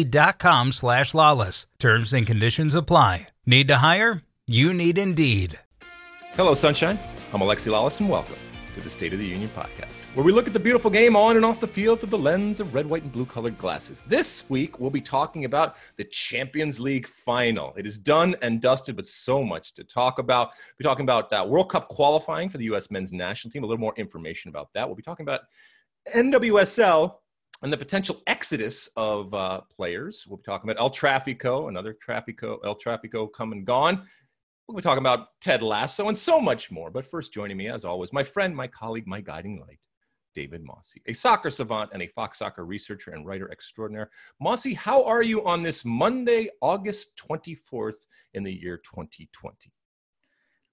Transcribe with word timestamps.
Indeed.com 0.00 0.72
slash 0.72 1.12
lawless. 1.14 1.66
Terms 1.78 2.14
and 2.14 2.26
conditions 2.26 2.74
apply. 2.74 3.28
Need 3.44 3.68
to 3.68 3.76
hire? 3.76 4.22
You 4.46 4.72
need 4.72 4.96
Indeed. 4.96 5.58
Hello, 6.32 6.54
Sunshine. 6.54 6.98
I'm 7.34 7.40
Alexi 7.40 7.70
Lawless, 7.70 8.00
and 8.00 8.08
welcome 8.08 8.36
to 8.74 8.80
the 8.80 8.88
State 8.88 9.12
of 9.12 9.18
the 9.18 9.26
Union 9.26 9.50
podcast, 9.50 9.98
where 10.14 10.24
we 10.24 10.32
look 10.32 10.46
at 10.46 10.54
the 10.54 10.60
beautiful 10.60 10.90
game 10.90 11.16
on 11.16 11.36
and 11.36 11.44
off 11.44 11.60
the 11.60 11.66
field 11.66 12.00
through 12.00 12.08
the 12.08 12.18
lens 12.18 12.60
of 12.60 12.72
red, 12.72 12.88
white, 12.88 13.02
and 13.02 13.12
blue 13.12 13.26
colored 13.26 13.58
glasses. 13.58 14.00
This 14.06 14.48
week, 14.48 14.80
we'll 14.80 14.90
be 14.90 15.02
talking 15.02 15.44
about 15.44 15.76
the 15.96 16.04
Champions 16.04 16.80
League 16.80 17.06
final. 17.06 17.74
It 17.76 17.84
is 17.84 17.98
done 17.98 18.36
and 18.40 18.58
dusted, 18.60 18.96
but 18.96 19.06
so 19.06 19.44
much 19.44 19.74
to 19.74 19.84
talk 19.84 20.18
about. 20.18 20.48
We'll 20.48 20.78
be 20.78 20.84
talking 20.84 21.04
about 21.04 21.30
uh, 21.30 21.44
World 21.46 21.68
Cup 21.68 21.88
qualifying 21.88 22.48
for 22.48 22.56
the 22.56 22.64
U.S. 22.66 22.90
men's 22.90 23.12
national 23.12 23.52
team, 23.52 23.64
a 23.64 23.66
little 23.66 23.80
more 23.80 23.94
information 23.96 24.48
about 24.48 24.70
that. 24.72 24.88
We'll 24.88 24.96
be 24.96 25.02
talking 25.02 25.24
about 25.24 25.42
NWSL 26.14 27.16
and 27.62 27.72
the 27.72 27.76
potential 27.76 28.22
exodus 28.26 28.88
of 28.96 29.32
uh, 29.34 29.60
players. 29.74 30.24
We'll 30.26 30.38
be 30.38 30.44
talking 30.44 30.70
about 30.70 30.80
El 30.80 30.90
Trafico, 30.90 31.68
another 31.68 31.94
Trafico, 31.94 32.58
El 32.64 32.76
Trafico 32.76 33.30
come 33.30 33.52
and 33.52 33.66
gone. 33.66 34.06
We'll 34.66 34.76
be 34.76 34.82
talking 34.82 35.02
about 35.02 35.28
Ted 35.40 35.62
Lasso 35.62 36.08
and 36.08 36.16
so 36.16 36.40
much 36.40 36.70
more. 36.70 36.90
But 36.90 37.04
first, 37.04 37.32
joining 37.32 37.56
me, 37.56 37.68
as 37.68 37.84
always, 37.84 38.12
my 38.12 38.22
friend, 38.22 38.54
my 38.54 38.66
colleague, 38.66 39.06
my 39.06 39.20
guiding 39.20 39.60
light, 39.60 39.80
David 40.34 40.62
Mosse, 40.62 40.94
a 41.06 41.12
soccer 41.12 41.50
savant 41.50 41.90
and 41.92 42.02
a 42.02 42.06
Fox 42.06 42.38
soccer 42.38 42.64
researcher 42.64 43.10
and 43.10 43.26
writer 43.26 43.50
extraordinaire. 43.50 44.10
Mossy, 44.40 44.72
how 44.74 45.04
are 45.04 45.22
you 45.22 45.44
on 45.44 45.62
this 45.62 45.84
Monday, 45.84 46.48
August 46.62 47.20
24th 47.28 48.06
in 48.34 48.44
the 48.44 48.52
year 48.52 48.78
2020? 48.78 49.72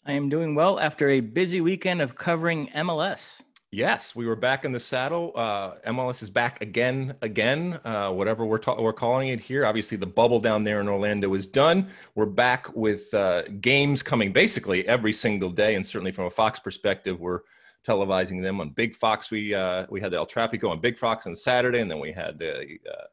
I 0.06 0.14
am 0.14 0.30
doing 0.30 0.56
well 0.56 0.80
after 0.80 1.10
a 1.10 1.20
busy 1.20 1.60
weekend 1.60 2.02
of 2.02 2.16
covering 2.16 2.68
MLS. 2.68 3.42
Yes, 3.72 4.16
we 4.16 4.26
were 4.26 4.38
back 4.38 4.64
in 4.64 4.72
the 4.72 4.80
saddle. 4.80 5.34
Uh, 5.36 5.74
MLS 5.88 6.24
is 6.24 6.30
back 6.30 6.62
again, 6.62 7.16
again, 7.22 7.78
uh, 7.84 8.10
whatever 8.12 8.46
we're, 8.46 8.60
ta- 8.60 8.82
we're 8.82 8.94
calling 8.94 9.28
it 9.28 9.42
here. 9.42 9.66
Obviously, 9.66 9.98
the 9.98 10.08
bubble 10.08 10.40
down 10.40 10.64
there 10.64 10.80
in 10.80 10.88
Orlando 10.88 11.34
is 11.34 11.48
done. 11.48 11.90
We're 12.16 12.28
back 12.28 12.74
with 12.78 13.14
uh, 13.14 13.44
games 13.60 14.02
coming 14.02 14.32
basically 14.32 14.88
every 14.88 15.12
single 15.12 15.50
day, 15.50 15.76
and 15.76 15.86
certainly 15.86 16.14
from 16.14 16.26
a 16.26 16.30
Fox 16.30 16.62
perspective, 16.62 17.20
we're 17.20 17.42
televising 17.86 18.42
them 18.42 18.62
on 18.62 18.70
Big 18.70 18.96
Fox. 18.96 19.32
We 19.32 19.54
uh, 19.54 19.86
we 19.90 20.00
had 20.00 20.12
the 20.12 20.18
El 20.18 20.28
Trafico 20.28 20.70
on 20.70 20.80
Big 20.80 20.98
Fox 20.98 21.28
on 21.28 21.36
Saturday, 21.36 21.82
and 21.82 21.92
then 21.92 22.00
we 22.00 22.14
had 22.14 22.42
uh, 22.42 23.04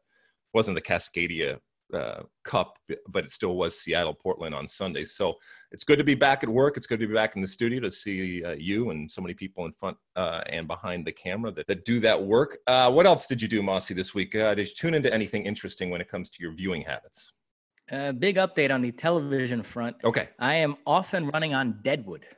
wasn't 0.53 0.77
the 0.77 0.83
Cascadia 0.83 1.59
uh, 1.93 2.23
Cup, 2.45 2.79
but 3.09 3.25
it 3.25 3.31
still 3.31 3.57
was 3.57 3.79
Seattle 3.79 4.15
Portland 4.15 4.55
on 4.55 4.67
Sunday. 4.67 5.05
So 5.05 5.35
it's 5.71 5.85
good 5.85 5.99
to 5.99 6.05
be 6.05 6.15
back 6.15 6.43
at 6.43 6.49
work. 6.49 6.77
It's 6.77 6.87
good 6.87 7.01
to 7.01 7.07
be 7.07 7.15
back 7.15 7.37
in 7.37 7.43
the 7.43 7.49
studio 7.49 7.81
to 7.81 7.91
see 7.91 8.45
uh, 8.45 8.53
you 8.53 8.91
and 8.91 9.11
so 9.11 9.21
many 9.21 9.35
people 9.35 9.67
in 9.67 9.73
front 9.73 9.97
uh, 10.17 10.43
and 10.49 10.67
behind 10.67 11.07
the 11.07 11.13
camera 11.13 11.51
that, 11.53 11.67
that 11.67 11.85
do 11.85 12.01
that 12.01 12.21
work. 12.21 12.59
Uh, 12.67 12.91
what 12.91 13.07
else 13.07 13.27
did 13.27 13.43
you 13.43 13.49
do, 13.49 13.63
Mosse, 13.63 13.89
this 13.89 14.15
week? 14.15 14.35
Uh, 14.35 14.55
did 14.55 14.69
you 14.69 14.75
tune 14.75 14.95
into 14.95 15.13
anything 15.13 15.47
interesting 15.47 15.91
when 15.91 16.01
it 16.01 16.09
comes 16.09 16.31
to 16.31 16.43
your 16.43 16.53
viewing 16.53 16.83
habits? 16.83 17.33
A 17.91 18.13
big 18.13 18.37
update 18.37 18.73
on 18.73 18.81
the 18.81 18.93
television 18.93 19.63
front. 19.63 19.97
Okay. 20.05 20.31
I 20.39 20.55
am 20.55 20.77
often 20.87 21.29
running 21.29 21.55
on 21.55 21.81
Deadwood. 21.83 22.25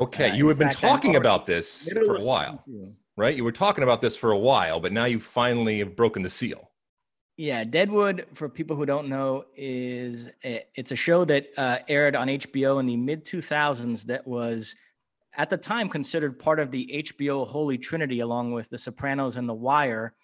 Okay, 0.00 0.30
uh, 0.30 0.34
you 0.34 0.48
have 0.48 0.58
been 0.58 0.66
fact, 0.70 0.80
talking 0.80 1.14
about 1.14 1.46
this 1.46 1.88
for 2.04 2.16
a 2.16 2.20
while, 2.24 2.64
right? 3.16 3.36
You 3.36 3.44
were 3.44 3.52
talking 3.52 3.84
about 3.84 4.00
this 4.00 4.16
for 4.16 4.32
a 4.32 4.36
while, 4.36 4.80
but 4.80 4.90
now 4.90 5.04
you 5.04 5.20
finally 5.20 5.78
have 5.78 5.94
broken 5.94 6.20
the 6.20 6.28
seal. 6.28 6.72
Yeah, 7.36 7.64
Deadwood, 7.64 8.26
for 8.34 8.48
people 8.48 8.76
who 8.76 8.86
don't 8.86 9.08
know, 9.08 9.46
is 9.56 10.28
a, 10.44 10.64
it's 10.76 10.92
a 10.92 10.96
show 10.96 11.24
that 11.24 11.48
uh, 11.56 11.78
aired 11.88 12.14
on 12.14 12.28
HBO 12.28 12.78
in 12.78 12.86
the 12.86 12.96
mid 12.96 13.24
2000s 13.24 14.04
that 14.04 14.24
was 14.24 14.76
at 15.36 15.50
the 15.50 15.56
time 15.56 15.88
considered 15.88 16.38
part 16.38 16.60
of 16.60 16.70
the 16.70 16.88
HBO 17.04 17.44
Holy 17.48 17.76
Trinity, 17.76 18.20
along 18.20 18.52
with 18.52 18.70
The 18.70 18.78
Sopranos 18.78 19.34
and 19.34 19.48
The 19.48 19.54
Wire. 19.54 20.14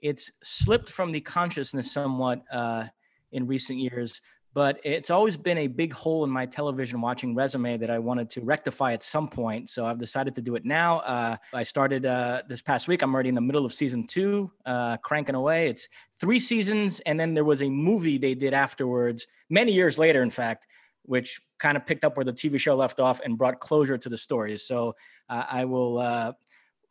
It's 0.00 0.30
slipped 0.44 0.88
from 0.88 1.10
the 1.10 1.20
consciousness 1.20 1.90
somewhat 1.90 2.44
uh, 2.52 2.86
in 3.32 3.48
recent 3.48 3.80
years, 3.80 4.20
but 4.54 4.80
it's 4.84 5.10
always 5.10 5.36
been 5.36 5.58
a 5.58 5.66
big 5.66 5.92
hole 5.92 6.24
in 6.24 6.30
my 6.30 6.44
television 6.46 7.00
watching 7.00 7.34
resume 7.34 7.78
that 7.78 7.90
I 7.90 7.98
wanted 7.98 8.28
to 8.30 8.42
rectify 8.42 8.92
at 8.92 9.02
some 9.02 9.28
point. 9.28 9.68
So 9.68 9.86
I've 9.86 9.98
decided 9.98 10.34
to 10.34 10.42
do 10.42 10.56
it 10.56 10.64
now. 10.64 10.98
Uh, 11.00 11.36
I 11.54 11.62
started 11.62 12.04
uh, 12.04 12.42
this 12.48 12.60
past 12.60 12.86
week. 12.86 13.02
I'm 13.02 13.14
already 13.14 13.30
in 13.30 13.34
the 13.34 13.40
middle 13.40 13.64
of 13.64 13.72
season 13.72 14.06
two, 14.06 14.50
uh, 14.66 14.98
cranking 14.98 15.34
away. 15.34 15.68
It's 15.68 15.88
three 16.20 16.38
seasons, 16.38 17.00
and 17.00 17.18
then 17.18 17.34
there 17.34 17.44
was 17.44 17.62
a 17.62 17.68
movie 17.68 18.18
they 18.18 18.34
did 18.34 18.52
afterwards, 18.52 19.26
many 19.48 19.72
years 19.72 19.98
later, 19.98 20.22
in 20.22 20.30
fact, 20.30 20.66
which 21.04 21.40
kind 21.58 21.76
of 21.76 21.86
picked 21.86 22.04
up 22.04 22.16
where 22.16 22.24
the 22.24 22.32
TV 22.32 22.58
show 22.58 22.74
left 22.74 23.00
off 23.00 23.20
and 23.24 23.38
brought 23.38 23.60
closure 23.60 23.96
to 23.96 24.08
the 24.08 24.18
stories. 24.18 24.64
So 24.66 24.94
uh, 25.28 25.44
I 25.48 25.64
will 25.64 25.98
uh, 25.98 26.32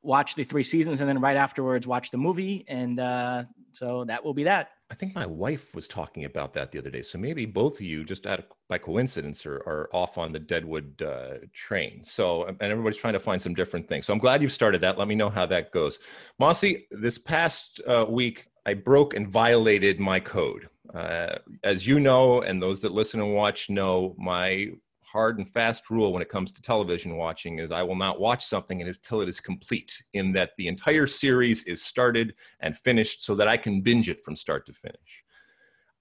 watch 0.02 0.36
the 0.36 0.44
three 0.44 0.64
seasons 0.64 1.00
and 1.00 1.08
then 1.08 1.20
right 1.22 1.38
afterwards 1.38 1.86
watch 1.86 2.12
the 2.12 2.18
movie. 2.18 2.66
And 2.68 2.98
uh, 2.98 3.44
so 3.72 4.06
that 4.06 4.24
will 4.26 4.34
be 4.34 4.46
that. 4.46 4.70
I 4.92 4.94
think 4.94 5.16
my 5.16 5.26
wife 5.26 5.74
was 5.74 5.88
talking 5.88 6.26
about 6.26 6.54
that 6.54 6.74
the 6.74 6.78
other 6.78 6.90
day. 6.90 7.02
So 7.02 7.18
maybe 7.18 7.46
both 7.46 7.76
of 7.76 7.82
you, 7.82 8.04
just 8.04 8.28
of, 8.28 8.44
by 8.68 8.78
coincidence, 8.78 9.46
are, 9.46 9.60
are 9.66 9.90
off 9.94 10.18
on 10.18 10.34
the 10.34 10.40
Deadwood 10.40 11.02
uh, 11.02 11.46
train. 11.54 12.04
So, 12.04 12.44
and 12.44 12.62
everybody's 12.62 13.00
trying 13.00 13.14
to 13.14 13.20
find 13.20 13.42
some 13.42 13.54
different 13.54 13.88
things. 13.88 14.06
So 14.06 14.12
I'm 14.12 14.20
glad 14.20 14.42
you've 14.42 14.52
started 14.52 14.82
that. 14.82 14.98
Let 14.98 15.08
me 15.08 15.16
know 15.16 15.30
how 15.30 15.46
that 15.46 15.72
goes. 15.72 15.98
Mossy, 16.40 16.88
this 16.92 17.18
past 17.18 17.80
uh, 17.88 18.06
week, 18.10 18.50
I 18.66 18.74
broke 18.74 19.16
and 19.16 19.30
violated 19.30 19.98
my 20.02 20.20
code. 20.20 20.68
Uh, 20.94 21.38
as 21.64 21.88
you 21.88 22.02
know, 22.02 22.42
and 22.42 22.62
those 22.62 22.82
that 22.82 22.92
listen 22.92 23.22
and 23.22 23.34
watch 23.34 23.70
know, 23.70 24.14
my 24.18 24.72
hard 25.12 25.38
and 25.38 25.50
fast 25.50 25.90
rule 25.90 26.14
when 26.14 26.22
it 26.22 26.30
comes 26.30 26.52
to 26.52 26.62
television 26.62 27.18
watching 27.18 27.60
is 27.60 27.72
I 27.72 27.84
will 27.84 27.96
not 27.96 28.20
watch 28.20 28.46
something 28.46 28.82
until 28.82 29.22
it 29.22 29.30
is 29.30 29.40
complete, 29.40 30.04
in 30.14 30.32
that 30.34 30.52
the 30.58 30.68
entire 30.68 31.08
series 31.08 31.64
is 31.64 31.84
started 31.84 32.34
and 32.62 32.78
finished 32.78 33.24
so 33.24 33.36
that 33.36 33.48
I 33.48 33.58
can 33.58 33.82
binge 33.82 34.10
it 34.10 34.24
from 34.24 34.36
start 34.36 34.66
to 34.68 34.74
finish. 34.74 35.24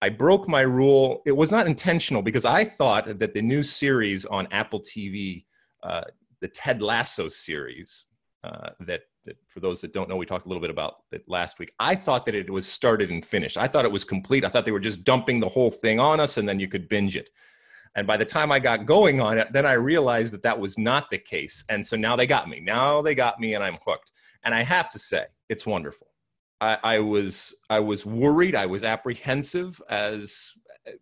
I 0.03 0.09
broke 0.09 0.49
my 0.49 0.63
rule. 0.63 1.23
It 1.27 1.37
was 1.37 1.51
not 1.51 1.67
intentional 1.67 2.23
because 2.23 2.45
I 2.45 2.65
thought 2.65 3.19
that 3.19 3.35
the 3.35 3.43
new 3.43 3.63
series 3.63 4.25
on 4.25 4.49
Apple 4.51 4.81
TV, 4.81 5.45
uh, 5.83 6.05
the 6.41 6.49
Ted 6.49 6.81
Lasso 6.81 7.29
series, 7.29 8.07
uh, 8.45 8.71
that, 8.81 9.03
that, 9.27 9.37
for 9.47 9.61
those 9.61 9.83
that 9.83 9.93
don't 9.93 10.09
know, 10.09 10.17
we 10.17 10.25
talked 10.25 10.47
a 10.47 10.49
little 10.49 10.63
bit 10.63 10.71
about 10.71 11.03
it 11.13 11.25
last 11.29 11.59
week. 11.59 11.73
I 11.79 11.95
thought 11.95 12.25
that 12.25 12.35
it 12.35 12.49
was 12.49 12.67
started 12.67 13.11
and 13.11 13.25
finished. 13.25 13.59
I 13.59 13.69
thought 13.69 13.85
it 13.85 13.93
was 13.93 14.05
complete. 14.05 14.45
I 14.45 14.49
thought 14.49 14.65
they 14.65 14.73
were 14.73 14.81
just 14.81 15.05
dumping 15.05 15.41
the 15.41 15.49
whole 15.49 15.71
thing 15.71 16.01
on 16.01 16.21
us 16.21 16.39
and 16.39 16.49
then 16.49 16.59
you 16.61 16.69
could 16.69 16.89
binge 16.89 17.17
it. 17.17 17.29
And 17.97 18.07
by 18.07 18.17
the 18.17 18.25
time 18.25 18.53
I 18.53 18.61
got 18.61 18.87
going 18.87 19.21
on 19.21 19.39
it, 19.39 19.53
then 19.53 19.67
I 19.67 19.73
realized 19.73 20.33
that 20.33 20.43
that 20.43 20.59
was 20.59 20.79
not 20.79 21.11
the 21.11 21.19
case. 21.19 21.65
And 21.69 21.85
so 21.85 21.97
now 21.97 22.15
they 22.15 22.27
got 22.27 22.49
me. 22.49 22.61
Now 22.61 23.03
they 23.03 23.15
got 23.15 23.41
me 23.41 23.55
and 23.55 23.65
I'm 23.65 23.79
hooked. 23.85 24.13
And 24.45 24.55
I 24.55 24.63
have 24.63 24.89
to 24.91 24.99
say, 24.99 25.25
it's 25.49 25.67
wonderful. 25.67 26.07
I, 26.61 26.79
I 26.83 26.99
was 26.99 27.55
I 27.69 27.81
was 27.81 28.05
worried. 28.05 28.55
I 28.55 28.67
was 28.67 28.85
apprehensive, 28.85 29.81
as 29.89 30.53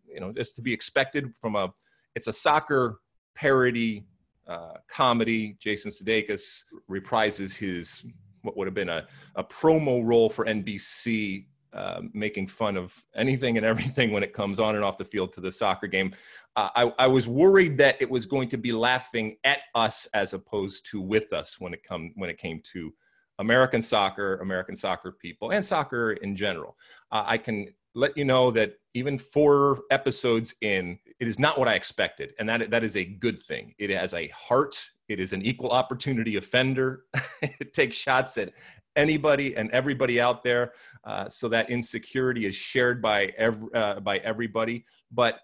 you 0.07 0.21
know, 0.21 0.33
as 0.39 0.53
to 0.53 0.63
be 0.63 0.73
expected 0.73 1.33
from 1.41 1.57
a. 1.57 1.73
It's 2.15 2.27
a 2.27 2.33
soccer 2.33 3.01
parody 3.35 4.07
uh, 4.49 4.75
comedy. 4.89 5.57
Jason 5.61 5.91
Sudeikis 5.91 6.63
reprises 6.91 7.57
his 7.57 8.07
what 8.43 8.57
would 8.57 8.67
have 8.67 8.75
been 8.75 8.89
a, 8.89 9.07
a 9.35 9.45
promo 9.45 10.01
role 10.05 10.31
for 10.31 10.45
NBC 10.45 11.47
uh, 11.79 12.01
making 12.13 12.49
fun 12.49 12.77
of 12.77 12.93
anything 13.15 13.57
and 13.57 13.65
everything 13.65 14.11
when 14.11 14.25
it 14.25 14.33
comes 14.33 14.59
on 14.59 14.75
and 14.75 14.83
off 14.83 14.99
the 14.99 15.05
field 15.05 15.33
to 15.33 15.41
the 15.41 15.53
soccer 15.53 15.87
game. 15.87 16.13
Uh, 16.57 16.69
I, 16.75 17.05
I, 17.05 17.07
was 17.07 17.29
worried 17.29 17.79
that 17.79 17.97
it 18.01 18.11
was 18.11 18.27
going 18.27 18.49
to 18.49 18.57
be 18.57 18.73
laughing 18.73 19.37
at 19.45 19.61
us 19.77 20.09
as 20.13 20.35
opposed 20.35 20.91
to 20.91 21.01
with 21.01 21.33
us 21.33 21.61
when 21.61 21.73
it 21.73 21.85
come 21.85 22.11
when 22.17 22.31
it 22.31 22.37
came 22.37 22.61
to 22.73 22.93
American 23.39 23.81
soccer, 23.81 24.39
American 24.39 24.75
soccer 24.75 25.13
people, 25.13 25.53
and 25.53 25.65
soccer 25.65 26.15
in 26.15 26.35
general. 26.35 26.77
Uh, 27.13 27.23
I 27.25 27.39
can 27.39 27.69
let 27.95 28.17
you 28.17 28.25
know 28.25 28.51
that 28.51 28.73
even 28.95 29.17
four 29.17 29.83
episodes 29.93 30.57
in, 30.63 30.99
it 31.21 31.29
is 31.29 31.39
not 31.39 31.61
what 31.61 31.69
I 31.69 31.75
expected, 31.75 32.35
and 32.41 32.49
that 32.49 32.71
that 32.71 32.83
is 32.83 32.97
a 32.97 33.05
good 33.05 33.41
thing. 33.41 33.73
It 33.79 33.91
has 33.91 34.15
a 34.15 34.27
heart. 34.29 34.85
It 35.09 35.21
is 35.21 35.33
an 35.33 35.43
equal 35.43 35.71
opportunity 35.71 36.37
offender. 36.37 37.05
it 37.43 37.73
takes 37.73 37.97
shots 37.97 38.37
at 38.37 38.53
anybody 38.97 39.57
and 39.57 39.71
everybody 39.71 40.21
out 40.21 40.43
there, 40.43 40.73
uh, 41.05 41.29
so 41.29 41.49
that 41.49 41.71
insecurity 41.71 42.47
is 42.47 42.55
shared 42.55 43.01
by 43.01 43.33
every, 43.37 43.73
uh, 43.75 44.01
by 44.01 44.19
everybody. 44.19 44.85
But 45.11 45.41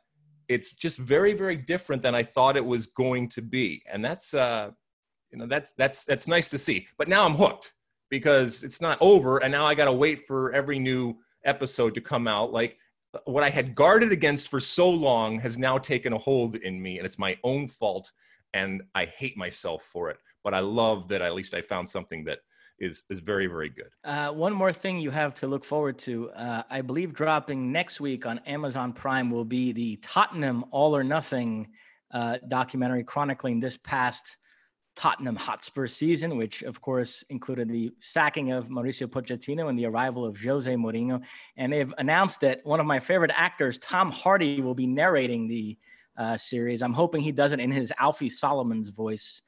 it's 0.49 0.73
just 0.73 0.99
very 0.99 1.33
very 1.33 1.57
different 1.57 2.03
than 2.03 2.15
I 2.15 2.23
thought 2.23 2.57
it 2.57 2.65
was 2.65 2.87
going 2.87 3.29
to 3.31 3.43
be, 3.43 3.83
and 3.91 4.05
that's 4.05 4.35
uh, 4.35 4.71
you 5.31 5.39
know 5.39 5.47
that's 5.47 5.73
that's 5.73 6.05
that's 6.05 6.29
nice 6.29 6.51
to 6.51 6.59
see. 6.59 6.87
But 6.99 7.09
now 7.09 7.25
I'm 7.25 7.35
hooked 7.35 7.73
because 8.11 8.63
it's 8.63 8.81
not 8.81 8.99
over, 9.01 9.39
and 9.39 9.51
now 9.51 9.67
I 9.67 9.75
got 9.75 9.87
to 9.87 9.93
wait 9.93 10.27
for 10.27 10.53
every 10.53 10.79
new 10.79 11.17
episode 11.45 11.95
to 11.95 12.01
come 12.01 12.29
out. 12.29 12.53
Like 12.53 12.79
what 13.25 13.45
I 13.45 13.51
had 13.51 13.75
guarded 13.75 14.13
against 14.13 14.49
for 14.49 14.61
so 14.61 14.91
long 14.91 15.39
has 15.41 15.59
now 15.59 15.79
taken 15.79 16.13
a 16.13 16.19
hold 16.19 16.57
in 16.57 16.81
me, 16.81 16.99
and 16.99 17.07
it's 17.07 17.19
my 17.19 17.39
own 17.45 17.69
fault, 17.69 18.11
and 18.53 18.83
I 18.95 19.07
hate 19.07 19.37
myself 19.37 19.85
for 19.85 20.11
it. 20.11 20.19
But 20.43 20.55
I 20.55 20.61
love 20.61 21.09
that 21.09 21.23
at 21.23 21.35
least 21.35 21.55
I 21.55 21.63
found 21.63 21.89
something 21.89 22.25
that 22.25 22.41
is 22.79 23.05
is 23.11 23.21
very 23.21 23.47
very 23.47 23.69
good. 23.69 23.91
Uh, 24.05 24.31
one 24.31 24.53
more 24.53 24.73
thing 24.73 24.99
you 24.99 25.11
have 25.11 25.35
to 25.35 25.47
look 25.47 25.65
forward 25.65 25.99
to, 25.99 26.31
uh, 26.31 26.63
I 26.71 26.83
believe, 26.83 27.15
dropping 27.15 27.73
next 27.73 28.01
week 28.01 28.27
on 28.27 28.39
Amazon 28.41 28.93
Prime 28.93 29.31
will 29.31 29.45
be 29.45 29.73
the 29.73 29.97
Tottenham 29.97 30.65
All 30.71 30.97
or 30.97 31.05
Nothing 31.05 31.69
uh, 32.11 32.39
documentary 32.49 33.05
chronicling 33.05 33.61
this 33.61 33.77
past 33.77 34.37
Tottenham 34.97 35.37
Hotspur 35.37 35.87
season, 35.87 36.37
which 36.37 36.63
of 36.63 36.81
course 36.81 37.25
included 37.29 37.69
the 37.69 37.93
sacking 38.01 38.53
of 38.53 38.69
Mauricio 38.69 39.09
Pochettino 39.09 39.69
and 39.69 39.79
the 39.79 39.87
arrival 39.87 40.25
of 40.25 40.41
Jose 40.41 40.73
Mourinho. 40.73 41.23
And 41.57 41.73
they've 41.73 41.93
announced 41.99 42.41
that 42.43 42.61
one 42.65 42.81
of 42.81 42.87
my 42.87 43.01
favorite 43.01 43.33
actors, 43.35 43.79
Tom 43.79 44.11
Hardy, 44.11 44.61
will 44.61 44.75
be 44.75 44.87
narrating 44.87 45.49
the 45.49 45.77
uh, 46.17 46.37
series. 46.37 46.83
I'm 46.83 46.93
hoping 46.93 47.23
he 47.23 47.33
does 47.33 47.53
it 47.53 47.61
in 47.61 47.73
his 47.73 47.93
Alfie 47.99 48.31
Solomons 48.31 48.91
voice. 48.91 49.43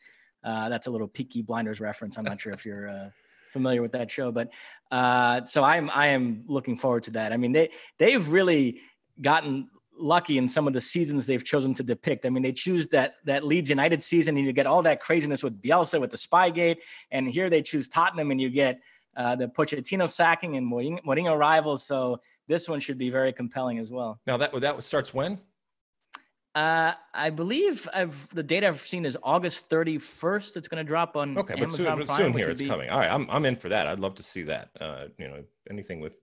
Uh, 0.47 0.69
that's 0.69 0.87
a 0.87 0.91
little 0.91 1.09
Peaky 1.09 1.43
Blinders 1.43 1.81
reference. 1.81 2.17
I'm 2.17 2.25
not 2.25 2.41
sure 2.41 2.53
if 2.53 2.65
you're 2.65 2.89
uh, 2.89 3.09
familiar 3.51 3.83
with 3.83 3.93
that 3.93 4.11
show, 4.11 4.31
but 4.31 4.53
uh, 4.93 5.45
so 5.45 5.65
I'm 5.65 5.91
I 5.91 6.09
am 6.09 6.45
looking 6.47 6.77
forward 6.77 7.03
to 7.05 7.11
that. 7.13 7.33
I 7.33 7.37
mean, 7.37 7.51
they 7.51 7.71
they've 7.99 8.27
really 8.29 8.81
gotten 9.21 9.69
lucky 9.99 10.39
in 10.39 10.47
some 10.47 10.67
of 10.67 10.73
the 10.73 10.81
seasons 10.81 11.27
they've 11.27 11.45
chosen 11.45 11.75
to 11.75 11.83
depict. 11.83 12.27
I 12.27 12.31
mean, 12.31 12.45
they 12.45 12.53
choose 12.53 12.87
that 12.89 13.15
that 13.25 13.45
Leeds 13.45 13.69
United 13.69 14.05
season, 14.05 14.37
and 14.37 14.47
you 14.47 14.53
get 14.53 14.67
all 14.67 14.83
that 14.83 15.01
craziness 15.01 15.43
with 15.43 15.61
Bielsa 15.61 16.01
with 16.01 16.11
the 16.11 16.17
Spygate, 16.17 16.77
and 17.11 17.29
here 17.29 17.51
they 17.51 17.63
choose 17.63 17.89
Tottenham, 17.89 18.31
and 18.31 18.41
you 18.41 18.49
get 18.49 18.81
uh, 19.17 19.35
the 19.35 19.49
Pochettino 19.49 20.09
sacking 20.09 20.57
and 20.57 20.71
Mourinho 20.73 21.33
arrival. 21.33 21.77
So 21.77 22.21
this 22.47 22.69
one 22.69 22.79
should 22.79 22.99
be 22.99 23.11
very 23.11 23.33
compelling 23.33 23.79
as 23.79 23.91
well. 23.91 24.21
Now 24.29 24.37
that 24.37 24.53
that 24.61 24.85
starts 24.85 25.13
when? 25.13 25.41
Uh, 26.57 26.95
I 27.13 27.29
believe 27.29 27.87
I've 27.93 28.35
the 28.35 28.43
date 28.43 28.65
I've 28.65 28.81
seen 28.81 29.05
is 29.05 29.17
August 29.23 29.69
31st. 29.69 30.57
It's 30.57 30.69
going 30.69 30.83
to 30.83 30.89
drop 30.89 31.15
on 31.15 31.37
okay, 31.37 31.53
Amazon 31.53 31.69
but 31.69 31.77
soon, 31.77 32.07
Prime, 32.07 32.17
soon 32.17 32.33
here 32.33 32.49
it's 32.49 32.61
be... 32.61 32.67
coming. 32.67 32.89
All 32.89 32.99
right, 32.99 33.11
I'm 33.11 33.29
I'm 33.31 33.45
in 33.45 33.57
for 33.57 33.69
that. 33.69 33.87
I'd 33.87 34.01
love 34.01 34.15
to 34.15 34.23
see 34.23 34.43
that. 34.45 34.71
Uh, 34.81 35.05
you 35.19 35.29
know, 35.29 35.45
anything 35.69 36.01
with 36.01 36.15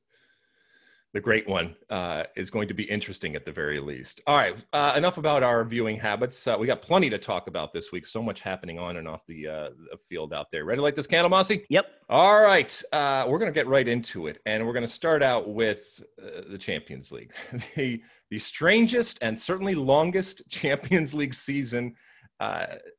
the 1.13 1.21
great 1.21 1.47
one 1.47 1.75
uh, 1.91 2.23
is 2.35 2.49
going 2.49 2.67
to 2.67 2.73
be 2.73 2.83
interesting 2.83 3.35
at 3.35 3.45
the 3.45 3.51
very 3.51 3.79
least. 3.79 4.21
All 4.25 4.35
right, 4.35 4.55
uh, 4.73 4.93
enough 4.97 5.19
about 5.19 5.43
our 5.43 5.63
viewing 5.63 5.97
habits. 5.97 6.47
Uh, 6.47 6.55
we 6.59 6.65
got 6.65 6.81
plenty 6.81 7.09
to 7.11 7.19
talk 7.19 7.47
about 7.47 7.71
this 7.71 7.91
week. 7.91 8.07
So 8.07 8.21
much 8.21 8.41
happening 8.41 8.79
on 8.79 8.97
and 8.97 9.07
off 9.07 9.21
the, 9.27 9.47
uh, 9.47 9.69
the 9.91 9.97
field 9.97 10.33
out 10.33 10.47
there. 10.51 10.65
Ready 10.65 10.79
to 10.79 10.81
light 10.81 10.95
this 10.95 11.05
candle, 11.05 11.29
Mossy? 11.29 11.65
Yep. 11.69 11.85
All 12.09 12.41
right, 12.41 12.81
uh, 12.91 13.25
we're 13.27 13.37
going 13.37 13.51
to 13.51 13.55
get 13.55 13.67
right 13.67 13.87
into 13.87 14.25
it, 14.27 14.39
and 14.47 14.65
we're 14.65 14.73
going 14.73 14.85
to 14.85 14.91
start 14.91 15.21
out 15.21 15.49
with 15.49 16.03
uh, 16.21 16.41
the 16.49 16.57
Champions 16.57 17.11
League, 17.11 17.31
the 17.75 18.01
the 18.31 18.39
strangest 18.39 19.19
and 19.21 19.39
certainly 19.39 19.75
longest 19.75 20.41
Champions 20.49 21.13
League 21.13 21.35
season 21.35 21.95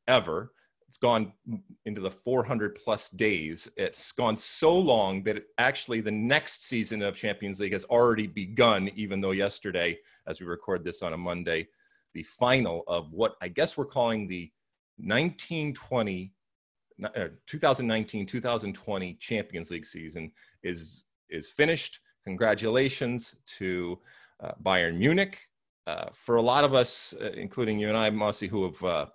ever 0.07 0.51
it's 0.95 1.01
gone 1.01 1.33
into 1.83 1.99
the 1.99 2.09
400 2.09 2.73
plus 2.73 3.09
days. 3.09 3.69
It's 3.75 4.13
gone 4.13 4.37
so 4.37 4.73
long 4.73 5.23
that 5.23 5.35
it, 5.35 5.47
actually 5.57 5.99
the 5.99 6.09
next 6.09 6.63
season 6.63 7.01
of 7.01 7.17
Champions 7.17 7.59
League 7.59 7.73
has 7.73 7.83
already 7.83 8.27
begun, 8.27 8.89
even 8.95 9.19
though 9.19 9.31
yesterday, 9.31 9.99
as 10.25 10.39
we 10.39 10.45
record 10.45 10.85
this 10.85 11.01
on 11.01 11.11
a 11.11 11.17
Monday, 11.17 11.67
the 12.13 12.23
final 12.23 12.85
of 12.87 13.11
what 13.11 13.35
I 13.41 13.49
guess 13.49 13.75
we're 13.75 13.83
calling 13.83 14.25
the 14.25 14.49
1920 14.99 16.31
2019-2020 17.01 19.13
uh, 19.13 19.17
Champions 19.19 19.71
League 19.71 19.85
season 19.85 20.31
is 20.63 21.03
is 21.29 21.49
finished. 21.49 21.99
Congratulations 22.23 23.35
to 23.57 23.99
uh, 24.41 24.53
Bayern 24.63 24.97
Munich. 24.97 25.41
Uh, 25.87 26.05
for 26.13 26.37
a 26.37 26.41
lot 26.41 26.63
of 26.63 26.73
us, 26.73 27.13
uh, 27.21 27.31
including 27.35 27.79
you 27.79 27.89
and 27.89 27.97
I, 27.97 28.09
Mossy, 28.11 28.47
who 28.47 28.63
have 28.63 28.81
uh, 28.81 29.05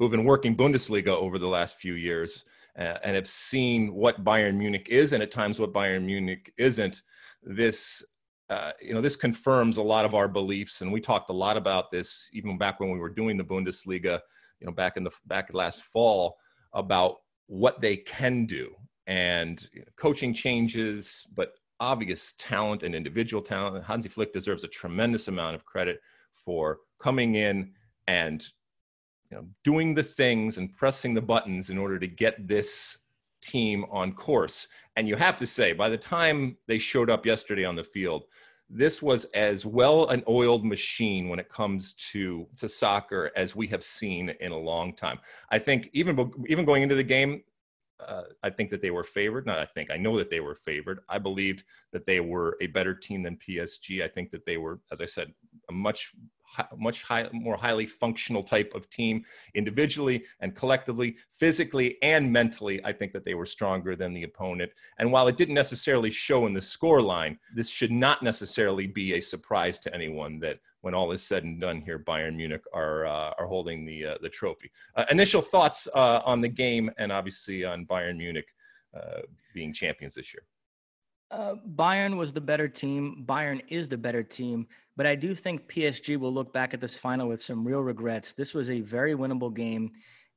who 0.00 0.06
have 0.06 0.12
been 0.12 0.24
working 0.24 0.56
Bundesliga 0.56 1.08
over 1.08 1.38
the 1.38 1.46
last 1.46 1.76
few 1.76 1.92
years 1.92 2.46
uh, 2.78 2.96
and 3.04 3.14
have 3.14 3.28
seen 3.28 3.92
what 3.92 4.24
Bayern 4.24 4.56
Munich 4.56 4.88
is 4.90 5.12
and 5.12 5.22
at 5.22 5.30
times 5.30 5.60
what 5.60 5.74
Bayern 5.74 6.06
Munich 6.06 6.54
isn't. 6.56 7.02
This 7.42 8.02
uh, 8.48 8.72
you 8.80 8.94
know, 8.94 9.02
this 9.02 9.14
confirms 9.14 9.76
a 9.76 9.82
lot 9.82 10.06
of 10.06 10.14
our 10.14 10.26
beliefs, 10.26 10.80
and 10.80 10.90
we 10.90 11.00
talked 11.00 11.28
a 11.28 11.34
lot 11.34 11.56
about 11.56 11.90
this 11.90 12.30
even 12.32 12.56
back 12.56 12.80
when 12.80 12.90
we 12.90 12.98
were 12.98 13.10
doing 13.10 13.36
the 13.36 13.44
Bundesliga, 13.44 14.18
you 14.58 14.66
know, 14.66 14.72
back 14.72 14.96
in 14.96 15.04
the 15.04 15.10
back 15.26 15.52
last 15.52 15.82
fall 15.82 16.38
about 16.72 17.16
what 17.46 17.80
they 17.82 17.98
can 17.98 18.46
do 18.46 18.74
and 19.06 19.68
you 19.74 19.80
know, 19.80 19.86
coaching 19.96 20.32
changes, 20.32 21.26
but 21.34 21.52
obvious 21.78 22.32
talent 22.38 22.82
and 22.82 22.94
individual 22.94 23.42
talent. 23.42 23.84
Hansi 23.84 24.08
Flick 24.08 24.32
deserves 24.32 24.64
a 24.64 24.68
tremendous 24.68 25.28
amount 25.28 25.54
of 25.54 25.66
credit 25.66 26.00
for 26.34 26.78
coming 26.98 27.34
in 27.34 27.72
and 28.08 28.42
you 29.30 29.36
know, 29.36 29.46
doing 29.64 29.94
the 29.94 30.02
things 30.02 30.58
and 30.58 30.74
pressing 30.74 31.14
the 31.14 31.22
buttons 31.22 31.70
in 31.70 31.78
order 31.78 31.98
to 31.98 32.06
get 32.06 32.48
this 32.48 32.98
team 33.40 33.84
on 33.90 34.12
course. 34.12 34.68
And 34.96 35.08
you 35.08 35.16
have 35.16 35.36
to 35.38 35.46
say, 35.46 35.72
by 35.72 35.88
the 35.88 35.96
time 35.96 36.56
they 36.66 36.78
showed 36.78 37.10
up 37.10 37.24
yesterday 37.24 37.64
on 37.64 37.76
the 37.76 37.84
field, 37.84 38.24
this 38.68 39.02
was 39.02 39.24
as 39.26 39.66
well 39.66 40.08
an 40.08 40.22
oiled 40.28 40.64
machine 40.64 41.28
when 41.28 41.40
it 41.40 41.48
comes 41.48 41.94
to 41.94 42.46
to 42.56 42.68
soccer 42.68 43.32
as 43.34 43.56
we 43.56 43.66
have 43.66 43.82
seen 43.82 44.30
in 44.40 44.52
a 44.52 44.56
long 44.56 44.94
time. 44.94 45.18
I 45.50 45.58
think 45.58 45.90
even 45.92 46.32
even 46.46 46.64
going 46.64 46.82
into 46.82 46.94
the 46.94 47.02
game, 47.02 47.42
uh, 48.06 48.22
I 48.44 48.50
think 48.50 48.70
that 48.70 48.80
they 48.80 48.92
were 48.92 49.02
favored. 49.02 49.44
Not 49.44 49.58
I 49.58 49.66
think 49.66 49.90
I 49.90 49.96
know 49.96 50.16
that 50.18 50.30
they 50.30 50.38
were 50.38 50.54
favored. 50.54 51.00
I 51.08 51.18
believed 51.18 51.64
that 51.92 52.06
they 52.06 52.20
were 52.20 52.56
a 52.60 52.68
better 52.68 52.94
team 52.94 53.24
than 53.24 53.36
PSG. 53.36 54.04
I 54.04 54.08
think 54.08 54.30
that 54.30 54.46
they 54.46 54.56
were, 54.56 54.80
as 54.92 55.00
I 55.00 55.06
said, 55.06 55.32
a 55.68 55.72
much 55.72 56.12
much 56.76 57.02
high, 57.02 57.28
more 57.32 57.56
highly 57.56 57.86
functional 57.86 58.42
type 58.42 58.72
of 58.74 58.88
team 58.90 59.24
individually 59.54 60.24
and 60.40 60.54
collectively, 60.54 61.16
physically 61.28 61.98
and 62.02 62.32
mentally. 62.32 62.80
I 62.84 62.92
think 62.92 63.12
that 63.12 63.24
they 63.24 63.34
were 63.34 63.46
stronger 63.46 63.96
than 63.96 64.12
the 64.12 64.24
opponent. 64.24 64.72
And 64.98 65.10
while 65.12 65.28
it 65.28 65.36
didn't 65.36 65.54
necessarily 65.54 66.10
show 66.10 66.46
in 66.46 66.54
the 66.54 66.60
score 66.60 67.02
line, 67.02 67.38
this 67.54 67.68
should 67.68 67.92
not 67.92 68.22
necessarily 68.22 68.86
be 68.86 69.14
a 69.14 69.20
surprise 69.20 69.78
to 69.80 69.94
anyone 69.94 70.38
that 70.40 70.60
when 70.82 70.94
all 70.94 71.12
is 71.12 71.22
said 71.22 71.44
and 71.44 71.60
done 71.60 71.80
here, 71.80 71.98
Bayern 71.98 72.36
Munich 72.36 72.64
are 72.72 73.06
uh, 73.06 73.34
are 73.38 73.46
holding 73.46 73.84
the 73.84 74.06
uh, 74.06 74.14
the 74.22 74.28
trophy. 74.28 74.70
Uh, 74.96 75.04
initial 75.10 75.42
thoughts 75.42 75.86
uh, 75.94 76.20
on 76.24 76.40
the 76.40 76.48
game 76.48 76.90
and 76.98 77.12
obviously 77.12 77.64
on 77.64 77.84
Bayern 77.86 78.16
Munich 78.16 78.48
uh, 78.96 79.20
being 79.54 79.72
champions 79.72 80.14
this 80.14 80.32
year. 80.32 80.42
Uh, 81.30 81.54
Bayern 81.76 82.16
was 82.16 82.32
the 82.32 82.40
better 82.40 82.66
team. 82.66 83.24
Bayern 83.26 83.60
is 83.68 83.88
the 83.88 83.98
better 83.98 84.22
team. 84.22 84.66
But 85.00 85.06
I 85.06 85.14
do 85.14 85.34
think 85.34 85.66
PSG 85.66 86.18
will 86.18 86.30
look 86.30 86.52
back 86.52 86.74
at 86.74 86.80
this 86.82 86.98
final 86.98 87.26
with 87.26 87.40
some 87.40 87.66
real 87.66 87.80
regrets. 87.80 88.34
This 88.34 88.52
was 88.52 88.68
a 88.68 88.82
very 88.82 89.14
winnable 89.14 89.54
game. 89.54 89.92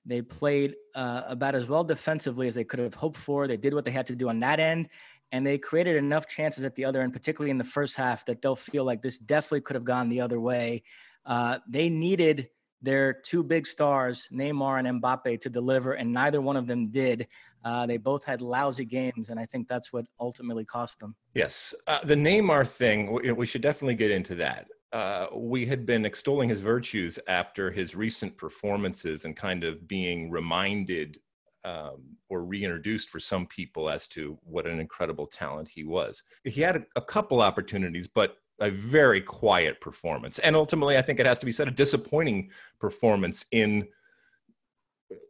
They 0.06 0.22
played 0.22 0.76
uh, 0.96 1.24
about 1.28 1.54
as 1.54 1.68
well 1.68 1.84
defensively 1.84 2.48
as 2.48 2.56
they 2.56 2.64
could 2.64 2.80
have 2.80 2.94
hoped 2.94 3.18
for. 3.18 3.46
They 3.46 3.58
did 3.58 3.74
what 3.74 3.84
they 3.84 3.92
had 3.92 4.06
to 4.06 4.16
do 4.16 4.30
on 4.30 4.40
that 4.40 4.62
end, 4.62 4.88
and 5.34 5.46
they 5.46 5.58
created 5.58 5.98
enough 5.98 6.30
chances 6.30 6.64
at 6.64 6.76
the 6.76 6.86
other 6.86 7.02
end, 7.02 7.12
particularly 7.12 7.52
in 7.52 7.58
the 7.58 7.66
first 7.66 7.98
half, 7.98 8.26
that 8.28 8.42
they'll 8.42 8.56
feel 8.56 8.86
like 8.86 9.02
this 9.02 9.18
definitely 9.18 9.60
could 9.60 9.76
have 9.76 9.84
gone 9.84 10.08
the 10.08 10.22
other 10.22 10.40
way. 10.40 10.84
Uh, 11.26 11.58
they 11.68 11.90
needed 11.90 12.48
their 12.82 13.12
two 13.12 13.44
big 13.44 13.68
stars, 13.68 14.30
Neymar 14.32 14.80
and 14.80 15.02
Mbappe, 15.02 15.42
to 15.42 15.50
deliver, 15.50 15.92
and 15.92 16.14
neither 16.14 16.40
one 16.40 16.56
of 16.56 16.68
them 16.68 16.90
did. 16.90 17.28
Uh, 17.64 17.86
they 17.86 17.98
both 17.98 18.24
had 18.26 18.42
lousy 18.42 18.86
games, 18.86 19.30
and 19.30 19.40
I 19.40 19.46
think 19.46 19.68
that's 19.68 19.94
what 19.94 20.06
ultimately 20.20 20.66
cost 20.66 21.00
them. 21.00 21.16
Yes, 21.34 21.74
uh, 21.88 22.00
the 22.04 22.16
Neymar 22.16 22.68
thing, 22.68 23.36
we, 23.36 23.46
should 23.46 23.62
definitely 23.62 23.96
get 23.96 24.12
into 24.12 24.36
that. 24.36 24.68
Uh, 24.92 25.28
we 25.34 25.66
had 25.66 25.86
been 25.86 26.06
extolling 26.06 26.50
his 26.50 26.60
virtues 26.60 27.18
after 27.28 27.72
his 27.72 27.96
recent 27.96 28.38
performances 28.38 29.26
and 29.26 29.36
kind 29.36 29.64
of 29.64 29.88
being 29.88 30.30
reminded 30.30 31.18
um, 31.66 32.04
or 32.30 32.44
reintroduced 32.44 33.10
for 33.10 33.20
some 33.20 33.48
people 33.48 33.90
as 33.90 34.08
to 34.10 34.38
what 34.44 34.68
an 34.68 34.80
incredible 34.80 35.26
talent 35.26 35.68
he 35.68 35.86
was. 35.86 36.22
He 36.44 36.62
had 36.62 36.76
a, 36.76 36.86
a 36.98 37.02
couple 37.02 37.42
opportunities, 37.42 38.08
but 38.08 38.38
a 38.60 38.70
very 38.70 39.22
quiet 39.22 39.80
performance. 39.82 40.40
And 40.40 40.56
ultimately, 40.56 40.98
I 40.98 41.02
think 41.02 41.20
it 41.20 41.26
has 41.26 41.40
to 41.40 41.46
be 41.46 41.52
said, 41.52 41.68
a 41.68 41.72
disappointing 41.72 42.52
performance 42.80 43.46
in 43.52 43.88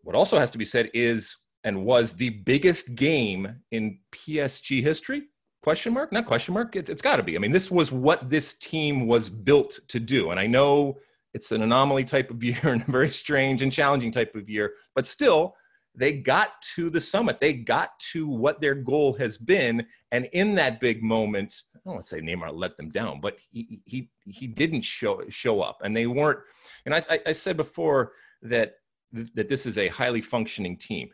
what 0.01 0.15
also 0.15 0.39
has 0.39 0.51
to 0.51 0.57
be 0.57 0.65
said 0.65 0.89
is 0.93 1.37
and 1.63 1.85
was 1.85 2.13
the 2.13 2.29
biggest 2.29 2.95
game 2.95 3.55
in 3.71 3.99
PSG 4.11 4.81
history. 4.81 5.23
Question 5.61 5.93
mark? 5.93 6.11
Not 6.11 6.25
question 6.25 6.53
mark. 6.53 6.75
It, 6.75 6.89
has 6.89 7.01
got 7.01 7.17
to 7.17 7.23
be. 7.23 7.35
I 7.35 7.39
mean, 7.39 7.53
this 7.53 7.71
was 7.71 7.91
what 7.91 8.29
this 8.29 8.55
team 8.55 9.07
was 9.07 9.29
built 9.29 9.79
to 9.87 9.99
do. 9.99 10.31
And 10.31 10.39
I 10.39 10.45
know 10.45 10.97
it's 11.33 11.51
an 11.51 11.61
anomaly 11.61 12.03
type 12.03 12.29
of 12.31 12.43
year 12.43 12.59
and 12.63 12.81
a 12.81 12.91
very 12.91 13.09
strange 13.09 13.61
and 13.61 13.71
challenging 13.71 14.11
type 14.11 14.35
of 14.35 14.49
year, 14.49 14.73
but 14.95 15.07
still, 15.07 15.55
they 15.95 16.13
got 16.13 16.49
to 16.75 16.89
the 16.89 16.99
summit. 16.99 17.39
They 17.39 17.53
got 17.53 17.99
to 18.11 18.27
what 18.27 18.59
their 18.59 18.73
goal 18.73 19.13
has 19.13 19.37
been. 19.37 19.85
And 20.11 20.27
in 20.33 20.55
that 20.55 20.79
big 20.79 21.03
moment, 21.03 21.53
I 21.75 21.79
don't 21.85 21.93
want 21.95 22.01
to 22.01 22.07
say 22.07 22.19
Neymar 22.19 22.51
let 22.51 22.77
them 22.77 22.89
down, 22.89 23.21
but 23.21 23.37
he 23.51 23.81
he 23.85 24.09
he 24.25 24.47
didn't 24.47 24.81
show 24.81 25.21
show 25.29 25.61
up. 25.61 25.79
And 25.83 25.95
they 25.95 26.07
weren't, 26.07 26.39
and 26.85 26.95
I, 26.95 27.19
I 27.27 27.31
said 27.31 27.57
before 27.57 28.13
that 28.41 28.75
that 29.11 29.49
this 29.49 29.65
is 29.65 29.77
a 29.77 29.87
highly 29.89 30.21
functioning 30.21 30.77
team. 30.77 31.09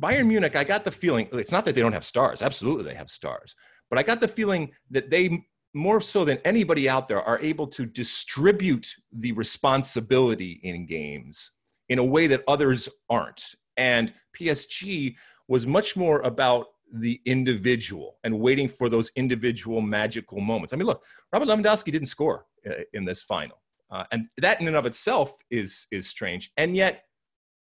Bayern 0.00 0.26
Munich, 0.26 0.56
I 0.56 0.64
got 0.64 0.84
the 0.84 0.90
feeling 0.90 1.28
it's 1.32 1.52
not 1.52 1.64
that 1.64 1.74
they 1.74 1.80
don't 1.80 1.92
have 1.92 2.04
stars. 2.04 2.42
Absolutely, 2.42 2.84
they 2.84 2.94
have 2.94 3.10
stars. 3.10 3.54
But 3.90 3.98
I 3.98 4.02
got 4.02 4.20
the 4.20 4.28
feeling 4.28 4.72
that 4.90 5.10
they 5.10 5.44
more 5.74 6.00
so 6.00 6.24
than 6.24 6.38
anybody 6.44 6.88
out 6.88 7.08
there 7.08 7.22
are 7.22 7.40
able 7.40 7.66
to 7.66 7.86
distribute 7.86 8.94
the 9.10 9.32
responsibility 9.32 10.60
in 10.62 10.86
games 10.86 11.52
in 11.88 11.98
a 11.98 12.04
way 12.04 12.26
that 12.26 12.44
others 12.46 12.88
aren't 13.08 13.54
and 13.76 14.12
PSG 14.38 15.16
was 15.48 15.66
much 15.66 15.96
more 15.96 16.20
about 16.20 16.66
the 16.92 17.20
individual 17.24 18.18
and 18.24 18.38
waiting 18.38 18.68
for 18.68 18.88
those 18.88 19.10
individual 19.16 19.80
magical 19.80 20.40
moments. 20.40 20.72
I 20.72 20.76
mean, 20.76 20.86
look, 20.86 21.04
Robert 21.32 21.48
Lewandowski 21.48 21.90
didn't 21.90 22.06
score 22.06 22.46
uh, 22.68 22.74
in 22.92 23.04
this 23.04 23.22
final. 23.22 23.60
Uh, 23.90 24.04
and 24.12 24.26
that 24.38 24.60
in 24.60 24.66
and 24.66 24.76
of 24.76 24.86
itself 24.86 25.36
is 25.50 25.86
is 25.90 26.08
strange. 26.08 26.50
And 26.56 26.74
yet 26.74 27.04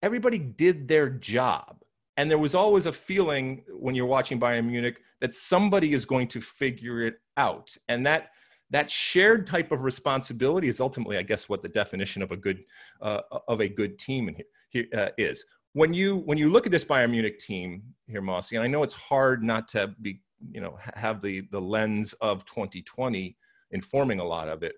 everybody 0.02 0.38
did 0.38 0.88
their 0.88 1.08
job. 1.08 1.81
And 2.16 2.30
there 2.30 2.38
was 2.38 2.54
always 2.54 2.86
a 2.86 2.92
feeling 2.92 3.64
when 3.70 3.94
you're 3.94 4.06
watching 4.06 4.38
Bayern 4.38 4.66
Munich 4.66 5.00
that 5.20 5.32
somebody 5.32 5.92
is 5.92 6.04
going 6.04 6.28
to 6.28 6.40
figure 6.40 7.02
it 7.02 7.14
out. 7.36 7.74
And 7.88 8.04
that 8.06 8.30
that 8.70 8.90
shared 8.90 9.46
type 9.46 9.70
of 9.70 9.82
responsibility 9.82 10.66
is 10.66 10.80
ultimately, 10.80 11.18
I 11.18 11.22
guess, 11.22 11.48
what 11.48 11.62
the 11.62 11.68
definition 11.68 12.22
of 12.22 12.32
a 12.32 12.36
good 12.36 12.64
uh, 13.00 13.20
of 13.48 13.60
a 13.60 13.68
good 13.68 13.98
team 13.98 14.28
in 14.28 14.36
here, 14.70 14.86
uh, 14.96 15.08
is 15.18 15.44
when 15.74 15.92
you 15.94 16.18
when 16.18 16.38
you 16.38 16.50
look 16.50 16.66
at 16.66 16.72
this 16.72 16.84
Bayern 16.84 17.10
Munich 17.10 17.38
team 17.38 17.82
here, 18.06 18.22
Mossy, 18.22 18.56
and 18.56 18.64
I 18.64 18.68
know 18.68 18.82
it's 18.82 18.94
hard 18.94 19.42
not 19.42 19.68
to 19.68 19.94
be 20.00 20.20
you 20.50 20.60
know 20.60 20.76
have 20.94 21.22
the 21.22 21.42
the 21.50 21.60
lens 21.60 22.14
of 22.14 22.44
2020 22.44 23.36
informing 23.70 24.20
a 24.20 24.24
lot 24.24 24.48
of 24.48 24.62
it. 24.62 24.74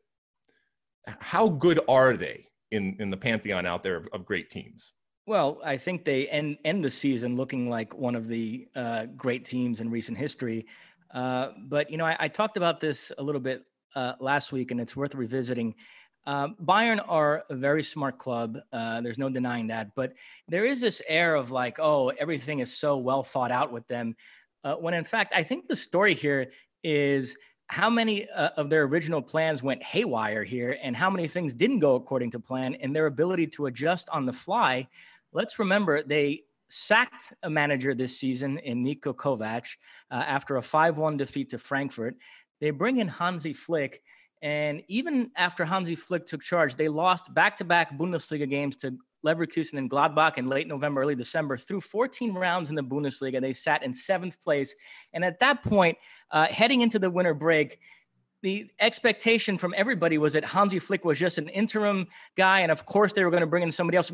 How 1.07 1.49
good 1.49 1.81
are 1.89 2.17
they 2.17 2.47
in 2.71 2.97
in 2.99 3.11
the 3.11 3.17
pantheon 3.17 3.67
out 3.67 3.83
there 3.83 3.97
of, 3.97 4.09
of 4.13 4.25
great 4.25 4.51
teams? 4.51 4.93
Well, 5.27 5.59
I 5.65 5.79
think 5.79 6.05
they 6.05 6.29
end 6.29 6.59
end 6.65 6.85
the 6.85 6.91
season 6.91 7.35
looking 7.35 7.71
like 7.71 7.97
one 7.97 8.15
of 8.15 8.29
the 8.29 8.69
uh, 8.77 9.07
great 9.17 9.47
teams 9.47 9.81
in 9.81 9.91
recent 9.91 10.19
history. 10.19 10.67
Uh, 11.11 11.53
but 11.59 11.91
you 11.91 11.97
know, 11.97 12.05
I, 12.05 12.17
I, 12.21 12.29
talked 12.29 12.57
about 12.57 12.81
this 12.81 13.11
a 13.17 13.23
little 13.23 13.41
bit 13.41 13.65
uh, 13.95 14.15
last 14.21 14.53
week, 14.53 14.71
and 14.71 14.81
it's 14.81 14.97
worth 14.97 15.15
revisiting. 15.15 15.77
Um, 16.27 16.57
Bayern 16.63 17.03
are 17.07 17.45
a 17.49 17.55
very 17.55 17.83
smart 17.83 18.19
club. 18.19 18.59
Uh, 18.73 19.01
there's 19.01 19.19
no 19.19 19.31
denying 19.31 19.69
that. 19.69 19.95
But 19.95 20.15
there 20.49 20.65
is 20.65 20.81
this 20.81 21.01
air 21.09 21.35
of 21.35 21.51
like, 21.51 21.79
oh, 21.79 22.09
everything 22.09 22.59
is 22.59 22.77
so 22.77 22.99
well 22.99 23.23
thought 23.23 23.53
out 23.53 23.73
with 23.73 23.87
them. 23.87 24.17
Uh, 24.63 24.75
when 24.75 24.95
in 24.95 25.05
fact, 25.05 25.33
I 25.35 25.43
think 25.43 25.69
the 25.69 25.77
story 25.77 26.15
here 26.15 26.51
is 26.83 27.37
how 27.69 27.89
many 27.89 28.29
uh, 28.29 28.51
of 28.57 28.69
their 28.71 28.83
original 28.83 29.23
plans 29.23 29.63
went 29.63 29.83
haywire 29.83 30.45
here 30.45 30.77
and 30.83 30.97
how 30.97 31.09
many 31.11 31.29
things 31.29 31.55
didn't 31.55 31.79
go 31.79 31.95
according 31.95 32.31
to 32.33 32.41
plan 32.41 32.75
and 32.77 32.95
their 32.95 33.07
ability 33.07 33.47
to 33.47 33.67
adjust 33.67 34.09
on 34.11 34.27
the 34.27 34.33
fly. 34.33 34.87
Let's 35.35 35.59
remember 35.59 36.03
they 36.03 36.45
sacked 36.69 37.35
a 37.43 37.51
manager 37.51 37.95
this 37.95 38.19
season 38.19 38.59
in 38.59 38.83
Niko 38.83 39.15
Kovac 39.15 39.67
uh, 40.11 40.15
after 40.15 40.57
a 40.57 40.63
5 40.63 40.97
1 40.97 41.17
defeat 41.19 41.51
to 41.51 41.59
Frankfurt. 41.59 42.17
They 42.61 42.71
bring 42.71 42.97
in 42.97 43.09
Hansi 43.09 43.53
Flick 43.53 44.01
and 44.45 44.83
even 44.89 45.31
after 45.37 45.65
Hansi 45.65 45.97
Flick 45.97 46.27
took 46.27 46.43
charge, 46.43 46.77
they 46.77 46.89
lost 46.89 47.33
back-to-back 47.33 47.97
Bundesliga 47.97 48.49
games 48.49 48.77
to 48.77 48.95
Leverkusen 49.25 49.79
and 49.79 49.89
Gladbach 49.89 50.37
in 50.37 50.49
late 50.49 50.69
November, 50.69 51.01
early 51.01 51.15
December. 51.15 51.57
Through 51.57 51.81
14 51.81 52.35
rounds 52.35 52.69
in 52.69 52.77
the 52.77 52.85
Bundesliga, 52.85 53.37
and 53.37 53.45
they 53.45 53.55
sat 53.55 53.83
in 53.83 53.95
seventh 53.95 54.39
place. 54.43 54.75
And 55.15 55.25
at 55.25 55.39
that 55.41 55.63
point, 55.63 55.97
uh, 56.31 56.47
heading 56.49 56.83
into 56.83 56.99
the 56.99 57.09
winter 57.09 57.33
break, 57.33 57.79
the 58.43 58.71
expectation 58.81 59.57
from 59.57 59.73
everybody 59.79 60.19
was 60.19 60.35
that 60.35 60.45
Hansi 60.45 60.79
Flick 60.79 61.07
was 61.07 61.19
just 61.19 61.39
an 61.39 61.49
interim 61.49 62.07
guy, 62.37 62.61
and 62.61 62.71
of 62.71 62.85
course 62.85 63.15
they 63.15 63.25
were 63.25 63.31
going 63.31 63.41
to 63.41 63.47
bring 63.47 63.63
in 63.63 63.71
somebody 63.71 63.97
else 63.97 64.13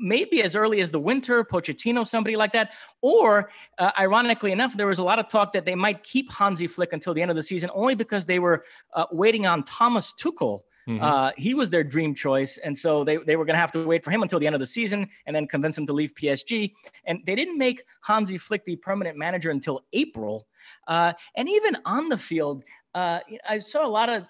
maybe 0.00 0.42
as 0.42 0.56
early 0.56 0.80
as 0.80 0.90
the 0.90 1.00
winter, 1.00 1.44
Pochettino, 1.44 2.06
somebody 2.06 2.36
like 2.36 2.52
that. 2.52 2.72
Or, 3.02 3.50
uh, 3.78 3.92
ironically 3.98 4.52
enough, 4.52 4.76
there 4.76 4.86
was 4.86 4.98
a 4.98 5.04
lot 5.04 5.18
of 5.18 5.28
talk 5.28 5.52
that 5.52 5.64
they 5.64 5.74
might 5.74 6.02
keep 6.02 6.32
Hansi 6.32 6.66
Flick 6.66 6.92
until 6.92 7.14
the 7.14 7.22
end 7.22 7.30
of 7.30 7.36
the 7.36 7.42
season, 7.42 7.70
only 7.74 7.94
because 7.94 8.24
they 8.24 8.38
were 8.38 8.64
uh, 8.94 9.06
waiting 9.12 9.46
on 9.46 9.62
Thomas 9.64 10.12
Tuchel. 10.12 10.60
Mm-hmm. 10.88 11.04
Uh, 11.04 11.30
he 11.36 11.54
was 11.54 11.70
their 11.70 11.84
dream 11.84 12.14
choice. 12.14 12.58
And 12.58 12.76
so 12.76 13.04
they, 13.04 13.18
they 13.18 13.36
were 13.36 13.44
going 13.44 13.54
to 13.54 13.60
have 13.60 13.72
to 13.72 13.84
wait 13.84 14.04
for 14.04 14.10
him 14.10 14.22
until 14.22 14.38
the 14.40 14.46
end 14.46 14.56
of 14.56 14.60
the 14.60 14.66
season 14.66 15.08
and 15.26 15.36
then 15.36 15.46
convince 15.46 15.76
him 15.76 15.86
to 15.86 15.92
leave 15.92 16.14
PSG. 16.14 16.72
And 17.04 17.20
they 17.26 17.34
didn't 17.34 17.58
make 17.58 17.82
Hansi 18.02 18.38
Flick 18.38 18.64
the 18.64 18.76
permanent 18.76 19.16
manager 19.16 19.50
until 19.50 19.82
April. 19.92 20.46
Uh, 20.88 21.12
and 21.36 21.48
even 21.48 21.76
on 21.84 22.08
the 22.08 22.16
field, 22.16 22.64
uh, 22.94 23.20
I 23.48 23.58
saw 23.58 23.86
a 23.86 23.88
lot 23.88 24.08
of 24.08 24.26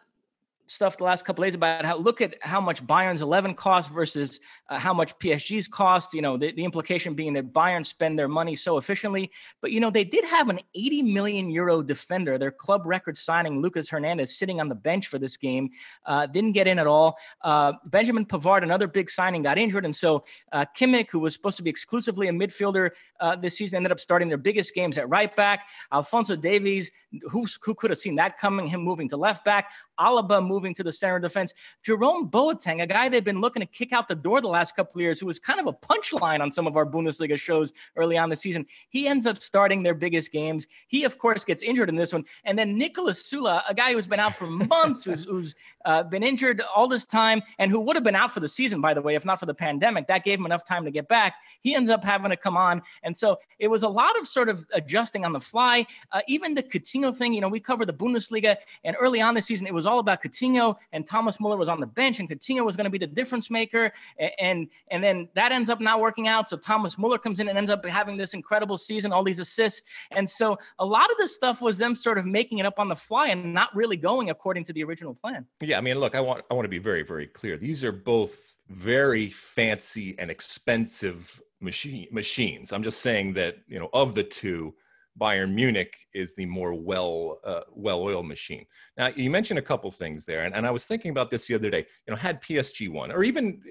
stuff 0.70 0.96
the 0.98 1.04
last 1.04 1.24
couple 1.24 1.42
days 1.42 1.54
about 1.56 1.84
how 1.84 1.98
look 1.98 2.20
at 2.20 2.36
how 2.42 2.60
much 2.60 2.86
Bayern's 2.86 3.22
11 3.22 3.54
cost 3.54 3.90
versus 3.90 4.38
uh, 4.68 4.78
how 4.78 4.94
much 4.94 5.18
PSG's 5.18 5.66
cost. 5.66 6.14
You 6.14 6.22
know, 6.22 6.36
the, 6.36 6.52
the 6.52 6.64
implication 6.64 7.14
being 7.14 7.32
that 7.32 7.52
Bayern 7.52 7.84
spend 7.84 8.16
their 8.16 8.28
money 8.28 8.54
so 8.54 8.78
efficiently. 8.78 9.32
But, 9.60 9.72
you 9.72 9.80
know, 9.80 9.90
they 9.90 10.04
did 10.04 10.24
have 10.24 10.48
an 10.48 10.60
80 10.74 11.02
million 11.02 11.50
euro 11.50 11.82
defender, 11.82 12.38
their 12.38 12.52
club 12.52 12.86
record 12.86 13.16
signing, 13.16 13.60
Lucas 13.60 13.90
Hernandez, 13.90 14.36
sitting 14.38 14.60
on 14.60 14.68
the 14.68 14.76
bench 14.76 15.08
for 15.08 15.18
this 15.18 15.36
game, 15.36 15.70
uh, 16.06 16.26
didn't 16.26 16.52
get 16.52 16.68
in 16.68 16.78
at 16.78 16.86
all. 16.86 17.18
Uh, 17.42 17.72
Benjamin 17.86 18.24
Pavard, 18.24 18.62
another 18.62 18.86
big 18.86 19.10
signing, 19.10 19.42
got 19.42 19.58
injured. 19.58 19.84
And 19.84 19.94
so 19.94 20.24
uh, 20.52 20.64
Kimmich, 20.76 21.10
who 21.10 21.18
was 21.18 21.34
supposed 21.34 21.56
to 21.56 21.64
be 21.64 21.70
exclusively 21.70 22.28
a 22.28 22.32
midfielder 22.32 22.90
uh, 23.18 23.34
this 23.34 23.56
season, 23.56 23.78
ended 23.78 23.90
up 23.90 23.98
starting 23.98 24.28
their 24.28 24.38
biggest 24.38 24.72
games 24.72 24.98
at 24.98 25.08
right 25.08 25.34
back. 25.34 25.66
Alphonso 25.92 26.36
Davies, 26.36 26.92
who, 27.30 27.46
who 27.62 27.74
could 27.74 27.90
have 27.90 27.98
seen 27.98 28.16
that 28.16 28.38
coming, 28.38 28.66
him 28.66 28.82
moving 28.82 29.08
to 29.08 29.16
left 29.16 29.44
back. 29.44 29.72
Alaba 29.98 30.46
moving 30.46 30.74
to 30.74 30.82
the 30.82 30.92
center 30.92 31.16
of 31.16 31.22
defense. 31.22 31.54
Jerome 31.82 32.30
Boateng, 32.30 32.82
a 32.82 32.86
guy 32.86 33.08
they've 33.08 33.24
been 33.24 33.40
looking 33.40 33.60
to 33.60 33.66
kick 33.66 33.92
out 33.92 34.08
the 34.08 34.14
door 34.14 34.40
the 34.40 34.48
last 34.48 34.76
couple 34.76 34.98
of 34.98 35.02
years, 35.02 35.20
who 35.20 35.26
was 35.26 35.38
kind 35.38 35.60
of 35.60 35.66
a 35.66 35.72
punchline 35.72 36.40
on 36.40 36.50
some 36.50 36.66
of 36.66 36.76
our 36.76 36.86
Bundesliga 36.86 37.38
shows 37.38 37.72
early 37.96 38.16
on 38.16 38.30
the 38.30 38.36
season. 38.36 38.66
He 38.88 39.06
ends 39.06 39.26
up 39.26 39.38
starting 39.38 39.82
their 39.82 39.94
biggest 39.94 40.32
games. 40.32 40.66
He, 40.88 41.04
of 41.04 41.18
course, 41.18 41.44
gets 41.44 41.62
injured 41.62 41.88
in 41.88 41.96
this 41.96 42.12
one. 42.12 42.24
And 42.44 42.58
then 42.58 42.78
Niklas 42.78 43.22
Süle, 43.24 43.62
a 43.68 43.74
guy 43.74 43.92
who's 43.92 44.06
been 44.06 44.20
out 44.20 44.36
for 44.36 44.46
months, 44.46 45.04
who's, 45.04 45.24
who's 45.24 45.54
uh, 45.84 46.02
been 46.04 46.22
injured 46.22 46.62
all 46.74 46.88
this 46.88 47.04
time, 47.04 47.42
and 47.58 47.70
who 47.70 47.80
would 47.80 47.96
have 47.96 48.04
been 48.04 48.16
out 48.16 48.32
for 48.32 48.40
the 48.40 48.48
season, 48.48 48.80
by 48.80 48.94
the 48.94 49.02
way, 49.02 49.14
if 49.14 49.24
not 49.24 49.40
for 49.40 49.46
the 49.46 49.54
pandemic. 49.54 50.06
That 50.06 50.24
gave 50.24 50.38
him 50.38 50.46
enough 50.46 50.64
time 50.64 50.84
to 50.84 50.90
get 50.90 51.08
back. 51.08 51.36
He 51.60 51.74
ends 51.74 51.90
up 51.90 52.04
having 52.04 52.30
to 52.30 52.36
come 52.36 52.56
on. 52.56 52.82
And 53.02 53.16
so 53.16 53.38
it 53.58 53.68
was 53.68 53.82
a 53.82 53.88
lot 53.88 54.18
of 54.18 54.26
sort 54.26 54.48
of 54.48 54.64
adjusting 54.72 55.24
on 55.24 55.32
the 55.32 55.40
fly. 55.40 55.86
Uh, 56.12 56.20
even 56.28 56.54
the 56.54 56.62
Coutinho 56.62 56.99
thing, 57.12 57.32
you 57.32 57.40
know, 57.40 57.48
we 57.48 57.60
covered 57.60 57.86
the 57.86 57.94
Bundesliga, 57.94 58.56
and 58.84 58.96
early 59.00 59.20
on 59.20 59.34
this 59.34 59.46
season, 59.46 59.66
it 59.66 59.74
was 59.74 59.86
all 59.86 59.98
about 59.98 60.22
Coutinho, 60.22 60.76
and 60.92 61.06
Thomas 61.06 61.40
Muller 61.40 61.56
was 61.56 61.68
on 61.68 61.80
the 61.80 61.86
bench, 61.86 62.20
and 62.20 62.28
Coutinho 62.28 62.64
was 62.64 62.76
going 62.76 62.84
to 62.84 62.90
be 62.90 62.98
the 62.98 63.06
difference 63.06 63.50
maker, 63.50 63.92
and, 64.18 64.32
and 64.38 64.68
and 64.90 65.04
then 65.04 65.28
that 65.34 65.52
ends 65.52 65.70
up 65.70 65.80
not 65.80 66.00
working 66.00 66.28
out. 66.28 66.48
So 66.48 66.56
Thomas 66.56 66.98
Muller 66.98 67.18
comes 67.18 67.40
in 67.40 67.48
and 67.48 67.56
ends 67.56 67.70
up 67.70 67.84
having 67.86 68.16
this 68.16 68.34
incredible 68.34 68.76
season, 68.76 69.12
all 69.12 69.24
these 69.24 69.40
assists, 69.40 69.82
and 70.10 70.28
so 70.28 70.58
a 70.78 70.84
lot 70.84 71.10
of 71.10 71.16
this 71.16 71.34
stuff 71.34 71.62
was 71.62 71.78
them 71.78 71.94
sort 71.94 72.18
of 72.18 72.26
making 72.26 72.58
it 72.58 72.66
up 72.66 72.78
on 72.78 72.88
the 72.88 72.96
fly 72.96 73.28
and 73.28 73.54
not 73.54 73.74
really 73.74 73.96
going 73.96 74.30
according 74.30 74.64
to 74.64 74.72
the 74.72 74.84
original 74.84 75.14
plan. 75.14 75.46
Yeah, 75.60 75.78
I 75.78 75.80
mean, 75.80 75.98
look, 75.98 76.14
I 76.14 76.20
want 76.20 76.44
I 76.50 76.54
want 76.54 76.64
to 76.64 76.70
be 76.70 76.78
very 76.78 77.02
very 77.02 77.26
clear. 77.26 77.56
These 77.56 77.84
are 77.84 77.92
both 77.92 78.58
very 78.68 79.30
fancy 79.30 80.14
and 80.18 80.30
expensive 80.30 81.40
machine 81.60 82.08
machines. 82.10 82.72
I'm 82.72 82.82
just 82.82 83.00
saying 83.00 83.34
that 83.34 83.58
you 83.68 83.78
know 83.78 83.90
of 83.92 84.14
the 84.14 84.24
two 84.24 84.74
Bayern 85.20 85.52
Munich 85.52 85.94
is 86.14 86.34
the 86.34 86.46
more 86.46 86.74
well 86.74 87.40
uh, 87.44 87.62
well 87.70 88.00
oiled 88.00 88.26
machine. 88.26 88.64
Now 88.96 89.08
you 89.08 89.30
mentioned 89.30 89.58
a 89.58 89.62
couple 89.62 89.90
things 89.90 90.24
there, 90.24 90.44
and, 90.44 90.54
and 90.54 90.66
I 90.66 90.70
was 90.70 90.84
thinking 90.84 91.10
about 91.10 91.30
this 91.30 91.46
the 91.46 91.54
other 91.54 91.70
day. 91.70 91.86
You 92.06 92.12
know, 92.12 92.16
had 92.16 92.42
PSG 92.42 92.90
won, 92.90 93.12
or 93.12 93.22
even 93.22 93.62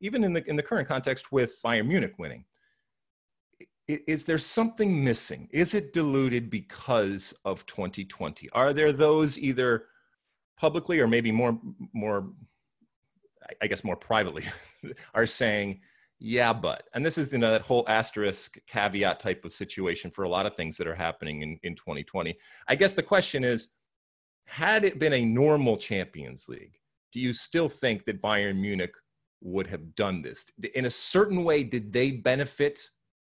even 0.00 0.24
in 0.24 0.32
the 0.32 0.48
in 0.48 0.56
the 0.56 0.62
current 0.62 0.86
context 0.86 1.32
with 1.32 1.56
Bayern 1.64 1.86
Munich 1.86 2.14
winning, 2.18 2.44
is 3.88 4.24
there 4.24 4.38
something 4.38 5.02
missing? 5.02 5.48
Is 5.50 5.74
it 5.74 5.92
diluted 5.92 6.50
because 6.50 7.34
of 7.44 7.66
2020? 7.66 8.48
Are 8.50 8.72
there 8.72 8.92
those 8.92 9.38
either 9.38 9.86
publicly 10.56 11.00
or 11.00 11.08
maybe 11.08 11.32
more 11.32 11.58
more 11.92 12.30
I 13.60 13.66
guess 13.66 13.82
more 13.82 13.96
privately 13.96 14.44
are 15.14 15.26
saying 15.26 15.80
yeah, 16.22 16.52
but, 16.52 16.84
and 16.92 17.04
this 17.04 17.16
is 17.16 17.32
you 17.32 17.38
know, 17.38 17.50
that 17.50 17.62
whole 17.62 17.84
asterisk 17.88 18.58
caveat 18.66 19.20
type 19.20 19.42
of 19.46 19.52
situation 19.52 20.10
for 20.10 20.24
a 20.24 20.28
lot 20.28 20.44
of 20.44 20.54
things 20.54 20.76
that 20.76 20.86
are 20.86 20.94
happening 20.94 21.40
in, 21.40 21.58
in 21.62 21.74
2020. 21.74 22.36
I 22.68 22.74
guess 22.74 22.92
the 22.92 23.02
question 23.02 23.42
is, 23.42 23.70
had 24.44 24.84
it 24.84 24.98
been 24.98 25.14
a 25.14 25.24
normal 25.24 25.78
Champions 25.78 26.46
League, 26.46 26.76
do 27.10 27.20
you 27.20 27.32
still 27.32 27.70
think 27.70 28.04
that 28.04 28.20
Bayern 28.20 28.60
Munich 28.60 28.92
would 29.40 29.66
have 29.68 29.94
done 29.94 30.20
this? 30.20 30.44
In 30.74 30.84
a 30.84 30.90
certain 30.90 31.42
way, 31.42 31.62
did 31.62 31.90
they 31.90 32.10
benefit 32.10 32.90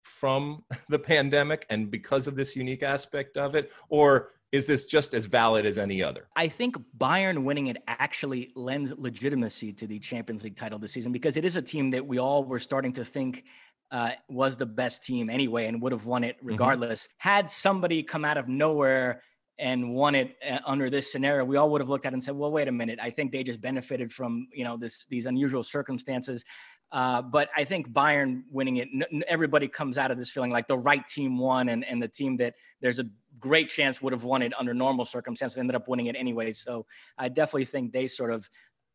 from 0.02 0.64
the 0.88 0.98
pandemic 0.98 1.66
and 1.68 1.90
because 1.90 2.26
of 2.26 2.34
this 2.34 2.56
unique 2.56 2.82
aspect 2.82 3.36
of 3.36 3.54
it? 3.54 3.72
Or 3.90 4.30
is 4.52 4.66
this 4.66 4.86
just 4.86 5.14
as 5.14 5.26
valid 5.26 5.64
as 5.64 5.78
any 5.78 6.02
other? 6.02 6.28
I 6.34 6.48
think 6.48 6.76
Bayern 6.98 7.44
winning 7.44 7.68
it 7.68 7.78
actually 7.86 8.50
lends 8.56 8.92
legitimacy 8.96 9.72
to 9.74 9.86
the 9.86 9.98
Champions 9.98 10.42
League 10.42 10.56
title 10.56 10.78
this 10.78 10.92
season 10.92 11.12
because 11.12 11.36
it 11.36 11.44
is 11.44 11.56
a 11.56 11.62
team 11.62 11.90
that 11.90 12.06
we 12.06 12.18
all 12.18 12.44
were 12.44 12.58
starting 12.58 12.92
to 12.94 13.04
think 13.04 13.44
uh, 13.92 14.10
was 14.28 14.56
the 14.56 14.66
best 14.66 15.04
team 15.04 15.30
anyway 15.30 15.66
and 15.66 15.80
would 15.82 15.92
have 15.92 16.06
won 16.06 16.24
it 16.24 16.36
mm-hmm. 16.36 16.48
regardless. 16.48 17.04
Mm-hmm. 17.04 17.28
Had 17.28 17.50
somebody 17.50 18.02
come 18.02 18.24
out 18.24 18.38
of 18.38 18.48
nowhere 18.48 19.22
and 19.58 19.94
won 19.94 20.14
it 20.14 20.36
uh, 20.48 20.58
under 20.66 20.88
this 20.90 21.12
scenario, 21.12 21.44
we 21.44 21.56
all 21.56 21.70
would 21.70 21.80
have 21.80 21.88
looked 21.88 22.06
at 22.06 22.12
it 22.12 22.14
and 22.14 22.22
said, 22.22 22.34
"Well, 22.34 22.50
wait 22.50 22.66
a 22.66 22.72
minute. 22.72 22.98
I 23.00 23.10
think 23.10 23.30
they 23.30 23.42
just 23.42 23.60
benefited 23.60 24.10
from 24.10 24.48
you 24.52 24.64
know 24.64 24.76
this 24.76 25.06
these 25.06 25.26
unusual 25.26 25.62
circumstances." 25.62 26.44
Uh, 26.92 27.22
but 27.22 27.50
I 27.56 27.64
think 27.64 27.92
Bayern 27.92 28.42
winning 28.50 28.78
it, 28.78 28.88
n- 28.92 29.22
everybody 29.28 29.68
comes 29.68 29.96
out 29.96 30.10
of 30.10 30.18
this 30.18 30.30
feeling 30.30 30.50
like 30.50 30.66
the 30.66 30.78
right 30.78 31.06
team 31.06 31.38
won, 31.38 31.68
and 31.68 31.84
and 31.84 32.02
the 32.02 32.08
team 32.08 32.38
that 32.38 32.54
there's 32.80 32.98
a 32.98 33.04
great 33.40 33.68
chance 33.68 34.00
would 34.02 34.12
have 34.12 34.24
won 34.24 34.42
it 34.42 34.52
under 34.58 34.74
normal 34.74 35.04
circumstances 35.04 35.58
ended 35.58 35.74
up 35.74 35.88
winning 35.88 36.06
it 36.06 36.16
anyway. 36.16 36.52
So 36.52 36.86
I 37.18 37.28
definitely 37.28 37.64
think 37.64 37.92
they 37.92 38.06
sort 38.06 38.30
of 38.30 38.48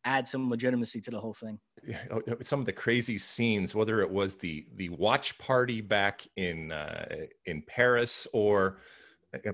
add 0.04 0.26
some 0.26 0.48
legitimacy 0.48 1.00
to 1.00 1.10
the 1.10 1.20
whole 1.20 1.34
thing. 1.34 1.58
Oh, 2.10 2.22
some 2.42 2.60
of 2.60 2.66
the 2.66 2.72
crazy 2.72 3.18
scenes, 3.18 3.74
whether 3.74 4.00
it 4.00 4.10
was 4.10 4.36
the 4.36 4.66
the 4.76 4.88
watch 4.90 5.36
party 5.38 5.80
back 5.80 6.26
in 6.36 6.72
uh, 6.72 7.06
in 7.44 7.62
Paris, 7.66 8.26
or 8.32 8.78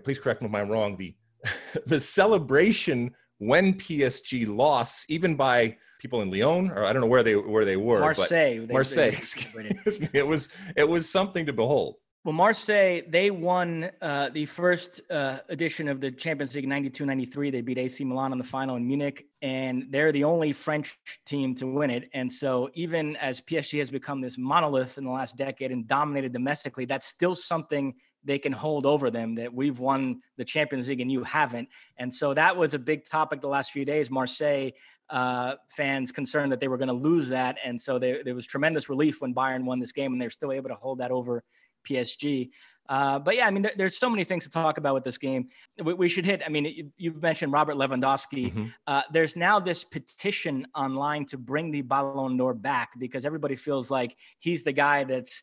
please 0.05 0.19
correct 0.19 0.43
me 0.43 0.49
if 0.49 0.55
I'm 0.55 0.69
wrong, 0.69 0.97
the 0.97 1.15
the 1.87 1.99
celebration 1.99 3.15
when 3.39 3.75
PSG 3.75 4.47
lost, 4.47 5.11
even 5.11 5.35
by 5.35 5.77
people 5.99 6.23
in 6.23 6.31
Lyon, 6.31 6.71
or 6.71 6.85
I 6.85 6.93
don't 6.93 7.03
know 7.03 7.09
where 7.09 7.23
they 7.23 7.35
where 7.35 7.65
they 7.65 7.77
were. 7.77 8.01
Marseille. 8.01 8.67
They, 8.67 8.73
Marseille. 8.73 9.13
They, 9.57 10.09
it 10.13 10.27
was 10.27 10.51
it 10.77 10.85
was 10.89 11.09
something 11.09 11.47
to 11.47 11.53
behold. 11.53 11.97
Well, 12.25 12.35
Marseille, 12.35 13.01
they 13.09 13.33
won 13.33 13.91
uh, 14.01 14.29
the 14.29 14.47
first 14.47 15.01
uh, 15.11 15.39
edition 15.49 15.89
of 15.89 16.01
the 16.01 16.13
Champions 16.13 16.55
League 16.55 16.69
92 16.69 17.05
93. 17.05 17.51
They 17.51 17.63
beat 17.63 17.79
AC 17.79 18.05
Milan 18.05 18.31
in 18.31 18.39
the 18.39 18.45
final 18.45 18.77
in 18.77 18.87
Munich, 18.87 19.27
and 19.43 19.87
they're 19.91 20.13
the 20.13 20.23
only 20.23 20.53
French 20.53 20.97
team 21.27 21.53
to 21.57 21.67
win 21.67 21.91
it. 21.91 22.09
And 22.15 22.31
so, 22.31 22.71
even 22.75 23.17
as 23.17 23.41
PSG 23.41 23.81
has 23.81 23.91
become 23.91 24.21
this 24.21 24.39
monolith 24.39 24.99
in 24.99 25.05
the 25.05 25.11
last 25.11 25.37
decade 25.37 25.73
and 25.73 25.89
dominated 25.89 26.33
domestically, 26.33 26.85
that's 26.85 27.09
still 27.09 27.35
something 27.35 27.93
they 28.23 28.39
can 28.39 28.53
hold 28.53 28.87
over 28.87 29.11
them 29.11 29.35
that 29.35 29.53
we've 29.53 29.81
won 29.81 30.21
the 30.37 30.45
Champions 30.45 30.89
League 30.89 31.01
and 31.01 31.11
you 31.11 31.25
haven't. 31.25 31.71
And 31.97 32.15
so, 32.15 32.35
that 32.35 32.57
was 32.57 32.73
a 32.73 32.79
big 32.79 33.03
topic 33.03 33.41
the 33.41 33.49
last 33.49 33.73
few 33.73 33.85
days. 33.85 34.13
Marseille 34.13 34.71
uh, 35.11 35.57
fans 35.71 36.13
concerned 36.13 36.53
that 36.53 36.61
they 36.61 36.69
were 36.69 36.79
going 36.79 36.87
to 36.87 36.95
lose 36.95 37.31
that. 37.31 37.59
And 37.65 37.81
so, 37.81 37.99
they, 37.99 38.23
there 38.23 38.37
was 38.37 38.47
tremendous 38.47 38.89
relief 38.89 39.21
when 39.21 39.35
Bayern 39.35 39.65
won 39.65 39.81
this 39.81 39.91
game, 39.91 40.13
and 40.13 40.23
they're 40.23 40.31
still 40.31 40.53
able 40.53 40.69
to 40.69 40.77
hold 40.77 40.99
that 40.99 41.11
over 41.11 41.43
PSG. 41.85 42.51
Uh, 42.89 43.19
but 43.19 43.37
yeah, 43.37 43.47
I 43.47 43.51
mean, 43.51 43.63
there, 43.63 43.73
there's 43.77 43.97
so 43.97 44.11
many 44.11 44.25
things 44.25 44.45
to 44.45 44.51
talk 44.51 44.77
about 44.77 44.95
with 44.95 45.05
this 45.05 45.19
game. 45.19 45.49
We, 45.83 45.95
we 45.95 46.09
should 46.09 46.27
hit. 46.27 46.43
I 46.45 46.49
mean, 46.49 46.93
you, 46.97 47.13
have 47.13 47.23
mentioned 47.23 47.53
Robert 47.53 47.77
Lewandowski. 47.77 48.51
Mm-hmm. 48.51 48.67
Uh, 48.87 49.03
there's 49.13 49.37
now 49.37 49.61
this 49.61 49.85
petition 49.85 50.67
online 50.75 51.25
to 51.27 51.39
bring 51.39 51.71
the 51.71 51.83
Ballon 51.83 52.37
d'Or 52.37 52.55
back 52.55 52.91
because 52.99 53.25
everybody 53.25 53.55
feels 53.55 53.91
like 53.91 54.17
he's 54.41 54.63
the 54.63 54.73
guy 54.73 55.05
that's 55.05 55.43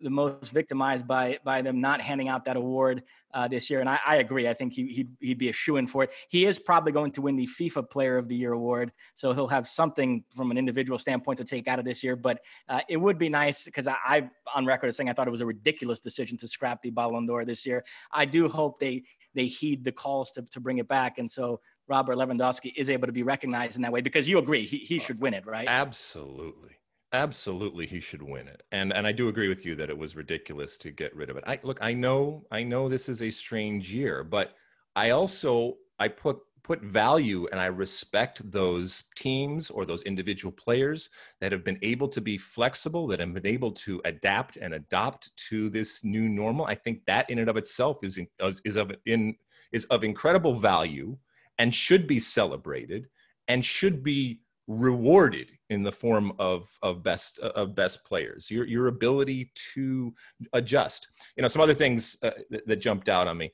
the 0.00 0.10
most 0.10 0.52
victimized 0.52 1.06
by 1.06 1.38
by 1.44 1.62
them 1.62 1.80
not 1.80 2.00
handing 2.00 2.28
out 2.28 2.44
that 2.44 2.56
award 2.56 3.02
uh, 3.32 3.46
this 3.46 3.70
year. 3.70 3.80
And 3.80 3.88
I, 3.88 3.98
I, 4.06 4.16
agree. 4.16 4.48
I 4.48 4.54
think 4.54 4.72
he, 4.72 4.86
he 4.86 5.06
he'd 5.20 5.38
be 5.38 5.48
a 5.48 5.52
shoe 5.52 5.76
in 5.76 5.86
for 5.86 6.04
it. 6.04 6.10
He 6.28 6.46
is 6.46 6.58
probably 6.58 6.92
going 6.92 7.12
to 7.12 7.22
win 7.22 7.36
the 7.36 7.46
FIFA 7.46 7.88
Player 7.88 8.16
of 8.16 8.28
the 8.28 8.36
Year 8.36 8.52
award, 8.52 8.92
so 9.14 9.32
he'll 9.32 9.48
have 9.48 9.66
something 9.66 10.24
from 10.34 10.50
an 10.50 10.58
individual 10.58 10.98
standpoint 10.98 11.38
to 11.38 11.44
take 11.44 11.68
out 11.68 11.78
of 11.78 11.84
this 11.84 12.02
year. 12.02 12.16
But 12.16 12.40
uh, 12.68 12.80
it 12.88 12.96
would 12.96 13.18
be 13.18 13.28
nice 13.28 13.64
because 13.64 13.86
I, 13.86 13.96
I 14.04 14.30
on 14.54 14.66
record 14.66 14.88
as 14.88 14.96
saying 14.96 15.08
I 15.08 15.12
thought 15.12 15.28
it 15.28 15.32
was 15.32 15.42
a 15.42 15.46
ridiculous 15.46 16.00
decision 16.00 16.36
to 16.38 16.48
scrap 16.48 16.82
the 16.82 16.90
Ballon 16.90 17.26
d'Or 17.26 17.44
this 17.44 17.66
year. 17.66 17.84
I 18.12 18.24
do 18.24 18.48
hope 18.48 18.78
they 18.78 19.04
they 19.34 19.46
heed 19.46 19.84
the 19.84 19.92
calls 19.92 20.32
to, 20.32 20.42
to 20.42 20.60
bring 20.60 20.78
it 20.78 20.88
back. 20.88 21.18
And 21.18 21.30
so 21.30 21.60
Robert 21.88 22.16
Lewandowski 22.16 22.72
is 22.76 22.90
able 22.90 23.06
to 23.06 23.12
be 23.12 23.22
recognized 23.22 23.76
in 23.76 23.82
that 23.82 23.92
way 23.92 24.00
because 24.00 24.28
you 24.28 24.38
agree 24.38 24.64
he, 24.64 24.78
he 24.78 24.98
should 24.98 25.20
win 25.20 25.34
it, 25.34 25.46
right? 25.46 25.66
Absolutely. 25.68 26.79
Absolutely, 27.12 27.86
he 27.86 27.98
should 27.98 28.22
win 28.22 28.46
it, 28.46 28.62
and 28.70 28.92
and 28.92 29.04
I 29.04 29.10
do 29.10 29.26
agree 29.28 29.48
with 29.48 29.66
you 29.66 29.74
that 29.76 29.90
it 29.90 29.98
was 29.98 30.14
ridiculous 30.14 30.76
to 30.78 30.92
get 30.92 31.14
rid 31.16 31.28
of 31.28 31.36
it. 31.36 31.42
I 31.44 31.58
look, 31.64 31.78
I 31.82 31.92
know, 31.92 32.46
I 32.52 32.62
know 32.62 32.88
this 32.88 33.08
is 33.08 33.20
a 33.20 33.30
strange 33.32 33.92
year, 33.92 34.22
but 34.22 34.54
I 34.94 35.10
also 35.10 35.78
I 35.98 36.06
put 36.06 36.38
put 36.62 36.82
value 36.82 37.48
and 37.50 37.60
I 37.60 37.66
respect 37.66 38.48
those 38.52 39.02
teams 39.16 39.70
or 39.70 39.84
those 39.84 40.02
individual 40.02 40.52
players 40.52 41.10
that 41.40 41.50
have 41.50 41.64
been 41.64 41.78
able 41.82 42.06
to 42.08 42.20
be 42.20 42.38
flexible, 42.38 43.08
that 43.08 43.18
have 43.18 43.34
been 43.34 43.46
able 43.46 43.72
to 43.72 44.00
adapt 44.04 44.56
and 44.58 44.74
adopt 44.74 45.34
to 45.48 45.68
this 45.68 46.04
new 46.04 46.28
normal. 46.28 46.66
I 46.66 46.76
think 46.76 47.04
that 47.06 47.28
in 47.28 47.40
and 47.40 47.50
of 47.50 47.56
itself 47.56 48.04
is 48.04 48.20
is 48.64 48.76
of 48.76 48.92
in 49.04 49.34
is 49.72 49.84
of 49.86 50.04
incredible 50.04 50.54
value 50.54 51.18
and 51.58 51.74
should 51.74 52.06
be 52.06 52.20
celebrated 52.20 53.08
and 53.48 53.64
should 53.64 54.04
be 54.04 54.40
rewarded 54.70 55.50
in 55.68 55.82
the 55.82 55.90
form 55.90 56.32
of 56.38 56.70
of 56.82 57.02
best 57.02 57.40
of 57.40 57.74
best 57.74 58.04
players. 58.04 58.50
Your 58.50 58.64
your 58.64 58.86
ability 58.86 59.50
to 59.74 60.14
adjust. 60.52 61.08
You 61.36 61.42
know 61.42 61.48
some 61.48 61.62
other 61.62 61.74
things 61.74 62.16
uh, 62.22 62.30
that, 62.50 62.66
that, 62.68 62.76
jumped 62.76 63.08
out 63.08 63.26
on 63.26 63.36
me. 63.36 63.52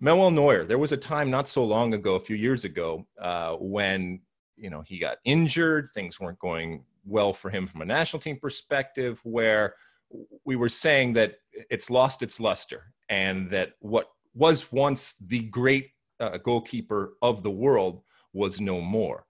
Manuel 0.00 0.30
Neuer 0.30 0.64
there 0.64 0.78
was 0.78 0.92
a 0.92 0.96
time 0.96 1.30
not 1.30 1.46
so 1.46 1.64
long 1.64 1.92
ago 1.92 2.14
a 2.14 2.20
few 2.20 2.36
years 2.36 2.64
ago 2.64 3.06
uh, 3.20 3.56
when 3.56 4.20
you 4.56 4.70
know 4.70 4.80
he 4.80 4.98
got 4.98 5.18
injured 5.26 5.90
things 5.92 6.18
weren't 6.18 6.38
going 6.38 6.82
well 7.04 7.34
for 7.34 7.50
him 7.50 7.66
from 7.66 7.82
a 7.82 7.84
national 7.84 8.20
team 8.20 8.38
perspective 8.40 9.20
where 9.22 9.74
we 10.46 10.56
were 10.56 10.68
saying 10.68 11.12
that 11.12 11.34
it's 11.70 11.90
lost 11.90 12.22
its 12.22 12.40
luster 12.40 12.94
and 13.10 13.50
that 13.50 13.72
what 13.80 14.08
was 14.34 14.72
once 14.72 15.16
the 15.26 15.40
great 15.40 15.90
uh, 16.20 16.38
goalkeeper 16.38 17.14
of 17.20 17.42
the 17.42 17.50
world 17.50 18.00
was 18.32 18.60
no 18.60 18.80
more 18.80 19.26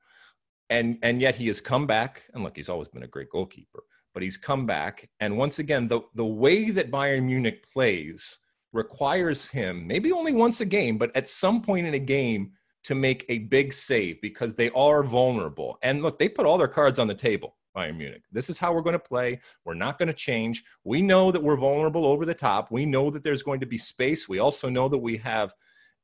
and 0.71 0.99
and 1.03 1.21
yet 1.21 1.35
he 1.37 1.47
has 1.47 1.61
come 1.61 1.87
back 1.87 2.23
and 2.33 2.43
look 2.43 2.57
he's 2.57 2.69
always 2.69 2.89
been 2.89 3.03
a 3.03 3.09
great 3.09 3.31
goalkeeper 3.31 3.83
but 4.13 4.23
he's 4.23 4.37
come 4.37 4.67
back 4.67 5.09
and 5.21 5.37
once 5.37 5.59
again 5.59 5.89
the 5.89 6.01
the 6.15 6.25
way 6.25 6.71
that 6.71 6.91
Bayern 6.91 7.25
Munich 7.25 7.71
plays 7.73 8.39
requires 8.73 9.49
him 9.49 9.87
maybe 9.87 10.13
only 10.13 10.33
once 10.33 10.61
a 10.61 10.67
game 10.67 10.99
but 10.99 11.15
at 11.17 11.29
some 11.29 11.63
point 11.63 11.87
in 11.87 11.95
a 11.95 11.99
game 11.99 12.53
to 12.85 12.95
make 12.95 13.25
a 13.29 13.39
big 13.39 13.73
save 13.73 14.21
because 14.21 14.55
they 14.55 14.71
are 14.71 15.03
vulnerable 15.03 15.79
and 15.83 16.03
look 16.03 16.19
they 16.19 16.29
put 16.29 16.47
all 16.47 16.59
their 16.59 16.69
cards 16.69 16.99
on 16.99 17.07
the 17.07 17.15
table 17.15 17.57
Bayern 17.77 17.97
Munich. 17.97 18.23
This 18.31 18.49
is 18.49 18.57
how 18.57 18.73
we're 18.73 18.83
going 18.83 18.93
to 18.93 18.99
play. 19.01 19.41
We're 19.65 19.75
not 19.75 19.99
going 19.99 20.07
to 20.07 20.15
change. 20.15 20.65
We 20.85 21.03
know 21.03 21.33
that 21.33 21.43
we're 21.43 21.57
vulnerable 21.57 22.05
over 22.05 22.25
the 22.25 22.35
top. 22.35 22.71
We 22.71 22.87
know 22.87 23.11
that 23.11 23.25
there's 23.25 23.43
going 23.43 23.61
to 23.61 23.67
be 23.67 23.79
space. 23.79 24.29
We 24.29 24.39
also 24.39 24.69
know 24.69 24.89
that 24.89 24.99
we 24.99 25.17
have 25.19 25.53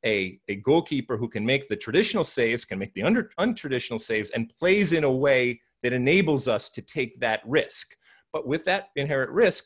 a, 0.05 0.41
a 0.49 0.57
goalkeeper 0.57 1.17
who 1.17 1.29
can 1.29 1.45
make 1.45 1.69
the 1.69 1.77
traditional 1.77 2.25
saves, 2.25 2.65
can 2.65 2.79
make 2.79 2.95
the 2.95 3.03
under, 3.03 3.31
untraditional 3.39 4.01
saves, 4.01 4.31
and 4.31 4.53
plays 4.59 4.93
in 4.93 5.05
a 5.05 5.11
way 5.11 5.61
that 5.83 5.93
enables 5.93 6.49
us 6.49 6.69
to 6.71 6.83
take 6.83 7.19
that 7.21 7.43
risk. 7.47 7.97
But 8.33 8.47
with 8.47 8.65
that 8.67 8.89
inherent 8.97 9.31
risk 9.31 9.65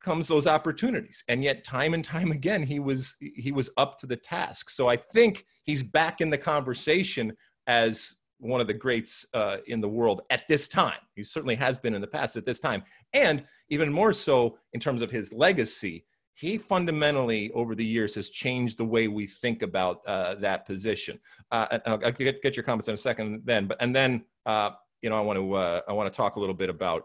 comes 0.00 0.28
those 0.28 0.46
opportunities. 0.46 1.24
And 1.28 1.42
yet 1.42 1.64
time 1.64 1.94
and 1.94 2.04
time 2.04 2.30
again, 2.30 2.62
he 2.62 2.78
was 2.78 3.16
he 3.20 3.52
was 3.52 3.70
up 3.76 3.98
to 3.98 4.06
the 4.06 4.16
task. 4.16 4.70
So 4.70 4.88
I 4.88 4.96
think 4.96 5.44
he's 5.64 5.82
back 5.82 6.20
in 6.20 6.30
the 6.30 6.38
conversation 6.38 7.32
as 7.66 8.16
one 8.38 8.60
of 8.60 8.68
the 8.68 8.74
greats 8.74 9.26
uh, 9.34 9.56
in 9.66 9.80
the 9.80 9.88
world 9.88 10.22
at 10.30 10.46
this 10.48 10.68
time. 10.68 10.98
He 11.16 11.24
certainly 11.24 11.56
has 11.56 11.76
been 11.76 11.94
in 11.94 12.00
the 12.00 12.06
past 12.06 12.36
at 12.36 12.44
this 12.44 12.60
time. 12.60 12.84
And 13.12 13.44
even 13.68 13.92
more 13.92 14.12
so 14.12 14.58
in 14.72 14.80
terms 14.80 15.02
of 15.02 15.10
his 15.10 15.32
legacy 15.32 16.04
he 16.38 16.56
fundamentally 16.56 17.50
over 17.52 17.74
the 17.74 17.84
years 17.84 18.14
has 18.14 18.28
changed 18.28 18.78
the 18.78 18.84
way 18.84 19.08
we 19.08 19.26
think 19.26 19.62
about 19.62 20.06
uh, 20.06 20.36
that 20.36 20.66
position. 20.66 21.18
Uh, 21.50 21.78
I'll 21.84 21.98
get, 22.12 22.40
get 22.42 22.56
your 22.56 22.62
comments 22.62 22.86
in 22.86 22.94
a 22.94 22.98
second 22.98 23.42
then, 23.44 23.66
but 23.66 23.76
and 23.80 23.94
then 23.94 24.24
uh, 24.46 24.70
you 25.02 25.10
know 25.10 25.16
I 25.16 25.20
want 25.20 25.36
to 25.38 25.54
uh, 25.54 25.80
I 25.88 25.92
want 25.92 26.12
to 26.12 26.16
talk 26.16 26.36
a 26.36 26.40
little 26.40 26.54
bit 26.54 26.70
about 26.70 27.02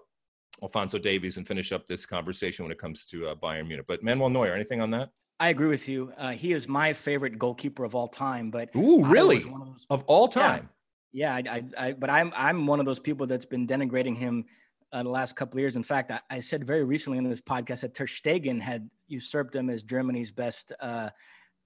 Alphonso 0.61 0.99
Davies 0.99 1.37
and 1.37 1.47
finish 1.47 1.71
up 1.71 1.87
this 1.87 2.05
conversation 2.05 2.63
when 2.63 2.71
it 2.71 2.77
comes 2.77 3.05
to 3.05 3.27
uh, 3.27 3.35
Bayern 3.35 3.67
Munich. 3.67 3.85
But 3.87 4.03
Manuel 4.03 4.29
Neuer, 4.29 4.53
anything 4.53 4.81
on 4.81 4.91
that? 4.91 5.09
I 5.39 5.49
agree 5.49 5.67
with 5.67 5.89
you. 5.89 6.13
Uh, 6.15 6.31
he 6.33 6.53
is 6.53 6.67
my 6.67 6.93
favorite 6.93 7.39
goalkeeper 7.39 7.83
of 7.83 7.95
all 7.95 8.07
time. 8.07 8.51
But 8.51 8.69
ooh, 8.75 9.03
really, 9.03 9.37
of, 9.37 9.49
those, 9.49 9.87
of, 9.89 10.03
all 10.05 10.27
time? 10.27 10.69
Yeah, 11.11 11.39
yeah 11.39 11.51
I, 11.51 11.55
I, 11.55 11.87
I, 11.87 11.93
but 11.93 12.11
I'm 12.11 12.31
I'm 12.35 12.67
one 12.67 12.79
of 12.79 12.85
those 12.85 12.99
people 12.99 13.25
that's 13.25 13.45
been 13.45 13.65
denigrating 13.65 14.15
him 14.15 14.45
uh, 14.93 15.03
the 15.03 15.09
last 15.09 15.35
couple 15.35 15.57
of 15.57 15.61
years. 15.61 15.75
In 15.75 15.83
fact, 15.83 16.11
I, 16.11 16.19
I, 16.29 16.39
said 16.39 16.63
very 16.63 16.83
recently 16.83 17.17
in 17.17 17.27
this 17.27 17.41
podcast 17.41 17.81
that 17.81 17.95
Ter 17.95 18.05
Stegen 18.05 18.61
had 18.61 18.89
usurped 19.07 19.55
him 19.55 19.69
as 19.69 19.81
Germany's 19.81 20.31
best 20.31 20.71
uh, 20.79 21.09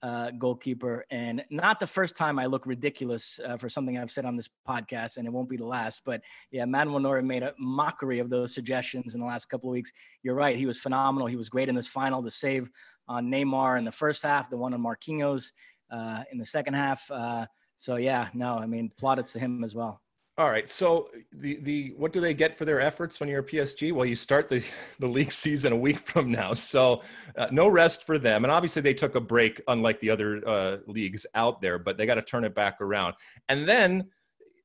uh, 0.01 0.31
goalkeeper, 0.31 1.05
and 1.11 1.43
not 1.49 1.79
the 1.79 1.87
first 1.87 2.15
time 2.15 2.39
I 2.39 2.45
look 2.45 2.65
ridiculous 2.65 3.39
uh, 3.45 3.57
for 3.57 3.67
something 3.67 3.97
I've 3.97 4.11
said 4.11 4.25
on 4.25 4.37
this 4.37 4.49
podcast, 4.67 5.17
and 5.17 5.27
it 5.27 5.31
won't 5.31 5.49
be 5.49 5.57
the 5.57 5.65
last. 5.65 6.03
But 6.05 6.21
yeah, 6.51 6.65
Manuel 6.65 6.99
Neuer 6.99 7.21
made 7.21 7.43
a 7.43 7.53
mockery 7.59 8.19
of 8.19 8.29
those 8.29 8.53
suggestions 8.53 9.13
in 9.13 9.19
the 9.19 9.27
last 9.27 9.47
couple 9.47 9.69
of 9.69 9.73
weeks. 9.73 9.91
You're 10.23 10.35
right; 10.35 10.55
he 10.55 10.65
was 10.65 10.79
phenomenal. 10.79 11.27
He 11.27 11.35
was 11.35 11.49
great 11.49 11.67
in 11.67 11.75
this 11.75 11.87
final. 11.87 12.21
The 12.21 12.31
save 12.31 12.69
on 13.09 13.29
Neymar 13.29 13.77
in 13.77 13.83
the 13.83 13.91
first 13.91 14.23
half, 14.23 14.49
the 14.49 14.57
one 14.57 14.73
on 14.73 14.81
Marquinhos 14.81 15.51
uh, 15.91 16.23
in 16.31 16.37
the 16.37 16.45
second 16.45 16.75
half. 16.75 17.09
Uh, 17.11 17.45
so 17.75 17.97
yeah, 17.97 18.29
no, 18.33 18.57
I 18.57 18.67
mean, 18.67 18.91
plaudits 18.97 19.33
to 19.33 19.39
him 19.39 19.63
as 19.63 19.75
well. 19.75 20.01
All 20.39 20.52
right. 20.52 20.69
So 20.69 21.10
the 21.32 21.58
the 21.63 21.93
what 21.97 22.13
do 22.13 22.21
they 22.21 22.36
get 22.36 22.56
for 22.56 22.63
their 22.63 22.80
efforts 22.80 23.19
when 23.19 23.28
you're 23.28 23.39
a 23.39 23.43
PSG? 23.43 23.91
Well, 23.91 24.06
you 24.06 24.15
start 24.15 24.50
the 24.50 24.63
the 25.00 25.08
league 25.08 25.32
season 25.32 25.73
a 25.73 25.76
week 25.76 25.97
from 25.97 26.32
now, 26.32 26.54
so 26.54 27.02
uh, 27.36 27.47
no 27.52 27.67
rest 27.67 28.04
for 28.04 28.19
them. 28.19 28.45
And 28.45 28.52
obviously, 28.52 28.84
they 28.84 28.93
took 28.93 29.15
a 29.15 29.19
break, 29.19 29.62
unlike 29.67 30.00
the 30.00 30.12
other 30.12 30.47
uh, 30.47 30.78
leagues 30.86 31.26
out 31.34 31.60
there. 31.60 31.80
But 31.80 31.97
they 31.97 32.06
got 32.06 32.15
to 32.15 32.21
turn 32.21 32.43
it 32.43 32.54
back 32.54 32.82
around. 32.82 33.15
And 33.50 33.67
then, 33.67 34.10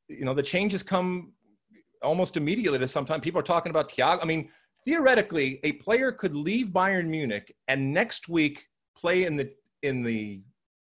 you 0.09 0.27
know, 0.27 0.35
the 0.35 0.43
changes 0.43 0.83
come 0.83 1.33
almost 2.03 2.37
immediately. 2.37 2.79
To 2.79 2.87
sometimes 2.87 3.23
people 3.23 3.41
are 3.41 3.45
talking 3.45 3.71
about 3.71 3.89
Thiago. 3.89 4.19
I 4.21 4.27
mean, 4.27 4.51
theoretically, 4.85 5.59
a 5.65 5.73
player 5.73 6.13
could 6.13 6.35
leave 6.35 6.69
Bayern 6.69 7.07
Munich 7.07 7.55
and 7.69 7.95
next 7.95 8.29
week 8.29 8.67
play 8.95 9.25
in 9.25 9.37
the 9.37 9.51
in 9.83 10.03
the 10.03 10.43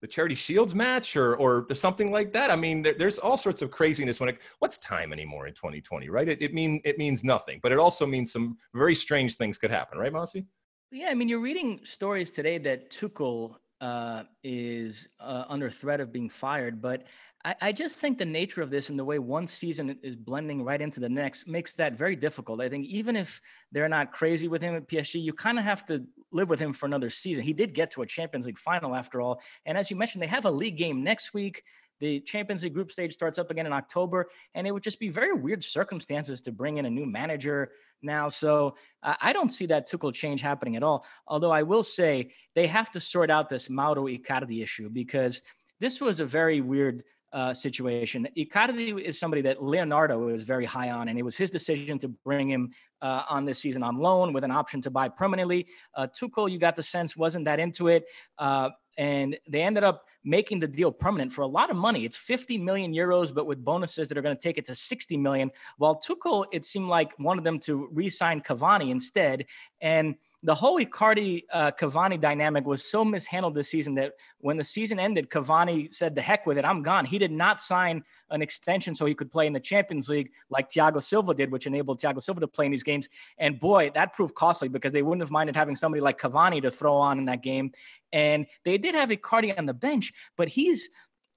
the 0.00 0.06
charity 0.06 0.35
shields 0.35 0.74
match 0.74 1.16
or 1.16 1.37
or 1.37 1.66
something 1.74 2.11
like 2.11 2.32
that 2.32 2.50
i 2.50 2.56
mean 2.56 2.82
there, 2.82 2.94
there's 2.94 3.18
all 3.18 3.37
sorts 3.37 3.62
of 3.62 3.70
craziness 3.70 4.20
when 4.20 4.28
it 4.28 4.38
what's 4.59 4.78
time 4.78 5.12
anymore 5.12 5.46
in 5.46 5.54
2020 5.54 6.09
right 6.09 6.28
it, 6.28 6.42
it 6.42 6.54
mean 6.54 6.80
it 6.85 6.98
means 6.98 7.24
nothing 7.24 7.61
but 7.62 7.72
it 7.72 7.78
also 7.78 8.06
means 8.06 8.32
some 8.32 8.56
very 8.74 8.94
strange 8.94 9.37
things 9.37 9.59
could 9.59 9.70
happen 9.70 9.98
right 9.98 10.12
Mossy? 10.12 10.46
yeah 10.92 11.09
i 11.11 11.14
mean 11.14 11.28
you're 11.28 11.40
reading 11.40 11.80
stories 11.85 12.30
today 12.30 12.59
that 12.59 12.90
tuchel 12.90 13.56
uh, 13.78 14.22
is 14.42 15.11
uh, 15.20 15.44
under 15.48 15.68
threat 15.68 16.00
of 16.00 16.11
being 16.11 16.30
fired 16.30 16.80
but 16.80 17.04
I, 17.46 17.54
I 17.62 17.72
just 17.72 17.98
think 17.98 18.18
the 18.18 18.24
nature 18.24 18.61
of 18.61 18.70
this 18.70 18.90
and 18.90 18.98
the 18.98 19.04
way 19.04 19.20
one 19.20 19.46
season 19.46 19.96
is 20.02 20.16
blending 20.16 20.64
right 20.64 20.82
into 20.82 20.98
the 20.98 21.09
next 21.09 21.46
makes 21.46 21.74
that 21.74 21.96
very 21.96 22.16
difficult. 22.16 22.61
I 22.61 22.68
think 22.68 22.87
even 22.87 23.14
if 23.14 23.40
they're 23.70 23.88
not 23.88 24.12
crazy 24.12 24.48
with 24.48 24.61
him 24.61 24.74
at 24.74 24.88
PSG, 24.88 25.22
you 25.22 25.32
kind 25.32 25.59
of 25.59 25.64
have 25.64 25.87
to 25.87 26.04
live 26.37 26.49
with 26.49 26.61
him 26.61 26.72
for 26.72 26.87
another 26.87 27.11
season. 27.11 27.42
He 27.42 27.53
did 27.53 27.75
get 27.75 27.90
to 27.92 28.03
a 28.03 28.07
Champions 28.07 28.46
League 28.46 28.59
final 28.59 28.94
after 28.94 29.20
all. 29.20 29.40
And 29.64 29.77
as 29.77 29.90
you 29.90 29.96
mentioned, 29.96 30.22
they 30.22 30.29
have 30.29 30.44
a 30.44 30.51
league 30.51 30.77
game 30.77 31.03
next 31.03 31.35
week. 31.35 31.62
The 31.99 32.20
Champions 32.20 32.62
League 32.62 32.75
group 32.75 32.92
stage 32.92 33.12
starts 33.12 33.38
up 33.38 33.51
again 33.51 33.66
in 33.66 33.72
October, 33.72 34.29
and 34.55 34.66
it 34.66 34.70
would 34.72 34.83
just 34.83 35.01
be 35.01 35.09
very 35.09 35.33
weird 35.33 35.64
circumstances 35.64 36.42
to 36.42 36.53
bring 36.53 36.77
in 36.77 36.85
a 36.85 36.90
new 36.90 37.07
manager 37.07 37.70
now. 38.03 38.29
So 38.29 38.77
uh, 39.03 39.14
I 39.20 39.33
don't 39.33 39.49
see 39.49 39.66
that 39.66 39.88
Tuchel 39.88 40.12
change 40.12 40.42
happening 40.42 40.77
at 40.77 40.83
all. 40.83 41.07
Although 41.27 41.53
I 41.53 41.62
will 41.62 41.83
say 41.83 42.33
they 42.55 42.66
have 42.66 42.90
to 42.92 43.01
sort 43.01 43.31
out 43.31 43.49
this 43.49 43.70
Mauro 43.70 44.05
Icardi 44.05 44.62
issue 44.62 44.90
because 44.90 45.40
this 45.81 46.01
was 46.01 46.20
a 46.20 46.27
very 46.27 46.61
weird 46.61 47.03
uh, 47.33 47.53
situation. 47.53 48.27
Icardi 48.37 49.01
is 49.01 49.19
somebody 49.19 49.43
that 49.43 49.62
Leonardo 49.62 50.29
is 50.29 50.45
very 50.45 50.65
high 50.65 50.91
on, 50.91 51.09
and 51.09 51.19
it 51.19 51.23
was 51.23 51.37
his 51.37 51.51
decision 51.51 51.99
to 51.99 52.09
bring 52.09 52.49
him 52.49 52.71
uh, 53.03 53.23
on 53.29 53.45
this 53.45 53.59
season 53.59 53.83
on 53.83 53.99
loan 53.99 54.33
with 54.33 54.45
an 54.45 54.51
option 54.51 54.81
to 54.83 54.91
buy 54.91 55.09
permanently. 55.09 55.67
Uh, 55.95 56.07
Tuchel, 56.07 56.51
you 56.51 56.59
got 56.59 56.77
the 56.77 56.83
sense, 56.83 57.17
wasn't 57.17 57.45
that 57.45 57.61
into 57.61 57.89
it. 57.89 58.05
Uh, 58.39 58.71
and 58.99 59.39
they 59.49 59.62
ended 59.62 59.85
up 59.85 60.05
making 60.27 60.59
the 60.59 60.67
deal 60.67 60.91
permanent 60.91 61.33
for 61.33 61.43
a 61.43 61.47
lot 61.47 61.71
of 61.71 61.77
money. 61.77 62.05
It's 62.05 62.17
50 62.17 62.59
million 62.59 62.93
euros, 62.93 63.33
but 63.33 63.47
with 63.47 63.65
bonuses 63.65 64.09
that 64.09 64.19
are 64.19 64.23
going 64.23 64.37
to 64.37 64.43
take 64.43 64.59
it 64.59 64.65
to 64.67 64.75
60 64.75 65.17
million. 65.17 65.51
While 65.79 66.01
Tuchel, 66.01 66.45
it 66.53 66.65
seemed 66.65 66.89
like 66.89 67.19
wanted 67.19 67.45
them 67.45 67.61
to 67.61 67.89
re-sign 67.93 68.41
Cavani 68.41 68.91
instead. 68.91 69.47
And 69.81 70.17
the 70.43 70.55
whole 70.55 70.81
Icardi 70.81 71.43
uh, 71.53 71.73
Cavani 71.73 72.21
dynamic 72.21 72.67
was 72.67 72.89
so 72.89 73.05
mishandled 73.05 73.55
this 73.55 73.69
season 73.69 73.95
that 73.97 74.12
when 74.39 74.57
the 74.57 74.65
season 74.65 74.99
ended, 75.01 75.29
Cavani 75.29 75.93
said, 75.93 76.15
"The 76.15 76.23
heck 76.23 76.47
with 76.47 76.57
it, 76.57 76.65
I'm 76.65 76.83
gone." 76.83 77.05
He 77.05 77.19
did 77.19 77.33
not 77.33 77.61
sign 77.61 78.05
an 78.31 78.43
extension 78.43 78.95
so 78.95 79.07
he 79.07 79.15
could 79.15 79.31
play 79.31 79.47
in 79.47 79.53
the 79.53 79.61
Champions 79.61 80.09
League 80.09 80.31
like 80.51 80.69
Thiago 80.69 81.03
Silva 81.03 81.35
did, 81.35 81.51
which 81.51 81.67
enabled 81.67 82.01
Thiago 82.01 82.23
Silva 82.23 82.41
to 82.41 82.47
play 82.47 82.67
in 82.67 82.71
these 82.71 82.83
games. 82.85 83.09
And 83.39 83.59
boy, 83.59 83.91
that 83.95 84.15
proved 84.15 84.35
costly 84.35 84.69
because 84.69 84.93
they 84.93 85.03
wouldn't 85.03 85.23
have 85.23 85.31
minded 85.31 85.57
having 85.57 85.75
somebody 85.75 86.01
like 86.01 86.21
Cavani 86.21 86.62
to 86.62 86.71
throw 86.71 86.97
on 86.97 87.19
in 87.19 87.25
that 87.25 87.43
game. 87.43 87.73
And 88.12 88.47
they 88.65 88.79
did 88.79 88.95
have 88.95 89.11
Icardi 89.11 89.57
on 89.59 89.67
the 89.67 89.75
bench, 89.75 90.12
but 90.37 90.48
he's 90.48 90.88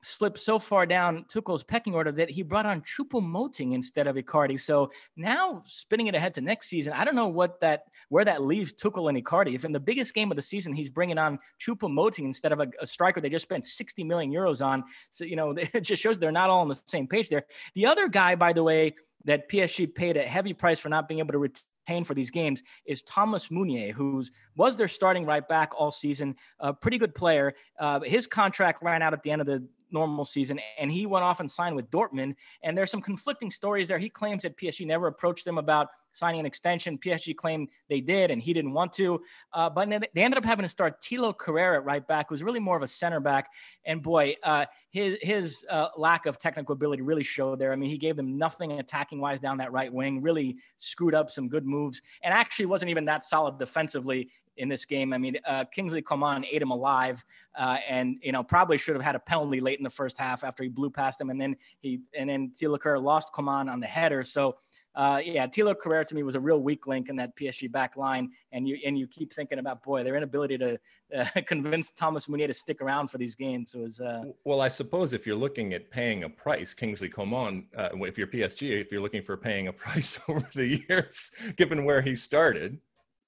slipped 0.02 0.40
so 0.40 0.60
far 0.60 0.86
down 0.86 1.26
Tuchel's 1.26 1.64
pecking 1.64 1.94
order 1.94 2.12
that 2.12 2.30
he 2.30 2.42
brought 2.42 2.66
on 2.66 2.82
Choupo-Moting 2.82 3.74
instead 3.74 4.08
of 4.08 4.16
Icardi. 4.16 4.60
So 4.60 4.92
now 5.18 5.62
spinning 5.66 6.08
it 6.08 6.16
ahead 6.16 6.34
to 6.36 6.42
next 6.42 6.68
season, 6.68 6.94
I 6.94 7.04
don't 7.04 7.16
know 7.16 7.28
what 7.28 7.60
that 7.62 7.84
where 8.10 8.26
that 8.26 8.44
leaves 8.44 8.74
Tuchel 8.74 9.10
and 9.10 9.24
Icardi. 9.24 9.56
If 9.56 9.66
in 9.66 9.72
the 9.72 9.80
biggest 9.80 10.14
game 10.14 10.32
of 10.32 10.36
the 10.36 10.42
season 10.42 10.74
he's 10.74 10.90
bringing 10.90 11.18
on 11.18 11.40
Choupo-Moting 11.60 12.26
instead 12.26 12.52
of 12.52 12.60
a, 12.60 12.68
a, 12.82 12.88
striker 12.88 13.22
they 13.22 13.30
just 13.30 13.44
spent 13.44 13.66
60 13.66 14.04
million 14.04 14.32
euros 14.32 14.66
on, 14.66 14.84
so 15.10 15.26
you 15.26 15.36
know 15.36 15.52
it 15.58 15.82
just 15.82 16.02
shows 16.02 16.20
they're 16.20 16.32
not 16.32 16.50
all 16.50 16.62
on 16.62 16.70
the 16.70 16.80
same 16.86 17.08
page 17.08 17.30
there. 17.30 17.46
The 17.76 17.86
other 17.86 18.08
guy, 18.08 18.36
by 18.36 18.54
the 18.54 18.64
way, 18.64 18.96
that 19.26 19.50
PSG 19.50 19.94
paid 19.94 20.18
a 20.18 20.22
heavy 20.22 20.54
price 20.54 20.80
for 20.80 20.90
not 20.90 21.08
being 21.08 21.20
able 21.20 21.34
to 21.34 21.40
retain 21.40 21.64
for 22.04 22.14
these 22.14 22.32
games 22.32 22.64
is 22.86 23.02
Thomas 23.04 23.50
Meunier, 23.52 23.92
who 23.92 24.24
was 24.56 24.78
their 24.78 24.88
starting 24.88 25.26
right 25.26 25.48
back 25.48 25.72
all 25.78 25.92
season, 25.92 26.36
a 26.60 26.74
pretty 26.74 26.98
good 26.98 27.16
player. 27.16 27.54
Uh, 27.80 28.00
his 28.02 28.28
contract 28.28 28.84
ran 28.84 29.02
out 29.02 29.14
at 29.14 29.24
the 29.24 29.32
end 29.32 29.42
of 29.42 29.48
the 29.48 29.68
normal 29.92 30.26
season, 30.26 30.60
and 30.78 30.92
he 30.92 31.06
went 31.06 31.24
off 31.24 31.40
and 31.40 31.50
signed 31.50 31.76
with 31.76 31.90
Dortmund. 31.90 32.36
And 32.64 32.78
there's 32.78 32.92
some 32.92 33.02
conflicting 33.02 33.52
stories 33.52 33.88
there. 33.88 33.98
He 33.98 34.10
claims 34.10 34.44
that 34.44 34.58
PSG 34.58 34.86
never 34.86 35.08
approached 35.08 35.46
him 35.46 35.58
about 35.58 35.88
signing 36.12 36.40
an 36.40 36.46
extension. 36.46 36.98
PSG 36.98 37.36
claimed 37.36 37.70
they 37.88 38.02
did, 38.02 38.32
and 38.32 38.42
he 38.42 38.54
didn't 38.54 38.74
want 38.74 38.94
to. 38.94 39.22
Uh, 39.54 39.70
but 39.70 39.90
they 39.90 40.22
ended 40.22 40.38
up 40.38 40.46
having 40.46 40.64
to 40.64 40.70
start 40.70 41.02
Thilo 41.02 41.36
Kehrer 41.36 41.76
at 41.76 41.86
right 41.86 42.06
back, 42.06 42.28
who's 42.30 42.44
really 42.44 42.60
more 42.60 42.78
of 42.78 42.84
a 42.84 42.88
center 42.88 43.20
back. 43.20 43.50
And 43.86 44.02
boy, 44.02 44.36
uh, 44.44 44.66
his 44.92 45.18
his 45.22 45.66
uh, 45.70 45.88
lack 45.98 46.26
of 46.26 46.38
technical 46.38 46.74
ability 46.74 47.02
really 47.02 47.24
showed 47.24 47.60
there. 47.60 47.72
I 47.72 47.76
mean, 47.76 47.90
he 47.90 47.98
gave 47.98 48.16
them 48.16 48.38
nothing 48.38 48.74
attacking 48.74 49.20
wise 49.20 49.40
down 49.40 49.58
that 49.58 49.72
right 49.72 49.92
wing. 49.92 50.22
Really 50.22 50.58
screwed 50.78 51.16
up 51.16 51.30
some 51.30 51.48
good 51.48 51.66
moves, 51.66 52.02
and 52.24 52.34
actually 52.34 52.66
wasn't 52.66 52.90
even 52.92 53.06
that 53.06 53.26
solid 53.26 53.58
defensively 53.58 54.30
in 54.60 54.70
this 54.70 54.86
game. 54.86 55.14
I 55.14 55.18
mean, 55.18 55.38
uh, 55.48 55.64
Kingsley 55.72 56.02
Coman 56.02 56.46
ate 56.46 56.62
him 56.62 56.72
alive, 56.72 57.24
uh, 57.58 57.78
and 57.88 58.18
you 58.22 58.32
know 58.32 58.44
probably 58.44 58.78
should 58.78 58.96
have 58.96 59.04
had 59.04 59.16
a 59.16 59.20
penalty 59.20 59.60
late 59.60 59.80
in 59.80 59.84
the 59.84 59.90
first 59.90 60.18
half 60.18 60.44
after 60.44 60.64
he 60.64 60.70
blew 60.70 60.92
past 60.92 61.20
him, 61.20 61.30
and 61.30 61.42
then 61.42 61.56
he 61.80 62.02
and 62.16 62.30
then 62.30 62.52
Kehrer 62.52 63.02
lost 63.02 63.34
Coman 63.34 63.70
on 63.70 63.80
the 63.80 63.88
header. 63.88 64.24
So. 64.24 64.58
Uh, 64.96 65.22
yeah, 65.24 65.46
Thilo 65.46 65.76
Kehrer 65.76 66.06
to 66.06 66.16
me 66.16 66.24
was 66.24 66.34
a 66.34 66.40
real 66.40 66.60
weak 66.60 66.88
link 66.88 67.10
in 67.10 67.16
that 67.18 67.34
PSG 67.38 67.72
back 67.72 67.96
line, 67.96 68.32
and 68.52 68.68
you 68.68 68.78
and 68.84 68.98
you 68.98 69.08
keep 69.08 69.32
thinking 69.32 69.60
about 69.60 69.84
boy 69.84 70.04
their 70.04 70.16
inability 70.16 70.58
to 70.58 70.80
uh, 71.16 71.26
convince 71.46 71.92
Thomas 71.92 72.28
Meunier 72.28 72.48
to 72.48 72.54
stick 72.54 72.82
around 72.82 73.10
for 73.10 73.20
these 73.20 73.36
games 73.36 73.76
was. 73.76 74.02
Uh, 74.02 74.24
well, 74.44 74.60
I 74.60 74.68
suppose 74.68 75.14
if 75.14 75.28
you're 75.28 75.38
looking 75.38 75.74
at 75.74 75.92
paying 75.92 76.24
a 76.24 76.30
price, 76.30 76.74
Kingsley 76.74 77.08
Coman, 77.08 77.68
uh, 77.78 77.90
if 77.94 78.18
you're 78.18 78.28
PSG, 78.28 78.82
if 78.82 78.92
you're 78.92 79.00
looking 79.00 79.22
for 79.22 79.38
paying 79.38 79.68
a 79.68 79.74
price 79.86 80.20
over 80.28 80.50
the 80.56 80.84
years, 80.90 81.32
given 81.56 81.86
where 81.86 82.02
he 82.02 82.16
started, 82.16 82.80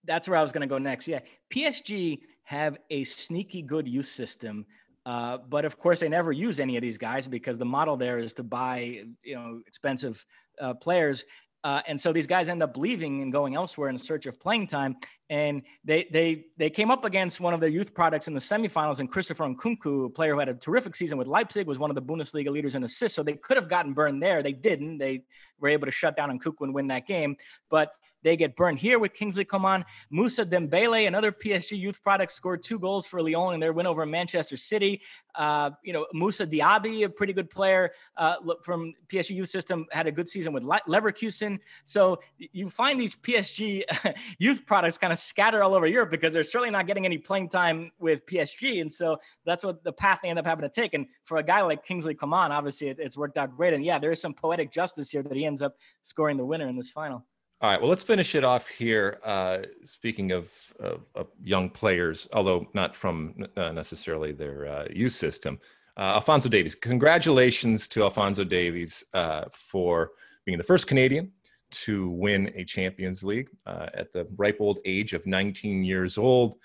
that's 0.06 0.28
where 0.28 0.38
I 0.38 0.44
was 0.44 0.52
going 0.52 0.62
to 0.62 0.68
go 0.68 0.78
next. 0.78 1.08
Yeah, 1.08 1.20
PSG 1.54 2.20
have 2.44 2.78
a 2.90 3.04
sneaky 3.04 3.62
good 3.62 3.88
youth 3.88 4.06
system, 4.06 4.66
uh, 5.06 5.38
but 5.50 5.66
of 5.66 5.78
course 5.78 6.00
they 6.00 6.10
never 6.10 6.32
use 6.32 6.60
any 6.60 6.76
of 6.78 6.82
these 6.82 6.98
guys 6.98 7.28
because 7.28 7.58
the 7.58 7.66
model 7.66 7.98
there 7.98 8.20
is 8.20 8.34
to 8.34 8.44
buy 8.44 9.04
you 9.24 9.36
know 9.36 9.62
expensive 9.68 10.26
uh, 10.60 10.74
players. 10.74 11.26
Uh, 11.64 11.82
and 11.88 12.00
so 12.00 12.12
these 12.12 12.26
guys 12.26 12.50
end 12.50 12.64
up 12.64 12.76
leaving 12.76 13.22
and 13.22 13.32
going 13.32 13.56
elsewhere 13.56 13.90
in 13.90 13.98
search 13.98 14.26
of 14.26 14.40
playing 14.40 14.66
time. 14.66 14.96
And 15.32 15.62
they 15.86 16.08
they 16.12 16.46
they 16.58 16.70
came 16.70 16.92
up 16.92 17.06
against 17.06 17.40
one 17.40 17.54
of 17.54 17.62
their 17.62 17.70
youth 17.70 17.94
products 17.96 18.28
in 18.28 18.34
the 18.34 18.40
semifinals, 18.42 19.00
and 19.00 19.10
Christopher 19.10 19.46
Nkunku, 19.46 20.08
a 20.08 20.10
player 20.10 20.34
who 20.34 20.40
had 20.40 20.50
a 20.50 20.54
terrific 20.54 20.94
season 20.94 21.18
with 21.18 21.26
Leipzig, 21.26 21.66
was 21.66 21.80
one 21.80 21.90
of 21.90 21.96
the 21.96 22.02
Bundesliga 22.02 22.50
leaders 22.50 22.76
in 22.76 22.84
assists. 22.84 23.16
So 23.16 23.24
they 23.24 23.36
could 23.36 23.56
have 23.56 23.70
gotten 23.70 23.94
burned 23.94 24.22
there. 24.22 24.44
They 24.44 24.52
didn't. 24.52 24.98
They 24.98 25.24
were 25.62 25.70
able 25.70 25.86
to 25.86 25.92
shut 25.92 26.18
down 26.18 26.38
Nkunku 26.38 26.58
and 26.60 26.74
win 26.74 26.88
that 26.88 27.08
game. 27.08 27.38
But 27.70 27.94
they 28.24 28.38
get 28.38 28.56
burned 28.56 28.80
here 28.80 29.00
with 29.00 29.14
Kingsley 29.14 29.46
Coman. 29.46 29.84
Moussa 30.10 30.46
Dembele, 30.46 31.08
another 31.08 31.32
PSG 31.32 31.78
youth 31.78 32.04
product, 32.04 32.32
scored 32.32 32.64
two 32.64 32.80
goals 32.80 33.06
for 33.06 33.22
Lyon 33.22 33.54
in 33.54 33.60
their 33.60 33.74
win 33.74 33.88
over 33.88 34.06
Manchester 34.06 34.58
City. 34.58 35.02
Uh, 35.36 35.72
you 35.84 35.94
know, 35.94 36.06
Moussa 36.14 36.46
Diaby, 36.46 37.06
a 37.06 37.10
pretty 37.10 37.34
good 37.34 37.50
player 37.50 37.92
uh, 38.18 38.36
from 38.64 38.94
PSG 39.08 39.32
youth 39.32 39.50
system, 39.50 39.86
had 39.92 40.08
a 40.08 40.12
good 40.12 40.30
season 40.30 40.54
with 40.54 40.64
Leverkusen. 40.64 41.60
So 41.84 42.20
you 42.38 42.70
find 42.70 43.00
these 43.00 43.16
PSG 43.16 43.84
youth 44.40 44.66
products 44.66 44.98
kind 44.98 45.14
of 45.14 45.20
scattered 45.22 45.62
all 45.62 45.74
over 45.74 45.88
Europe 45.88 46.10
because 46.10 46.34
they're 46.34 46.44
certainly 46.44 46.72
not 46.72 46.88
getting 46.88 47.06
any 47.06 47.18
playing 47.18 47.50
time 47.50 47.92
with 48.00 48.26
PSG. 48.26 48.82
And 48.82 48.92
so 48.92 49.18
that's 49.46 49.64
what 49.64 49.84
the 49.84 49.94
path 49.94 50.20
they 50.24 50.30
end 50.30 50.40
up 50.40 50.46
having 50.46 50.64
to 50.64 50.70
take. 50.70 50.94
And 50.94 51.08
for 51.26 51.38
a 51.38 51.44
guy 51.44 51.62
like 51.62 51.86
Kingsley 51.86 52.14
Coman, 52.14 52.52
obviously 52.52 52.90
it, 52.90 52.98
it's 53.00 53.18
worked 53.18 53.38
out 53.38 53.56
great. 53.56 53.74
And 53.74 53.84
yeah, 53.84 54.00
there 54.00 54.12
is 54.12 54.22
some 54.22 54.34
poetic 54.34 54.72
justice 54.72 55.12
here 55.12 55.24
that 55.24 55.36
he 55.36 55.46
ends 55.46 55.62
up 55.62 55.76
scoring 56.02 56.38
the 56.38 56.46
winner 56.46 56.68
in 56.68 56.76
this 56.76 56.90
final. 56.90 57.26
All 57.62 57.70
right. 57.70 57.80
Well, 57.80 57.90
let's 57.90 58.04
finish 58.04 58.34
it 58.34 58.44
off 58.44 58.68
here. 58.68 59.20
Uh, 59.24 59.60
speaking 59.86 60.32
of, 60.32 60.50
of, 60.80 61.02
of, 61.14 61.28
young 61.44 61.70
players, 61.70 62.28
although 62.34 62.68
not 62.74 62.96
from 62.96 63.36
uh, 63.56 63.72
necessarily 63.72 64.32
their 64.32 64.68
uh, 64.68 64.88
youth 64.92 65.14
system, 65.14 65.60
uh, 65.96 66.16
Alphonso 66.16 66.50
Davies. 66.50 66.74
Congratulations 66.74 67.88
to 67.90 68.02
Alphonso 68.02 68.44
Davies 68.44 69.04
uh, 69.14 69.46
for 69.52 70.12
being 70.46 70.58
the 70.58 70.64
first 70.64 70.88
Canadian 70.88 71.32
to 71.72 72.10
win 72.10 72.52
a 72.56 72.64
Champions 72.64 73.24
League 73.24 73.50
uh, 73.66 73.88
at 73.94 74.12
the 74.12 74.28
ripe 74.38 74.58
old 74.60 74.80
age 74.86 75.14
of 75.14 75.26
19 75.26 75.84
years 75.84 76.18
old. 76.18 76.56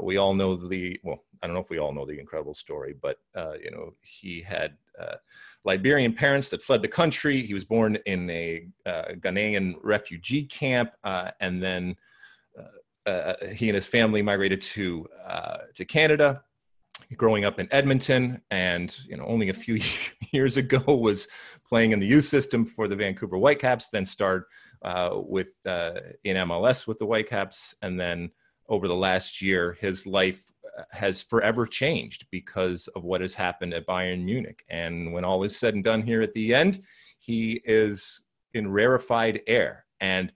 we 0.00 0.16
all 0.16 0.34
know 0.34 0.56
the 0.56 0.98
well. 1.02 1.24
I 1.42 1.46
don't 1.46 1.54
know 1.54 1.60
if 1.60 1.68
we 1.68 1.78
all 1.78 1.92
know 1.92 2.06
the 2.06 2.18
incredible 2.18 2.54
story, 2.54 2.94
but 3.00 3.18
you 3.62 3.70
know 3.70 3.92
he 4.00 4.40
had 4.40 4.76
Liberian 5.64 6.12
parents 6.12 6.50
that 6.50 6.62
fled 6.62 6.82
the 6.82 6.88
country. 6.88 7.44
He 7.44 7.54
was 7.54 7.64
born 7.64 7.96
in 8.06 8.28
a 8.30 8.66
uh, 8.84 9.12
Ghanaian 9.18 9.74
refugee 9.82 10.44
camp, 10.44 10.92
uh, 11.02 11.30
and 11.40 11.62
then 11.62 11.96
uh, 12.58 13.10
uh, 13.10 13.46
he 13.52 13.68
and 13.68 13.74
his 13.74 13.86
family 13.86 14.22
migrated 14.22 14.60
to 14.60 15.06
uh, 15.26 15.58
to 15.74 15.84
Canada. 15.84 16.42
Growing 17.16 17.44
up 17.44 17.60
in 17.60 17.68
Edmonton, 17.70 18.40
and 18.50 18.96
you 19.06 19.16
know, 19.16 19.24
only 19.26 19.48
a 19.48 19.54
few 19.54 19.78
years 20.32 20.56
ago 20.56 20.82
was 20.94 21.28
playing 21.74 21.90
in 21.90 21.98
the 21.98 22.06
youth 22.06 22.22
system 22.22 22.64
for 22.64 22.86
the 22.86 22.94
Vancouver 22.94 23.36
Whitecaps, 23.36 23.88
then 23.88 24.04
starred 24.04 24.44
uh, 24.82 25.18
with 25.26 25.58
uh, 25.66 25.94
in 26.22 26.36
MLS 26.36 26.86
with 26.86 27.00
the 27.00 27.04
Whitecaps, 27.04 27.74
and 27.82 27.98
then 27.98 28.30
over 28.68 28.86
the 28.86 28.94
last 28.94 29.42
year, 29.42 29.76
his 29.80 30.06
life 30.06 30.52
uh, 30.78 30.84
has 30.92 31.20
forever 31.20 31.66
changed 31.66 32.26
because 32.30 32.86
of 32.94 33.02
what 33.02 33.20
has 33.20 33.34
happened 33.34 33.74
at 33.74 33.88
Bayern 33.88 34.22
Munich. 34.22 34.62
And 34.68 35.12
when 35.12 35.24
all 35.24 35.42
is 35.42 35.58
said 35.58 35.74
and 35.74 35.82
done 35.82 36.02
here 36.02 36.22
at 36.22 36.32
the 36.34 36.54
end, 36.54 36.78
he 37.18 37.60
is 37.64 38.22
in 38.52 38.70
rarefied 38.70 39.40
air. 39.48 39.84
And 39.98 40.32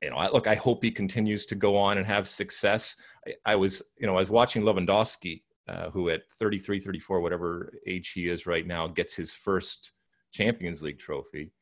you 0.00 0.08
know, 0.08 0.26
look, 0.32 0.46
I 0.46 0.54
hope 0.54 0.82
he 0.82 0.90
continues 0.90 1.44
to 1.46 1.54
go 1.54 1.76
on 1.76 1.98
and 1.98 2.06
have 2.06 2.26
success. 2.26 2.96
I, 3.26 3.34
I 3.44 3.56
was, 3.56 3.82
you 3.98 4.06
know, 4.06 4.14
I 4.14 4.20
was 4.20 4.30
watching 4.30 4.62
Lewandowski, 4.62 5.42
uh, 5.68 5.90
who 5.90 6.08
at 6.08 6.22
33, 6.38 6.80
34, 6.80 7.20
whatever 7.20 7.74
age 7.86 8.12
he 8.12 8.30
is 8.30 8.46
right 8.46 8.66
now, 8.66 8.86
gets 8.86 9.14
his 9.14 9.30
first 9.32 9.92
Champions 10.38 10.82
League 10.82 10.98
trophy. 10.98 11.52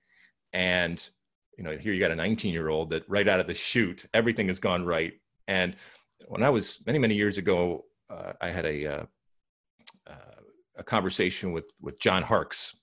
And, 0.53 0.97
you 1.57 1.65
know, 1.65 1.77
here 1.77 1.93
you 1.93 2.01
got 2.01 2.11
a 2.11 2.17
19 2.17 2.53
year 2.53 2.69
old 2.69 2.91
that 2.91 3.09
right 3.09 3.27
out 3.27 3.41
of 3.41 3.47
the 3.47 3.55
chute, 3.55 4.07
everything 4.15 4.47
has 4.49 4.59
gone 4.59 4.85
right. 4.85 5.15
And 5.49 5.77
when 6.29 6.43
I 6.43 6.51
was 6.51 6.79
many, 6.87 6.99
many 6.99 7.15
years 7.15 7.39
ago, 7.39 7.87
uh, 8.11 8.33
I 8.41 8.51
had 8.51 8.67
a, 8.67 8.87
uh, 8.87 9.05
uh 10.07 10.41
a 10.79 10.85
conversation 10.85 11.53
with, 11.53 11.73
with 11.81 11.99
John 11.99 12.23
Harkes, 12.23 12.77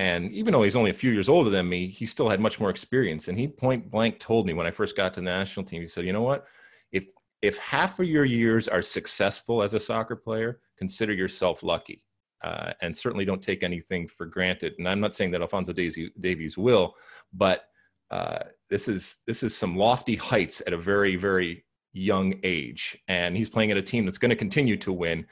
and 0.00 0.32
even 0.32 0.52
though 0.52 0.62
he's 0.62 0.76
only 0.76 0.90
a 0.90 0.94
few 0.94 1.10
years 1.10 1.28
older 1.28 1.50
than 1.50 1.68
me, 1.68 1.86
he 1.86 2.06
still 2.06 2.30
had 2.30 2.40
much 2.40 2.58
more 2.58 2.70
experience. 2.70 3.28
And 3.28 3.38
he 3.38 3.46
point 3.46 3.90
blank 3.90 4.18
told 4.18 4.46
me 4.46 4.54
when 4.54 4.66
I 4.66 4.70
first 4.70 4.96
got 4.96 5.12
to 5.14 5.20
the 5.20 5.24
national 5.24 5.66
team, 5.66 5.82
he 5.82 5.86
said, 5.86 6.06
you 6.06 6.12
know 6.14 6.22
what? 6.22 6.46
If 6.90 7.08
if 7.42 7.58
half 7.58 8.00
of 8.00 8.06
your 8.06 8.24
years 8.24 8.66
are 8.66 8.80
successful 8.80 9.62
as 9.62 9.74
a 9.74 9.80
soccer 9.80 10.16
player, 10.16 10.60
consider 10.78 11.12
yourself 11.12 11.62
lucky. 11.62 12.02
Uh, 12.42 12.72
and 12.80 12.96
certainly 12.96 13.24
don't 13.24 13.42
take 13.42 13.62
anything 13.62 14.08
for 14.08 14.24
granted. 14.24 14.74
And 14.78 14.88
I'm 14.88 15.00
not 15.00 15.14
saying 15.14 15.30
that 15.32 15.42
Alphonso 15.42 15.72
Davies 15.72 16.56
will, 16.56 16.94
but 17.34 17.64
uh, 18.10 18.40
this 18.68 18.88
is 18.88 19.18
this 19.26 19.42
is 19.42 19.56
some 19.56 19.76
lofty 19.76 20.16
heights 20.16 20.62
at 20.66 20.72
a 20.72 20.78
very 20.78 21.16
very 21.16 21.64
young 21.92 22.34
age, 22.42 22.98
and 23.08 23.36
he's 23.36 23.50
playing 23.50 23.70
at 23.70 23.76
a 23.76 23.82
team 23.82 24.04
that's 24.04 24.18
going 24.18 24.30
to 24.30 24.36
continue 24.36 24.76
to 24.78 24.92
win. 24.92 25.26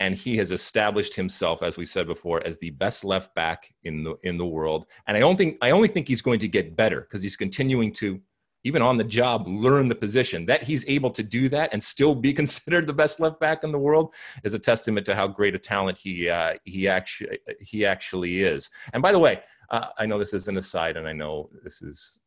And 0.00 0.14
he 0.14 0.36
has 0.36 0.52
established 0.52 1.14
himself 1.16 1.62
as 1.62 1.76
we 1.76 1.84
said 1.84 2.06
before 2.06 2.46
as 2.46 2.58
the 2.58 2.70
best 2.70 3.04
left 3.04 3.34
back 3.34 3.74
in 3.82 4.04
the 4.04 4.14
in 4.22 4.36
the 4.38 4.46
world. 4.46 4.86
And 5.06 5.16
i 5.16 5.20
don't 5.20 5.36
think 5.36 5.58
i 5.60 5.70
only 5.70 5.88
think 5.88 6.06
he's 6.06 6.22
going 6.22 6.40
to 6.40 6.48
get 6.48 6.76
better 6.76 7.00
because 7.00 7.22
he's 7.22 7.36
continuing 7.36 7.92
to 7.94 8.20
even 8.64 8.82
on 8.82 8.96
the 8.96 9.04
job 9.04 9.46
learn 9.46 9.88
the 9.88 9.94
position. 9.94 10.46
That 10.46 10.62
he's 10.62 10.88
able 10.88 11.10
to 11.10 11.22
do 11.22 11.48
that 11.50 11.70
and 11.72 11.82
still 11.82 12.14
be 12.14 12.32
considered 12.42 12.86
the 12.86 12.92
best 12.92 13.20
left 13.20 13.40
back 13.40 13.64
in 13.64 13.72
the 13.72 13.78
world 13.78 14.14
is 14.44 14.54
a 14.54 14.58
testament 14.58 15.06
to 15.06 15.14
how 15.14 15.28
great 15.28 15.54
a 15.54 15.58
talent 15.58 15.98
he 15.98 16.28
uh, 16.28 16.54
he 16.64 16.88
actually 16.88 17.38
he 17.60 17.86
actually 17.86 18.42
is. 18.42 18.70
And 18.92 19.02
by 19.02 19.12
the 19.12 19.18
way 19.18 19.40
uh, 19.70 19.88
i 19.98 20.06
know 20.06 20.18
this 20.18 20.32
is 20.32 20.48
an 20.48 20.56
aside 20.56 20.96
and 20.96 21.06
i 21.06 21.12
know 21.12 21.50
this 21.62 21.82
is 21.82 22.20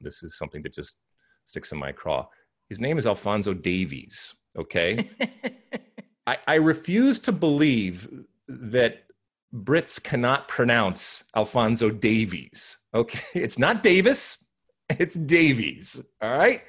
this 0.00 0.22
is 0.22 0.36
something 0.38 0.62
that 0.62 0.72
just 0.72 0.98
sticks 1.44 1.72
in 1.72 1.78
my 1.78 1.92
craw. 1.92 2.26
His 2.68 2.80
name 2.80 2.98
is 2.98 3.06
alphonso 3.06 3.54
davies 3.54 4.34
okay? 4.58 5.08
I, 6.26 6.38
I 6.46 6.54
refuse 6.56 7.18
to 7.20 7.32
believe 7.32 8.08
that 8.48 9.04
Brits 9.54 10.02
cannot 10.02 10.48
pronounce 10.48 11.24
Alphonso 11.34 11.90
Davies. 11.90 12.76
Okay, 12.94 13.20
it's 13.40 13.58
not 13.58 13.82
Davis, 13.82 14.44
it's 14.98 15.16
Davies. 15.16 16.02
All 16.22 16.36
right, 16.36 16.62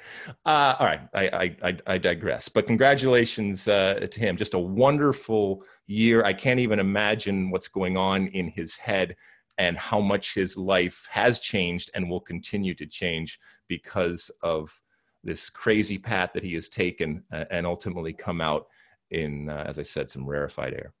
uh, 0.44 0.76
all 0.78 0.86
right. 0.86 1.00
I, 1.14 1.56
I 1.62 1.76
I 1.86 1.98
digress. 1.98 2.48
But 2.48 2.66
congratulations 2.66 3.66
uh, 3.66 4.06
to 4.10 4.20
him. 4.20 4.36
Just 4.36 4.54
a 4.54 4.58
wonderful 4.58 5.64
year. 5.86 6.22
I 6.24 6.34
can't 6.34 6.60
even 6.60 6.78
imagine 6.78 7.50
what's 7.50 7.68
going 7.68 7.96
on 7.96 8.26
in 8.28 8.48
his 8.48 8.76
head 8.76 9.16
and 9.56 9.76
how 9.76 10.00
much 10.00 10.34
his 10.34 10.56
life 10.56 11.06
has 11.10 11.40
changed 11.40 11.90
and 11.94 12.08
will 12.08 12.20
continue 12.20 12.74
to 12.74 12.86
change 12.86 13.38
because 13.68 14.30
of 14.42 14.80
this 15.22 15.50
crazy 15.50 15.98
path 15.98 16.30
that 16.34 16.42
he 16.42 16.54
has 16.54 16.68
taken 16.68 17.22
uh, 17.32 17.44
and 17.50 17.66
ultimately 17.66 18.12
come 18.12 18.40
out 18.40 18.68
in, 19.10 19.50
uh, 19.50 19.64
as 19.66 19.78
I 19.78 19.82
said, 19.82 20.08
some 20.08 20.26
rarefied 20.26 20.72
air. 20.72 20.94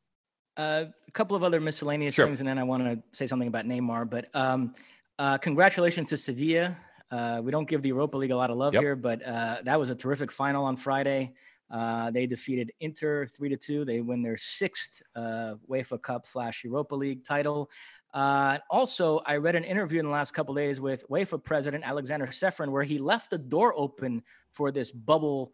Uh, 0.56 0.86
a 1.06 1.10
couple 1.12 1.36
of 1.36 1.42
other 1.42 1.60
miscellaneous 1.60 2.14
sure. 2.14 2.26
things, 2.26 2.40
and 2.40 2.48
then 2.48 2.58
I 2.58 2.64
want 2.64 2.84
to 2.84 3.02
say 3.16 3.26
something 3.26 3.48
about 3.48 3.64
Neymar. 3.64 4.10
But 4.10 4.34
um, 4.34 4.74
uh, 5.18 5.38
congratulations 5.38 6.10
to 6.10 6.16
Sevilla. 6.16 6.76
Uh, 7.10 7.40
we 7.42 7.50
don't 7.50 7.68
give 7.68 7.82
the 7.82 7.88
Europa 7.88 8.16
League 8.16 8.30
a 8.30 8.36
lot 8.36 8.50
of 8.50 8.56
love 8.56 8.74
yep. 8.74 8.82
here, 8.82 8.96
but 8.96 9.26
uh, 9.26 9.56
that 9.64 9.78
was 9.78 9.90
a 9.90 9.94
terrific 9.94 10.30
final 10.30 10.64
on 10.64 10.76
Friday. 10.76 11.32
Uh, 11.70 12.10
they 12.10 12.26
defeated 12.26 12.72
Inter 12.80 13.26
three 13.26 13.48
to 13.48 13.56
two. 13.56 13.84
They 13.84 14.00
win 14.00 14.22
their 14.22 14.36
sixth 14.36 15.02
UEFA 15.16 16.00
Cup 16.02 16.26
slash 16.26 16.64
Europa 16.64 16.94
League 16.94 17.24
title. 17.24 17.70
also, 18.14 19.20
I 19.26 19.36
read 19.36 19.54
an 19.54 19.64
interview 19.64 20.00
in 20.00 20.06
the 20.06 20.12
last 20.12 20.32
couple 20.32 20.54
days 20.54 20.80
with 20.80 21.08
UEFA 21.08 21.42
President 21.42 21.84
Aleksander 21.84 22.26
Ceferin, 22.26 22.70
where 22.70 22.82
he 22.82 22.98
left 22.98 23.30
the 23.30 23.38
door 23.38 23.72
open 23.76 24.22
for 24.50 24.72
this 24.72 24.90
bubble 24.90 25.52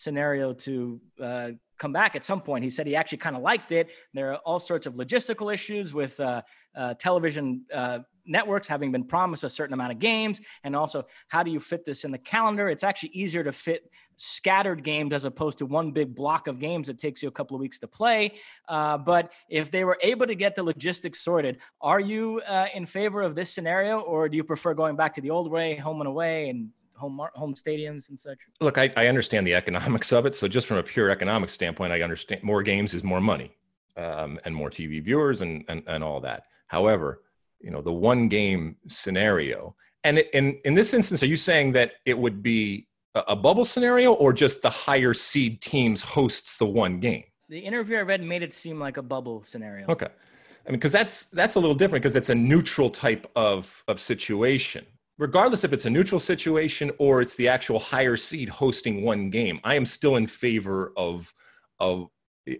scenario 0.00 0.54
to 0.54 1.00
uh, 1.20 1.50
come 1.80 1.92
back 1.92 2.14
at 2.14 2.22
some 2.22 2.40
point. 2.40 2.62
He 2.62 2.70
said 2.70 2.86
he 2.86 2.94
actually 2.94 3.18
kind 3.18 3.34
of 3.34 3.42
liked 3.42 3.72
it. 3.72 3.90
There 4.14 4.32
are 4.32 4.36
all 4.44 4.60
sorts 4.60 4.86
of 4.86 4.94
logistical 4.94 5.52
issues 5.52 5.92
with 5.92 6.20
uh, 6.20 6.42
uh, 6.76 6.94
television 6.94 7.64
uh, 7.74 8.00
networks 8.26 8.68
having 8.68 8.92
been 8.92 9.04
promised 9.04 9.42
a 9.42 9.50
certain 9.50 9.74
amount 9.74 9.92
of 9.92 9.98
games, 9.98 10.40
and 10.62 10.76
also 10.76 11.06
how 11.28 11.42
do 11.42 11.50
you 11.50 11.58
fit 11.58 11.84
this 11.84 12.04
in 12.04 12.12
the 12.12 12.18
calendar? 12.18 12.68
It's 12.68 12.84
actually 12.84 13.08
easier 13.08 13.42
to 13.42 13.50
fit 13.50 13.90
scattered 14.16 14.84
games 14.84 15.14
as 15.14 15.24
opposed 15.24 15.58
to 15.58 15.66
one 15.66 15.90
big 15.90 16.14
block 16.14 16.46
of 16.46 16.60
games 16.60 16.86
that 16.88 16.98
takes 16.98 17.22
you 17.22 17.28
a 17.28 17.32
couple 17.32 17.56
of 17.56 17.60
weeks 17.60 17.78
to 17.78 17.88
play. 17.88 18.34
Uh, 18.68 18.98
but 18.98 19.32
if 19.48 19.70
they 19.70 19.82
were 19.82 19.98
able 20.02 20.26
to 20.26 20.34
get 20.34 20.54
the 20.54 20.62
logistics 20.62 21.20
sorted, 21.20 21.58
are 21.80 21.98
you 21.98 22.42
uh, 22.46 22.66
in 22.74 22.84
favor 22.84 23.22
of 23.22 23.34
this 23.34 23.52
scenario, 23.52 24.00
or 24.00 24.28
do 24.28 24.36
you 24.36 24.44
prefer 24.44 24.74
going 24.74 24.94
back 24.94 25.14
to 25.14 25.22
the 25.22 25.30
old 25.30 25.50
way, 25.50 25.74
home 25.76 26.00
and 26.02 26.08
away, 26.08 26.50
and 26.50 26.68
home 27.00 27.20
home 27.34 27.54
stadiums 27.54 28.08
and 28.10 28.18
such? 28.18 28.38
Look, 28.60 28.78
I, 28.78 28.90
I 28.96 29.06
understand 29.06 29.46
the 29.46 29.54
economics 29.54 30.12
of 30.12 30.26
it. 30.26 30.34
So 30.34 30.46
just 30.46 30.66
from 30.66 30.76
a 30.76 30.82
pure 30.82 31.10
economic 31.10 31.50
standpoint, 31.50 31.92
I 31.92 32.02
understand 32.02 32.42
more 32.42 32.62
games 32.62 32.94
is 32.94 33.02
more 33.02 33.20
money 33.20 33.56
um, 33.96 34.38
and 34.44 34.54
more 34.54 34.70
TV 34.70 35.02
viewers 35.02 35.42
and, 35.42 35.64
and 35.68 35.82
and 35.86 36.04
all 36.04 36.20
that. 36.20 36.44
However, 36.68 37.22
you 37.60 37.70
know 37.70 37.82
the 37.82 37.92
one 37.92 38.28
game 38.28 38.76
scenario, 38.86 39.74
and 40.04 40.18
in 40.18 40.60
in 40.64 40.74
this 40.74 40.94
instance, 40.94 41.22
are 41.22 41.26
you 41.26 41.36
saying 41.36 41.72
that 41.72 41.92
it 42.04 42.16
would 42.16 42.42
be 42.42 42.86
a, 43.14 43.20
a 43.28 43.36
bubble 43.36 43.64
scenario 43.64 44.12
or 44.12 44.32
just 44.32 44.62
the 44.62 44.70
higher 44.70 45.14
seed 45.14 45.60
teams 45.60 46.02
hosts 46.02 46.58
the 46.58 46.66
one 46.66 47.00
game? 47.00 47.24
The 47.48 47.58
interview 47.58 47.96
I 47.96 48.02
read 48.02 48.22
made 48.22 48.42
it 48.42 48.52
seem 48.52 48.78
like 48.78 48.96
a 48.96 49.02
bubble 49.02 49.42
scenario. 49.42 49.86
Okay. 49.88 50.06
I 50.06 50.70
mean, 50.70 50.78
because 50.78 50.92
that's 50.92 51.26
that's 51.26 51.56
a 51.56 51.60
little 51.60 51.74
different 51.74 52.02
because 52.02 52.16
it's 52.16 52.30
a 52.30 52.34
neutral 52.34 52.90
type 52.90 53.28
of 53.34 53.82
of 53.88 53.98
situation 53.98 54.86
regardless 55.20 55.64
if 55.64 55.72
it's 55.74 55.84
a 55.84 55.90
neutral 55.90 56.18
situation 56.18 56.90
or 56.98 57.20
it's 57.20 57.36
the 57.36 57.46
actual 57.46 57.78
higher 57.78 58.16
seed 58.16 58.48
hosting 58.48 59.02
one 59.02 59.28
game, 59.28 59.60
I 59.62 59.74
am 59.74 59.84
still 59.84 60.16
in 60.16 60.26
favor 60.26 60.92
of 60.96 61.32
of 61.78 62.08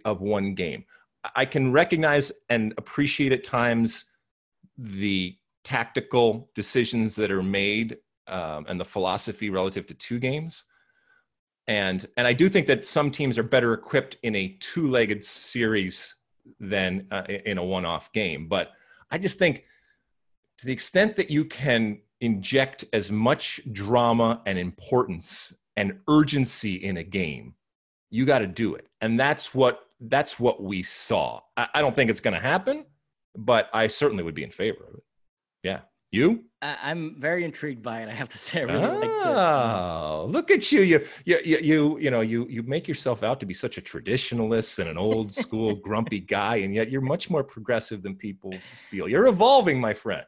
of 0.05 0.21
one 0.21 0.53
game. 0.53 0.85
I 1.35 1.43
can 1.45 1.71
recognize 1.71 2.31
and 2.49 2.73
appreciate 2.77 3.31
at 3.31 3.43
times 3.43 4.05
the 4.77 5.35
tactical 5.63 6.49
decisions 6.55 7.15
that 7.15 7.31
are 7.31 7.43
made 7.43 7.97
um, 8.27 8.65
and 8.69 8.79
the 8.79 8.85
philosophy 8.85 9.49
relative 9.49 9.87
to 9.87 9.95
two 9.95 10.19
games. 10.19 10.63
And 11.67 12.05
and 12.15 12.27
I 12.27 12.33
do 12.33 12.47
think 12.47 12.67
that 12.67 12.85
some 12.85 13.09
teams 13.09 13.39
are 13.39 13.43
better 13.43 13.73
equipped 13.73 14.17
in 14.21 14.35
a 14.35 14.55
two-legged 14.59 15.23
series 15.23 16.15
than 16.59 17.07
uh, 17.09 17.23
in 17.45 17.57
a 17.57 17.63
one-off 17.63 18.13
game. 18.13 18.47
But 18.47 18.71
I 19.09 19.17
just 19.17 19.39
think 19.39 19.65
to 20.59 20.67
the 20.67 20.73
extent 20.73 21.15
that 21.15 21.31
you 21.31 21.45
can 21.45 22.01
inject 22.21 22.85
as 22.93 23.11
much 23.11 23.59
drama 23.71 24.41
and 24.45 24.57
importance 24.57 25.53
and 25.75 25.99
urgency 26.07 26.75
in 26.75 26.97
a 26.97 27.03
game, 27.03 27.55
you 28.09 28.25
got 28.25 28.39
to 28.39 28.47
do 28.47 28.75
it. 28.75 28.87
And 29.01 29.19
that's 29.19 29.53
what 29.53 29.87
that's 29.99 30.39
what 30.39 30.63
we 30.63 30.83
saw. 30.83 31.41
I, 31.57 31.67
I 31.75 31.81
don't 31.81 31.95
think 31.95 32.09
it's 32.09 32.21
going 32.21 32.33
to 32.33 32.39
happen, 32.39 32.85
but 33.35 33.69
I 33.73 33.87
certainly 33.87 34.23
would 34.23 34.35
be 34.35 34.43
in 34.43 34.51
favor 34.51 34.83
of 34.87 34.95
it. 34.95 35.03
Yeah. 35.63 35.79
You? 36.11 36.43
I'm 36.61 37.17
very 37.17 37.45
intrigued 37.45 37.81
by 37.81 38.01
it. 38.01 38.09
I 38.09 38.13
have 38.13 38.27
to 38.29 38.37
say, 38.37 38.61
I 38.61 38.63
really 38.63 38.85
oh, 38.85 38.99
like 38.99 39.09
Oh, 39.09 40.25
look 40.29 40.51
at 40.51 40.69
you. 40.71 40.81
you! 40.81 41.05
You, 41.23 41.39
you, 41.43 41.57
you, 41.59 41.99
you 41.99 42.11
know, 42.11 42.19
you, 42.19 42.45
you 42.49 42.63
make 42.63 42.87
yourself 42.87 43.23
out 43.23 43.39
to 43.39 43.45
be 43.45 43.53
such 43.53 43.77
a 43.77 43.81
traditionalist 43.81 44.77
and 44.79 44.89
an 44.89 44.97
old 44.97 45.31
school 45.31 45.75
grumpy 45.83 46.19
guy, 46.19 46.57
and 46.57 46.75
yet 46.75 46.91
you're 46.91 47.01
much 47.01 47.29
more 47.29 47.45
progressive 47.45 48.03
than 48.03 48.15
people 48.15 48.53
feel. 48.89 49.07
You're 49.07 49.27
evolving, 49.27 49.79
my 49.79 49.93
friend. 49.93 50.25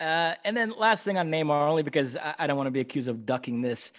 Uh, 0.00 0.34
and 0.44 0.56
then 0.56 0.72
last 0.76 1.04
thing 1.04 1.16
on 1.18 1.30
Neymar, 1.30 1.68
only 1.68 1.82
because 1.82 2.16
I, 2.16 2.34
I 2.40 2.46
don't 2.46 2.56
want 2.56 2.66
to 2.66 2.72
be 2.72 2.80
accused 2.80 3.08
of 3.08 3.24
ducking 3.24 3.60
this. 3.60 3.92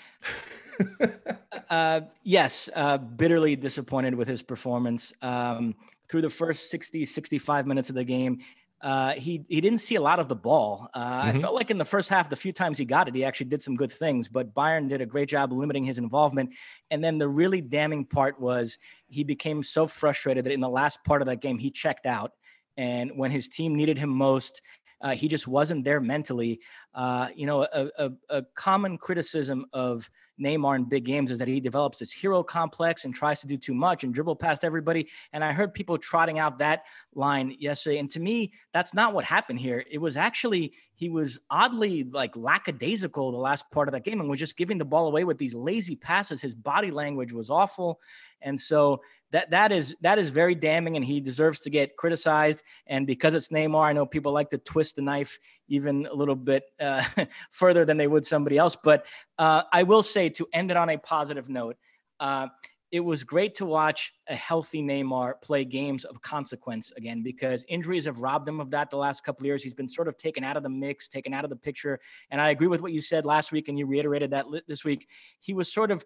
uh, 1.70 2.02
yes, 2.24 2.70
uh, 2.76 2.98
bitterly 2.98 3.56
disappointed 3.56 4.16
with 4.16 4.28
his 4.28 4.42
performance. 4.42 5.14
Um, 5.22 5.76
through 6.10 6.22
the 6.22 6.30
first 6.30 6.70
60, 6.70 7.06
65 7.06 7.66
minutes 7.66 7.90
of 7.90 7.96
the 7.96 8.04
game, 8.04 8.40
uh, 8.82 9.14
he 9.14 9.46
he 9.48 9.62
didn't 9.62 9.80
see 9.80 9.96
a 9.96 10.02
lot 10.02 10.20
of 10.20 10.28
the 10.28 10.36
ball. 10.36 10.90
Uh, 10.94 11.00
mm-hmm. 11.00 11.38
I 11.38 11.42
felt 11.42 11.56
like 11.56 11.72
in 11.72 11.78
the 11.78 11.86
first 11.86 12.10
half, 12.10 12.30
the 12.30 12.36
few 12.36 12.52
times 12.52 12.78
he 12.78 12.84
got 12.84 13.08
it, 13.08 13.16
he 13.16 13.24
actually 13.24 13.46
did 13.46 13.62
some 13.62 13.76
good 13.76 13.92
things. 13.92 14.28
But 14.28 14.54
Bayern 14.54 14.90
did 14.90 15.00
a 15.00 15.06
great 15.06 15.30
job 15.30 15.54
limiting 15.54 15.86
his 15.86 15.98
involvement. 15.98 16.50
And 16.92 17.02
then 17.02 17.18
the 17.18 17.30
really 17.30 17.62
damning 17.62 18.04
part 18.04 18.42
was 18.42 18.78
he 19.08 19.24
became 19.24 19.64
so 19.64 19.88
frustrated 19.88 20.44
that 20.44 20.52
in 20.52 20.60
the 20.60 20.70
last 20.70 21.02
part 21.06 21.22
of 21.22 21.28
that 21.28 21.40
game, 21.40 21.58
he 21.60 21.72
checked 21.72 22.06
out 22.06 22.34
And 22.76 23.12
when 23.16 23.32
his 23.32 23.48
team 23.48 23.76
needed 23.76 23.98
him 23.98 24.10
most, 24.10 24.62
uh, 25.04 25.14
he 25.14 25.28
just 25.28 25.48
wasn't 25.48 25.84
there 25.84 26.00
mentally. 26.00 26.62
Uh, 26.96 27.28
you 27.36 27.46
know, 27.46 27.64
a, 27.64 27.90
a, 28.00 28.12
a, 28.30 28.44
common 28.56 28.98
criticism 28.98 29.66
of 29.74 30.10
Neymar 30.42 30.76
in 30.76 30.84
big 30.86 31.06
games 31.06 31.32
is 31.32 31.40
that 31.40 31.48
he 31.48 31.60
develops 31.60 32.00
this 32.00 32.12
hero 32.12 32.44
complex 32.44 33.06
and 33.06 33.14
tries 33.14 33.42
to 33.42 33.48
do 33.48 33.58
too 33.58 33.74
much 33.74 34.04
and 34.04 34.14
dribble 34.14 34.36
past 34.36 34.64
everybody. 34.64 35.08
And 35.32 35.44
I 35.44 35.54
heard 35.54 35.74
people 35.74 35.98
trotting 35.98 36.40
out 36.40 36.58
that 36.58 36.84
line 37.14 37.56
yesterday. 37.60 38.00
And 38.00 38.10
to 38.12 38.20
me, 38.20 38.54
that's 38.72 38.94
not 38.94 39.14
what 39.14 39.24
happened 39.24 39.60
here. 39.60 39.84
It 39.90 40.00
was 40.00 40.18
actually, 40.18 40.74
he 40.96 41.10
was 41.10 41.40
oddly 41.50 42.04
like 42.04 42.36
lackadaisical 42.36 43.32
the 43.32 43.38
last 43.38 43.70
part 43.72 43.88
of 43.88 43.94
that 43.94 44.04
game 44.04 44.20
and 44.20 44.30
was 44.30 44.40
just 44.40 44.58
giving 44.58 44.78
the 44.78 44.86
ball 44.86 45.08
away 45.08 45.24
with 45.24 45.38
these 45.38 45.56
lazy 45.56 45.96
passes. 45.96 46.42
His 46.42 46.56
body 46.56 46.92
language 46.92 47.32
was 47.32 47.50
awful. 47.50 48.00
And 48.42 48.60
so 48.60 49.02
that 49.32 49.50
that 49.50 49.72
is 49.72 49.96
that 50.02 50.20
is 50.20 50.30
very 50.30 50.54
damning, 50.54 50.96
and 50.96 51.04
he 51.04 51.20
deserves 51.20 51.62
to 51.62 51.72
get 51.72 51.98
criticized. 51.98 52.62
And 52.86 53.08
because 53.08 53.34
it's 53.34 53.50
Neymar, 53.50 53.84
I 53.84 53.94
know 53.94 54.06
people 54.06 54.32
like 54.32 54.52
to 54.52 54.60
twist 54.60 54.96
the 54.96 55.02
knife 55.02 55.40
even 55.68 56.06
a 56.06 56.14
little 56.14 56.36
bit 56.36 56.64
uh, 56.80 57.04
further 57.52 57.86
than 57.86 57.98
they 57.98 58.08
would 58.08 58.26
somebody 58.26 58.58
else. 58.58 58.76
But 58.76 59.06
uh, 59.38 59.64
I 59.72 59.84
will 59.84 60.04
say 60.04 60.30
to 60.30 60.48
end 60.54 60.72
it 60.72 60.78
on 60.78 60.90
a 60.90 60.98
positive 60.98 61.50
note. 61.50 61.78
Uh, 62.20 62.48
it 62.94 63.04
was 63.04 63.24
great 63.24 63.56
to 63.56 63.66
watch 63.66 64.14
a 64.28 64.36
healthy 64.36 64.84
Neymar 64.84 65.42
play 65.42 65.66
games 65.66 66.06
of 66.06 66.22
consequence 66.22 66.92
again 66.96 67.24
because 67.24 67.66
injuries 67.68 68.06
have 68.06 68.20
robbed 68.20 68.48
him 68.48 68.60
of 68.60 68.70
that 68.70 68.92
the 68.92 68.98
last 68.98 69.24
couple 69.24 69.48
years. 69.48 69.64
He's 69.64 69.74
been 69.74 69.90
sort 69.90 70.08
of 70.08 70.16
taken 70.16 70.44
out 70.44 70.58
of 70.58 70.64
the 70.64 70.70
mix, 70.70 71.08
taken 71.08 71.34
out 71.34 71.44
of 71.44 71.50
the 71.50 71.56
picture. 71.56 72.00
And 72.30 72.40
I 72.40 72.52
agree 72.52 72.68
with 72.68 72.84
what 72.84 72.92
you 72.92 73.02
said 73.02 73.26
last 73.26 73.52
week, 73.52 73.68
and 73.68 73.80
you 73.80 73.88
reiterated 73.88 74.30
that 74.30 74.46
this 74.68 74.86
week. 74.86 75.08
He 75.40 75.56
was 75.56 75.74
sort 75.74 75.90
of 75.90 76.06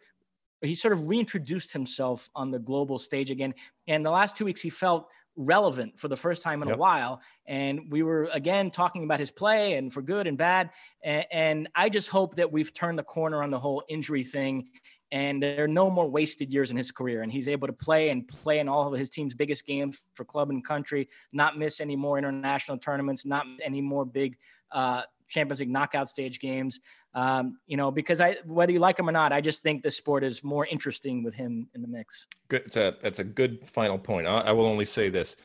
he 0.62 0.76
sort 0.76 0.94
of 0.94 1.08
reintroduced 1.08 1.74
himself 1.74 2.30
on 2.36 2.52
the 2.52 2.60
global 2.60 2.98
stage 2.98 3.30
again. 3.30 3.54
And 3.88 4.06
the 4.06 4.12
last 4.12 4.36
two 4.36 4.46
weeks, 4.46 4.62
he 4.62 4.70
felt 4.70 5.08
relevant 5.38 6.00
for 6.00 6.08
the 6.08 6.16
first 6.16 6.42
time 6.42 6.62
in 6.64 6.68
yep. 6.68 6.78
a 6.78 6.80
while. 6.80 7.22
And 7.46 7.92
we 7.92 8.02
were 8.02 8.30
again 8.34 8.72
talking 8.72 9.04
about 9.04 9.20
his 9.20 9.32
play 9.32 9.76
and 9.76 9.94
for 9.94 10.02
good 10.02 10.28
and 10.28 10.38
bad. 10.38 10.72
And, 11.04 11.26
and, 11.32 11.70
I 11.76 11.90
just 11.90 12.10
hope 12.10 12.36
that 12.36 12.52
we've 12.52 12.74
turned 12.74 12.98
the 12.98 13.04
corner 13.04 13.44
on 13.44 13.52
the 13.52 13.60
whole 13.60 13.84
injury 13.88 14.24
thing. 14.24 14.70
And 15.12 15.42
there 15.42 15.64
are 15.64 15.70
no 15.70 15.90
more 15.90 16.10
wasted 16.10 16.52
years 16.52 16.72
in 16.72 16.76
his 16.76 16.92
career. 16.92 17.22
And 17.22 17.32
he's 17.32 17.48
able 17.48 17.68
to 17.68 17.74
play 17.74 18.10
and 18.10 18.28
play 18.28 18.60
in 18.60 18.68
all 18.68 18.92
of 18.92 19.00
his 19.00 19.10
team's 19.10 19.36
biggest 19.36 19.66
games 19.66 20.02
for 20.16 20.26
club 20.26 20.50
and 20.50 20.66
country, 20.66 21.08
not 21.32 21.58
miss 21.58 21.80
any 21.80 21.96
more 21.96 22.18
international 22.18 22.78
tournaments, 22.78 23.26
not 23.26 23.46
any 23.64 23.80
more 23.80 24.06
big 24.06 24.38
uh, 24.72 25.04
Champions 25.28 25.60
League 25.60 25.70
knockout 25.70 26.10
stage 26.10 26.40
games. 26.40 26.80
Um, 27.14 27.58
you 27.66 27.78
know, 27.78 27.92
because 27.92 28.22
I 28.22 28.38
whether 28.46 28.72
you 28.72 28.80
like 28.80 29.00
him 29.00 29.10
or 29.10 29.12
not, 29.12 29.34
I 29.34 29.42
just 29.42 29.64
think 29.64 29.84
the 29.84 29.92
sport 29.92 30.24
is 30.24 30.44
more 30.44 30.66
interesting 30.66 31.24
with 31.24 31.34
him 31.34 31.68
in 31.74 31.82
the 31.82 31.88
mix. 31.88 32.28
Good. 32.48 32.64
It's 32.66 32.78
a 32.78 32.96
that's 33.02 33.20
a 33.20 33.24
good 33.24 33.66
final 33.68 33.98
point. 33.98 34.28
I, 34.28 34.40
I 34.40 34.52
will 34.52 34.66
only 34.66 34.86
say 34.86 35.10
this: 35.10 35.36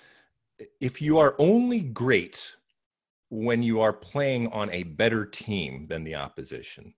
if 0.81 1.01
you 1.01 1.19
are 1.19 1.35
only 1.39 1.81
great 1.81 2.57
when 3.31 3.63
you 3.63 3.81
are 3.81 3.93
playing 3.93 4.49
on 4.49 4.71
a 4.71 4.83
better 4.83 5.25
team 5.25 5.87
than 5.89 6.05
the 6.05 6.15
opposition, 6.15 6.93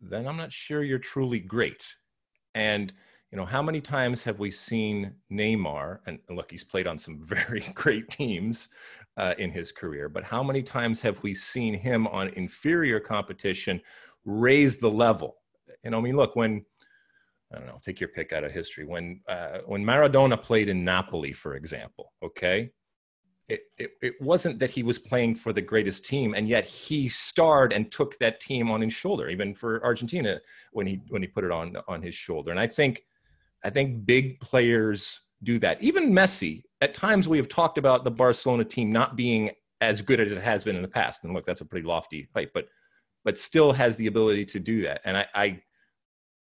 then 0.00 0.26
I'm 0.26 0.36
not 0.36 0.52
sure 0.52 0.84
you're 0.84 0.98
truly 0.98 1.40
great. 1.40 1.94
And 2.54 2.92
you 3.34 3.38
know, 3.38 3.46
how 3.46 3.62
many 3.62 3.80
times 3.80 4.22
have 4.22 4.38
we 4.38 4.52
seen 4.52 5.12
Neymar? 5.32 5.98
And 6.06 6.20
look, 6.30 6.52
he's 6.52 6.62
played 6.62 6.86
on 6.86 6.98
some 6.98 7.18
very 7.24 7.60
great 7.74 8.08
teams 8.08 8.68
uh, 9.16 9.34
in 9.38 9.50
his 9.50 9.72
career, 9.72 10.08
but 10.08 10.24
how 10.24 10.42
many 10.42 10.62
times 10.62 11.00
have 11.00 11.22
we 11.22 11.34
seen 11.34 11.74
him 11.74 12.06
on 12.08 12.28
inferior 12.30 13.00
competition 13.00 13.80
raise 14.24 14.78
the 14.78 14.90
level? 14.90 15.36
And 15.84 15.94
I 15.94 16.00
mean, 16.00 16.16
look, 16.16 16.34
when 16.34 16.64
I 17.52 17.58
don't 17.58 17.66
know, 17.66 17.80
take 17.82 18.00
your 18.00 18.08
pick 18.08 18.32
out 18.32 18.44
of 18.44 18.52
history. 18.52 18.84
When 18.84 19.20
uh, 19.28 19.58
when 19.66 19.84
Maradona 19.84 20.40
played 20.40 20.68
in 20.68 20.84
Napoli, 20.84 21.32
for 21.32 21.54
example, 21.54 22.12
okay, 22.22 22.70
it, 23.48 23.60
it, 23.78 23.90
it 24.02 24.14
wasn't 24.20 24.58
that 24.58 24.70
he 24.70 24.82
was 24.82 24.98
playing 24.98 25.34
for 25.36 25.52
the 25.52 25.60
greatest 25.60 26.04
team, 26.06 26.34
and 26.34 26.48
yet 26.48 26.64
he 26.64 27.08
starred 27.08 27.72
and 27.72 27.92
took 27.92 28.18
that 28.18 28.40
team 28.40 28.70
on 28.70 28.80
his 28.80 28.92
shoulder, 28.92 29.28
even 29.28 29.54
for 29.54 29.84
Argentina 29.84 30.40
when 30.72 30.86
he 30.86 31.00
when 31.08 31.22
he 31.22 31.28
put 31.28 31.44
it 31.44 31.50
on 31.50 31.76
on 31.86 32.02
his 32.02 32.14
shoulder. 32.14 32.50
And 32.50 32.58
I 32.58 32.66
think 32.66 33.04
I 33.62 33.70
think 33.70 34.06
big 34.06 34.40
players 34.40 35.20
do 35.44 35.58
that. 35.60 35.82
Even 35.82 36.12
Messi, 36.12 36.62
at 36.80 36.94
times 36.94 37.28
we 37.28 37.38
have 37.38 37.48
talked 37.48 37.78
about 37.78 38.04
the 38.04 38.10
Barcelona 38.10 38.64
team 38.64 38.90
not 38.90 39.16
being 39.16 39.50
as 39.80 40.02
good 40.02 40.20
as 40.20 40.32
it 40.32 40.42
has 40.42 40.64
been 40.64 40.76
in 40.76 40.82
the 40.82 40.88
past. 40.88 41.24
And 41.24 41.34
look, 41.34 41.44
that's 41.44 41.60
a 41.60 41.66
pretty 41.66 41.86
lofty 41.86 42.28
height, 42.34 42.50
but 42.54 42.68
but 43.24 43.38
still 43.38 43.72
has 43.72 43.96
the 43.96 44.06
ability 44.06 44.44
to 44.44 44.60
do 44.60 44.82
that. 44.82 45.00
And 45.04 45.16
I 45.16 45.26
I 45.34 45.62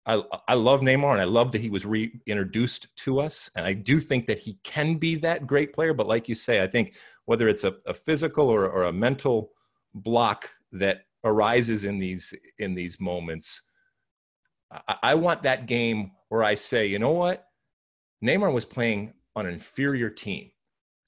I, 0.05 0.23
I 0.49 0.55
love 0.55 0.81
Neymar 0.81 1.13
and 1.13 1.21
I 1.21 1.25
love 1.25 1.53
that 1.53 1.61
he 1.61 1.71
was 1.71 1.87
reintroduced 1.87 2.95
to 2.97 3.21
us. 3.21 3.49
And 3.55 3.65
I 3.65 3.73
do 3.73 4.01
think 4.01 4.27
that 4.27 4.39
he 4.39 4.55
can 4.65 4.97
be 4.97 5.15
that 5.17 5.47
great 5.47 5.73
player. 5.73 5.95
But 5.95 6.09
like 6.09 6.29
you 6.29 6.35
say, 6.35 6.61
I 6.61 6.67
think 6.67 6.97
whether 7.27 7.49
it's 7.49 7.63
a, 7.63 7.75
a 7.87 7.95
physical 7.95 8.49
or, 8.49 8.69
or 8.69 8.85
a 8.85 8.93
mental 8.93 9.53
block 9.95 10.51
that 10.73 11.03
arises 11.25 11.85
in 11.85 11.99
these 11.99 12.35
in 12.59 12.75
these 12.75 13.01
moments, 13.01 13.63
I, 14.73 14.97
I 15.03 15.15
want 15.15 15.43
that 15.45 15.67
game 15.67 16.13
where 16.31 16.43
I 16.43 16.55
say, 16.55 16.87
you 16.87 16.99
know 16.99 17.13
what? 17.13 17.47
Neymar 18.23 18.53
was 18.53 18.65
playing 18.65 19.15
on 19.35 19.47
an 19.47 19.53
inferior 19.53 20.11
team, 20.11 20.51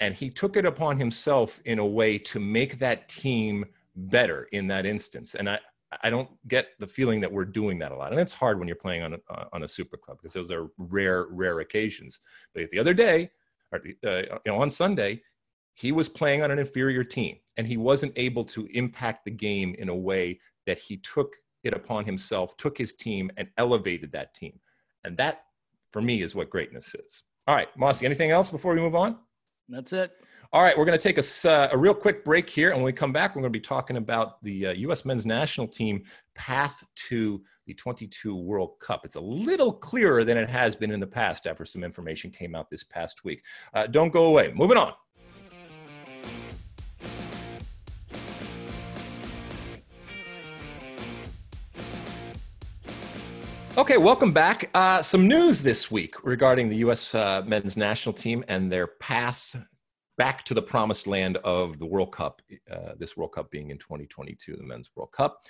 and 0.00 0.14
he 0.14 0.30
took 0.30 0.56
it 0.56 0.64
upon 0.64 0.98
himself 0.98 1.60
in 1.64 1.78
a 1.78 1.86
way 1.86 2.18
to 2.18 2.40
make 2.40 2.78
that 2.78 3.08
team 3.08 3.64
better 3.96 4.48
in 4.52 4.66
that 4.68 4.86
instance. 4.86 5.34
And 5.34 5.48
I, 5.48 5.58
I 6.02 6.10
don't 6.10 6.28
get 6.48 6.68
the 6.78 6.86
feeling 6.86 7.20
that 7.20 7.32
we're 7.32 7.44
doing 7.44 7.78
that 7.78 7.92
a 7.92 7.96
lot. 7.96 8.12
And 8.12 8.20
it's 8.20 8.32
hard 8.32 8.58
when 8.58 8.66
you're 8.66 8.76
playing 8.76 9.02
on 9.02 9.14
a, 9.14 9.46
on 9.52 9.62
a 9.62 9.68
super 9.68 9.96
club 9.96 10.18
because 10.18 10.32
those 10.32 10.50
are 10.50 10.68
rare, 10.78 11.26
rare 11.30 11.60
occasions. 11.60 12.20
But 12.54 12.68
the 12.70 12.78
other 12.78 12.94
day, 12.94 13.30
or, 13.70 13.78
uh, 13.78 14.16
you 14.44 14.52
know, 14.52 14.60
on 14.60 14.70
Sunday, 14.70 15.22
he 15.74 15.92
was 15.92 16.08
playing 16.08 16.42
on 16.42 16.50
an 16.50 16.58
inferior 16.58 17.04
team 17.04 17.36
and 17.56 17.66
he 17.66 17.76
wasn't 17.76 18.12
able 18.16 18.44
to 18.46 18.66
impact 18.72 19.24
the 19.24 19.30
game 19.30 19.74
in 19.78 19.88
a 19.88 19.94
way 19.94 20.40
that 20.66 20.78
he 20.78 20.96
took 20.98 21.34
it 21.62 21.74
upon 21.74 22.04
himself, 22.04 22.56
took 22.56 22.76
his 22.76 22.94
team, 22.94 23.30
and 23.36 23.48
elevated 23.56 24.12
that 24.12 24.34
team. 24.34 24.58
And 25.04 25.16
that, 25.16 25.44
for 25.94 26.02
me, 26.02 26.22
is 26.22 26.34
what 26.34 26.50
greatness 26.50 26.92
is. 26.96 27.22
All 27.46 27.54
right, 27.54 27.68
Mossy, 27.78 28.04
anything 28.04 28.32
else 28.32 28.50
before 28.50 28.74
we 28.74 28.80
move 28.80 28.96
on? 28.96 29.16
That's 29.68 29.92
it. 29.92 30.10
All 30.52 30.60
right, 30.60 30.76
we're 30.76 30.84
going 30.84 30.98
to 30.98 31.02
take 31.02 31.18
a, 31.18 31.48
uh, 31.48 31.68
a 31.70 31.78
real 31.78 31.94
quick 31.94 32.24
break 32.24 32.50
here. 32.50 32.70
And 32.70 32.78
when 32.78 32.84
we 32.84 32.92
come 32.92 33.12
back, 33.12 33.30
we're 33.36 33.42
going 33.42 33.52
to 33.52 33.56
be 33.56 33.62
talking 33.62 33.96
about 33.96 34.42
the 34.42 34.66
uh, 34.66 34.72
U.S. 34.72 35.04
men's 35.04 35.24
national 35.24 35.68
team 35.68 36.02
path 36.34 36.82
to 37.08 37.40
the 37.68 37.74
22 37.74 38.34
World 38.34 38.72
Cup. 38.80 39.04
It's 39.04 39.14
a 39.14 39.20
little 39.20 39.72
clearer 39.72 40.24
than 40.24 40.36
it 40.36 40.50
has 40.50 40.74
been 40.74 40.90
in 40.90 40.98
the 40.98 41.06
past 41.06 41.46
after 41.46 41.64
some 41.64 41.84
information 41.84 42.32
came 42.32 42.56
out 42.56 42.68
this 42.70 42.82
past 42.82 43.22
week. 43.22 43.44
Uh, 43.72 43.86
don't 43.86 44.12
go 44.12 44.26
away. 44.26 44.52
Moving 44.52 44.78
on. 44.78 44.94
Okay, 53.84 53.98
welcome 53.98 54.32
back. 54.32 54.70
Uh, 54.72 55.02
some 55.02 55.28
news 55.28 55.62
this 55.62 55.90
week 55.90 56.24
regarding 56.24 56.70
the 56.70 56.76
U.S. 56.76 57.14
Uh, 57.14 57.42
men's 57.46 57.76
national 57.76 58.14
team 58.14 58.42
and 58.48 58.72
their 58.72 58.86
path 58.86 59.54
back 60.16 60.42
to 60.44 60.54
the 60.54 60.62
promised 60.62 61.06
land 61.06 61.36
of 61.44 61.78
the 61.78 61.84
World 61.84 62.10
Cup, 62.10 62.40
uh, 62.72 62.94
this 62.98 63.14
World 63.14 63.32
Cup 63.32 63.50
being 63.50 63.68
in 63.68 63.76
2022, 63.76 64.56
the 64.56 64.62
Men's 64.62 64.88
World 64.96 65.12
Cup. 65.12 65.42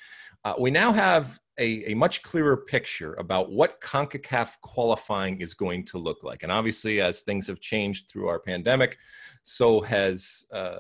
Uh, 0.45 0.55
we 0.59 0.73
now 0.73 0.93
have 0.93 1.39
a, 1.61 1.93
a, 1.93 1.95
much 1.95 2.25
clearer 2.25 2.57
picture 2.57 3.15
about 3.15 3.53
what 3.53 3.81
CONCACAF 3.81 4.61
qualifying 4.63 5.41
is 5.41 5.55
going 5.55 5.85
to 5.85 5.99
look 5.99 6.25
like. 6.25 6.43
And 6.43 6.51
obviously, 6.51 7.01
as 7.01 7.21
things 7.21 7.47
have 7.47 7.61
changed 7.61 8.11
through 8.11 8.27
our 8.27 8.41
pandemic, 8.41 8.99
so 9.45 9.81
has 9.83 10.45
uh, 10.53 10.79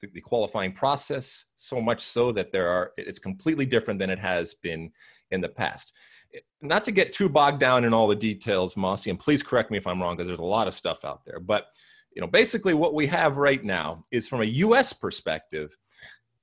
the, 0.00 0.08
the 0.14 0.22
qualifying 0.22 0.72
process, 0.72 1.52
so 1.54 1.82
much 1.82 2.00
so 2.00 2.32
that 2.32 2.50
there 2.50 2.70
are, 2.70 2.92
it's 2.96 3.18
completely 3.18 3.66
different 3.66 4.00
than 4.00 4.08
it 4.08 4.18
has 4.18 4.54
been 4.54 4.90
in 5.30 5.42
the 5.42 5.50
past 5.50 5.92
not 6.60 6.84
to 6.84 6.92
get 6.92 7.12
too 7.12 7.28
bogged 7.28 7.60
down 7.60 7.84
in 7.84 7.94
all 7.94 8.08
the 8.08 8.16
details, 8.16 8.76
Mossy, 8.76 9.10
and 9.10 9.18
please 9.18 9.42
correct 9.42 9.70
me 9.70 9.78
if 9.78 9.86
I'm 9.86 10.00
wrong 10.00 10.16
because 10.16 10.26
there's 10.26 10.38
a 10.38 10.44
lot 10.44 10.68
of 10.68 10.74
stuff 10.74 11.04
out 11.04 11.24
there. 11.24 11.40
But 11.40 11.66
you 12.14 12.20
know, 12.20 12.26
basically, 12.26 12.74
what 12.74 12.94
we 12.94 13.06
have 13.06 13.36
right 13.36 13.62
now 13.62 14.04
is 14.10 14.26
from 14.26 14.42
a 14.42 14.46
U.S. 14.46 14.92
perspective, 14.92 15.76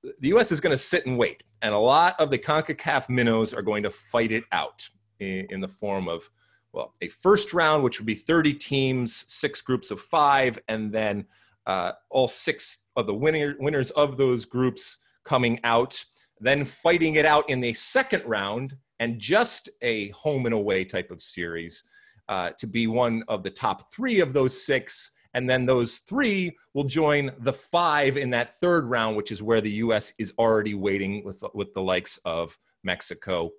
the 0.03 0.29
U.S. 0.29 0.51
is 0.51 0.59
going 0.59 0.71
to 0.71 0.77
sit 0.77 1.05
and 1.05 1.17
wait, 1.17 1.43
and 1.61 1.73
a 1.73 1.79
lot 1.79 2.15
of 2.19 2.29
the 2.29 2.37
Concacaf 2.37 3.09
minnows 3.09 3.53
are 3.53 3.61
going 3.61 3.83
to 3.83 3.89
fight 3.89 4.31
it 4.31 4.43
out 4.51 4.87
in, 5.19 5.47
in 5.49 5.59
the 5.59 5.67
form 5.67 6.07
of 6.07 6.29
well, 6.71 6.93
a 7.01 7.07
first 7.07 7.53
round, 7.53 7.83
which 7.83 7.99
would 7.99 8.05
be 8.05 8.15
30 8.15 8.53
teams, 8.53 9.25
six 9.27 9.61
groups 9.61 9.91
of 9.91 9.99
five, 9.99 10.59
and 10.67 10.91
then 10.91 11.25
uh, 11.65 11.93
all 12.09 12.27
six 12.27 12.85
of 12.97 13.07
the 13.07 13.13
winner, 13.13 13.55
winners 13.59 13.91
of 13.91 14.17
those 14.17 14.45
groups 14.45 14.97
coming 15.23 15.59
out, 15.63 16.03
then 16.39 16.65
fighting 16.65 17.15
it 17.15 17.25
out 17.25 17.49
in 17.49 17.61
the 17.61 17.73
second 17.73 18.23
round 18.25 18.75
and 18.99 19.19
just 19.19 19.69
a 19.81 20.09
home 20.09 20.45
and 20.45 20.53
away 20.53 20.85
type 20.85 21.11
of 21.11 21.21
series 21.21 21.83
uh, 22.29 22.51
to 22.57 22.67
be 22.67 22.87
one 22.87 23.23
of 23.27 23.43
the 23.43 23.49
top 23.49 23.93
three 23.93 24.19
of 24.19 24.33
those 24.33 24.65
six. 24.65 25.11
And 25.33 25.49
then 25.49 25.65
those 25.65 25.99
three 25.99 26.55
will 26.73 26.85
join 26.85 27.31
the 27.39 27.53
five 27.53 28.15
in 28.15 28.29
that 28.31 28.51
third 28.51 28.85
round, 28.85 29.17
which 29.17 29.31
is 29.31 29.43
where 29.43 29.61
the 29.61 29.71
U.S. 29.71 30.13
is 30.17 30.33
already 30.39 30.75
waiting 30.75 31.23
with, 31.25 31.43
with 31.53 31.73
the 31.73 31.81
likes 31.81 32.17
of 32.23 32.57
Mexico, 32.83 33.51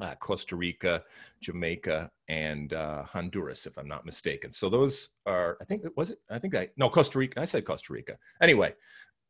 uh, 0.00 0.14
Costa 0.14 0.56
Rica, 0.56 1.02
Jamaica, 1.42 2.10
and 2.28 2.72
uh, 2.72 3.02
Honduras, 3.02 3.66
if 3.66 3.76
I'm 3.76 3.88
not 3.88 4.06
mistaken. 4.06 4.50
So 4.50 4.70
those 4.70 5.10
are, 5.26 5.58
I 5.60 5.64
think, 5.64 5.84
was 5.96 6.10
it? 6.10 6.18
I 6.30 6.38
think 6.38 6.54
I, 6.54 6.70
no, 6.76 6.88
Costa 6.88 7.18
Rica. 7.18 7.40
I 7.40 7.44
said 7.44 7.66
Costa 7.66 7.92
Rica. 7.92 8.16
Anyway, 8.40 8.74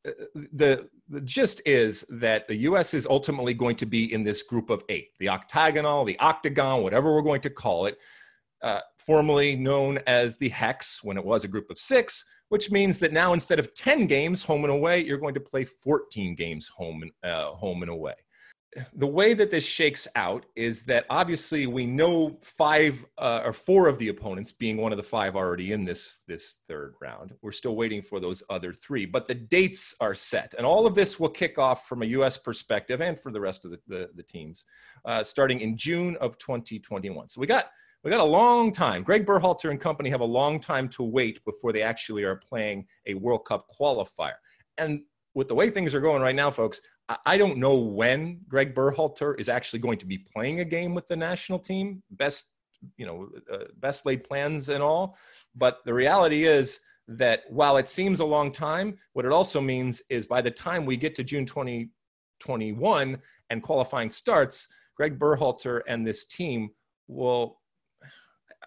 the, 0.04 0.88
the 1.08 1.20
gist 1.20 1.60
is 1.66 2.02
that 2.10 2.48
the 2.48 2.56
U.S. 2.56 2.94
is 2.94 3.06
ultimately 3.06 3.54
going 3.54 3.76
to 3.76 3.86
be 3.86 4.12
in 4.12 4.24
this 4.24 4.42
group 4.42 4.70
of 4.70 4.82
eight, 4.88 5.10
the 5.18 5.28
octagonal, 5.28 6.04
the 6.04 6.18
octagon, 6.18 6.82
whatever 6.82 7.14
we're 7.14 7.22
going 7.22 7.42
to 7.42 7.50
call 7.50 7.86
it, 7.86 7.98
uh, 8.62 8.80
formerly 8.98 9.56
known 9.56 9.98
as 10.06 10.36
the 10.36 10.48
hex 10.48 11.02
when 11.02 11.16
it 11.16 11.24
was 11.24 11.44
a 11.44 11.48
group 11.48 11.70
of 11.70 11.78
six, 11.78 12.24
which 12.48 12.70
means 12.70 12.98
that 12.98 13.12
now 13.12 13.32
instead 13.32 13.58
of 13.58 13.74
10 13.74 14.06
games 14.06 14.42
home 14.42 14.64
and 14.64 14.72
away, 14.72 15.04
you're 15.04 15.18
going 15.18 15.34
to 15.34 15.40
play 15.40 15.64
14 15.64 16.34
games 16.34 16.68
home 16.68 17.02
and, 17.02 17.12
uh, 17.22 17.50
home 17.50 17.82
and 17.82 17.90
away 17.90 18.14
the 18.94 19.06
way 19.06 19.34
that 19.34 19.50
this 19.50 19.64
shakes 19.64 20.06
out 20.14 20.46
is 20.54 20.82
that 20.84 21.04
obviously 21.10 21.66
we 21.66 21.86
know 21.86 22.38
five 22.40 23.04
uh, 23.18 23.42
or 23.44 23.52
four 23.52 23.88
of 23.88 23.98
the 23.98 24.08
opponents 24.08 24.52
being 24.52 24.76
one 24.76 24.92
of 24.92 24.96
the 24.96 25.02
five 25.02 25.34
already 25.34 25.72
in 25.72 25.84
this 25.84 26.18
this 26.28 26.58
third 26.68 26.94
round. 27.00 27.34
We're 27.42 27.50
still 27.50 27.74
waiting 27.74 28.00
for 28.00 28.20
those 28.20 28.42
other 28.48 28.72
three 28.72 29.06
but 29.06 29.26
the 29.26 29.34
dates 29.34 29.96
are 30.00 30.14
set. 30.14 30.54
And 30.56 30.64
all 30.64 30.86
of 30.86 30.94
this 30.94 31.18
will 31.18 31.30
kick 31.30 31.58
off 31.58 31.88
from 31.88 32.02
a 32.02 32.06
us 32.06 32.36
perspective 32.36 33.00
and 33.00 33.18
for 33.18 33.32
the 33.32 33.40
rest 33.40 33.64
of 33.64 33.72
the, 33.72 33.80
the, 33.88 34.10
the 34.14 34.22
teams 34.22 34.64
uh, 35.04 35.24
starting 35.24 35.60
in 35.60 35.76
june 35.76 36.16
of 36.20 36.38
2021 36.38 37.26
so 37.28 37.40
we 37.40 37.46
got 37.46 37.66
we 38.02 38.10
got 38.10 38.20
a 38.20 38.24
long 38.24 38.72
time. 38.72 39.02
Greg 39.02 39.26
berhalter 39.26 39.70
and 39.70 39.78
company 39.78 40.08
have 40.08 40.22
a 40.22 40.24
long 40.24 40.58
time 40.58 40.88
to 40.90 41.02
wait 41.02 41.44
before 41.44 41.70
they 41.70 41.82
actually 41.82 42.22
are 42.22 42.36
playing 42.36 42.86
a 43.06 43.12
world 43.12 43.44
cup 43.44 43.66
qualifier. 43.78 44.36
And 44.78 45.02
with 45.34 45.48
the 45.48 45.54
way 45.54 45.68
things 45.68 45.94
are 45.94 46.00
going 46.00 46.22
right 46.22 46.34
now, 46.34 46.50
folks, 46.50 46.80
I 47.26 47.38
don't 47.38 47.58
know 47.58 47.76
when 47.76 48.40
Greg 48.48 48.74
Berhalter 48.74 49.38
is 49.38 49.48
actually 49.48 49.80
going 49.80 49.98
to 49.98 50.06
be 50.06 50.18
playing 50.18 50.60
a 50.60 50.64
game 50.64 50.94
with 50.94 51.08
the 51.08 51.16
national 51.16 51.58
team. 51.58 52.02
Best, 52.12 52.52
you 52.96 53.06
know, 53.06 53.28
uh, 53.52 53.64
best 53.78 54.06
laid 54.06 54.22
plans 54.24 54.68
and 54.68 54.82
all. 54.82 55.16
But 55.54 55.80
the 55.84 55.94
reality 55.94 56.44
is 56.44 56.80
that 57.08 57.42
while 57.48 57.76
it 57.78 57.88
seems 57.88 58.20
a 58.20 58.24
long 58.24 58.52
time, 58.52 58.96
what 59.14 59.24
it 59.24 59.32
also 59.32 59.60
means 59.60 60.02
is 60.08 60.26
by 60.26 60.40
the 60.40 60.50
time 60.50 60.86
we 60.86 60.96
get 60.96 61.14
to 61.16 61.24
June 61.24 61.46
2021 61.46 63.18
and 63.50 63.62
qualifying 63.62 64.10
starts, 64.10 64.68
Greg 64.96 65.18
Berhalter 65.18 65.80
and 65.88 66.06
this 66.06 66.24
team 66.26 66.70
will, 67.08 67.58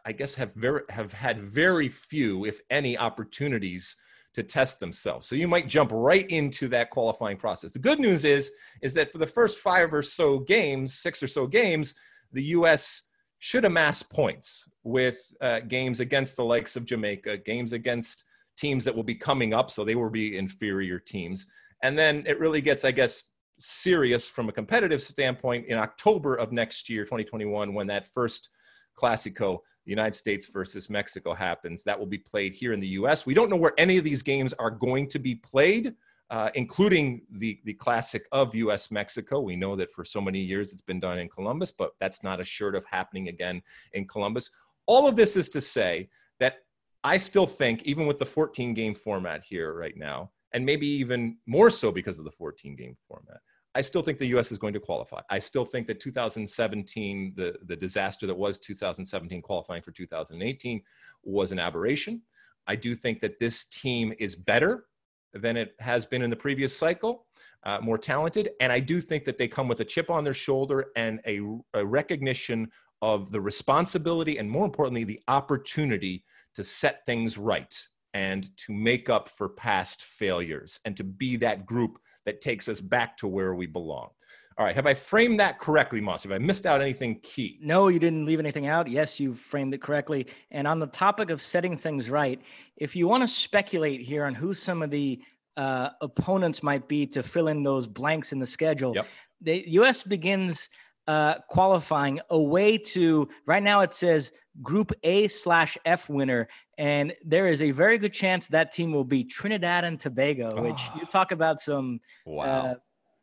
I 0.06 0.12
guess, 0.12 0.36
have 0.36 0.54
very 0.56 0.82
have 0.89 1.14
had 1.14 1.41
very 1.41 1.88
few, 1.88 2.46
if 2.46 2.60
any, 2.70 2.98
opportunities 2.98 3.96
to 4.34 4.44
test 4.44 4.80
themselves. 4.80 5.28
So 5.28 5.36
you 5.36 5.48
might 5.48 5.68
jump 5.68 5.92
right 5.94 6.30
into 6.30 6.68
that 6.70 6.90
qualifying 6.90 7.38
process. 7.38 7.74
The 7.74 7.80
good 7.80 8.00
news 8.00 8.26
is 8.26 8.52
is 8.82 8.94
that 8.96 9.12
for 9.12 9.18
the 9.18 9.28
first 9.28 9.60
5 9.60 9.94
or 9.94 10.04
so 10.04 10.40
games, 10.40 10.96
6 10.96 11.24
or 11.24 11.28
so 11.28 11.48
games, 11.48 11.96
the 12.32 12.44
US 12.44 13.10
should 13.40 13.66
amass 13.66 14.02
points 14.02 14.68
with 14.84 15.20
uh, 15.42 15.60
games 15.62 16.00
against 16.00 16.36
the 16.36 16.46
likes 16.46 16.76
of 16.76 16.86
Jamaica, 16.86 17.38
games 17.40 17.74
against 17.74 18.24
teams 18.58 18.86
that 18.86 18.96
will 18.96 19.04
be 19.04 19.16
coming 19.16 19.54
up, 19.54 19.70
so 19.70 19.84
they 19.84 19.96
will 19.96 20.10
be 20.10 20.38
inferior 20.38 21.00
teams. 21.00 21.48
And 21.82 21.98
then 21.98 22.24
it 22.26 22.40
really 22.40 22.62
gets, 22.62 22.86
I 22.86 22.92
guess, 22.92 23.32
serious 23.60 24.28
from 24.28 24.50
a 24.50 24.52
competitive 24.52 25.02
standpoint 25.02 25.68
in 25.68 25.78
October 25.78 26.36
of 26.36 26.52
next 26.52 26.90
year, 26.90 27.04
2021, 27.04 27.74
when 27.74 27.88
that 27.88 28.08
first 28.08 28.50
Classico 28.98 29.60
the 29.86 29.92
United 29.92 30.16
States 30.16 30.48
versus 30.48 30.90
Mexico 30.90 31.34
happens. 31.34 31.84
That 31.84 32.00
will 32.00 32.06
be 32.06 32.18
played 32.18 32.54
here 32.54 32.74
in 32.74 32.80
the 32.80 32.88
US. 32.90 33.26
We 33.26 33.34
don't 33.34 33.50
know 33.50 33.58
where 33.58 33.74
any 33.78 33.98
of 33.98 34.04
these 34.04 34.24
games 34.24 34.54
are 34.54 34.72
going 34.72 35.08
to 35.10 35.20
be 35.20 35.36
played, 35.36 35.96
uh, 36.30 36.50
including 36.56 37.24
the, 37.32 37.60
the 37.66 37.74
classic 37.74 38.26
of 38.32 38.56
US 38.56 38.92
Mexico. 38.92 39.42
We 39.42 39.56
know 39.56 39.76
that 39.76 39.92
for 39.92 40.06
so 40.06 40.22
many 40.22 40.40
years 40.40 40.72
it's 40.72 40.82
been 40.82 41.00
done 41.00 41.20
in 41.20 41.30
Columbus, 41.30 41.72
but 41.72 41.92
that's 42.00 42.24
not 42.24 42.40
assured 42.40 42.76
of 42.76 42.86
happening 42.86 43.28
again 43.28 43.62
in 43.94 44.08
Columbus. 44.08 44.50
All 44.86 45.08
of 45.08 45.16
this 45.16 45.36
is 45.36 45.50
to 45.52 45.62
say 45.62 46.10
that 46.40 46.60
I 47.04 47.18
still 47.18 47.48
think, 47.48 47.84
even 47.84 48.06
with 48.06 48.20
the 48.20 48.26
14 48.26 48.74
game 48.74 48.96
format 48.96 49.44
here 49.44 49.74
right 49.74 49.98
now, 49.98 50.32
and 50.54 50.66
maybe 50.66 50.88
even 50.88 51.38
more 51.46 51.70
so 51.70 51.92
because 51.92 52.20
of 52.20 52.26
the 52.26 52.32
14 52.32 52.76
game 52.76 52.96
format, 53.08 53.42
I 53.76 53.82
still 53.82 54.02
think 54.02 54.20
the 54.20 54.28
U.S. 54.28 54.52
is 54.52 54.58
going 54.58 54.74
to 54.74 54.80
qualify. 54.80 55.22
I 55.30 55.40
still 55.40 55.66
think 55.66 55.88
that 55.88 56.00
2017, 56.00 57.34
the, 57.36 57.56
the 57.66 57.76
disaster 57.76 58.28
that 58.28 58.36
was 58.36 58.58
2017 58.60 59.42
qualifying 59.42 59.82
for 59.82 59.92
2018, 59.92 60.82
was 61.24 61.52
an 61.52 61.60
aberration. 61.60 62.22
I 62.68 62.76
do 62.76 62.96
think 62.96 63.20
that 63.22 63.40
this 63.40 63.66
team 63.66 64.14
is 64.20 64.36
better 64.36 64.86
than 65.34 65.58
it 65.58 65.76
has 65.80 66.06
been 66.06 66.22
in 66.22 66.30
the 66.30 66.36
previous 66.36 66.78
cycle, 66.78 67.26
uh, 67.64 67.80
more 67.82 67.98
talented. 67.98 68.50
And 68.60 68.72
I 68.72 68.80
do 68.80 69.02
think 69.02 69.26
that 69.26 69.38
they 69.38 69.48
come 69.48 69.68
with 69.68 69.80
a 69.80 69.86
chip 69.86 70.10
on 70.12 70.24
their 70.24 70.34
shoulder 70.34 70.88
and 70.96 71.20
a, 71.26 71.42
a 71.74 71.84
recognition 71.84 72.70
of 73.02 73.32
the 73.32 73.42
responsibility 73.42 74.38
and, 74.38 74.50
more 74.50 74.66
importantly, 74.66 75.04
the 75.04 75.20
opportunity 75.28 76.24
to 76.56 76.64
set 76.64 77.06
things 77.06 77.38
right 77.38 77.76
and 78.14 78.56
to 78.58 78.74
make 78.74 79.10
up 79.10 79.28
for 79.28 79.50
past 79.50 80.04
failures 80.04 80.80
and 80.86 80.96
to 80.96 81.04
be 81.04 81.36
that 81.38 81.66
group 81.66 81.98
that 82.26 82.42
takes 82.42 82.68
us 82.68 82.80
back 82.82 83.18
to 83.18 83.28
where 83.28 83.54
we 83.54 83.66
belong. 83.66 84.10
All 84.58 84.66
right, 84.66 84.76
have 84.76 84.86
I 84.86 84.94
framed 84.94 85.40
that 85.40 85.58
correctly, 85.58 86.00
Moss? 86.00 86.24
Have 86.24 86.32
I 86.32 86.38
missed 86.38 86.68
out 86.68 86.80
anything 86.80 87.20
key? 87.24 87.58
No, 87.62 87.88
you 87.88 87.98
didn't 87.98 88.26
leave 88.26 88.40
anything 88.40 88.68
out. 88.68 88.88
Yes, 88.88 89.20
you 89.20 89.34
framed 89.34 89.74
it 89.74 89.82
correctly. 89.82 90.28
And 90.52 90.68
on 90.68 90.78
the 90.78 90.88
topic 90.88 91.32
of 91.32 91.42
setting 91.42 91.76
things 91.76 92.10
right, 92.10 92.40
if 92.78 92.96
you 92.96 93.08
want 93.08 93.24
to 93.24 93.28
speculate 93.28 94.02
here 94.02 94.26
on 94.26 94.36
who 94.36 94.54
some 94.54 94.84
of 94.84 94.92
the 94.92 95.20
uh, 95.58 95.90
opponents 96.02 96.62
might 96.62 96.88
be 96.88 97.08
to 97.08 97.24
fill 97.24 97.48
in 97.48 97.64
those 97.64 97.88
blanks 97.88 98.32
in 98.32 98.38
the 98.38 98.46
schedule, 98.46 98.94
yep. 98.94 99.08
the 99.42 99.64
U.S. 99.70 100.04
begins 100.04 100.70
uh, 101.08 101.36
qualifying 101.49 102.20
away 102.30 102.78
to 102.78 103.28
right 103.45 103.64
now 103.64 103.82
it 103.82 103.93
says 103.93 104.32
Group 104.62 104.91
A 105.04 105.28
slash 105.28 105.78
F 105.86 106.10
winner, 106.10 106.47
and 106.78 107.14
there 107.26 107.47
is 107.47 107.62
a 107.62 107.72
very 107.72 107.97
good 107.97 108.14
chance 108.14 108.47
that 108.49 108.72
team 108.72 108.91
will 108.91 109.04
be 109.04 109.24
Trinidad 109.24 109.84
and 109.84 109.99
Tobago. 109.99 110.62
Which 110.62 110.89
oh. 110.93 110.99
you 110.99 111.06
talk 111.06 111.32
about 111.32 111.60
some 111.60 111.99
wow. 112.26 112.43
uh, 112.43 112.76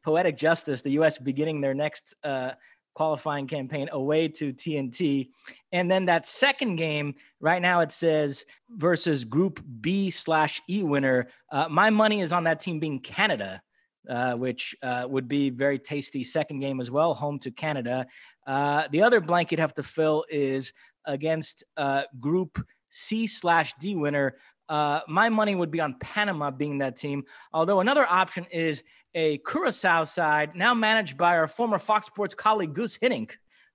poetic 0.05 0.37
justice. 0.37 0.83
The 0.83 0.91
U.S. 0.93 1.18
beginning 1.18 1.61
their 1.61 1.74
next 1.74 2.14
uh, 2.24 2.53
qualifying 2.95 3.47
campaign 3.47 3.89
away 3.93 4.28
to 4.28 4.53
TNT, 4.53 5.28
and 5.72 5.91
then 5.91 6.07
that 6.07 6.26
second 6.26 6.76
game 6.76 7.14
right 7.39 7.62
now 7.62 7.81
it 7.81 7.93
says 7.93 8.45
versus 8.68 9.24
Group 9.24 9.64
B 9.81 10.11
slash 10.11 10.61
E 10.68 10.83
winner. 10.83 11.28
Uh, 11.51 11.68
my 11.70 11.91
money 11.91 12.20
is 12.20 12.33
on 12.33 12.45
that 12.45 12.61
team 12.61 12.81
being 12.81 12.99
Canada 12.99 13.62
uh, 14.09 14.35
which 14.35 14.75
uh, 14.83 15.07
would 15.09 15.29
be 15.29 15.51
very 15.51 15.79
tasty 15.79 16.25
second 16.25 16.61
game 16.61 16.81
as 16.81 16.91
well, 16.91 17.15
home 17.15 17.39
to 17.41 17.51
Canada. 17.51 18.07
Uh, 18.47 18.89
the 18.91 19.03
other 19.03 19.21
blank 19.21 19.51
you'd 19.51 19.61
have 19.61 19.75
to 19.75 19.83
fill 19.83 20.25
is 20.31 20.73
against 21.05 21.65
uh, 21.77 22.03
Group 22.19 22.59
C 22.89 23.27
slash 23.27 23.75
D 23.75 23.95
winner. 23.95 24.37
Uh, 24.69 25.01
my 25.09 25.29
money 25.29 25.55
would 25.55 25.71
be 25.71 25.81
on 25.81 25.97
Panama 26.01 26.51
being 26.51 26.79
that 26.79 26.97
team. 26.97 27.25
Although 27.53 27.81
another 27.81 28.07
option 28.09 28.47
is 28.51 28.85
a 29.15 29.39
Curacao 29.39 30.05
side 30.05 30.55
now 30.55 30.75
managed 30.75 31.19
by 31.19 31.37
our 31.37 31.49
former 31.49 31.79
Fox 31.79 32.07
Sports 32.07 32.35
colleague 32.35 32.73
Guus 32.73 32.99
Hiddink. 32.99 33.33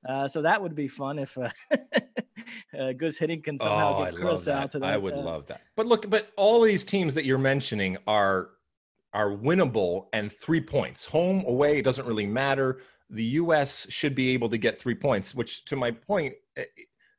Uh, 0.07 0.27
so 0.27 0.41
that 0.43 0.61
would 0.61 0.75
be 0.75 0.87
fun 0.87 1.19
if 1.19 1.37
uh, 1.37 1.49
uh, 1.73 2.93
Guus 2.93 3.19
Hiddink 3.19 3.43
can 3.43 3.57
somehow 3.57 3.97
oh, 3.97 4.05
get 4.05 4.15
Curacao 4.15 4.67
to 4.67 4.79
that. 4.79 4.93
I 4.93 4.97
would 4.97 5.15
love 5.15 5.47
that. 5.47 5.61
But 5.75 5.87
look, 5.87 6.09
but 6.09 6.29
all 6.37 6.61
these 6.61 6.83
teams 6.83 7.15
that 7.15 7.25
you're 7.25 7.37
mentioning 7.37 7.97
are 8.07 8.51
are 9.15 9.31
winnable 9.31 10.07
and 10.13 10.31
three 10.31 10.61
points. 10.61 11.05
Home, 11.05 11.45
away, 11.47 11.81
doesn't 11.81 12.05
really 12.05 12.27
matter. 12.27 12.81
The 13.09 13.23
U.S. 13.23 13.89
should 13.89 14.13
be 14.13 14.31
able 14.31 14.49
to 14.49 14.57
get 14.57 14.77
three 14.77 14.93
points, 14.93 15.33
which, 15.33 15.63
to 15.65 15.77
my 15.77 15.89
point, 15.89 16.33
eh, 16.57 16.65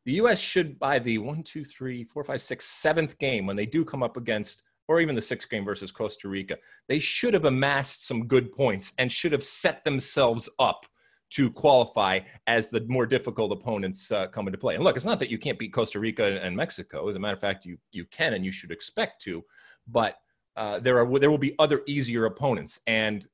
the 0.04 0.12
U.S. 0.12 0.38
should, 0.38 0.78
by 0.78 0.98
the 0.98 1.18
one, 1.18 1.42
two, 1.42 1.64
three, 1.64 2.04
four, 2.04 2.22
five, 2.22 2.42
six, 2.42 2.66
seventh 2.66 3.18
game, 3.18 3.46
when 3.46 3.56
they 3.56 3.66
do 3.66 3.84
come 3.84 4.02
up 4.02 4.16
against, 4.16 4.62
or 4.88 5.00
even 5.00 5.16
the 5.16 5.22
sixth 5.22 5.48
game 5.48 5.64
versus 5.64 5.90
Costa 5.90 6.28
Rica, 6.28 6.58
they 6.86 6.98
should 6.98 7.34
have 7.34 7.46
amassed 7.46 8.06
some 8.06 8.28
good 8.28 8.52
points 8.52 8.92
and 8.98 9.10
should 9.10 9.32
have 9.32 9.42
set 9.42 9.82
themselves 9.82 10.48
up 10.58 10.86
to 11.30 11.50
qualify 11.50 12.20
as 12.46 12.68
the 12.68 12.84
more 12.88 13.06
difficult 13.06 13.50
opponents 13.50 14.12
uh, 14.12 14.28
come 14.28 14.46
into 14.46 14.58
play. 14.58 14.74
And 14.74 14.84
look, 14.84 14.96
it's 14.96 15.04
not 15.04 15.18
that 15.18 15.30
you 15.30 15.38
can't 15.38 15.58
beat 15.58 15.72
Costa 15.72 15.98
Rica 15.98 16.40
and 16.40 16.54
Mexico. 16.54 17.08
As 17.08 17.16
a 17.16 17.18
matter 17.18 17.34
of 17.34 17.40
fact, 17.40 17.64
you 17.64 17.78
you 17.90 18.04
can 18.04 18.34
and 18.34 18.44
you 18.44 18.52
should 18.52 18.70
expect 18.70 19.22
to, 19.22 19.42
but 19.88 20.18
uh, 20.56 20.80
there 20.80 20.98
are 20.98 21.18
there 21.18 21.30
will 21.30 21.38
be 21.38 21.54
other 21.58 21.82
easier 21.86 22.26
opponents, 22.26 22.80
and 22.86 23.26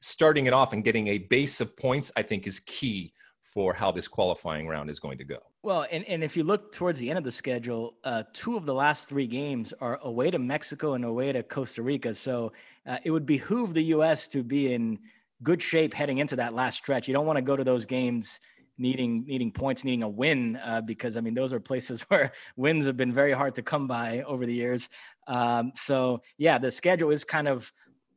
starting 0.00 0.46
it 0.46 0.52
off 0.52 0.72
and 0.72 0.82
getting 0.82 1.08
a 1.08 1.18
base 1.18 1.60
of 1.60 1.76
points, 1.76 2.10
I 2.16 2.22
think, 2.22 2.46
is 2.46 2.60
key 2.60 3.12
for 3.42 3.74
how 3.74 3.90
this 3.90 4.08
qualifying 4.08 4.66
round 4.66 4.88
is 4.90 5.00
going 5.00 5.18
to 5.18 5.24
go. 5.24 5.38
Well, 5.62 5.86
and, 5.90 6.04
and 6.04 6.24
if 6.24 6.36
you 6.36 6.44
look 6.44 6.72
towards 6.72 7.00
the 7.00 7.10
end 7.10 7.18
of 7.18 7.24
the 7.24 7.32
schedule, 7.32 7.94
uh, 8.04 8.22
two 8.32 8.56
of 8.56 8.64
the 8.64 8.72
last 8.72 9.08
three 9.08 9.26
games 9.26 9.74
are 9.80 9.98
away 10.02 10.30
to 10.30 10.38
Mexico 10.38 10.94
and 10.94 11.04
away 11.04 11.32
to 11.32 11.42
Costa 11.42 11.82
Rica. 11.82 12.14
So 12.14 12.52
uh, 12.86 12.98
it 13.04 13.10
would 13.10 13.26
behoove 13.26 13.74
the 13.74 13.84
U.S. 13.84 14.28
to 14.28 14.42
be 14.42 14.72
in 14.72 14.98
good 15.42 15.60
shape 15.60 15.92
heading 15.92 16.18
into 16.18 16.36
that 16.36 16.54
last 16.54 16.76
stretch. 16.76 17.08
You 17.08 17.14
don't 17.14 17.26
want 17.26 17.38
to 17.38 17.42
go 17.42 17.56
to 17.56 17.64
those 17.64 17.84
games 17.84 18.40
needing 18.80 19.24
needing 19.26 19.52
points, 19.52 19.84
needing 19.84 20.02
a 20.02 20.08
win, 20.08 20.56
uh, 20.56 20.80
because 20.80 21.16
I 21.16 21.20
mean 21.20 21.34
those 21.34 21.52
are 21.52 21.60
places 21.60 22.02
where 22.08 22.32
wins 22.56 22.86
have 22.86 22.96
been 22.96 23.12
very 23.12 23.32
hard 23.32 23.54
to 23.56 23.62
come 23.62 23.86
by 23.86 24.22
over 24.22 24.46
the 24.46 24.54
years. 24.54 24.88
Um, 25.26 25.72
so 25.74 26.22
yeah, 26.38 26.58
the 26.58 26.70
schedule 26.70 27.10
is 27.10 27.22
kind 27.22 27.46
of 27.46 27.72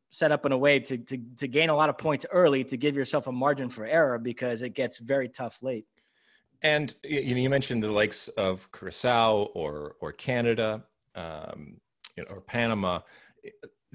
set 0.09 0.31
up 0.31 0.45
in 0.45 0.51
a 0.51 0.57
way 0.57 0.79
to, 0.79 0.95
to, 0.95 1.17
to 1.37 1.47
gain 1.47 1.69
a 1.69 1.75
lot 1.75 1.89
of 1.89 1.97
points 1.97 2.23
early 2.31 2.63
to 2.63 2.77
give 2.77 2.95
yourself 2.95 3.25
a 3.25 3.31
margin 3.31 3.67
for 3.67 3.83
error 3.83 4.19
because 4.19 4.61
it 4.61 4.75
gets 4.75 4.99
very 4.99 5.27
tough 5.27 5.63
late. 5.63 5.85
And 6.61 6.93
you 7.03 7.33
know, 7.33 7.41
you 7.41 7.49
mentioned 7.49 7.83
the 7.83 7.91
likes 7.91 8.29
of 8.29 8.71
Curacao 8.71 9.49
or 9.53 9.95
or 9.99 10.13
Canada, 10.13 10.83
um, 11.15 11.81
you 12.15 12.23
know, 12.23 12.29
or 12.29 12.41
Panama. 12.41 13.01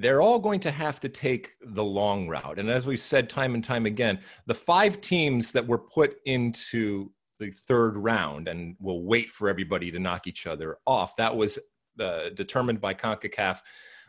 They're 0.01 0.23
all 0.23 0.39
going 0.39 0.61
to 0.61 0.71
have 0.71 1.01
to 1.01 1.09
take 1.09 1.55
the 1.61 1.83
long 1.83 2.29
route. 2.29 2.61
And 2.61 2.71
as 2.71 2.87
we've 2.87 3.01
said 3.01 3.29
time 3.29 3.55
and 3.55 3.65
time 3.65 3.85
again, 3.85 4.21
the 4.47 4.55
five 4.55 5.01
teams 5.01 5.51
that 5.53 5.67
were 5.67 5.79
put 5.79 6.21
into 6.25 7.11
the 7.41 7.51
third 7.51 7.97
round 7.97 8.47
and 8.47 8.77
will 8.81 9.03
wait 9.03 9.29
for 9.29 9.49
everybody 9.49 9.91
to 9.91 9.99
knock 9.99 10.29
each 10.29 10.47
other 10.47 10.79
off. 10.87 11.17
That 11.17 11.37
was 11.37 11.59
uh, 12.01 12.31
determined 12.31 12.81
by 12.81 12.95
CONCACAF 12.95 13.61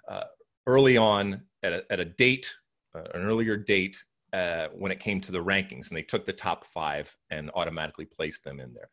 uh, 0.07 0.23
early 0.67 0.95
on 0.95 1.41
at 1.63 1.73
a, 1.73 1.91
at 1.91 1.99
a 1.99 2.05
date, 2.05 2.53
uh, 2.95 3.03
an 3.15 3.23
earlier 3.23 3.57
date 3.57 4.03
uh, 4.31 4.67
when 4.75 4.91
it 4.91 4.99
came 4.99 5.19
to 5.21 5.31
the 5.31 5.43
rankings, 5.43 5.89
and 5.89 5.97
they 5.97 6.03
took 6.03 6.23
the 6.23 6.33
top 6.33 6.65
five 6.65 7.15
and 7.31 7.49
automatically 7.55 8.05
placed 8.05 8.43
them 8.43 8.59
in 8.59 8.73
there. 8.73 8.89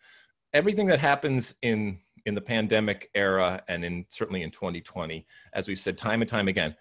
Everything 0.54 0.86
that 0.86 1.00
happens 1.00 1.54
in 1.60 1.98
in 2.24 2.34
the 2.34 2.40
pandemic 2.40 3.08
era 3.14 3.62
and 3.68 3.84
in 3.84 4.04
certainly 4.08 4.42
in 4.42 4.50
2020, 4.50 5.24
as 5.52 5.68
we've 5.68 5.78
said 5.78 5.96
time 5.96 6.22
and 6.22 6.28
time 6.28 6.48
again, 6.48 6.74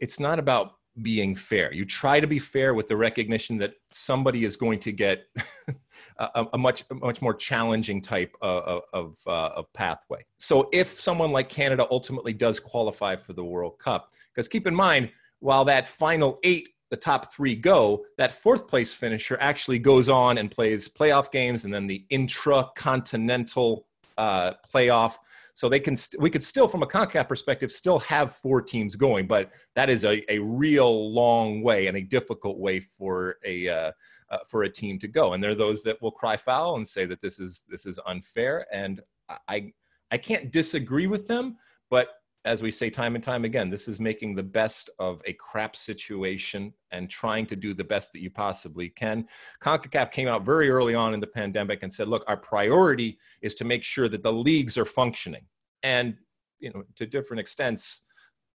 it's 0.00 0.20
not 0.20 0.38
about 0.38 0.72
being 1.02 1.34
fair. 1.34 1.72
You 1.72 1.84
try 1.84 2.20
to 2.20 2.26
be 2.26 2.38
fair 2.38 2.74
with 2.74 2.88
the 2.88 2.96
recognition 2.96 3.58
that 3.58 3.74
somebody 3.92 4.44
is 4.44 4.56
going 4.56 4.80
to 4.80 4.92
get 4.92 5.24
a, 6.18 6.46
a, 6.52 6.58
much 6.58 6.84
a 6.90 6.94
much 6.94 7.20
more 7.20 7.34
challenging 7.34 8.00
type 8.00 8.34
of 8.40 8.82
of, 8.92 9.16
uh, 9.26 9.50
of, 9.56 9.72
pathway. 9.74 10.24
So 10.38 10.68
if 10.72 10.88
someone 11.00 11.32
like 11.32 11.48
Canada 11.48 11.86
ultimately 11.90 12.32
does 12.32 12.58
qualify 12.58 13.16
for 13.16 13.32
the 13.32 13.44
World 13.44 13.78
Cup, 13.78 14.10
because 14.34 14.48
keep 14.48 14.66
in 14.66 14.74
mind, 14.74 15.10
while 15.40 15.64
that 15.66 15.88
final 15.88 16.38
eight, 16.44 16.70
the 16.90 16.96
top 16.96 17.32
three 17.32 17.54
go, 17.54 18.04
that 18.16 18.32
fourth 18.32 18.68
place 18.68 18.94
finisher 18.94 19.36
actually 19.40 19.78
goes 19.78 20.08
on 20.08 20.38
and 20.38 20.50
plays 20.50 20.88
playoff 20.88 21.30
games, 21.30 21.64
and 21.64 21.74
then 21.74 21.86
the 21.86 22.04
intra-continental 22.10 23.86
uh, 24.16 24.52
playoff 24.72 25.16
so 25.56 25.70
they 25.70 25.80
can 25.80 25.96
st- 25.96 26.20
we 26.20 26.28
could 26.28 26.44
still, 26.44 26.68
from 26.68 26.82
a 26.82 26.86
CONCACAF 26.86 27.30
perspective, 27.30 27.72
still 27.72 27.98
have 28.00 28.30
four 28.30 28.60
teams 28.60 28.94
going, 28.94 29.26
but 29.26 29.52
that 29.74 29.88
is 29.88 30.04
a, 30.04 30.22
a 30.30 30.38
real 30.38 31.10
long 31.14 31.62
way 31.62 31.86
and 31.86 31.96
a 31.96 32.02
difficult 32.02 32.58
way 32.58 32.78
for 32.78 33.38
a 33.42 33.66
uh, 33.66 33.92
uh, 34.30 34.38
for 34.46 34.64
a 34.64 34.68
team 34.68 34.98
to 34.98 35.08
go. 35.08 35.32
And 35.32 35.42
there 35.42 35.52
are 35.52 35.54
those 35.54 35.82
that 35.84 35.96
will 36.02 36.10
cry 36.10 36.36
foul 36.36 36.76
and 36.76 36.86
say 36.86 37.06
that 37.06 37.22
this 37.22 37.38
is 37.38 37.64
this 37.70 37.86
is 37.86 37.98
unfair. 38.06 38.66
And 38.70 39.00
I 39.48 39.72
I 40.10 40.18
can't 40.18 40.52
disagree 40.52 41.06
with 41.06 41.26
them, 41.26 41.56
but 41.88 42.15
as 42.46 42.62
we 42.62 42.70
say 42.70 42.88
time 42.88 43.16
and 43.16 43.24
time 43.24 43.44
again, 43.44 43.68
this 43.68 43.88
is 43.88 43.98
making 43.98 44.34
the 44.34 44.42
best 44.42 44.88
of 44.98 45.20
a 45.26 45.32
crap 45.32 45.74
situation 45.74 46.72
and 46.92 47.10
trying 47.10 47.44
to 47.46 47.56
do 47.56 47.74
the 47.74 47.84
best 47.84 48.12
that 48.12 48.20
you 48.20 48.30
possibly 48.30 48.88
can. 48.88 49.26
CONCACAF 49.60 50.12
came 50.12 50.28
out 50.28 50.46
very 50.46 50.70
early 50.70 50.94
on 50.94 51.12
in 51.12 51.20
the 51.20 51.26
pandemic 51.26 51.82
and 51.82 51.92
said, 51.92 52.08
look, 52.08 52.24
our 52.28 52.36
priority 52.36 53.18
is 53.42 53.54
to 53.56 53.64
make 53.64 53.82
sure 53.82 54.08
that 54.08 54.22
the 54.22 54.32
leagues 54.32 54.78
are 54.78 54.84
functioning. 54.84 55.44
And, 55.82 56.16
you 56.60 56.70
know, 56.72 56.84
to 56.94 57.04
different 57.04 57.40
extents, 57.40 58.02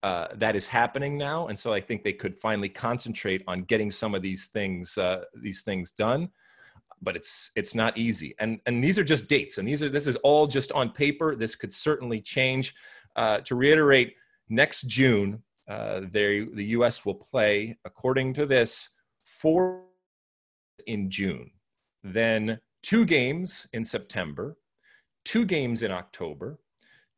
uh, 0.03 0.29
that 0.35 0.55
is 0.55 0.67
happening 0.67 1.17
now. 1.17 1.47
And 1.47 1.59
so 1.59 1.73
I 1.73 1.81
think 1.81 2.03
they 2.03 2.13
could 2.13 2.37
finally 2.37 2.69
concentrate 2.69 3.43
on 3.45 3.63
getting 3.63 3.91
some 3.91 4.15
of 4.15 4.21
these 4.21 4.47
things, 4.47 4.97
uh, 4.97 5.25
these 5.35 5.63
things 5.63 5.91
done. 5.91 6.29
But 7.03 7.15
it's 7.15 7.49
it's 7.55 7.73
not 7.73 7.97
easy, 7.97 8.35
and 8.37 8.59
and 8.67 8.83
these 8.83 8.99
are 8.99 9.03
just 9.03 9.27
dates, 9.27 9.57
and 9.57 9.67
these 9.67 9.81
are 9.81 9.89
this 9.89 10.05
is 10.05 10.17
all 10.17 10.45
just 10.45 10.71
on 10.71 10.91
paper. 10.91 11.35
This 11.35 11.55
could 11.55 11.73
certainly 11.73 12.21
change. 12.21 12.75
Uh, 13.15 13.39
to 13.39 13.55
reiterate, 13.55 14.15
next 14.49 14.83
June, 14.83 15.43
uh, 15.67 16.01
they, 16.11 16.45
the 16.53 16.65
U.S. 16.77 17.05
will 17.05 17.15
play, 17.15 17.77
according 17.85 18.33
to 18.35 18.45
this, 18.45 18.89
four 19.23 19.83
in 20.87 21.09
June, 21.09 21.51
then 22.03 22.59
two 22.81 23.05
games 23.05 23.67
in 23.73 23.85
September, 23.85 24.57
two 25.23 25.45
games 25.45 25.83
in 25.83 25.91
October, 25.91 26.59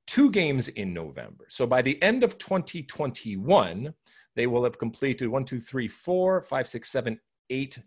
two 0.07 0.29
games 0.31 0.67
in 0.69 0.93
November. 0.93 1.45
So 1.49 1.65
by 1.65 1.81
the 1.81 2.01
end 2.01 2.23
of 2.23 2.37
2021, 2.37 3.93
they 4.35 4.47
will 4.47 4.63
have 4.63 4.77
completed 4.77 5.27
one, 5.27 5.45
two, 5.45 5.59
three, 5.59 5.87
four, 5.87 6.41
five, 6.43 6.67
six, 6.67 6.91
seven, 6.91 7.19
eight, 7.49 7.79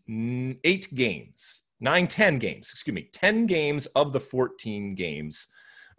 eight 0.64 0.94
games, 0.94 1.62
nine, 1.80 2.06
ten 2.06 2.38
games, 2.38 2.70
excuse 2.70 2.94
me, 2.94 3.10
10 3.12 3.46
games 3.46 3.86
of 3.86 4.12
the 4.12 4.20
14 4.20 4.94
games 4.94 5.48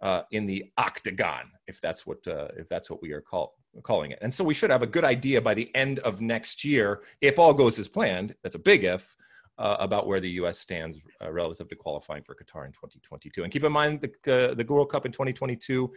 uh, 0.00 0.22
in 0.30 0.46
the 0.46 0.70
octagon, 0.76 1.50
if 1.66 1.80
that's 1.80 2.06
what 2.06 2.26
uh, 2.26 2.48
if 2.56 2.68
that's 2.68 2.90
what 2.90 3.02
we 3.02 3.12
are 3.12 3.20
call, 3.20 3.54
calling 3.82 4.12
it. 4.12 4.18
And 4.22 4.32
so 4.32 4.44
we 4.44 4.54
should 4.54 4.70
have 4.70 4.82
a 4.82 4.86
good 4.86 5.04
idea 5.04 5.40
by 5.40 5.54
the 5.54 5.74
end 5.74 5.98
of 6.00 6.20
next 6.20 6.64
year, 6.64 7.02
if 7.20 7.38
all 7.38 7.52
goes 7.52 7.78
as 7.78 7.88
planned. 7.88 8.34
That's 8.42 8.54
a 8.54 8.60
big 8.60 8.84
if. 8.84 9.16
Uh, 9.58 9.76
about 9.80 10.06
where 10.06 10.20
the 10.20 10.30
U.S. 10.42 10.56
stands 10.56 11.00
uh, 11.20 11.32
relative 11.32 11.66
to 11.66 11.74
qualifying 11.74 12.22
for 12.22 12.32
Qatar 12.32 12.64
in 12.64 12.70
2022. 12.70 13.42
And 13.42 13.52
keep 13.52 13.64
in 13.64 13.72
mind 13.72 14.00
the 14.00 14.54
the 14.56 14.64
World 14.72 14.88
Cup 14.88 15.04
in 15.04 15.10
2022 15.10 15.92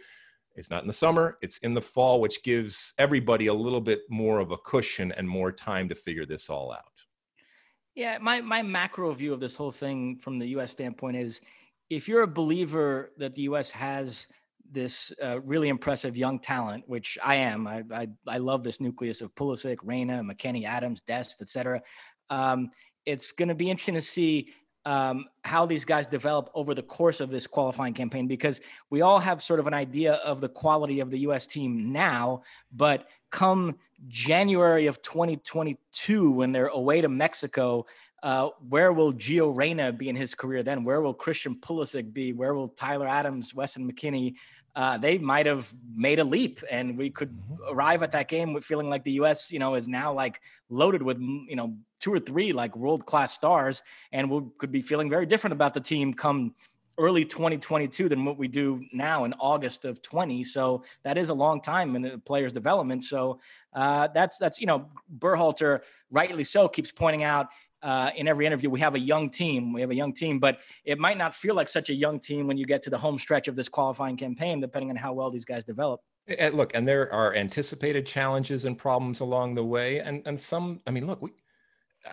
is 0.56 0.68
not 0.68 0.82
in 0.82 0.88
the 0.88 0.92
summer; 0.92 1.38
it's 1.42 1.58
in 1.58 1.72
the 1.72 1.80
fall, 1.80 2.20
which 2.20 2.42
gives 2.42 2.92
everybody 2.98 3.46
a 3.46 3.54
little 3.54 3.80
bit 3.80 4.00
more 4.10 4.40
of 4.40 4.50
a 4.50 4.56
cushion 4.56 5.12
and 5.12 5.28
more 5.28 5.52
time 5.52 5.88
to 5.90 5.94
figure 5.94 6.26
this 6.26 6.50
all 6.50 6.72
out. 6.72 6.92
Yeah, 7.94 8.18
my 8.18 8.40
my 8.40 8.62
macro 8.62 9.12
view 9.12 9.32
of 9.32 9.38
this 9.38 9.54
whole 9.54 9.70
thing 9.70 10.16
from 10.16 10.40
the 10.40 10.46
U.S. 10.46 10.72
standpoint 10.72 11.16
is 11.16 11.40
if 11.96 12.08
you're 12.08 12.22
a 12.22 12.26
believer 12.26 13.12
that 13.18 13.34
the 13.34 13.42
U.S. 13.42 13.70
has 13.70 14.26
this 14.70 15.12
uh, 15.22 15.40
really 15.42 15.68
impressive 15.68 16.16
young 16.16 16.38
talent, 16.38 16.84
which 16.86 17.18
I 17.22 17.36
am, 17.36 17.66
I, 17.66 17.82
I, 17.92 18.08
I 18.26 18.38
love 18.38 18.64
this 18.64 18.80
nucleus 18.80 19.20
of 19.20 19.34
Pulisic, 19.34 19.78
Reyna, 19.82 20.22
McKennie, 20.22 20.64
Adams, 20.64 21.02
Dest, 21.02 21.42
etc. 21.42 21.82
Um, 22.30 22.70
it's 23.04 23.32
going 23.32 23.50
to 23.50 23.54
be 23.54 23.70
interesting 23.70 23.96
to 23.96 24.02
see 24.02 24.52
um, 24.86 25.26
how 25.44 25.66
these 25.66 25.84
guys 25.84 26.08
develop 26.08 26.50
over 26.54 26.74
the 26.74 26.82
course 26.82 27.20
of 27.20 27.30
this 27.30 27.46
qualifying 27.46 27.94
campaign 27.94 28.26
because 28.26 28.60
we 28.90 29.02
all 29.02 29.18
have 29.18 29.42
sort 29.42 29.60
of 29.60 29.66
an 29.66 29.74
idea 29.74 30.14
of 30.14 30.40
the 30.40 30.48
quality 30.48 31.00
of 31.00 31.10
the 31.10 31.18
U.S. 31.20 31.46
team 31.46 31.92
now, 31.92 32.42
but 32.72 33.08
come 33.30 33.76
January 34.08 34.86
of 34.86 35.02
2022, 35.02 36.30
when 36.30 36.52
they're 36.52 36.66
away 36.68 37.02
to 37.02 37.08
Mexico, 37.08 37.84
uh, 38.22 38.50
where 38.68 38.92
will 38.92 39.12
Gio 39.12 39.54
Reyna 39.54 39.92
be 39.92 40.08
in 40.08 40.16
his 40.16 40.34
career 40.34 40.62
then? 40.62 40.84
Where 40.84 41.00
will 41.00 41.14
Christian 41.14 41.56
Pulisic 41.56 42.12
be? 42.12 42.32
Where 42.32 42.54
will 42.54 42.68
Tyler 42.68 43.08
Adams, 43.08 43.54
Weston 43.54 43.90
McKennie? 43.90 44.36
Uh, 44.74 44.96
they 44.96 45.18
might 45.18 45.44
have 45.44 45.70
made 45.94 46.18
a 46.18 46.24
leap, 46.24 46.60
and 46.70 46.96
we 46.96 47.10
could 47.10 47.30
mm-hmm. 47.30 47.74
arrive 47.74 48.02
at 48.02 48.12
that 48.12 48.28
game 48.28 48.52
with 48.52 48.64
feeling 48.64 48.88
like 48.88 49.04
the 49.04 49.12
U.S. 49.12 49.52
you 49.52 49.58
know 49.58 49.74
is 49.74 49.88
now 49.88 50.12
like 50.12 50.40
loaded 50.70 51.02
with 51.02 51.18
you 51.20 51.56
know 51.56 51.76
two 52.00 52.12
or 52.12 52.18
three 52.18 52.52
like 52.52 52.76
world 52.76 53.04
class 53.04 53.32
stars, 53.32 53.82
and 54.12 54.30
we 54.30 54.40
could 54.58 54.72
be 54.72 54.80
feeling 54.80 55.10
very 55.10 55.26
different 55.26 55.52
about 55.52 55.74
the 55.74 55.80
team 55.80 56.14
come 56.14 56.54
early 56.98 57.24
2022 57.24 58.08
than 58.08 58.24
what 58.24 58.38
we 58.38 58.48
do 58.48 58.82
now 58.92 59.24
in 59.24 59.32
August 59.34 59.84
of 59.84 60.00
20. 60.02 60.44
So 60.44 60.84
that 61.04 61.16
is 61.16 61.30
a 61.30 61.34
long 61.34 61.60
time 61.60 61.96
in 61.96 62.04
a 62.04 62.18
player's 62.18 62.52
development. 62.52 63.02
So 63.02 63.40
uh, 63.72 64.08
that's 64.14 64.38
that's 64.38 64.60
you 64.60 64.66
know 64.66 64.88
Berhalter 65.18 65.80
rightly 66.10 66.44
so 66.44 66.68
keeps 66.68 66.92
pointing 66.92 67.24
out 67.24 67.48
uh, 67.82 68.10
in 68.16 68.28
every 68.28 68.46
interview, 68.46 68.70
we 68.70 68.80
have 68.80 68.94
a 68.94 69.00
young 69.00 69.30
team. 69.30 69.72
We 69.72 69.80
have 69.80 69.90
a 69.90 69.94
young 69.94 70.12
team, 70.12 70.38
but 70.38 70.58
it 70.84 70.98
might 70.98 71.18
not 71.18 71.34
feel 71.34 71.54
like 71.54 71.68
such 71.68 71.90
a 71.90 71.94
young 71.94 72.20
team 72.20 72.46
when 72.46 72.56
you 72.56 72.64
get 72.64 72.82
to 72.82 72.90
the 72.90 72.98
home 72.98 73.18
stretch 73.18 73.48
of 73.48 73.56
this 73.56 73.68
qualifying 73.68 74.16
campaign, 74.16 74.60
depending 74.60 74.90
on 74.90 74.96
how 74.96 75.12
well 75.12 75.30
these 75.30 75.44
guys 75.44 75.64
develop. 75.64 76.00
And 76.26 76.54
look, 76.54 76.72
and 76.74 76.86
there 76.86 77.12
are 77.12 77.34
anticipated 77.34 78.06
challenges 78.06 78.64
and 78.64 78.78
problems 78.78 79.20
along 79.20 79.56
the 79.56 79.64
way, 79.64 79.98
and 79.98 80.22
and 80.24 80.38
some. 80.38 80.80
I 80.86 80.92
mean, 80.92 81.06
look, 81.06 81.20
we. 81.20 81.30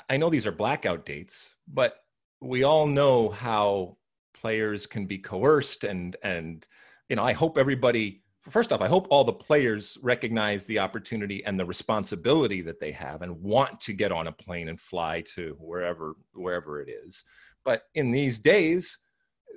I 0.10 0.18
know 0.18 0.30
these 0.30 0.48
are 0.48 0.52
blackout 0.52 1.06
dates, 1.06 1.56
but 1.68 1.96
we 2.42 2.64
all 2.64 2.88
know 2.88 3.30
how 3.30 3.98
players 4.34 4.88
can 4.88 5.06
be 5.06 5.20
coerced, 5.20 5.84
and 5.84 6.16
and 6.24 6.66
you 7.08 7.16
know, 7.16 7.24
I 7.24 7.34
hope 7.34 7.58
everybody 7.58 8.24
first 8.50 8.72
off, 8.74 8.82
I 8.82 8.88
hope 8.88 9.08
all 9.10 9.24
the 9.24 9.34
players 9.34 9.98
recognize 10.02 10.66
the 10.66 10.80
opportunity 10.80 11.44
and 11.46 11.60
the 11.60 11.66
responsibility 11.66 12.62
that 12.62 12.80
they 12.80 12.92
have 12.92 13.22
and 13.22 13.42
want 13.42 13.80
to 13.82 13.94
get 13.94 14.12
on 14.12 14.28
a 14.28 14.32
plane 14.32 14.70
and 14.70 14.80
fly 14.80 15.22
to 15.36 15.56
wherever 15.60 16.16
wherever 16.34 16.82
it 16.82 16.90
is. 16.90 17.24
But 17.64 17.84
in 17.96 18.12
these 18.12 18.40
days, 18.40 18.98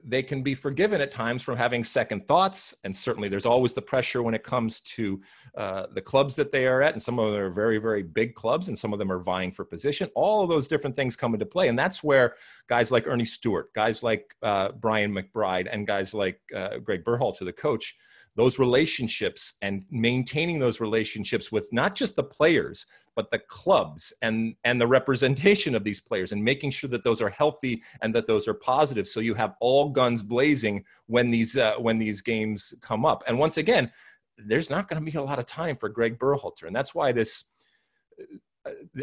they 0.04 0.22
can 0.22 0.42
be 0.42 0.54
forgiven 0.54 1.00
at 1.00 1.10
times 1.10 1.42
from 1.42 1.56
having 1.56 1.84
second 1.84 2.26
thoughts. 2.26 2.74
And 2.84 2.94
certainly 2.94 3.28
there's 3.28 3.46
always 3.46 3.72
the 3.72 3.82
pressure 3.82 4.22
when 4.22 4.34
it 4.34 4.42
comes 4.42 4.80
to 4.80 5.20
uh, 5.56 5.86
the 5.94 6.00
clubs 6.00 6.34
that 6.36 6.50
they 6.50 6.66
are 6.66 6.82
at. 6.82 6.92
And 6.92 7.00
some 7.00 7.18
of 7.18 7.30
them 7.30 7.40
are 7.40 7.50
very, 7.50 7.78
very 7.78 8.02
big 8.02 8.34
clubs, 8.34 8.68
and 8.68 8.76
some 8.76 8.92
of 8.92 8.98
them 8.98 9.12
are 9.12 9.20
vying 9.20 9.52
for 9.52 9.64
position. 9.64 10.10
All 10.14 10.42
of 10.42 10.48
those 10.48 10.66
different 10.66 10.96
things 10.96 11.14
come 11.14 11.34
into 11.34 11.46
play. 11.46 11.68
And 11.68 11.78
that's 11.78 12.02
where 12.02 12.34
guys 12.68 12.90
like 12.90 13.06
Earnie 13.06 13.24
Stewart, 13.24 13.72
guys 13.74 14.02
like 14.02 14.34
uh, 14.42 14.72
Brian 14.72 15.12
McBride, 15.14 15.68
and 15.70 15.86
guys 15.86 16.14
like 16.14 16.40
uh, 16.54 16.78
Greg 16.78 17.04
Berhalter, 17.04 17.44
the 17.44 17.52
coach, 17.52 17.94
those 18.34 18.58
relationships 18.58 19.54
and 19.62 19.84
maintaining 19.90 20.58
those 20.58 20.80
relationships 20.80 21.52
with 21.52 21.68
not 21.72 21.94
just 21.94 22.16
the 22.16 22.24
players 22.24 22.86
but 23.14 23.30
the 23.30 23.38
clubs 23.38 24.12
and 24.22 24.54
and 24.64 24.80
the 24.80 24.86
representation 24.86 25.74
of 25.74 25.84
these 25.84 26.00
players 26.00 26.32
and 26.32 26.42
making 26.42 26.70
sure 26.70 26.88
that 26.88 27.04
those 27.04 27.20
are 27.20 27.28
healthy 27.28 27.82
and 28.00 28.14
that 28.14 28.26
those 28.26 28.48
are 28.48 28.54
positive. 28.54 29.06
So 29.06 29.20
you 29.20 29.34
have 29.34 29.54
all 29.60 29.90
guns 29.90 30.22
blazing 30.22 30.84
when 31.06 31.30
these 31.30 31.56
uh, 31.56 31.74
when 31.78 31.98
these 31.98 32.20
games 32.20 32.74
come 32.80 33.04
up. 33.04 33.22
And 33.26 33.38
once 33.38 33.56
again 33.58 33.90
there's 34.38 34.70
not 34.70 34.88
going 34.88 35.04
to 35.04 35.10
be 35.10 35.18
a 35.18 35.22
lot 35.22 35.38
of 35.38 35.46
time 35.46 35.76
for 35.76 35.88
Greg 35.88 36.18
Berhalter. 36.18 36.66
And 36.66 36.74
that's 36.74 36.94
why 36.94 37.12
this 37.12 37.44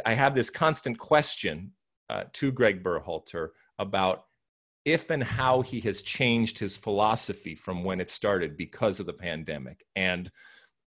I 0.06 0.14
have 0.14 0.34
this 0.34 0.50
constant 0.50 0.98
question 0.98 1.72
uh, 2.10 2.24
to 2.34 2.52
Greg 2.52 2.84
Berhalter 2.84 3.50
about 3.78 4.26
if 4.90 5.10
and 5.10 5.24
how 5.24 5.62
he 5.62 5.80
has 5.82 6.02
changed 6.02 6.58
his 6.58 6.76
philosophy 6.76 7.56
from 7.56 7.84
when 7.84 8.02
it 8.02 8.10
started 8.10 8.58
because 8.58 9.00
of 9.00 9.06
the 9.06 9.14
pandemic. 9.14 9.86
And 9.96 10.32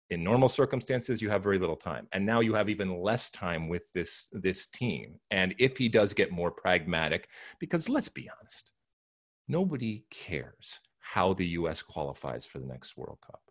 in 0.09 0.23
normal 0.23 0.49
circumstances, 0.49 1.21
you 1.21 1.29
have 1.29 1.43
very 1.43 1.59
little 1.59 1.75
time, 1.75 2.07
and 2.13 2.25
now 2.25 2.39
you 2.39 2.53
have 2.53 2.69
even 2.69 3.01
less 3.01 3.29
time 3.29 3.67
with 3.67 3.91
this 3.93 4.27
this 4.31 4.67
team. 4.67 5.19
And 5.31 5.53
if 5.59 5.77
he 5.77 5.89
does 5.89 6.13
get 6.13 6.31
more 6.31 6.51
pragmatic, 6.51 7.27
because 7.59 7.89
let's 7.89 8.07
be 8.07 8.29
honest, 8.39 8.71
nobody 9.49 10.05
cares 10.09 10.79
how 10.99 11.33
the 11.33 11.47
U.S. 11.59 11.81
qualifies 11.81 12.45
for 12.45 12.59
the 12.59 12.65
next 12.65 12.95
World 12.95 13.19
Cup. 13.25 13.41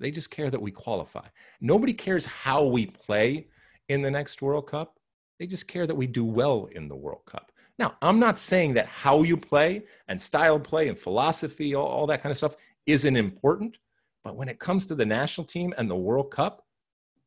They 0.00 0.10
just 0.10 0.30
care 0.30 0.50
that 0.50 0.62
we 0.62 0.70
qualify. 0.70 1.26
Nobody 1.60 1.92
cares 1.92 2.26
how 2.26 2.64
we 2.64 2.86
play 2.86 3.48
in 3.88 4.02
the 4.02 4.10
next 4.10 4.42
World 4.42 4.68
Cup. 4.68 4.98
They 5.38 5.46
just 5.46 5.68
care 5.68 5.86
that 5.86 5.96
we 5.96 6.06
do 6.06 6.24
well 6.24 6.68
in 6.72 6.88
the 6.88 6.96
World 6.96 7.22
Cup. 7.26 7.52
Now, 7.78 7.96
I'm 8.02 8.18
not 8.18 8.38
saying 8.38 8.74
that 8.74 8.86
how 8.86 9.22
you 9.22 9.36
play 9.36 9.84
and 10.08 10.20
style 10.20 10.58
play 10.58 10.88
and 10.88 10.98
philosophy, 10.98 11.74
all, 11.74 11.86
all 11.86 12.06
that 12.08 12.22
kind 12.22 12.30
of 12.30 12.36
stuff, 12.36 12.56
isn't 12.86 13.16
important. 13.16 13.78
But 14.24 14.36
when 14.36 14.48
it 14.48 14.58
comes 14.58 14.86
to 14.86 14.94
the 14.94 15.06
national 15.06 15.46
team 15.46 15.72
and 15.78 15.88
the 15.88 15.96
World 15.96 16.30
Cup, 16.30 16.66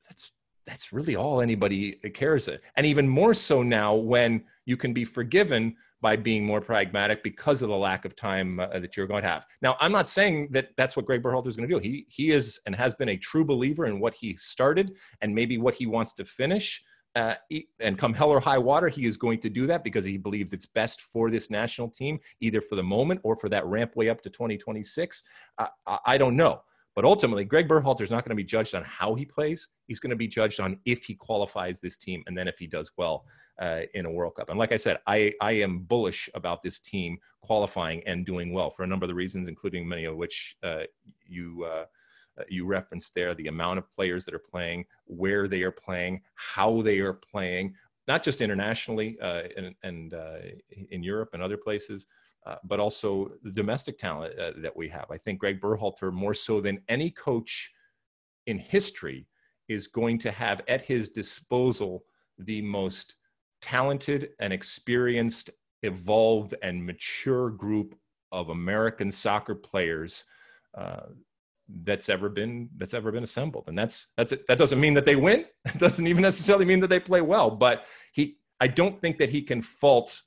that's 0.08 0.32
that's 0.66 0.93
really 0.93 1.16
all 1.16 1.41
anybody 1.41 1.93
cares. 2.14 2.47
And 2.76 2.86
even 2.86 3.08
more 3.08 3.34
so 3.34 3.64
now 3.64 3.95
when 3.95 4.43
you 4.66 4.78
can 4.78 4.93
be 4.93 5.04
forgiven 5.04 5.76
by 6.02 6.16
being 6.16 6.45
more 6.45 6.62
pragmatic 6.62 7.24
because 7.24 7.62
of 7.62 7.70
the 7.70 7.78
lack 7.78 8.06
of 8.06 8.16
time 8.16 8.60
uh, 8.60 8.68
that 8.80 8.97
you're 8.97 9.08
going 9.08 9.22
to 9.22 9.30
have. 9.30 9.45
Now, 9.62 9.78
I'm 9.80 9.91
not 9.91 10.08
saying 10.08 10.49
that 10.52 10.70
that's 10.76 10.95
what 10.95 11.06
Greg 11.06 11.22
Berhalter 11.22 11.47
is 11.47 11.56
going 11.56 11.70
to 11.70 11.76
do. 11.76 11.80
He 11.80 12.06
he 12.10 12.32
is 12.32 12.60
and 12.66 12.76
has 12.76 12.93
been 12.95 13.10
a 13.10 13.18
true 13.18 13.45
believer 13.45 13.86
in 13.86 13.99
what 13.99 14.14
he 14.14 14.36
started 14.38 14.95
and 15.22 15.34
maybe 15.34 15.58
what 15.58 15.76
he 15.76 15.86
wants 15.86 16.14
to 16.14 16.26
finish. 16.26 16.84
Uh, 17.14 17.36
and 17.82 17.97
come 17.97 18.14
hell 18.14 18.30
or 18.30 18.39
high 18.39 18.57
water, 18.57 18.88
he 18.88 19.05
is 19.05 19.18
going 19.18 19.39
to 19.39 19.49
do 19.49 19.68
that 19.68 19.84
because 19.84 20.05
he 20.05 20.18
believes 20.18 20.53
it's 20.53 20.66
best 20.66 21.01
for 21.01 21.30
this 21.30 21.49
national 21.49 21.89
team, 21.89 22.18
either 22.39 22.62
for 22.62 22.76
the 22.76 22.84
moment 22.84 23.20
or 23.24 23.36
for 23.36 23.49
that 23.49 23.66
ramp 23.66 23.95
way 23.95 24.07
up 24.07 24.22
to 24.22 24.30
2026. 24.30 25.24
Uh, 25.57 25.68
I 26.05 26.18
don't 26.18 26.38
know. 26.38 26.62
But 26.95 27.05
ultimately, 27.05 27.45
Greg 27.45 27.70
Berhalter 27.70 28.01
is 28.01 28.12
not 28.12 28.26
going 28.26 28.32
to 28.32 28.36
be 28.36 28.43
judged 28.43 28.76
on 28.76 28.84
how 28.84 29.16
he 29.16 29.26
plays. 29.26 29.70
He's 29.88 29.99
going 29.99 30.09
to 30.09 30.16
be 30.16 30.28
judged 30.28 30.59
on 30.59 30.78
if 30.86 31.05
he 31.05 31.16
qualifies 31.16 31.80
this 31.80 31.97
team 31.97 32.22
and 32.28 32.38
then 32.38 32.47
if 32.47 32.59
he 32.59 32.68
does 32.68 32.91
well 32.97 33.26
uh, 33.62 33.82
in 33.93 34.05
a 34.05 34.12
World 34.12 34.36
Cup. 34.36 34.49
And 34.49 34.59
like 34.59 34.74
I 34.74 34.78
said, 34.78 34.99
I, 35.07 35.34
I 35.41 35.51
am 35.53 35.80
bullish 35.80 36.30
about 36.34 36.64
this 36.64 36.80
team 36.80 37.18
qualifying 37.41 38.03
and 38.05 38.26
doing 38.26 38.51
well 38.51 38.70
for 38.70 38.84
a 38.84 38.88
number 38.88 39.05
of 39.05 39.09
the 39.09 39.16
reasons, 39.16 39.47
including 39.47 39.88
many 39.88 40.05
of 40.05 40.16
which 40.18 40.57
uh, 40.64 40.84
you. 41.26 41.66
Uh, 42.40 42.44
you 42.50 42.66
referenced 42.66 43.14
there 43.14 43.36
the 43.36 43.48
amount 43.48 43.78
of 43.78 43.92
players 43.94 44.26
that 44.26 44.34
are 44.34 44.40
playing, 44.40 44.86
where 45.06 45.48
they 45.48 45.64
are 45.64 45.72
playing, 45.72 46.22
how 46.36 46.82
they 46.82 47.00
are 47.00 47.14
playing, 47.14 47.76
not 48.08 48.24
just 48.24 48.42
internationally 48.42 49.20
uh, 49.22 49.44
and, 49.58 49.76
and 49.84 50.14
uh, 50.14 50.38
in 50.90 51.04
Europe 51.04 51.30
and 51.34 51.44
other 51.44 51.58
places, 51.58 52.08
uh, 52.46 52.56
but 52.64 52.80
also 52.80 53.32
the 53.44 53.52
domestic 53.52 53.98
talent 53.98 54.38
uh, 54.40 54.52
that 54.58 54.76
we 54.76 54.88
have. 54.90 55.06
I 55.12 55.18
think 55.18 55.40
Greg 55.40 55.62
Berhalter, 55.62 56.12
more 56.12 56.34
so 56.34 56.60
than 56.62 56.82
any 56.90 57.12
coach 57.12 57.72
in 58.48 58.58
history, 58.58 59.28
is 59.68 59.88
going 59.88 60.18
to 60.20 60.32
have 60.32 60.62
at 60.68 60.82
his 60.82 61.10
disposal 61.10 62.04
the 62.38 62.62
most 62.62 63.16
talented 63.62 64.32
and 64.40 64.52
experienced, 64.52 65.52
evolved, 65.84 66.56
and 66.64 66.84
mature 66.84 67.50
group 67.52 67.96
of 68.32 68.50
American 68.50 69.12
soccer 69.12 69.56
players. 69.56 70.26
That's 71.84 72.10
ever 72.10 72.30
been 72.30 72.70
that's 72.78 72.94
ever 72.94 73.12
been 73.12 73.24
assembled 73.24 73.66
and 73.68 73.78
that's 73.78 74.08
that's 74.18 74.32
it 74.32 74.46
that 74.48 74.58
doesn't 74.58 74.80
mean 74.80 74.94
that 74.96 75.06
they 75.06 75.16
win 75.16 75.46
it 75.66 75.78
doesn't 75.78 76.06
even 76.06 76.22
necessarily 76.22 76.66
mean 76.66 76.80
that 76.82 76.90
they 76.90 77.00
play 77.00 77.22
well 77.22 77.50
but 77.50 77.86
he 78.12 78.38
i 78.60 78.68
don't 78.68 79.00
think 79.02 79.18
that 79.18 79.30
he 79.30 79.42
can 79.42 79.62
fault 79.62 80.22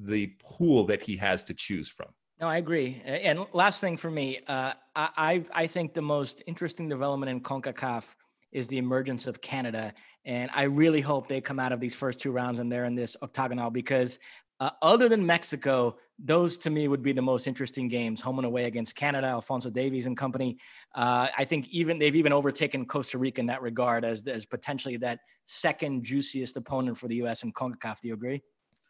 the 0.00 0.28
pool 0.38 0.84
that 0.86 1.02
he 1.02 1.16
has 1.16 1.44
to 1.44 1.54
choose 1.54 1.88
from. 1.88 2.08
No, 2.40 2.48
I 2.48 2.56
agree. 2.56 3.02
And 3.04 3.44
last 3.52 3.80
thing 3.80 3.98
for 3.98 4.10
me, 4.10 4.40
uh, 4.48 4.72
I 4.96 5.44
I 5.52 5.66
think 5.66 5.92
the 5.92 6.02
most 6.02 6.42
interesting 6.46 6.88
development 6.88 7.30
in 7.30 7.40
Concacaf 7.40 8.16
is 8.50 8.66
the 8.68 8.78
emergence 8.78 9.26
of 9.26 9.42
Canada, 9.42 9.92
and 10.24 10.50
I 10.54 10.62
really 10.62 11.02
hope 11.02 11.28
they 11.28 11.42
come 11.42 11.60
out 11.60 11.72
of 11.72 11.80
these 11.80 11.94
first 11.94 12.18
two 12.18 12.32
rounds 12.32 12.58
and 12.58 12.72
they're 12.72 12.86
in 12.86 12.94
this 12.94 13.14
octagonal 13.22 13.70
because 13.70 14.18
uh, 14.60 14.70
other 14.82 15.08
than 15.08 15.24
Mexico, 15.24 15.96
those 16.18 16.58
to 16.58 16.70
me 16.70 16.86
would 16.86 17.02
be 17.02 17.12
the 17.12 17.22
most 17.22 17.46
interesting 17.46 17.88
games, 17.88 18.20
home 18.20 18.38
and 18.38 18.46
away 18.46 18.64
against 18.64 18.94
Canada, 18.94 19.26
Alphonso 19.26 19.70
Davies 19.70 20.04
and 20.04 20.16
company. 20.16 20.58
Uh, 20.94 21.28
I 21.36 21.44
think 21.46 21.68
even 21.70 21.98
they've 21.98 22.14
even 22.14 22.32
overtaken 22.32 22.84
Costa 22.84 23.16
Rica 23.16 23.40
in 23.40 23.46
that 23.46 23.62
regard 23.62 24.04
as 24.04 24.26
as 24.26 24.44
potentially 24.44 24.98
that 24.98 25.20
second 25.44 26.04
juiciest 26.04 26.58
opponent 26.58 26.98
for 26.98 27.08
the 27.08 27.16
U.S. 27.16 27.42
in 27.42 27.52
Concacaf. 27.52 28.00
Do 28.02 28.08
you 28.08 28.14
agree? 28.14 28.42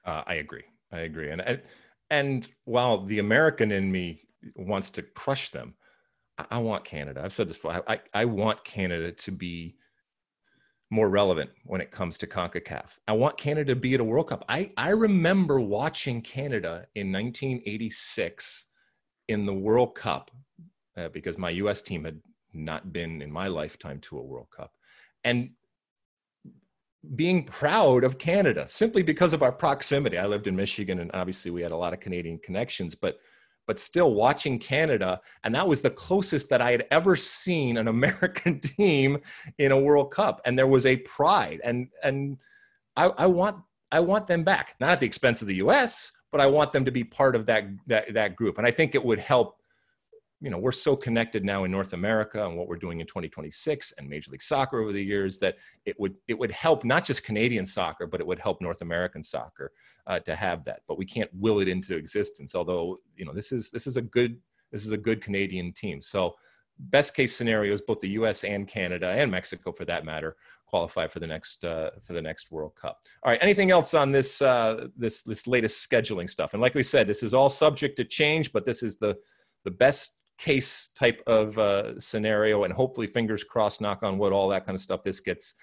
Uh, 0.04 0.24
I 0.26 0.34
agree. 0.34 0.64
I 0.90 1.00
agree. 1.00 1.30
And 1.30 1.62
and 2.10 2.48
while 2.64 3.04
the 3.04 3.20
American 3.20 3.70
in 3.70 3.92
me 3.92 4.22
wants 4.56 4.90
to 4.90 5.02
crush 5.02 5.50
them, 5.50 5.74
I, 6.36 6.46
I 6.50 6.58
want 6.58 6.84
Canada. 6.84 7.22
I've 7.24 7.32
said 7.32 7.48
this 7.48 7.58
before. 7.58 7.84
I, 7.88 8.00
I 8.12 8.24
want 8.24 8.64
Canada 8.64 9.12
to 9.12 9.30
be 9.30 9.76
more 10.90 11.08
relevant 11.08 11.50
when 11.64 11.80
it 11.80 11.92
comes 11.92 12.18
to 12.18 12.26
CONCACAF. 12.26 12.98
I 13.06 13.12
want 13.12 13.38
Canada 13.38 13.74
to 13.74 13.80
be 13.80 13.94
at 13.94 14.00
a 14.00 14.04
World 14.04 14.28
Cup. 14.28 14.44
I, 14.48 14.72
I 14.76 14.90
remember 14.90 15.60
watching 15.60 16.20
Canada 16.20 16.86
in 16.96 17.12
1986 17.12 18.64
in 19.28 19.46
the 19.46 19.54
World 19.54 19.94
Cup 19.94 20.32
uh, 20.96 21.08
because 21.10 21.38
my 21.38 21.50
US 21.50 21.80
team 21.80 22.04
had 22.04 22.20
not 22.52 22.92
been 22.92 23.22
in 23.22 23.30
my 23.30 23.46
lifetime 23.46 24.00
to 24.00 24.18
a 24.18 24.22
World 24.22 24.48
Cup. 24.50 24.72
And 25.22 25.50
being 27.14 27.44
proud 27.44 28.04
of 28.04 28.18
Canada 28.18 28.66
simply 28.68 29.02
because 29.02 29.32
of 29.32 29.42
our 29.42 29.52
proximity. 29.52 30.18
I 30.18 30.26
lived 30.26 30.46
in 30.46 30.56
Michigan 30.56 30.98
and 30.98 31.10
obviously 31.14 31.50
we 31.50 31.62
had 31.62 31.70
a 31.70 31.76
lot 31.76 31.94
of 31.94 32.00
Canadian 32.00 32.38
connections, 32.38 32.94
but 32.94 33.20
but 33.70 33.78
still 33.78 34.14
watching 34.14 34.58
Canada 34.58 35.20
and 35.44 35.54
that 35.54 35.68
was 35.68 35.80
the 35.80 35.90
closest 35.90 36.50
that 36.50 36.60
I 36.60 36.72
had 36.72 36.88
ever 36.90 37.14
seen 37.14 37.76
an 37.76 37.86
American 37.96 38.58
team 38.58 39.18
in 39.58 39.70
a 39.70 39.78
World 39.78 40.10
Cup 40.10 40.40
and 40.44 40.58
there 40.58 40.66
was 40.66 40.86
a 40.86 40.96
pride 40.96 41.60
and 41.62 41.86
and 42.02 42.42
I, 42.96 43.04
I 43.16 43.26
want 43.26 43.58
I 43.92 44.00
want 44.00 44.26
them 44.26 44.42
back, 44.42 44.74
not 44.80 44.90
at 44.90 44.98
the 44.98 45.06
expense 45.06 45.40
of 45.40 45.46
the 45.46 45.54
US, 45.66 46.10
but 46.32 46.40
I 46.40 46.46
want 46.46 46.72
them 46.72 46.84
to 46.84 46.90
be 46.90 47.04
part 47.04 47.36
of 47.36 47.46
that 47.46 47.64
that 47.86 48.12
that 48.12 48.34
group. 48.34 48.58
And 48.58 48.66
I 48.66 48.72
think 48.72 48.96
it 48.96 49.04
would 49.04 49.20
help 49.20 49.59
you 50.40 50.48
know 50.48 50.58
we're 50.58 50.72
so 50.72 50.96
connected 50.96 51.44
now 51.44 51.64
in 51.64 51.70
north 51.70 51.92
america 51.92 52.46
and 52.46 52.56
what 52.56 52.66
we're 52.66 52.76
doing 52.76 53.00
in 53.00 53.06
2026 53.06 53.92
and 53.98 54.08
major 54.08 54.30
league 54.30 54.42
soccer 54.42 54.80
over 54.80 54.92
the 54.92 55.04
years 55.04 55.38
that 55.38 55.56
it 55.84 55.98
would 56.00 56.14
it 56.28 56.38
would 56.38 56.50
help 56.50 56.84
not 56.84 57.04
just 57.04 57.24
canadian 57.24 57.66
soccer 57.66 58.06
but 58.06 58.20
it 58.20 58.26
would 58.26 58.38
help 58.38 58.60
north 58.62 58.80
american 58.80 59.22
soccer 59.22 59.70
uh, 60.10 60.18
to 60.20 60.34
have 60.36 60.64
that. 60.64 60.80
But 60.88 60.98
we 60.98 61.04
can't 61.04 61.30
will 61.32 61.60
it 61.60 61.68
into 61.68 61.96
existence 61.96 62.54
although 62.54 62.98
you 63.16 63.24
know 63.24 63.32
this 63.32 63.52
is 63.52 63.70
this 63.70 63.86
is 63.86 63.96
a 63.96 64.02
good 64.02 64.38
this 64.72 64.84
is 64.84 64.92
a 64.92 64.98
good 64.98 65.22
canadian 65.22 65.72
team. 65.72 66.02
So 66.02 66.34
best 66.78 67.14
case 67.14 67.36
scenarios 67.36 67.82
both 67.82 68.00
the 68.00 68.08
us 68.08 68.42
and 68.42 68.66
canada 68.66 69.08
and 69.08 69.30
mexico 69.30 69.70
for 69.70 69.84
that 69.84 70.02
matter 70.02 70.36
qualify 70.64 71.06
for 71.06 71.20
the 71.20 71.26
next 71.26 71.62
uh, 71.62 71.90
for 72.02 72.14
the 72.14 72.22
next 72.22 72.50
world 72.50 72.74
cup. 72.74 72.98
All 73.22 73.30
right 73.30 73.42
anything 73.42 73.70
else 73.70 73.94
on 73.94 74.12
this 74.12 74.40
uh, 74.42 74.88
this 74.96 75.22
this 75.22 75.46
latest 75.46 75.88
scheduling 75.88 76.28
stuff? 76.28 76.54
And 76.54 76.62
like 76.62 76.74
we 76.74 76.82
said 76.82 77.06
this 77.06 77.22
is 77.22 77.34
all 77.34 77.50
subject 77.50 77.96
to 77.98 78.04
change 78.04 78.52
but 78.52 78.64
this 78.64 78.82
is 78.82 78.96
the 78.96 79.16
the 79.64 79.70
best 79.70 80.16
case 80.40 80.90
type 80.96 81.22
of 81.26 81.58
uh, 81.58 82.00
scenario 82.00 82.64
and 82.64 82.72
hopefully 82.72 83.06
fingers 83.06 83.44
crossed 83.44 83.82
knock 83.82 84.02
on 84.02 84.16
wood 84.16 84.32
all 84.32 84.48
that 84.48 84.64
kind 84.64 84.74
of 84.74 84.80
stuff 84.80 85.02
this 85.02 85.20
gets 85.20 85.54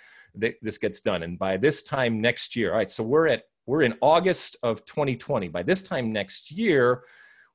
this 0.62 0.78
gets 0.78 1.00
done. 1.00 1.24
And 1.24 1.40
by 1.40 1.58
this 1.58 1.82
time 1.82 2.22
next 2.22 2.56
year 2.56 2.72
all 2.72 2.78
right 2.78 2.90
so 2.90 3.04
we're 3.04 3.28
at 3.28 3.44
we're 3.66 3.82
in 3.82 3.96
august 4.02 4.56
of 4.62 4.86
2020 4.86 5.48
by 5.48 5.64
this 5.64 5.82
time 5.82 6.14
next 6.14 6.52
year 6.52 7.04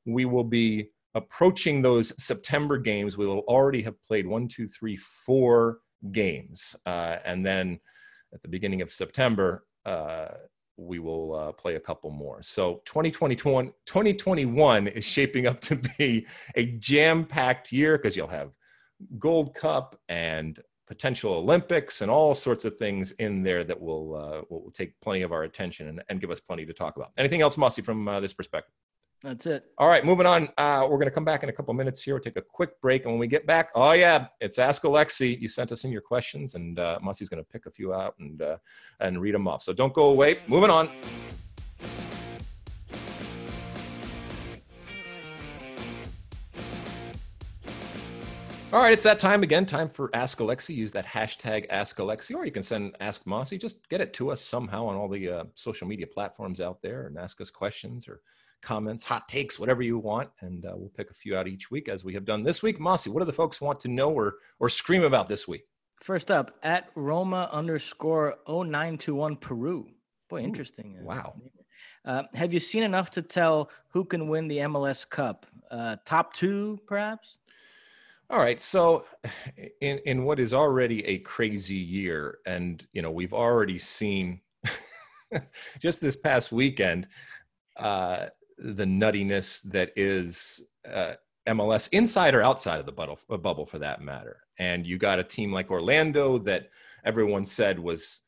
we 0.05 0.25
will 0.25 0.45
be 0.45 0.89
approaching 1.15 1.81
those 1.81 2.13
september 2.23 2.77
games. 2.77 3.17
We 3.17 3.27
will 3.27 3.45
already 3.47 3.83
have 3.83 4.03
played 4.03 4.27
one 4.27 4.49
two 4.49 4.67
three 4.67 4.97
four 4.97 5.79
games 6.11 6.75
uh, 6.87 7.19
and 7.25 7.47
then 7.47 7.79
at 8.35 8.43
the 8.43 8.49
beginning 8.49 8.83
of 8.83 8.91
september 8.91 9.65
uh, 9.87 10.29
we 10.77 10.99
will 10.99 11.35
uh, 11.35 11.53
play 11.53 11.77
a 11.77 11.81
couple 11.81 12.11
more. 12.11 12.43
So 12.43 12.83
2021, 12.87 13.67
2021 13.87 14.89
is 14.89 15.05
shaping 15.05 15.47
up 15.47 15.61
to 15.61 15.77
be 15.99 16.27
a 16.57 16.67
jam-packed 16.79 17.73
year 17.73 17.99
because 17.99 18.17
you'll 18.17 18.27
have 18.29 18.51
Gold 19.19 19.55
Cup 19.55 19.97
and 20.09 20.59
potential 20.87 21.35
Olympics 21.35 22.03
and 22.03 22.11
all 22.11 22.35
sorts 22.35 22.65
of 22.65 22.77
things 22.77 23.13
in 23.13 23.43
there 23.43 23.65
that 23.65 23.81
will 23.81 24.15
uh, 24.15 24.43
will 24.51 24.71
take 24.71 24.99
plenty 25.01 25.23
of 25.23 25.33
our 25.33 25.45
attention 25.45 25.89
and, 25.89 26.03
and, 26.09 26.21
give 26.21 26.31
us 26.31 26.41
plenty 26.41 26.67
to 26.67 26.73
talk 26.73 26.97
about. 26.97 27.13
Anything 27.17 27.41
else, 27.41 27.57
Mossy, 27.57 27.83
from 27.83 28.07
uh, 28.09 28.21
this 28.21 28.35
perspective? 28.35 28.75
That's 29.23 29.47
it. 29.47 29.67
All 29.79 29.87
right, 29.87 30.05
moving 30.05 30.27
on. 30.27 30.49
Uh, 30.59 30.81
we're 30.83 30.97
going 30.97 31.07
to 31.07 31.13
come 31.13 31.25
back 31.25 31.45
in 31.45 31.49
a 31.49 31.53
couple 31.53 31.73
minutes 31.75 32.03
here. 32.03 32.15
We'll 32.15 32.23
take 32.23 32.37
a 32.37 32.43
quick 32.43 32.81
break. 32.81 33.05
And 33.05 33.13
when 33.13 33.21
we 33.21 33.29
get 33.29 33.47
back, 33.47 33.71
oh, 33.77 33.93
yeah, 33.93 34.27
it's 34.41 34.59
Ask 34.59 34.83
Alexi. 34.83 35.41
You 35.41 35.47
sent 35.47 35.71
us 35.71 35.85
in 35.85 35.93
your 35.93 36.01
questions, 36.01 36.57
and 36.57 36.81
uh, 36.81 36.99
Mossy's 37.01 37.29
going 37.29 37.43
to 37.43 37.49
pick 37.49 37.67
a 37.67 37.71
few 37.71 37.95
out 37.95 38.17
and, 38.19 38.43
uh, 38.43 38.57
and 38.99 39.21
read 39.21 39.35
them 39.35 39.47
off. 39.47 39.63
So 39.63 39.73
don't 39.73 39.95
go 39.95 40.07
away. 40.07 40.41
Moving 40.49 40.71
on. 40.71 40.89
All 48.73 48.83
right, 48.83 48.93
it's 48.93 49.05
that 49.05 49.21
time 49.21 49.45
again. 49.45 49.67
Time 49.67 49.89
for 49.89 50.11
Ask 50.15 50.39
Alexi. 50.39 50.75
Use 50.75 50.91
that 50.93 51.07
hashtag 51.07 51.67
Ask 51.71 51.99
Alexi, 51.99 52.35
or 52.35 52.45
you 52.45 52.51
can 52.51 52.63
send 52.65 52.97
Ask 52.99 53.25
Mossy. 53.25 53.57
Just 53.57 53.89
get 53.89 54.01
it 54.01 54.15
to 54.15 54.33
us 54.33 54.41
somehow 54.41 54.87
on 54.87 54.97
all 54.97 55.09
the 55.09 55.29
uh, 55.29 55.45
social 55.55 55.87
media 55.87 56.07
platforms 56.09 56.61
out 56.61 56.83
there, 56.83 57.07
and 57.07 57.19
ask 57.19 57.41
us 57.41 57.51
questions 57.51 58.09
or 58.09 58.21
comments, 58.63 59.05
hot 59.05 59.29
takes, 59.29 59.59
whatever 59.59 59.83
you 59.83 59.99
want, 59.99 60.31
and 60.41 60.65
uh, 60.65 60.73
we'll 60.75 60.91
pick 60.91 61.11
a 61.11 61.15
few 61.15 61.37
out 61.37 61.49
each 61.49 61.71
week 61.71 61.89
as 61.89 62.05
we 62.05 62.15
have 62.15 62.25
done 62.25 62.43
this 62.43 62.63
week. 62.63 62.81
Mossy, 62.81 63.11
what 63.11 63.21
do 63.21 63.27
the 63.27 63.33
folks 63.33 63.61
want 63.61 63.81
to 63.81 63.89
know 63.89 64.11
or 64.11 64.37
or 64.59 64.69
scream 64.69 65.03
about 65.03 65.29
this 65.29 65.47
week? 65.47 65.65
First 66.01 66.31
up, 66.31 66.59
at 66.63 66.91
Roma 66.95 67.49
underscore 67.53 68.37
0921 68.49 69.37
Peru. 69.37 69.89
Boy, 70.29 70.41
interesting. 70.41 70.97
Ooh, 71.01 71.05
wow. 71.05 71.35
Uh, 72.05 72.25
have 72.35 72.53
you 72.53 72.59
seen 72.59 72.83
enough 72.83 73.11
to 73.11 73.23
tell 73.23 73.71
who 73.89 74.05
can 74.05 74.29
win 74.29 74.49
the 74.49 74.59
MLS 74.59 75.09
Cup? 75.09 75.47
Uh, 75.71 75.97
top 76.05 76.33
two, 76.33 76.81
perhaps? 76.87 77.39
All 78.31 78.39
right. 78.39 78.61
So, 78.61 79.05
in 79.81 79.99
in 79.99 80.25
what 80.25 80.41
is 80.41 80.55
already 80.55 81.05
a 81.07 81.19
crazy 81.19 81.77
year, 81.77 82.39
and 82.47 82.87
you 82.93 83.03
know 83.03 83.11
we've 83.11 83.35
already 83.35 83.79
seen 83.79 84.41
just 85.81 86.01
this 86.01 86.17
past 86.17 86.51
weekend 86.51 87.09
uh, 87.77 88.27
the 88.63 88.85
nuttiness 88.85 89.63
that 89.63 89.93
is 89.97 90.61
uh, 90.91 91.15
MLS 91.49 91.89
inside 91.93 92.35
or 92.35 92.43
outside 92.43 92.79
of 92.79 92.87
the 92.87 92.93
bubble, 92.93 93.19
bubble, 93.29 93.67
for 93.67 93.79
that 93.79 94.01
matter. 94.01 94.39
And 94.59 94.87
you 94.87 94.99
got 94.99 95.19
a 95.19 95.25
team 95.25 95.53
like 95.53 95.71
Orlando 95.71 96.39
that 96.41 96.71
everyone 97.05 97.45
said 97.45 97.79
was 97.79 98.21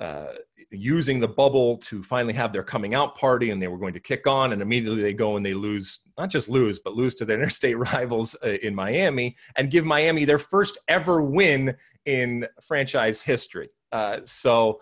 uh, 0.00 0.32
using 0.70 1.20
the 1.20 1.28
bubble 1.28 1.76
to 1.76 2.02
finally 2.02 2.32
have 2.32 2.52
their 2.52 2.62
coming 2.62 2.94
out 2.94 3.16
party 3.16 3.50
and 3.50 3.60
they 3.60 3.68
were 3.68 3.78
going 3.78 3.92
to 3.92 4.00
kick 4.00 4.26
on 4.26 4.52
and 4.52 4.62
immediately 4.62 5.02
they 5.02 5.12
go 5.12 5.36
and 5.36 5.44
they 5.44 5.52
lose 5.52 6.00
not 6.16 6.30
just 6.30 6.48
lose 6.48 6.78
but 6.78 6.94
lose 6.94 7.14
to 7.14 7.24
their 7.24 7.36
interstate 7.40 7.76
rivals 7.76 8.34
uh, 8.44 8.50
in 8.62 8.74
miami 8.74 9.36
and 9.56 9.70
give 9.70 9.84
miami 9.84 10.24
their 10.24 10.38
first 10.38 10.78
ever 10.88 11.20
win 11.20 11.74
in 12.06 12.46
franchise 12.62 13.20
history 13.20 13.68
uh, 13.92 14.18
so 14.24 14.80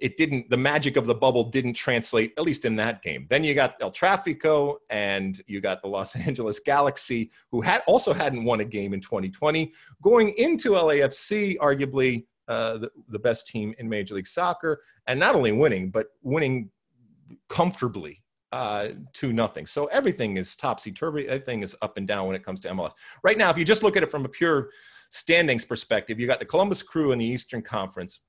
it 0.00 0.16
didn't 0.16 0.48
the 0.50 0.56
magic 0.56 0.96
of 0.96 1.06
the 1.06 1.14
bubble 1.14 1.44
didn't 1.44 1.74
translate 1.74 2.32
at 2.36 2.44
least 2.44 2.64
in 2.64 2.76
that 2.76 3.02
game 3.02 3.26
then 3.30 3.44
you 3.44 3.54
got 3.54 3.76
el 3.80 3.92
trafico 3.92 4.76
and 4.90 5.42
you 5.46 5.60
got 5.60 5.82
the 5.82 5.88
los 5.88 6.16
angeles 6.26 6.58
galaxy 6.60 7.30
who 7.50 7.60
had 7.60 7.82
also 7.86 8.12
hadn't 8.12 8.44
won 8.44 8.60
a 8.60 8.64
game 8.64 8.94
in 8.94 9.00
2020 9.00 9.72
going 10.02 10.34
into 10.36 10.70
lafc 10.70 11.56
arguably 11.58 12.24
uh, 12.48 12.78
the, 12.78 12.90
the 13.08 13.18
best 13.18 13.48
team 13.48 13.74
in 13.78 13.88
Major 13.88 14.14
League 14.14 14.28
Soccer, 14.28 14.80
and 15.08 15.18
not 15.18 15.34
only 15.34 15.50
winning, 15.50 15.90
but 15.90 16.06
winning 16.22 16.70
comfortably 17.48 18.22
uh, 18.52 18.88
to 19.14 19.32
nothing. 19.32 19.66
So 19.66 19.86
everything 19.86 20.36
is 20.36 20.54
topsy 20.54 20.92
turvy. 20.92 21.26
Everything 21.28 21.62
is 21.62 21.74
up 21.82 21.96
and 21.96 22.06
down 22.06 22.26
when 22.26 22.36
it 22.36 22.44
comes 22.44 22.60
to 22.60 22.68
MLS. 22.68 22.92
Right 23.24 23.36
now, 23.36 23.50
if 23.50 23.58
you 23.58 23.64
just 23.64 23.82
look 23.82 23.96
at 23.96 24.02
it 24.02 24.10
from 24.10 24.24
a 24.24 24.28
pure 24.28 24.70
standings 25.10 25.64
perspective, 25.64 26.20
you 26.20 26.26
got 26.26 26.38
the 26.38 26.44
Columbus 26.44 26.82
Crew 26.82 27.12
in 27.12 27.18
the 27.18 27.24
Eastern 27.26 27.62
Conference. 27.62 28.20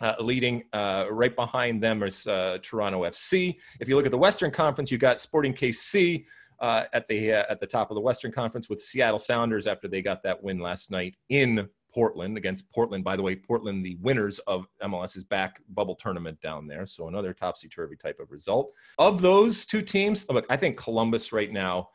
Uh, 0.00 0.14
leading 0.18 0.62
uh, 0.72 1.04
right 1.10 1.36
behind 1.36 1.82
them 1.82 2.02
is 2.02 2.26
uh, 2.26 2.58
Toronto 2.62 3.02
FC. 3.02 3.56
If 3.80 3.88
you 3.88 3.96
look 3.96 4.06
at 4.06 4.10
the 4.10 4.18
Western 4.18 4.50
Conference, 4.50 4.90
you 4.90 4.98
got 4.98 5.20
Sporting 5.20 5.52
KC 5.52 6.24
uh, 6.60 6.84
at 6.92 7.06
the 7.06 7.32
uh, 7.32 7.44
at 7.48 7.60
the 7.60 7.66
top 7.66 7.90
of 7.90 7.94
the 7.94 8.00
Western 8.00 8.32
Conference 8.32 8.68
with 8.68 8.80
Seattle 8.80 9.18
Sounders 9.18 9.66
after 9.66 9.88
they 9.88 10.02
got 10.02 10.22
that 10.22 10.42
win 10.42 10.58
last 10.58 10.90
night 10.90 11.16
in 11.28 11.68
Portland 11.92 12.36
against 12.36 12.70
Portland. 12.70 13.04
By 13.04 13.16
the 13.16 13.22
way, 13.22 13.36
Portland, 13.36 13.84
the 13.84 13.96
winners 13.96 14.38
of 14.40 14.66
MLS's 14.82 15.24
back 15.24 15.60
bubble 15.70 15.94
tournament 15.94 16.40
down 16.40 16.66
there. 16.66 16.86
So 16.86 17.08
another 17.08 17.32
topsy 17.32 17.68
turvy 17.68 17.96
type 17.96 18.20
of 18.20 18.30
result. 18.30 18.72
Of 18.98 19.20
those 19.20 19.66
two 19.66 19.82
teams, 19.82 20.28
look, 20.28 20.46
I 20.48 20.56
think 20.56 20.76
Columbus 20.76 21.32
right 21.32 21.52
now 21.52 21.90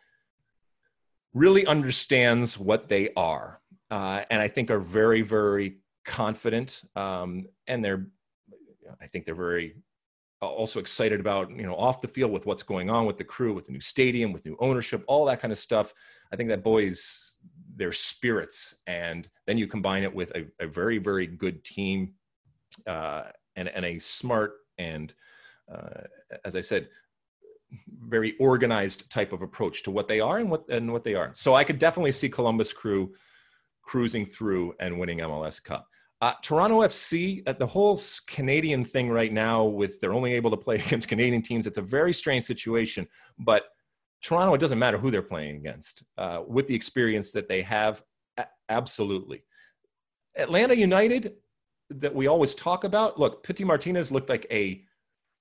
really 1.33 1.65
understands 1.65 2.57
what 2.57 2.87
they 2.87 3.09
are. 3.15 3.61
Uh, 3.91 4.23
and 4.29 4.41
I 4.41 4.47
think 4.47 4.71
are 4.71 4.79
very, 4.79 5.21
very 5.21 5.77
confident. 6.05 6.83
Um, 6.95 7.47
and 7.67 7.83
they're, 7.83 8.07
I 9.01 9.07
think 9.07 9.25
they're 9.25 9.35
very 9.35 9.75
also 10.41 10.79
excited 10.79 11.19
about, 11.19 11.49
you 11.49 11.63
know, 11.63 11.75
off 11.75 12.01
the 12.01 12.07
field 12.07 12.31
with 12.31 12.45
what's 12.45 12.61
going 12.61 12.89
on 12.89 13.05
with 13.05 13.17
the 13.17 13.23
crew, 13.23 13.53
with 13.53 13.65
the 13.65 13.71
new 13.71 13.79
stadium, 13.79 14.31
with 14.31 14.45
new 14.45 14.55
ownership, 14.59 15.03
all 15.07 15.25
that 15.25 15.39
kind 15.39 15.51
of 15.51 15.57
stuff. 15.57 15.93
I 16.31 16.35
think 16.35 16.49
that 16.49 16.63
buoys 16.63 17.35
their 17.75 17.91
spirits 17.91 18.75
and 18.87 19.29
then 19.45 19.57
you 19.57 19.67
combine 19.67 20.03
it 20.03 20.13
with 20.13 20.31
a, 20.35 20.45
a 20.59 20.67
very 20.67 20.97
very 20.97 21.27
good 21.27 21.63
team 21.63 22.13
uh, 22.87 23.23
and, 23.55 23.67
and 23.69 23.85
a 23.85 23.99
smart 23.99 24.53
and 24.77 25.13
uh, 25.73 26.01
as 26.43 26.55
i 26.55 26.61
said 26.61 26.87
very 28.07 28.35
organized 28.39 29.09
type 29.09 29.33
of 29.33 29.41
approach 29.41 29.83
to 29.83 29.91
what 29.91 30.07
they 30.07 30.19
are 30.19 30.37
and 30.37 30.49
what 30.49 30.67
and 30.69 30.91
what 30.91 31.03
they 31.03 31.15
aren't 31.15 31.35
so 31.35 31.53
i 31.53 31.63
could 31.63 31.77
definitely 31.77 32.11
see 32.11 32.29
columbus 32.29 32.71
crew 32.71 33.13
cruising 33.81 34.25
through 34.25 34.73
and 34.79 34.97
winning 34.97 35.19
mls 35.19 35.61
cup 35.61 35.87
uh, 36.21 36.33
Toronto 36.41 36.81
FC, 36.81 37.43
uh, 37.45 37.53
the 37.53 37.67
whole 37.67 37.99
Canadian 38.27 38.85
thing 38.85 39.09
right 39.09 39.31
now, 39.31 39.65
with 39.65 39.99
they're 39.99 40.13
only 40.13 40.33
able 40.33 40.51
to 40.51 40.57
play 40.57 40.75
against 40.85 41.07
Canadian 41.07 41.41
teams, 41.41 41.67
it's 41.67 41.77
a 41.77 41.81
very 41.81 42.13
strange 42.13 42.43
situation. 42.43 43.07
But 43.37 43.65
Toronto, 44.23 44.53
it 44.53 44.59
doesn't 44.59 44.79
matter 44.79 44.97
who 44.97 45.11
they're 45.11 45.21
playing 45.21 45.57
against. 45.57 46.03
Uh, 46.17 46.41
with 46.47 46.67
the 46.67 46.75
experience 46.75 47.31
that 47.31 47.47
they 47.47 47.61
have, 47.61 48.01
a- 48.37 48.47
absolutely. 48.69 49.43
Atlanta 50.37 50.75
United, 50.75 51.33
that 51.89 52.15
we 52.15 52.27
always 52.27 52.55
talk 52.55 52.83
about. 52.83 53.19
Look, 53.19 53.43
Pity 53.43 53.63
Martinez 53.63 54.11
looked 54.11 54.29
like 54.29 54.47
a 54.49 54.83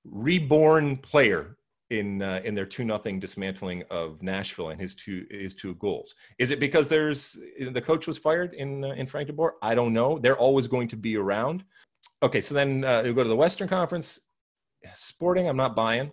reborn 0.04 0.98
player 0.98 1.56
in 1.98 2.22
uh, 2.22 2.40
in 2.44 2.54
their 2.54 2.66
two 2.66 2.84
nothing 2.84 3.18
dismantling 3.18 3.82
of 3.90 4.22
Nashville 4.22 4.70
and 4.70 4.80
his 4.80 4.94
two 4.94 5.26
his 5.30 5.54
two 5.54 5.74
goals. 5.76 6.14
Is 6.38 6.50
it 6.50 6.60
because 6.60 6.88
there's 6.88 7.38
the 7.70 7.80
coach 7.80 8.06
was 8.06 8.18
fired 8.18 8.54
in 8.54 8.84
uh, 8.84 8.90
in 8.90 9.06
Frank 9.06 9.28
de 9.28 9.32
Boer? 9.32 9.54
I 9.62 9.74
don't 9.74 9.92
know. 9.92 10.18
They're 10.18 10.38
always 10.38 10.66
going 10.66 10.88
to 10.88 10.96
be 10.96 11.16
around. 11.16 11.64
Okay, 12.22 12.40
so 12.40 12.54
then 12.54 12.84
uh, 12.84 13.02
go 13.02 13.22
to 13.22 13.28
the 13.28 13.36
Western 13.36 13.68
Conference. 13.68 14.20
Sporting, 14.94 15.48
I'm 15.48 15.56
not 15.56 15.74
buying. 15.74 16.12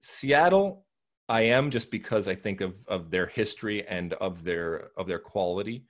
Seattle, 0.00 0.86
I 1.28 1.42
am 1.42 1.70
just 1.70 1.90
because 1.90 2.28
I 2.28 2.34
think 2.34 2.60
of 2.60 2.74
of 2.88 3.10
their 3.10 3.26
history 3.26 3.86
and 3.86 4.14
of 4.14 4.44
their 4.44 4.90
of 4.96 5.06
their 5.06 5.18
quality. 5.18 5.84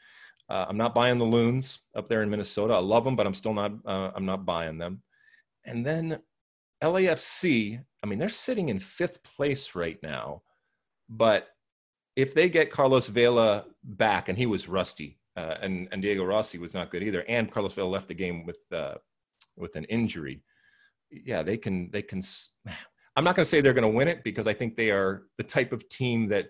Uh, 0.49 0.67
I'm 0.69 0.77
not 0.77 0.95
buying 0.95 1.19
the 1.19 1.25
loons 1.25 1.81
up 1.95 2.09
there 2.09 2.23
in 2.23 2.29
Minnesota. 2.31 2.75
I 2.75 2.79
love 2.79 3.05
them, 3.05 3.17
but 3.17 3.27
I'm 3.27 3.35
still 3.35 3.55
not 3.55 3.73
uh, 3.87 4.11
I'm 4.15 4.27
not 4.27 4.45
buying 4.45 4.79
them. 4.79 5.03
And 5.65 5.87
then 5.87 6.21
LAFC. 6.83 7.83
I 8.03 8.07
mean, 8.07 8.19
they're 8.19 8.29
sitting 8.29 8.69
in 8.69 8.79
fifth 8.79 9.23
place 9.23 9.75
right 9.75 9.99
now, 10.03 10.43
but 11.09 11.49
if 12.17 12.35
they 12.35 12.49
get 12.49 12.71
Carlos 12.71 13.07
Vela 13.07 13.65
back, 13.85 14.29
and 14.29 14.37
he 14.37 14.47
was 14.47 14.69
rusty, 14.69 15.19
uh, 15.37 15.57
and 15.63 15.89
and 15.93 16.03
Diego 16.03 16.25
Rossi 16.25 16.59
was 16.59 16.75
not 16.75 16.91
good 16.91 17.03
either, 17.03 17.25
and 17.29 17.51
Carlos 17.51 17.75
Vela 17.75 17.89
left 17.89 18.09
the 18.09 18.15
game 18.15 18.45
with 18.45 18.59
uh, 18.73 18.95
with 19.57 19.77
an 19.77 19.85
injury. 19.85 20.43
Yeah, 21.11 21.43
they 21.43 21.57
can 21.57 21.91
they 21.91 22.03
can 22.03 22.21
I'm 23.17 23.25
not 23.25 23.37
going 23.37 23.45
to 23.45 23.49
say 23.49 23.61
they're 23.61 23.75
going 23.75 23.91
to 23.91 23.97
win 23.97 24.09
it 24.09 24.25
because 24.25 24.47
I 24.47 24.55
think 24.55 24.75
they 24.75 24.91
are 24.91 25.25
the 25.37 25.45
type 25.45 25.75
of 25.75 25.87
team 25.91 26.29
that 26.29 26.47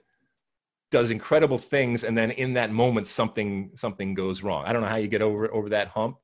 does 0.92 1.10
incredible 1.10 1.58
things 1.58 2.04
and 2.04 2.16
then 2.16 2.30
in 2.32 2.52
that 2.52 2.70
moment 2.70 3.06
something 3.06 3.70
something 3.74 4.14
goes 4.14 4.42
wrong. 4.42 4.64
I 4.66 4.72
don't 4.72 4.82
know 4.82 4.88
how 4.88 4.96
you 4.96 5.08
get 5.08 5.22
over 5.22 5.52
over 5.52 5.68
that 5.70 5.88
hump, 5.88 6.18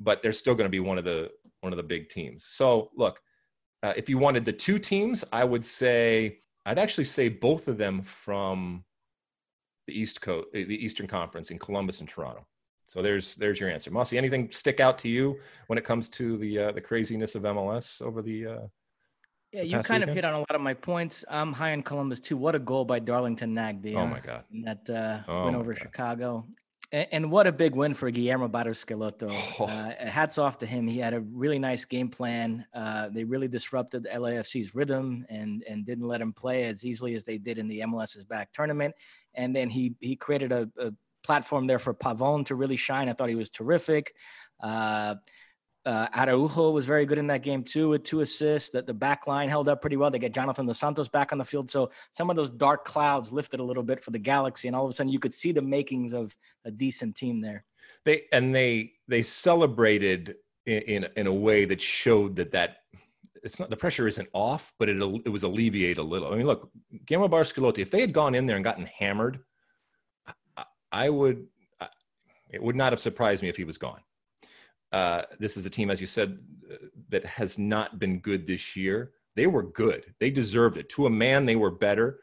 but 0.00 0.22
they're 0.22 0.32
still 0.32 0.54
going 0.54 0.66
to 0.66 0.70
be 0.70 0.80
one 0.80 0.98
of 0.98 1.04
the 1.04 1.30
one 1.60 1.72
of 1.72 1.76
the 1.76 1.82
big 1.82 2.08
teams. 2.08 2.44
So 2.44 2.90
look, 2.96 3.20
uh, 3.84 3.92
if 3.96 4.08
you 4.08 4.16
wanted 4.16 4.46
the 4.46 4.52
two 4.52 4.78
teams, 4.78 5.24
I 5.30 5.44
would 5.44 5.64
say 5.64 6.38
I'd 6.64 6.78
actually 6.78 7.04
say 7.04 7.28
both 7.28 7.68
of 7.68 7.76
them 7.76 8.00
from 8.00 8.82
the 9.86 9.98
East 9.98 10.22
Coast, 10.22 10.48
the 10.52 10.84
Eastern 10.84 11.06
Conference 11.06 11.50
in 11.50 11.58
Columbus 11.58 12.00
and 12.00 12.08
Toronto. 12.08 12.46
So 12.86 13.02
there's 13.02 13.34
there's 13.34 13.60
your 13.60 13.68
answer. 13.68 13.90
Mossy, 13.90 14.16
anything 14.16 14.50
stick 14.50 14.80
out 14.80 14.98
to 15.00 15.08
you 15.08 15.38
when 15.66 15.78
it 15.78 15.84
comes 15.84 16.08
to 16.10 16.38
the 16.38 16.58
uh, 16.58 16.72
the 16.72 16.80
craziness 16.80 17.34
of 17.34 17.42
MLS 17.42 18.00
over 18.00 18.22
the 18.22 18.46
uh, 18.46 18.60
yeah, 19.52 19.62
you 19.62 19.78
kind 19.80 20.00
weekend? 20.00 20.04
of 20.04 20.14
hit 20.14 20.24
on 20.24 20.34
a 20.34 20.38
lot 20.38 20.54
of 20.54 20.62
my 20.62 20.74
points. 20.74 21.24
I'm 21.28 21.52
high 21.52 21.70
in 21.70 21.82
Columbus 21.82 22.20
too. 22.20 22.38
What 22.38 22.54
a 22.54 22.58
goal 22.58 22.86
by 22.86 23.00
Darlington 23.00 23.54
Nagbe. 23.54 23.94
Oh 23.94 24.06
my 24.06 24.20
god! 24.20 24.44
that 24.64 24.88
uh, 24.88 25.30
oh 25.30 25.44
win 25.44 25.54
over 25.54 25.74
god. 25.74 25.82
Chicago, 25.82 26.46
and, 26.92 27.30
what 27.30 27.46
a 27.46 27.52
big 27.52 27.74
win 27.74 27.94
for 27.94 28.10
Guillermo 28.10 28.48
Barros 28.48 28.84
Schelotto. 28.84 29.30
Oh. 29.58 29.64
Uh, 29.64 30.06
hats 30.06 30.38
off 30.38 30.58
to 30.58 30.66
him. 30.66 30.86
He 30.86 30.98
had 30.98 31.14
a 31.14 31.20
really 31.20 31.58
nice 31.58 31.84
game 31.84 32.08
plan. 32.08 32.66
Uh, 32.74 33.08
they 33.08 33.24
really 33.24 33.48
disrupted 33.48 34.06
LAFC's 34.12 34.74
rhythm 34.74 35.24
and 35.28 35.64
and 35.68 35.84
didn't 35.84 36.06
let 36.06 36.20
him 36.20 36.32
play 36.32 36.64
as 36.64 36.84
easily 36.84 37.14
as 37.14 37.24
they 37.24 37.38
did 37.38 37.58
in 37.58 37.68
the 37.68 37.80
MLS's 37.80 38.24
back 38.24 38.52
tournament. 38.52 38.94
And 39.34 39.54
then 39.54 39.70
he 39.70 39.96
he 40.00 40.16
created 40.16 40.52
a, 40.52 40.70
a 40.78 40.92
platform 41.24 41.66
there 41.66 41.78
for 41.78 41.94
Pavon 41.94 42.46
to 42.46 42.54
really 42.54 42.76
shine. 42.76 43.08
I 43.08 43.12
thought 43.14 43.28
he 43.28 43.34
was 43.34 43.50
terrific. 43.50 44.14
Uh, 44.60 45.16
uh, 45.86 46.08
Araujo 46.16 46.70
was 46.70 46.86
very 46.86 47.06
good 47.06 47.18
in 47.18 47.26
that 47.26 47.42
game 47.42 47.62
too, 47.62 47.90
with 47.90 48.04
two 48.04 48.20
assists. 48.20 48.70
That 48.70 48.86
the 48.86 48.94
back 48.94 49.26
line 49.26 49.48
held 49.48 49.68
up 49.68 49.80
pretty 49.80 49.96
well. 49.96 50.10
They 50.10 50.18
get 50.18 50.32
Jonathan 50.32 50.66
Dos 50.66 50.78
Santos 50.78 51.08
back 51.08 51.32
on 51.32 51.38
the 51.38 51.44
field, 51.44 51.68
so 51.68 51.90
some 52.12 52.30
of 52.30 52.36
those 52.36 52.50
dark 52.50 52.84
clouds 52.84 53.32
lifted 53.32 53.60
a 53.60 53.64
little 53.64 53.82
bit 53.82 54.02
for 54.02 54.10
the 54.10 54.18
Galaxy, 54.18 54.68
and 54.68 54.76
all 54.76 54.84
of 54.84 54.90
a 54.90 54.92
sudden 54.92 55.12
you 55.12 55.18
could 55.18 55.34
see 55.34 55.52
the 55.52 55.62
makings 55.62 56.12
of 56.12 56.36
a 56.64 56.70
decent 56.70 57.16
team 57.16 57.40
there. 57.40 57.64
They 58.04 58.22
and 58.32 58.54
they 58.54 58.92
they 59.08 59.22
celebrated 59.22 60.36
in 60.66 60.82
in, 60.82 61.08
in 61.16 61.26
a 61.26 61.34
way 61.34 61.64
that 61.64 61.82
showed 61.82 62.36
that 62.36 62.52
that 62.52 62.78
it's 63.42 63.58
not 63.60 63.68
the 63.68 63.76
pressure 63.76 64.08
isn't 64.08 64.28
off, 64.32 64.72
but 64.78 64.88
it 64.88 64.96
it 65.24 65.28
was 65.28 65.42
alleviated 65.42 65.98
a 65.98 66.02
little. 66.02 66.32
I 66.32 66.36
mean, 66.36 66.46
look, 66.46 66.70
Guillermo 67.04 67.28
Barros 67.28 67.52
Schelotto, 67.52 67.78
if 67.78 67.90
they 67.90 68.00
had 68.00 68.12
gone 68.12 68.34
in 68.34 68.46
there 68.46 68.56
and 68.56 68.64
gotten 68.64 68.86
hammered, 68.86 69.40
I, 70.56 70.64
I 70.90 71.10
would 71.10 71.46
It 72.54 72.62
would 72.62 72.76
not 72.76 72.92
have 72.92 73.00
surprised 73.00 73.42
me 73.42 73.48
if 73.48 73.56
he 73.56 73.64
was 73.64 73.78
gone. 73.78 74.00
Uh, 74.92 75.22
this 75.38 75.56
is 75.56 75.66
a 75.66 75.70
team, 75.70 75.90
as 75.90 76.00
you 76.00 76.06
said, 76.06 76.38
that 77.08 77.24
has 77.26 77.58
not 77.58 77.98
been 77.98 78.20
good 78.20 78.46
this 78.46 78.76
year. 78.76 79.12
They 79.36 79.46
were 79.46 79.64
good. 79.64 80.14
They 80.20 80.30
deserved 80.30 80.76
it. 80.76 80.88
To 80.90 81.06
a 81.06 81.10
man, 81.10 81.46
they 81.46 81.56
were 81.56 81.70
better. 81.70 82.20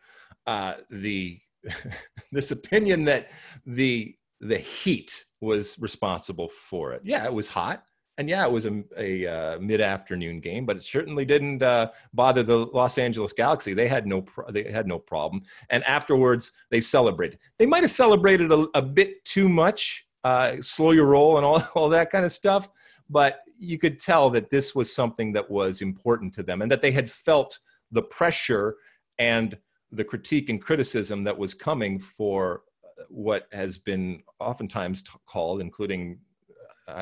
Uh, 0.47 0.75
the 0.89 1.39
this 2.31 2.51
opinion 2.51 3.05
that 3.05 3.29
the 3.65 4.15
the 4.39 4.57
heat 4.57 5.23
was 5.39 5.77
responsible 5.79 6.49
for 6.49 6.93
it. 6.93 7.01
Yeah, 7.03 7.25
it 7.25 7.33
was 7.33 7.47
hot, 7.47 7.83
and 8.17 8.29
yeah, 8.29 8.45
it 8.45 8.51
was 8.51 8.65
a, 8.65 8.83
a 8.97 9.27
uh, 9.27 9.59
mid 9.59 9.81
afternoon 9.81 10.39
game, 10.39 10.65
but 10.65 10.77
it 10.77 10.83
certainly 10.83 11.25
didn't 11.25 11.61
uh, 11.61 11.91
bother 12.13 12.43
the 12.43 12.57
Los 12.57 12.97
Angeles 12.97 13.33
Galaxy. 13.33 13.73
They 13.73 13.87
had 13.87 14.07
no 14.07 14.21
pro- 14.21 14.51
they 14.51 14.71
had 14.71 14.87
no 14.87 14.99
problem, 14.99 15.43
and 15.69 15.83
afterwards 15.83 16.51
they 16.71 16.81
celebrated. 16.81 17.39
They 17.59 17.65
might 17.65 17.83
have 17.83 17.91
celebrated 17.91 18.51
a, 18.51 18.67
a 18.73 18.81
bit 18.81 19.23
too 19.25 19.47
much 19.47 20.07
uh, 20.23 20.57
slow 20.61 20.91
your 20.91 21.07
roll 21.07 21.37
and 21.37 21.45
all, 21.45 21.63
all 21.75 21.89
that 21.89 22.09
kind 22.09 22.25
of 22.25 22.31
stuff. 22.31 22.69
But 23.09 23.41
you 23.57 23.77
could 23.77 23.99
tell 23.99 24.29
that 24.31 24.49
this 24.49 24.73
was 24.73 24.93
something 24.93 25.33
that 25.33 25.49
was 25.49 25.81
important 25.81 26.33
to 26.35 26.43
them 26.43 26.61
and 26.61 26.71
that 26.71 26.81
they 26.81 26.91
had 26.91 27.11
felt 27.11 27.59
the 27.91 28.01
pressure 28.01 28.75
and 29.19 29.57
the 29.91 30.03
critique 30.03 30.49
and 30.49 30.61
criticism 30.61 31.23
that 31.23 31.37
was 31.37 31.53
coming 31.53 31.99
for 31.99 32.63
what 33.09 33.47
has 33.51 33.77
been 33.77 34.21
oftentimes 34.39 35.03
called, 35.25 35.61
including 35.61 36.19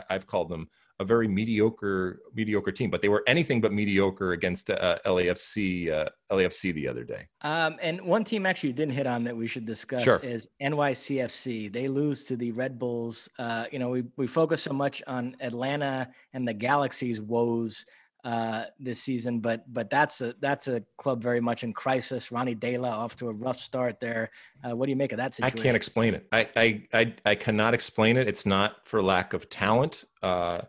I've 0.10 0.28
called 0.28 0.50
them 0.50 0.70
a 1.00 1.06
very 1.06 1.28
mediocre 1.28 2.20
mediocre 2.34 2.72
team, 2.72 2.90
but 2.90 3.02
they 3.02 3.08
were 3.08 3.24
anything 3.26 3.62
but 3.62 3.72
mediocre 3.72 4.34
against 4.34 4.70
uh, 4.70 4.98
LAFC 5.06 5.92
uh, 5.92 6.10
LAFC 6.32 6.74
the 6.74 6.88
other 6.88 7.04
day. 7.04 7.26
Um, 7.42 7.78
and 7.82 8.02
one 8.02 8.24
team 8.24 8.46
actually 8.46 8.74
didn't 8.74 8.94
hit 8.94 9.08
on 9.08 9.24
that 9.24 9.36
we 9.36 9.48
should 9.48 9.66
discuss 9.66 10.04
sure. 10.04 10.20
is 10.20 10.48
NYCFC. 10.62 11.72
They 11.72 11.88
lose 11.88 12.26
to 12.26 12.36
the 12.36 12.52
Red 12.52 12.78
Bulls. 12.78 13.30
Uh, 13.40 13.66
you 13.72 13.80
know, 13.80 13.90
we 13.90 14.04
we 14.18 14.28
focus 14.28 14.62
so 14.62 14.74
much 14.74 15.02
on 15.08 15.36
Atlanta 15.40 16.10
and 16.34 16.48
the 16.48 16.54
Galaxy's 16.54 17.22
woes 17.22 17.86
uh, 18.26 18.64
this 18.78 19.02
season, 19.02 19.40
but 19.40 19.72
but 19.72 19.90
that's 19.90 20.20
a 20.20 20.36
that's 20.42 20.68
a 20.68 20.84
club 20.98 21.24
very 21.24 21.40
much 21.40 21.64
in 21.64 21.72
crisis. 21.72 22.30
Ronny 22.30 22.56
Deila 22.56 22.92
off 22.92 23.16
to 23.18 23.30
a 23.30 23.34
rough 23.34 23.60
start 23.60 24.02
there. 24.02 24.32
Uh, 24.64 24.76
what 24.76 24.88
do 24.88 24.90
you 24.90 24.98
make 24.98 25.14
of 25.14 25.18
that 25.20 25.34
situation? 25.34 25.60
I 25.60 25.64
can't 25.64 25.76
explain 25.78 26.14
it. 26.14 26.28
I 26.34 26.48
I 26.58 26.84
I, 26.94 27.14
I 27.26 27.36
cannot 27.36 27.74
explain 27.74 28.18
it. 28.18 28.28
It's 28.28 28.46
not 28.46 28.86
for 28.86 29.02
lack 29.02 29.32
of 29.32 29.50
talent. 29.50 30.04
Uh, 30.22 30.62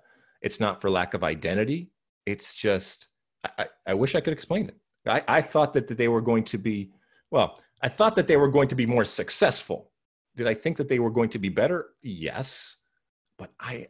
it's 0.43 0.61
not 0.61 0.81
for 0.81 0.91
lack 0.91 1.15
of 1.15 1.23
identity. 1.23 1.91
It's 2.27 2.55
just, 2.55 3.09
I, 3.59 3.67
I 3.87 3.95
wish 3.95 4.15
I 4.15 4.21
could 4.21 4.33
explain 4.33 4.69
it. 4.69 4.77
I, 5.07 5.23
I 5.29 5.41
thought 5.41 5.73
that, 5.75 5.89
that 5.89 5.99
they 5.99 6.09
were 6.09 6.21
going 6.21 6.45
to 6.45 6.59
be, 6.59 6.93
well, 7.31 7.59
I 7.83 7.89
thought 7.89 8.15
that 8.17 8.29
they 8.29 8.37
were 8.37 8.49
going 8.49 8.69
to 8.69 8.75
be 8.75 8.87
more 8.87 9.05
successful. 9.05 9.91
Did 10.37 10.47
I 10.47 10.55
think 10.55 10.77
that 10.77 10.89
they 10.89 10.99
were 10.99 11.11
going 11.11 11.31
to 11.31 11.39
be 11.39 11.49
better? 11.49 11.89
Yes. 12.03 12.79
But 13.39 13.51
I, 13.59 13.89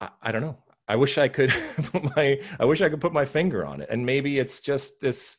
I, 0.00 0.08
I 0.22 0.32
don't 0.32 0.42
know. 0.42 0.58
I 0.88 0.96
wish 0.96 1.18
I 1.18 1.28
could 1.28 1.50
put 1.76 2.16
my, 2.16 2.40
I 2.58 2.64
wish 2.64 2.80
I 2.80 2.88
could 2.88 3.00
put 3.00 3.12
my 3.12 3.24
finger 3.24 3.64
on 3.64 3.80
it. 3.80 3.88
And 3.90 4.04
maybe 4.04 4.38
it's 4.38 4.60
just 4.60 5.00
this, 5.00 5.36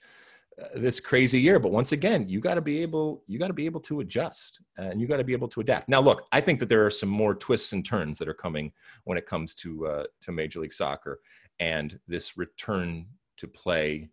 this 0.75 0.99
crazy 0.99 1.39
year 1.39 1.59
but 1.59 1.71
once 1.71 1.91
again 1.91 2.27
you 2.27 2.39
got 2.39 2.55
to 2.55 2.61
be 2.61 2.79
able 2.81 3.23
you 3.25 3.39
got 3.39 3.47
to 3.47 3.53
be 3.53 3.65
able 3.65 3.79
to 3.79 4.01
adjust 4.01 4.61
and 4.77 5.01
you 5.01 5.07
got 5.07 5.17
to 5.17 5.23
be 5.23 5.33
able 5.33 5.47
to 5.47 5.61
adapt. 5.61 5.89
Now 5.89 6.01
look 6.01 6.27
i 6.31 6.41
think 6.41 6.59
that 6.59 6.69
there 6.69 6.85
are 6.85 6.91
some 6.91 7.09
more 7.09 7.33
twists 7.33 7.73
and 7.73 7.85
turns 7.85 8.17
that 8.19 8.27
are 8.27 8.33
coming 8.33 8.71
when 9.05 9.17
it 9.17 9.25
comes 9.25 9.55
to 9.55 9.87
uh, 9.87 10.03
to 10.21 10.31
major 10.31 10.59
league 10.59 10.73
soccer 10.73 11.19
and 11.59 11.99
this 12.07 12.37
return 12.37 13.05
to 13.37 13.47
play 13.47 14.09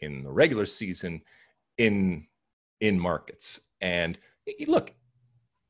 in 0.00 0.22
the 0.22 0.30
regular 0.30 0.66
season 0.66 1.22
in 1.78 2.26
in 2.80 2.98
markets. 2.98 3.60
And 3.80 4.18
look 4.66 4.92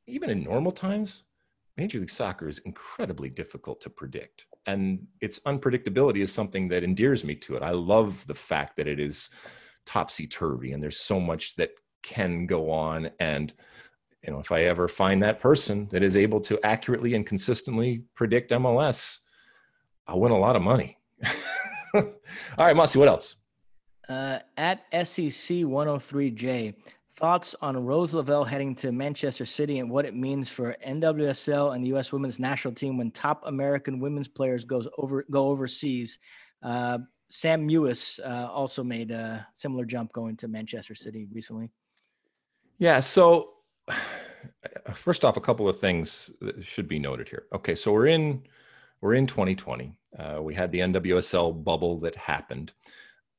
even 0.06 0.30
in 0.30 0.42
normal 0.42 0.72
times 0.72 1.24
major 1.76 2.00
league 2.00 2.11
soccer 2.11 2.48
is 2.48 2.58
incredibly 2.61 3.30
difficult 3.30 3.80
to 3.80 3.90
predict 3.90 4.46
and 4.66 5.06
its 5.20 5.38
unpredictability 5.40 6.18
is 6.18 6.32
something 6.32 6.68
that 6.68 6.84
endears 6.84 7.24
me 7.24 7.34
to 7.34 7.54
it. 7.54 7.62
I 7.62 7.70
love 7.70 8.26
the 8.26 8.34
fact 8.34 8.76
that 8.76 8.88
it 8.88 9.00
is 9.00 9.30
topsy 9.87 10.26
turvy 10.26 10.72
and 10.72 10.83
there's 10.83 11.01
so 11.01 11.20
much 11.20 11.57
that 11.57 11.70
can 12.03 12.47
go 12.47 12.70
on. 12.70 13.11
And 13.18 13.53
you 14.22 14.33
know 14.33 14.39
if 14.39 14.53
i 14.53 14.62
ever 14.64 14.89
find 14.89 15.22
that 15.22 15.41
person 15.41 15.89
that 15.91 16.03
is 16.03 16.16
able 16.16 16.41
to 16.41 16.59
accurately 16.64 17.14
and 17.14 17.26
consistently 17.26 18.05
predict 18.14 18.51
mls 18.51 19.20
i'll 20.07 20.20
win 20.20 20.33
a 20.33 20.39
lot 20.39 20.57
of 20.57 20.62
money. 20.62 20.99
All 21.95 22.05
right 22.59 22.76
Mossy, 22.76 22.99
what 22.99 23.09
else? 23.09 23.37
Uh, 24.09 24.39
at 24.57 24.85
sec 24.93 25.24
103j 25.24 26.74
thoughts 27.16 27.55
on 27.61 27.76
rose 27.85 28.14
lavelle 28.14 28.45
heading 28.45 28.74
to 28.74 28.93
manchester 28.93 29.45
city 29.45 29.78
and 29.78 29.91
what 29.91 30.07
it 30.07 30.14
means 30.14 30.49
for 30.49 30.74
nwsl 30.87 31.74
and 31.74 31.85
the 31.85 31.89
us 31.89 32.12
women's 32.12 32.39
national 32.39 32.72
team 32.72 32.97
when 32.97 33.11
top 33.11 33.43
american 33.47 34.01
women's 34.01 34.28
players 34.28 34.64
goes 34.64 34.89
over 34.99 35.24
go 35.31 35.49
overseas? 35.49 36.18
Uh, 36.62 36.99
Sam 37.31 37.68
Mewis 37.68 38.18
uh, 38.24 38.51
also 38.51 38.83
made 38.83 39.12
a 39.12 39.47
similar 39.53 39.85
jump 39.85 40.12
going 40.12 40.37
to 40.39 40.49
Manchester 40.49 40.95
City 40.95 41.28
recently. 41.33 41.70
Yeah. 42.78 43.01
So, 43.01 43.51
first 44.95 45.24
off, 45.24 45.37
a 45.37 45.41
couple 45.41 45.68
of 45.68 45.78
things 45.78 46.33
should 46.61 46.89
be 46.89 46.99
noted 46.99 47.28
here. 47.28 47.45
Okay, 47.55 47.74
so 47.74 47.93
we're 47.93 48.09
in 48.09 48.43
we're 49.01 49.14
in 49.14 49.26
2020. 49.26 49.95
Uh, 50.18 50.41
we 50.43 50.55
had 50.55 50.72
the 50.72 50.81
NWSL 50.81 51.64
bubble 51.64 52.01
that 52.01 52.16
happened. 52.16 52.72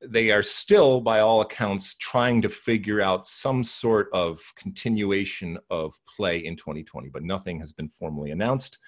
They 0.04 0.32
are 0.32 0.42
still, 0.42 1.02
by 1.02 1.20
all 1.20 1.42
accounts, 1.42 1.96
trying 1.96 2.42
to 2.42 2.50
figure 2.50 3.02
out 3.02 3.28
some 3.28 3.64
sort 3.64 4.10
of 4.14 4.42
continuation 4.56 5.60
of 5.70 5.94
play 6.08 6.40
in 6.40 6.56
2020, 6.56 7.10
but 7.10 7.22
nothing 7.22 7.60
has 7.60 7.72
been 7.72 7.90
formally 7.90 8.32
announced, 8.32 8.80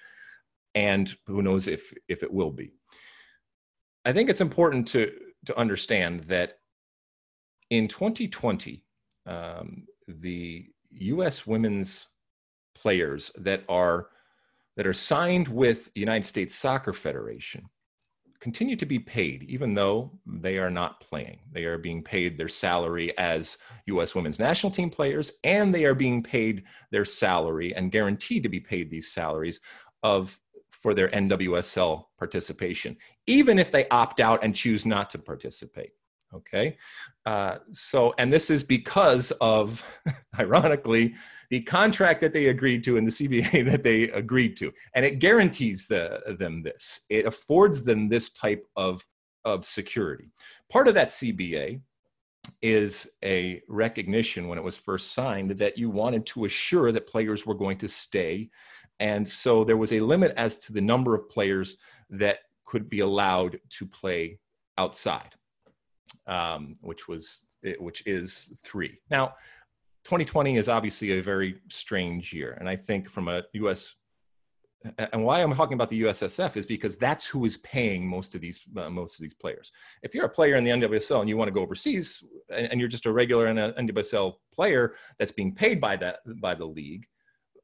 and 0.73 1.15
who 1.27 1.41
knows 1.41 1.67
if 1.67 1.93
if 2.07 2.23
it 2.23 2.33
will 2.33 2.51
be. 2.51 2.73
I 4.05 4.13
think 4.13 4.29
it's 4.29 4.41
important 4.41 4.87
to 4.89 5.11
to 5.45 5.57
understand 5.57 6.21
that 6.25 6.59
in 7.69 7.87
2020, 7.87 8.85
um, 9.25 9.85
the 10.07 10.65
U.S. 10.91 11.45
women's 11.45 12.07
players 12.75 13.31
that 13.37 13.63
are 13.67 14.07
that 14.75 14.87
are 14.87 14.93
signed 14.93 15.47
with 15.47 15.91
United 15.95 16.25
States 16.25 16.55
Soccer 16.55 16.93
Federation 16.93 17.65
continue 18.39 18.75
to 18.75 18.85
be 18.85 18.99
paid, 18.99 19.43
even 19.43 19.73
though 19.73 20.11
they 20.25 20.57
are 20.57 20.69
not 20.69 20.99
playing. 20.99 21.39
They 21.53 21.63
are 21.63 21.77
being 21.77 22.03
paid 22.03 22.37
their 22.37 22.49
salary 22.49 23.17
as 23.17 23.57
U.S. 23.85 24.15
women's 24.15 24.37
national 24.37 24.71
team 24.71 24.89
players, 24.89 25.31
and 25.45 25.73
they 25.73 25.85
are 25.85 25.95
being 25.95 26.21
paid 26.21 26.63
their 26.91 27.05
salary 27.05 27.73
and 27.73 27.91
guaranteed 27.91 28.43
to 28.43 28.49
be 28.49 28.59
paid 28.59 28.89
these 28.89 29.13
salaries 29.13 29.61
of 30.03 30.37
for 30.83 30.93
their 30.93 31.07
NWSL 31.07 32.03
participation, 32.19 32.97
even 33.25 33.57
if 33.57 33.71
they 33.71 33.87
opt 33.87 34.19
out 34.19 34.43
and 34.43 34.53
choose 34.53 34.85
not 34.85 35.09
to 35.11 35.17
participate. 35.17 35.91
Okay. 36.35 36.75
Uh, 37.25 37.59
so, 37.71 38.13
and 38.17 38.33
this 38.33 38.49
is 38.49 38.63
because 38.63 39.31
of, 39.39 39.81
ironically, 40.39 41.13
the 41.49 41.61
contract 41.61 42.19
that 42.19 42.33
they 42.33 42.47
agreed 42.47 42.83
to 42.83 42.97
and 42.97 43.07
the 43.07 43.11
CBA 43.11 43.65
that 43.71 43.83
they 43.83 44.03
agreed 44.09 44.57
to. 44.57 44.73
And 44.93 45.05
it 45.05 45.19
guarantees 45.19 45.87
the, 45.87 46.35
them 46.37 46.61
this, 46.63 47.01
it 47.09 47.25
affords 47.25 47.85
them 47.85 48.09
this 48.09 48.31
type 48.31 48.65
of, 48.75 49.05
of 49.45 49.63
security. 49.63 50.31
Part 50.69 50.89
of 50.89 50.95
that 50.95 51.07
CBA 51.07 51.79
is 52.61 53.09
a 53.23 53.61
recognition 53.69 54.49
when 54.49 54.57
it 54.57 54.63
was 54.63 54.77
first 54.77 55.13
signed 55.13 55.51
that 55.51 55.77
you 55.77 55.89
wanted 55.89 56.25
to 56.25 56.43
assure 56.43 56.91
that 56.91 57.07
players 57.07 57.45
were 57.45 57.55
going 57.55 57.77
to 57.77 57.87
stay 57.87 58.49
and 58.99 59.27
so 59.27 59.63
there 59.63 59.77
was 59.77 59.93
a 59.93 59.99
limit 59.99 60.33
as 60.37 60.57
to 60.59 60.73
the 60.73 60.81
number 60.81 61.15
of 61.15 61.29
players 61.29 61.77
that 62.09 62.39
could 62.65 62.89
be 62.89 62.99
allowed 62.99 63.59
to 63.69 63.85
play 63.85 64.39
outside, 64.77 65.35
um, 66.27 66.75
which 66.81 67.07
was 67.07 67.47
which 67.79 68.05
is 68.05 68.53
three. 68.63 68.99
Now, 69.09 69.35
2020 70.03 70.57
is 70.57 70.67
obviously 70.67 71.11
a 71.11 71.21
very 71.21 71.59
strange 71.69 72.33
year, 72.33 72.57
and 72.59 72.67
I 72.67 72.75
think 72.75 73.09
from 73.09 73.27
a 73.27 73.43
U.S. 73.53 73.95
and 74.97 75.23
why 75.23 75.41
I'm 75.41 75.55
talking 75.55 75.75
about 75.75 75.89
the 75.89 76.01
USSF 76.01 76.57
is 76.57 76.65
because 76.65 76.97
that's 76.97 77.25
who 77.25 77.45
is 77.45 77.57
paying 77.59 78.07
most 78.07 78.35
of 78.35 78.41
these 78.41 78.59
uh, 78.75 78.89
most 78.89 79.15
of 79.15 79.21
these 79.21 79.33
players. 79.33 79.71
If 80.01 80.13
you're 80.13 80.25
a 80.25 80.29
player 80.29 80.55
in 80.55 80.63
the 80.63 80.71
NWSL 80.71 81.21
and 81.21 81.29
you 81.29 81.37
want 81.37 81.47
to 81.47 81.53
go 81.53 81.61
overseas, 81.61 82.23
and, 82.49 82.67
and 82.71 82.79
you're 82.79 82.89
just 82.89 83.05
a 83.05 83.11
regular 83.11 83.47
NWSL 83.53 84.33
player 84.53 84.95
that's 85.17 85.31
being 85.31 85.55
paid 85.55 85.79
by 85.79 85.95
that 85.97 86.19
by 86.41 86.53
the 86.53 86.65
league, 86.65 87.07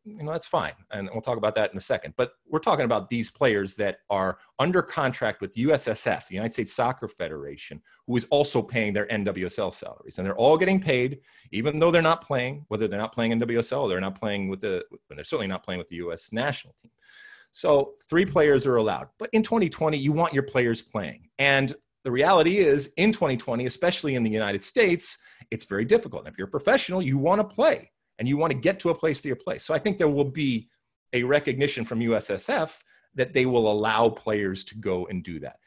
you 0.06 0.24
know 0.24 0.32
that's 0.32 0.48
fine 0.48 0.74
and 0.92 1.10
we'll 1.12 1.22
talk 1.22 1.38
about 1.38 1.56
that 1.56 1.72
in 1.72 1.78
a 1.78 1.82
second 1.82 2.14
but 2.18 2.32
we're 2.48 2.60
talking 2.60 2.86
about 2.86 3.10
these 3.10 3.30
players 3.30 3.76
that 3.76 4.00
are 4.10 4.40
under 4.58 4.82
contract 4.82 5.42
with 5.42 5.54
ussf 5.56 6.28
the 6.28 6.36
united 6.36 6.52
states 6.52 6.74
soccer 6.74 7.08
federation 7.08 7.82
who 8.08 8.16
is 8.16 8.26
also 8.26 8.62
paying 8.62 8.94
their 8.94 9.08
nwsl 9.08 9.74
salaries 9.74 10.18
and 10.18 10.26
they're 10.26 10.38
all 10.38 10.58
getting 10.58 10.80
paid 10.80 11.20
even 11.52 11.80
though 11.80 11.92
they're 11.92 12.02
not 12.02 12.22
playing 12.22 12.66
whether 12.70 12.88
they're 12.88 13.00
not 13.00 13.14
playing 13.14 13.32
nwsl 13.40 13.82
or 13.82 13.90
they're 13.90 14.00
not 14.00 14.18
playing 14.18 14.48
with 14.48 14.62
the 14.62 14.84
they're 15.10 15.24
certainly 15.24 15.48
not 15.48 15.64
playing 15.64 15.80
with 15.80 15.88
the 15.90 15.98
us 15.98 16.32
national 16.32 16.74
team. 16.82 16.92
So 17.52 17.94
three 18.10 18.26
players 18.26 18.66
are 18.66 18.78
allowed 18.78 19.08
but 19.18 19.30
in 19.34 19.44
2020 19.44 19.98
you 19.98 20.12
want 20.12 20.34
your 20.34 20.44
players 20.44 20.82
playing 20.82 21.30
and 21.40 21.76
the 22.04 22.12
reality 22.12 22.58
is 22.58 22.94
in 22.98 23.12
2020 23.12 23.66
especially 23.66 24.16
in 24.16 24.24
the 24.24 24.30
united 24.30 24.64
states 24.64 25.18
it's 25.52 25.66
very 25.66 25.84
difficult 25.84 26.24
and 26.24 26.32
if 26.32 26.38
you're 26.38 26.48
a 26.48 26.52
professional 26.52 27.02
you 27.02 27.18
want 27.18 27.42
to 27.42 27.56
play 27.56 27.92
and 28.20 28.28
you 28.28 28.38
want 28.38 28.52
to 28.52 28.58
get 28.58 28.80
to 28.82 28.90
a 28.90 28.96
place 28.96 29.22
to 29.22 29.28
your 29.28 29.38
place. 29.38 29.64
So 29.64 29.74
I 29.74 29.80
think 29.80 29.98
there 29.98 30.10
will 30.10 30.26
be 30.30 30.70
a 31.14 31.24
recognition 31.24 31.86
from 31.86 32.00
USSF 32.02 32.84
that 33.16 33.34
they 33.34 33.46
will 33.46 33.72
allow 33.72 34.10
players 34.10 34.64
to 34.66 34.76
go 34.76 35.08
and 35.08 35.24
do 35.24 35.40
that. 35.40 35.58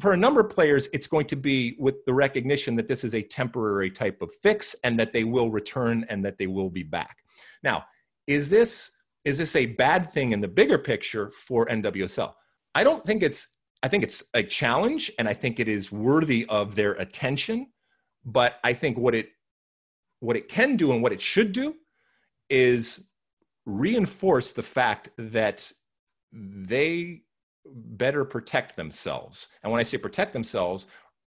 For 0.00 0.12
a 0.12 0.16
number 0.16 0.40
of 0.40 0.50
players, 0.50 0.88
it's 0.92 1.06
going 1.06 1.26
to 1.26 1.36
be 1.36 1.74
with 1.78 2.04
the 2.04 2.14
recognition 2.14 2.76
that 2.76 2.86
this 2.86 3.02
is 3.02 3.14
a 3.14 3.22
temporary 3.22 3.90
type 3.90 4.20
of 4.20 4.32
fix 4.42 4.76
and 4.84 4.98
that 5.00 5.12
they 5.12 5.24
will 5.24 5.50
return 5.50 6.04
and 6.08 6.24
that 6.24 6.38
they 6.38 6.46
will 6.46 6.70
be 6.70 6.82
back. 6.82 7.18
Now, 7.62 7.84
is 8.26 8.50
this 8.50 8.90
is 9.24 9.38
this 9.38 9.56
a 9.56 9.66
bad 9.66 10.12
thing 10.12 10.30
in 10.30 10.40
the 10.40 10.48
bigger 10.48 10.78
picture 10.78 11.32
for 11.32 11.66
NWSL? 11.66 12.32
I 12.74 12.84
don't 12.84 13.04
think 13.04 13.22
it's 13.22 13.58
I 13.82 13.88
think 13.88 14.04
it's 14.04 14.22
a 14.34 14.42
challenge 14.42 15.10
and 15.18 15.28
I 15.28 15.34
think 15.34 15.58
it 15.58 15.68
is 15.68 15.90
worthy 15.90 16.46
of 16.48 16.74
their 16.74 16.92
attention, 16.92 17.68
but 18.24 18.56
I 18.62 18.72
think 18.72 18.98
what 18.98 19.14
it 19.14 19.30
what 20.20 20.36
it 20.36 20.48
can 20.48 20.76
do 20.76 20.92
and 20.92 21.02
what 21.02 21.12
it 21.12 21.20
should 21.20 21.52
do 21.52 21.74
is 22.48 23.08
reinforce 23.64 24.52
the 24.52 24.62
fact 24.62 25.10
that 25.18 25.72
they 26.32 27.22
better 27.64 28.24
protect 28.24 28.76
themselves. 28.76 29.48
And 29.62 29.72
when 29.72 29.80
I 29.80 29.84
say 29.84 29.98
protect 29.98 30.32
themselves, 30.32 30.86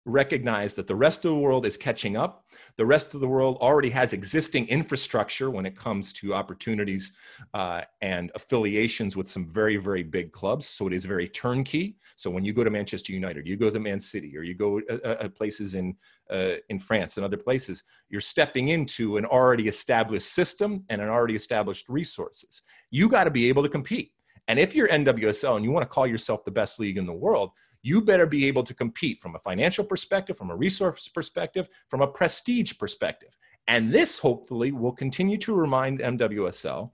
recognize 0.07 0.73
that 0.75 0.87
the 0.87 0.95
rest 0.95 1.25
of 1.25 1.31
the 1.31 1.37
world 1.37 1.65
is 1.65 1.75
catching 1.75 2.15
up. 2.15 2.45
The 2.77 2.85
rest 2.85 3.13
of 3.13 3.19
the 3.19 3.27
world 3.27 3.57
already 3.59 3.89
has 3.89 4.13
existing 4.13 4.67
infrastructure 4.67 5.51
when 5.51 5.65
it 5.65 5.75
comes 5.75 6.13
to 6.13 6.33
opportunities 6.33 7.11
uh, 7.53 7.81
and 8.01 8.31
affiliations 8.33 9.17
with 9.17 9.27
some 9.27 9.45
very, 9.45 9.75
very 9.77 10.03
big 10.03 10.31
clubs. 10.31 10.67
So 10.67 10.87
it 10.87 10.93
is 10.93 11.03
very 11.05 11.27
turnkey. 11.27 11.97
So 12.15 12.31
when 12.31 12.45
you 12.45 12.53
go 12.53 12.63
to 12.63 12.69
Manchester 12.69 13.11
United, 13.11 13.45
you 13.45 13.57
go 13.57 13.69
to 13.69 13.79
Man 13.79 13.99
City, 13.99 14.35
or 14.37 14.43
you 14.43 14.55
go 14.55 14.81
uh, 14.89 15.07
uh, 15.07 15.29
places 15.29 15.75
in 15.75 15.95
uh, 16.31 16.55
in 16.69 16.79
France 16.79 17.17
and 17.17 17.25
other 17.25 17.37
places, 17.37 17.83
you're 18.09 18.21
stepping 18.21 18.69
into 18.69 19.17
an 19.17 19.25
already 19.25 19.67
established 19.67 20.33
system 20.33 20.83
and 20.89 21.01
an 21.01 21.09
already 21.09 21.35
established 21.35 21.87
resources. 21.89 22.61
You 22.91 23.09
got 23.09 23.25
to 23.25 23.31
be 23.31 23.49
able 23.49 23.63
to 23.63 23.69
compete. 23.69 24.11
And 24.47 24.59
if 24.59 24.73
you're 24.73 24.87
NWSL 24.87 25.57
and 25.57 25.65
you 25.65 25.71
want 25.71 25.83
to 25.83 25.89
call 25.89 26.07
yourself 26.07 26.45
the 26.45 26.51
best 26.51 26.79
league 26.79 26.97
in 26.97 27.05
the 27.05 27.13
world, 27.13 27.51
you 27.81 28.01
better 28.01 28.25
be 28.25 28.45
able 28.45 28.63
to 28.63 28.73
compete 28.73 29.19
from 29.19 29.35
a 29.35 29.39
financial 29.39 29.83
perspective, 29.83 30.37
from 30.37 30.49
a 30.49 30.55
resource 30.55 31.07
perspective, 31.07 31.69
from 31.89 32.01
a 32.01 32.07
prestige 32.07 32.77
perspective. 32.77 33.37
And 33.67 33.91
this 33.91 34.17
hopefully 34.17 34.71
will 34.71 34.93
continue 34.93 35.37
to 35.39 35.53
remind 35.53 35.99
NWSL 35.99 36.91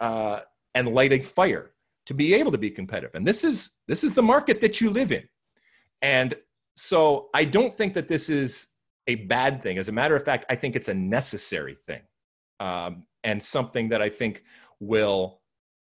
uh, 0.00 0.40
and 0.74 0.88
light 0.88 1.12
a 1.12 1.20
fire 1.20 1.72
to 2.06 2.14
be 2.14 2.34
able 2.34 2.52
to 2.52 2.58
be 2.58 2.70
competitive. 2.70 3.14
And 3.14 3.26
this 3.26 3.44
is 3.44 3.72
this 3.86 4.04
is 4.04 4.14
the 4.14 4.22
market 4.22 4.60
that 4.60 4.80
you 4.80 4.90
live 4.90 5.12
in. 5.12 5.28
And 6.00 6.34
so 6.74 7.28
I 7.34 7.44
don't 7.44 7.74
think 7.74 7.94
that 7.94 8.08
this 8.08 8.28
is 8.28 8.68
a 9.06 9.16
bad 9.16 9.62
thing. 9.62 9.78
As 9.78 9.88
a 9.88 9.92
matter 9.92 10.16
of 10.16 10.24
fact, 10.24 10.46
I 10.48 10.56
think 10.56 10.76
it's 10.76 10.88
a 10.88 10.94
necessary 10.94 11.74
thing, 11.74 12.02
um, 12.60 13.04
and 13.24 13.42
something 13.42 13.88
that 13.90 14.02
I 14.02 14.08
think 14.08 14.44
will 14.80 15.40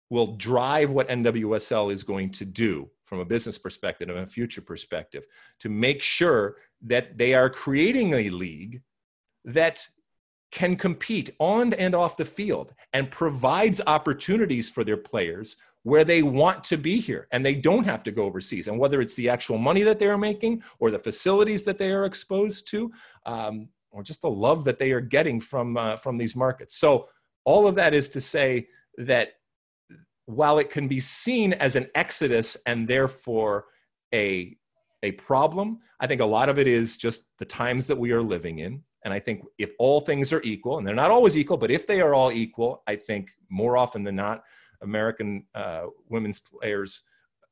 will 0.09 0.35
drive 0.37 0.91
what 0.91 1.07
NWSL 1.09 1.91
is 1.91 2.03
going 2.03 2.31
to 2.31 2.45
do 2.45 2.89
from 3.09 3.19
a 3.19 3.25
business 3.25 3.57
perspective 3.57 4.07
and 4.07 4.19
a 4.19 4.27
future 4.27 4.61
perspective 4.61 5.25
to 5.59 5.67
make 5.67 5.99
sure 5.99 6.57
that 6.79 7.17
they 7.17 7.33
are 7.33 7.49
creating 7.49 8.13
a 8.13 8.29
league 8.29 8.83
that 9.43 9.85
can 10.51 10.75
compete 10.75 11.31
on 11.39 11.73
and 11.73 11.95
off 11.95 12.17
the 12.17 12.25
field 12.25 12.73
and 12.93 13.09
provides 13.09 13.81
opportunities 13.87 14.69
for 14.69 14.83
their 14.83 14.97
players 14.97 15.57
where 15.83 16.03
they 16.03 16.21
want 16.21 16.63
to 16.63 16.77
be 16.77 16.99
here 16.99 17.27
and 17.31 17.43
they 17.43 17.55
don't 17.55 17.85
have 17.85 18.03
to 18.03 18.11
go 18.11 18.25
overseas. 18.25 18.67
And 18.67 18.77
whether 18.77 19.01
it's 19.01 19.15
the 19.15 19.27
actual 19.29 19.57
money 19.57 19.81
that 19.83 19.97
they 19.97 20.07
are 20.07 20.17
making 20.17 20.61
or 20.79 20.91
the 20.91 20.99
facilities 20.99 21.63
that 21.63 21.79
they 21.79 21.91
are 21.91 22.05
exposed 22.05 22.67
to, 22.69 22.91
um, 23.25 23.69
or 23.91 24.03
just 24.03 24.21
the 24.21 24.29
love 24.29 24.63
that 24.65 24.77
they 24.77 24.91
are 24.91 25.01
getting 25.01 25.41
from 25.41 25.77
uh, 25.77 25.95
from 25.95 26.17
these 26.17 26.35
markets. 26.35 26.75
So 26.75 27.07
all 27.43 27.65
of 27.65 27.73
that 27.75 27.95
is 27.95 28.09
to 28.09 28.21
say 28.21 28.67
that 28.99 29.38
while 30.29 30.59
it 30.59 30.69
can 30.69 30.87
be 30.87 30.99
seen 30.99 31.53
as 31.53 31.75
an 31.75 31.87
exodus 31.95 32.55
and 32.67 32.87
therefore 32.87 33.65
a 34.13 34.55
a 35.01 35.13
problem, 35.13 35.79
I 35.99 36.07
think 36.07 36.21
a 36.21 36.25
lot 36.25 36.49
of 36.49 36.59
it 36.59 36.67
is 36.67 36.97
just 36.97 37.31
the 37.39 37.45
times 37.45 37.87
that 37.87 37.97
we 37.97 38.11
are 38.11 38.21
living 38.21 38.59
in. 38.59 38.83
And 39.05 39.13
I 39.13 39.19
think 39.19 39.43
if 39.57 39.71
all 39.79 40.01
things 40.01 40.33
are 40.33 40.41
equal, 40.43 40.77
and 40.77 40.85
they're 40.85 40.93
not 40.93 41.09
always 41.09 41.37
equal, 41.37 41.57
but 41.57 41.71
if 41.71 41.87
they 41.87 42.01
are 42.01 42.13
all 42.13 42.33
equal, 42.33 42.83
I 42.85 42.97
think 42.97 43.31
more 43.49 43.77
often 43.77 44.03
than 44.03 44.17
not, 44.17 44.43
American 44.81 45.45
uh, 45.55 45.85
women's 46.09 46.39
players, 46.39 47.01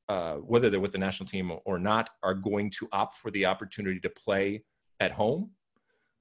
uh, 0.10 0.36
whether 0.36 0.70
they're 0.70 0.82
with 0.82 0.92
the 0.92 0.98
national 0.98 1.28
team 1.28 1.54
or 1.66 1.80
not, 1.80 2.10
are 2.22 2.36
going 2.36 2.70
to 2.72 2.90
opt 2.92 3.18
for 3.18 3.32
the 3.32 3.46
opportunity 3.46 4.02
to 4.02 4.10
play 4.10 4.64
at 5.00 5.14
home. 5.14 5.52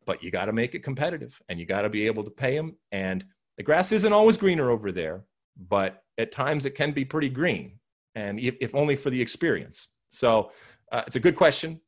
But 0.06 0.22
you 0.22 0.30
got 0.30 0.44
to 0.44 0.52
make 0.52 0.76
it 0.76 0.84
competitive 0.84 1.42
and 1.48 1.58
you 1.58 1.66
got 1.66 1.82
to 1.82 1.88
be 1.88 2.06
able 2.06 2.22
to 2.22 2.30
pay 2.30 2.56
them. 2.56 2.76
And 2.92 3.24
the 3.56 3.64
grass 3.64 3.90
isn't 3.90 4.12
always 4.12 4.36
greener 4.36 4.70
over 4.70 4.92
there, 4.92 5.24
but 5.68 6.04
at 6.18 6.32
times 6.32 6.66
it 6.66 6.74
can 6.74 6.92
be 6.92 7.04
pretty 7.04 7.28
green, 7.28 7.78
and 8.14 8.38
if, 8.40 8.56
if 8.60 8.74
only 8.74 8.96
for 8.96 9.10
the 9.10 9.20
experience. 9.20 9.88
So 10.08 10.50
uh, 10.92 11.02
it's 11.06 11.16
a 11.16 11.20
good 11.20 11.36
question. 11.36 11.80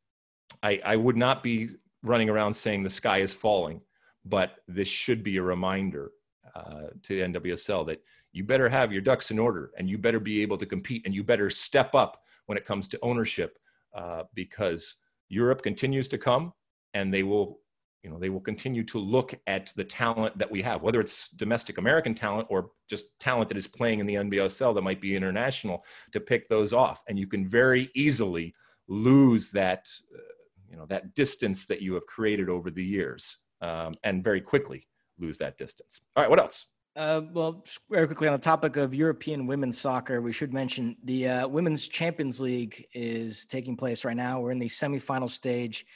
I, 0.63 0.81
I 0.85 0.97
would 0.97 1.17
not 1.17 1.43
be 1.43 1.71
running 2.03 2.29
around 2.29 2.55
saying 2.55 2.83
the 2.83 2.91
sky 2.91 3.19
is 3.19 3.33
falling, 3.33 3.81
but 4.25 4.57
this 4.67 4.89
should 4.89 5.23
be 5.23 5.37
a 5.37 5.43
reminder 5.43 6.13
uh, 6.55 6.89
to 7.03 7.15
the 7.15 7.41
NWSL 7.41 7.87
that 7.87 8.03
you 8.33 8.45
better 8.45 8.69
have 8.69 8.93
your 8.93 9.01
ducks 9.01 9.31
in 9.31 9.39
order 9.39 9.71
and 9.79 9.89
you 9.89 9.99
better 9.99 10.21
be 10.21 10.43
able 10.43 10.57
to 10.59 10.67
compete 10.67 11.03
and 11.05 11.15
you 11.15 11.23
better 11.25 11.51
step 11.51 11.95
up 11.95 12.23
when 12.47 12.59
it 12.59 12.65
comes 12.65 12.89
to 12.89 12.99
ownership 13.03 13.59
uh, 13.95 14.25
because 14.35 14.97
Europe 15.29 15.63
continues 15.63 16.09
to 16.09 16.19
come 16.19 16.53
and 16.95 17.13
they 17.13 17.23
will 17.23 17.61
you 18.09 18.15
know 18.15 18.19
they 18.19 18.31
will 18.31 18.41
continue 18.41 18.83
to 18.83 18.99
look 18.99 19.35
at 19.47 19.71
the 19.77 19.85
talent 19.85 20.37
that 20.39 20.51
we 20.51 20.63
have 20.63 20.81
whether 20.81 20.99
it's 20.99 21.29
domestic 21.29 21.77
american 21.77 22.15
talent 22.15 22.49
or 22.51 22.71
just 22.89 23.19
talent 23.21 23.51
that 23.51 23.59
is 23.59 23.67
playing 23.67 24.01
in 24.01 24.07
the 24.07 24.15
NWSL 24.15 24.75
that 24.75 24.83
might 24.83 25.01
be 25.01 25.15
international 25.15 25.85
to 26.13 26.21
pick 26.21 26.49
those 26.49 26.73
off 26.73 27.05
and 27.07 27.19
you 27.19 27.27
can 27.27 27.47
very 27.47 27.91
easily 27.95 28.55
lose 28.89 29.51
that 29.51 29.91
uh, 30.15 30.21
you 30.71 30.77
know 30.77 30.87
that 30.87 31.15
distance 31.15 31.67
that 31.67 31.83
you 31.83 31.93
have 31.95 32.07
created 32.07 32.49
over 32.49 32.71
the 32.71 32.85
years 32.85 33.39
um, 33.61 33.95
and 34.05 34.25
very 34.25 34.41
quickly 34.41 34.89
lose 35.19 35.37
that 35.37 35.59
distance 35.59 36.01
all 36.17 36.23
right 36.23 36.31
what 36.31 36.41
else 36.41 36.67
uh, 36.97 37.21
well, 37.33 37.65
very 37.89 38.09
quickly 38.09 38.27
on 38.27 38.33
the 38.33 38.39
topic 38.39 38.77
of 38.77 38.93
European 38.93 39.47
women's 39.47 39.81
soccer, 39.81 40.21
we 40.21 40.33
should 40.33 40.53
mention 40.53 40.97
the 41.05 41.29
uh, 41.29 41.47
Women's 41.47 41.87
Champions 41.87 42.41
League 42.41 42.87
is 42.93 43.47
taking 43.47 43.77
place 43.77 44.05
right 44.05 44.17
now. 44.17 44.41
We're 44.41 44.51
in 44.51 44.59
the 44.59 44.67
semifinal 44.67 45.31
stage. 45.31 45.87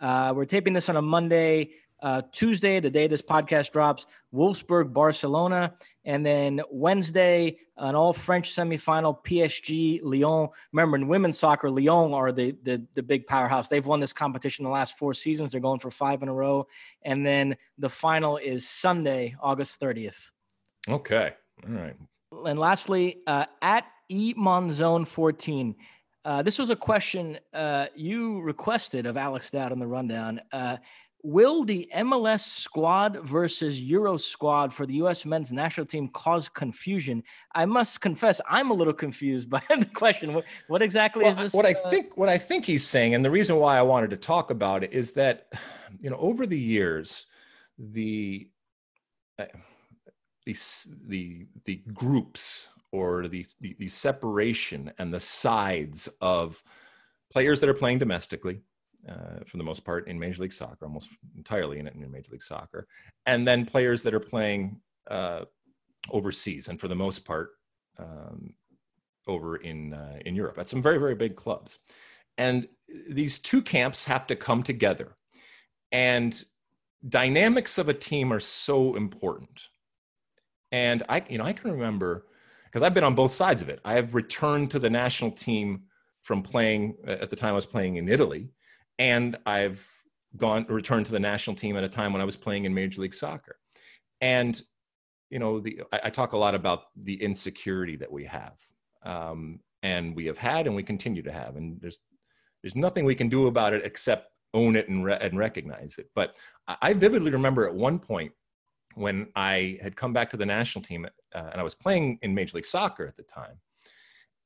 Uh, 0.00 0.32
we're 0.34 0.44
taping 0.44 0.72
this 0.72 0.88
on 0.88 0.96
a 0.96 1.02
Monday. 1.02 1.70
Uh, 2.02 2.22
Tuesday, 2.32 2.80
the 2.80 2.88
day 2.88 3.06
this 3.06 3.20
podcast 3.20 3.72
drops, 3.72 4.06
Wolfsburg, 4.32 4.90
Barcelona, 4.92 5.74
and 6.06 6.24
then 6.24 6.62
Wednesday, 6.70 7.58
an 7.76 7.94
all 7.94 8.14
French 8.14 8.54
semifinal, 8.54 9.22
PSG, 9.22 10.00
Lyon. 10.02 10.48
Remember, 10.72 10.96
in 10.96 11.08
women's 11.08 11.38
soccer, 11.38 11.70
Lyon 11.70 12.14
are 12.14 12.32
the, 12.32 12.56
the 12.62 12.86
the 12.94 13.02
big 13.02 13.26
powerhouse. 13.26 13.68
They've 13.68 13.86
won 13.86 14.00
this 14.00 14.14
competition 14.14 14.64
the 14.64 14.70
last 14.70 14.96
four 14.96 15.12
seasons. 15.12 15.52
They're 15.52 15.60
going 15.60 15.80
for 15.80 15.90
five 15.90 16.22
in 16.22 16.28
a 16.28 16.32
row, 16.32 16.66
and 17.02 17.26
then 17.26 17.56
the 17.76 17.90
final 17.90 18.38
is 18.38 18.66
Sunday, 18.66 19.36
August 19.38 19.78
thirtieth. 19.78 20.30
Okay, 20.88 21.34
all 21.68 21.74
right. 21.74 21.96
And 22.46 22.58
lastly, 22.58 23.18
uh, 23.26 23.44
at 23.60 23.84
Emonzone 24.10 25.06
fourteen. 25.06 25.76
Uh, 26.24 26.42
this 26.42 26.58
was 26.58 26.70
a 26.70 26.76
question 26.76 27.38
uh, 27.54 27.86
you 27.94 28.40
requested 28.42 29.06
of 29.06 29.16
Alex 29.16 29.50
Dowd 29.50 29.72
on 29.72 29.78
the 29.78 29.86
rundown. 29.86 30.40
Uh, 30.52 30.76
will 31.22 31.64
the 31.64 31.88
MLS 31.96 32.40
squad 32.40 33.18
versus 33.24 33.82
Euro 33.82 34.16
squad 34.16 34.72
for 34.72 34.86
the 34.86 34.94
U.S. 34.94 35.24
men's 35.24 35.50
national 35.50 35.86
team 35.86 36.08
cause 36.08 36.48
confusion? 36.48 37.22
I 37.54 37.64
must 37.64 38.00
confess, 38.02 38.40
I'm 38.48 38.70
a 38.70 38.74
little 38.74 38.92
confused 38.92 39.48
by 39.48 39.62
the 39.70 39.86
question. 39.94 40.34
What, 40.34 40.44
what 40.68 40.82
exactly 40.82 41.24
well, 41.24 41.32
is 41.32 41.38
this? 41.38 41.54
What 41.54 41.66
I 41.66 41.72
uh, 41.72 41.88
think, 41.88 42.16
what 42.16 42.28
I 42.28 42.36
think 42.36 42.66
he's 42.66 42.86
saying, 42.86 43.14
and 43.14 43.24
the 43.24 43.30
reason 43.30 43.56
why 43.56 43.78
I 43.78 43.82
wanted 43.82 44.10
to 44.10 44.16
talk 44.16 44.50
about 44.50 44.84
it 44.84 44.92
is 44.92 45.12
that, 45.12 45.52
you 46.00 46.10
know, 46.10 46.16
over 46.16 46.46
the 46.46 46.58
years, 46.58 47.26
the 47.78 48.48
uh, 49.38 49.46
the 50.44 50.56
the 51.06 51.46
the 51.64 51.76
groups 51.94 52.68
or 52.92 53.28
the, 53.28 53.46
the, 53.60 53.76
the 53.78 53.88
separation 53.88 54.92
and 54.98 55.12
the 55.12 55.20
sides 55.20 56.08
of 56.20 56.62
players 57.32 57.60
that 57.60 57.68
are 57.68 57.74
playing 57.74 57.98
domestically 57.98 58.60
uh, 59.08 59.44
for 59.46 59.56
the 59.56 59.62
most 59.62 59.84
part 59.84 60.08
in 60.08 60.18
Major 60.18 60.42
League 60.42 60.52
Soccer, 60.52 60.84
almost 60.84 61.10
entirely 61.36 61.78
in, 61.78 61.86
in 61.86 62.10
Major 62.10 62.32
League 62.32 62.42
Soccer, 62.42 62.86
and 63.26 63.46
then 63.46 63.64
players 63.64 64.02
that 64.02 64.14
are 64.14 64.20
playing 64.20 64.80
uh, 65.10 65.44
overseas, 66.10 66.68
and 66.68 66.78
for 66.78 66.88
the 66.88 66.94
most 66.94 67.24
part 67.24 67.50
um, 67.98 68.54
over 69.26 69.56
in 69.56 69.94
uh, 69.94 70.18
in 70.26 70.34
Europe 70.34 70.58
at 70.58 70.68
some 70.68 70.82
very 70.82 70.98
very 70.98 71.14
big 71.14 71.36
clubs, 71.36 71.78
and 72.36 72.68
these 73.08 73.38
two 73.38 73.62
camps 73.62 74.04
have 74.04 74.26
to 74.26 74.36
come 74.36 74.62
together, 74.62 75.16
and 75.92 76.44
dynamics 77.08 77.78
of 77.78 77.88
a 77.88 77.94
team 77.94 78.32
are 78.32 78.40
so 78.40 78.94
important, 78.96 79.68
and 80.72 81.02
I 81.08 81.24
you 81.28 81.38
know 81.38 81.44
I 81.44 81.54
can 81.54 81.70
remember 81.70 82.26
because 82.70 82.84
I've 82.84 82.94
been 82.94 83.04
on 83.04 83.14
both 83.14 83.32
sides 83.32 83.62
of 83.62 83.68
it. 83.68 83.80
I 83.84 83.94
have 83.94 84.14
returned 84.14 84.70
to 84.72 84.78
the 84.78 84.90
national 84.90 85.32
team 85.32 85.82
from 86.22 86.42
playing 86.42 86.96
at 87.06 87.30
the 87.30 87.36
time 87.36 87.50
I 87.50 87.56
was 87.56 87.66
playing 87.66 87.96
in 87.96 88.08
Italy, 88.08 88.50
and 88.98 89.36
I've 89.46 89.86
gone 90.36 90.66
returned 90.68 91.06
to 91.06 91.12
the 91.12 91.20
national 91.20 91.56
team 91.56 91.76
at 91.76 91.84
a 91.84 91.88
time 91.88 92.12
when 92.12 92.22
I 92.22 92.24
was 92.24 92.36
playing 92.36 92.64
in 92.64 92.74
Major 92.74 93.02
League 93.02 93.14
Soccer. 93.14 93.58
And 94.20 94.60
you 95.30 95.38
know, 95.38 95.60
the 95.60 95.82
I, 95.92 96.00
I, 96.04 96.10
talk 96.10 96.32
a 96.32 96.38
lot 96.38 96.54
about 96.54 96.84
the 96.96 97.20
insecurity 97.22 97.96
that 97.96 98.10
we 98.10 98.24
have, 98.24 98.58
um, 99.04 99.60
and 99.82 100.14
we 100.14 100.26
have 100.26 100.38
had, 100.38 100.66
and 100.66 100.74
we 100.74 100.82
continue 100.82 101.22
to 101.22 101.32
have, 101.32 101.56
and 101.56 101.80
there's 101.80 101.98
there's 102.62 102.76
nothing 102.76 103.04
we 103.04 103.14
can 103.14 103.28
do 103.28 103.46
about 103.46 103.72
it 103.72 103.84
except 103.84 104.30
own 104.52 104.76
it 104.76 104.88
and, 104.88 105.04
re- 105.04 105.18
and 105.20 105.38
recognize 105.38 105.98
it. 105.98 106.10
But 106.14 106.36
I 106.82 106.92
vividly 106.92 107.30
remember 107.30 107.66
at 107.66 107.74
one 107.74 107.98
point 107.98 108.32
when 108.94 109.28
I 109.36 109.78
had 109.82 109.96
come 109.96 110.12
back 110.12 110.30
to 110.30 110.36
the 110.36 110.46
national 110.46 110.82
team, 110.82 111.06
uh, 111.34 111.48
and 111.52 111.60
I 111.60 111.64
was 111.64 111.74
playing 111.74 112.18
in 112.22 112.34
Major 112.34 112.58
League 112.58 112.66
Soccer 112.66 113.06
at 113.06 113.16
the 113.16 113.22
time, 113.22 113.60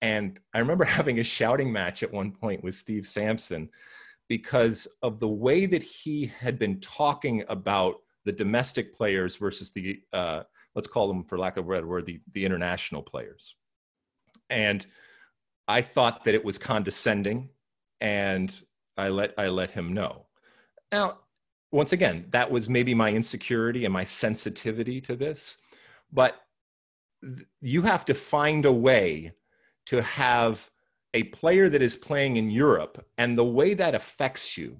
and 0.02 0.38
I 0.52 0.58
remember 0.58 0.84
having 0.98 1.18
a 1.18 1.24
shouting 1.24 1.72
match 1.72 2.02
at 2.02 2.12
one 2.12 2.32
point 2.32 2.62
with 2.62 2.74
Steve 2.74 3.06
Sampson 3.06 3.70
because 4.28 4.86
of 5.02 5.20
the 5.20 5.28
way 5.28 5.66
that 5.66 5.82
he 5.82 6.26
had 6.38 6.58
been 6.58 6.80
talking 6.80 7.44
about 7.48 7.96
the 8.24 8.32
domestic 8.32 8.94
players 8.94 9.36
versus 9.36 9.72
the 9.72 10.00
uh, 10.12 10.42
let's 10.74 10.86
call 10.86 11.08
them 11.08 11.24
for 11.24 11.38
lack 11.38 11.56
of 11.56 11.66
a 11.66 11.70
better 11.70 11.86
word 11.86 12.06
the, 12.06 12.20
the 12.32 12.44
international 12.44 13.02
players. 13.02 13.56
And 14.50 14.86
i 15.66 15.80
thought 15.80 16.24
that 16.24 16.34
it 16.34 16.44
was 16.44 16.58
condescending 16.58 17.48
and 17.98 18.60
i 18.98 19.08
let 19.08 19.32
i 19.38 19.48
let 19.48 19.70
him 19.70 19.94
know. 19.94 20.26
Now 20.92 21.18
once 21.74 21.92
again 21.92 22.24
that 22.30 22.50
was 22.50 22.68
maybe 22.68 22.94
my 22.94 23.10
insecurity 23.10 23.84
and 23.84 23.92
my 23.92 24.04
sensitivity 24.04 25.00
to 25.00 25.14
this 25.16 25.58
but 26.12 26.40
you 27.60 27.82
have 27.82 28.04
to 28.04 28.14
find 28.14 28.64
a 28.64 28.72
way 28.72 29.32
to 29.86 30.02
have 30.02 30.70
a 31.14 31.24
player 31.24 31.68
that 31.68 31.82
is 31.82 31.96
playing 31.96 32.36
in 32.36 32.50
Europe 32.50 33.04
and 33.18 33.38
the 33.38 33.44
way 33.44 33.74
that 33.74 33.94
affects 33.94 34.58
you, 34.58 34.78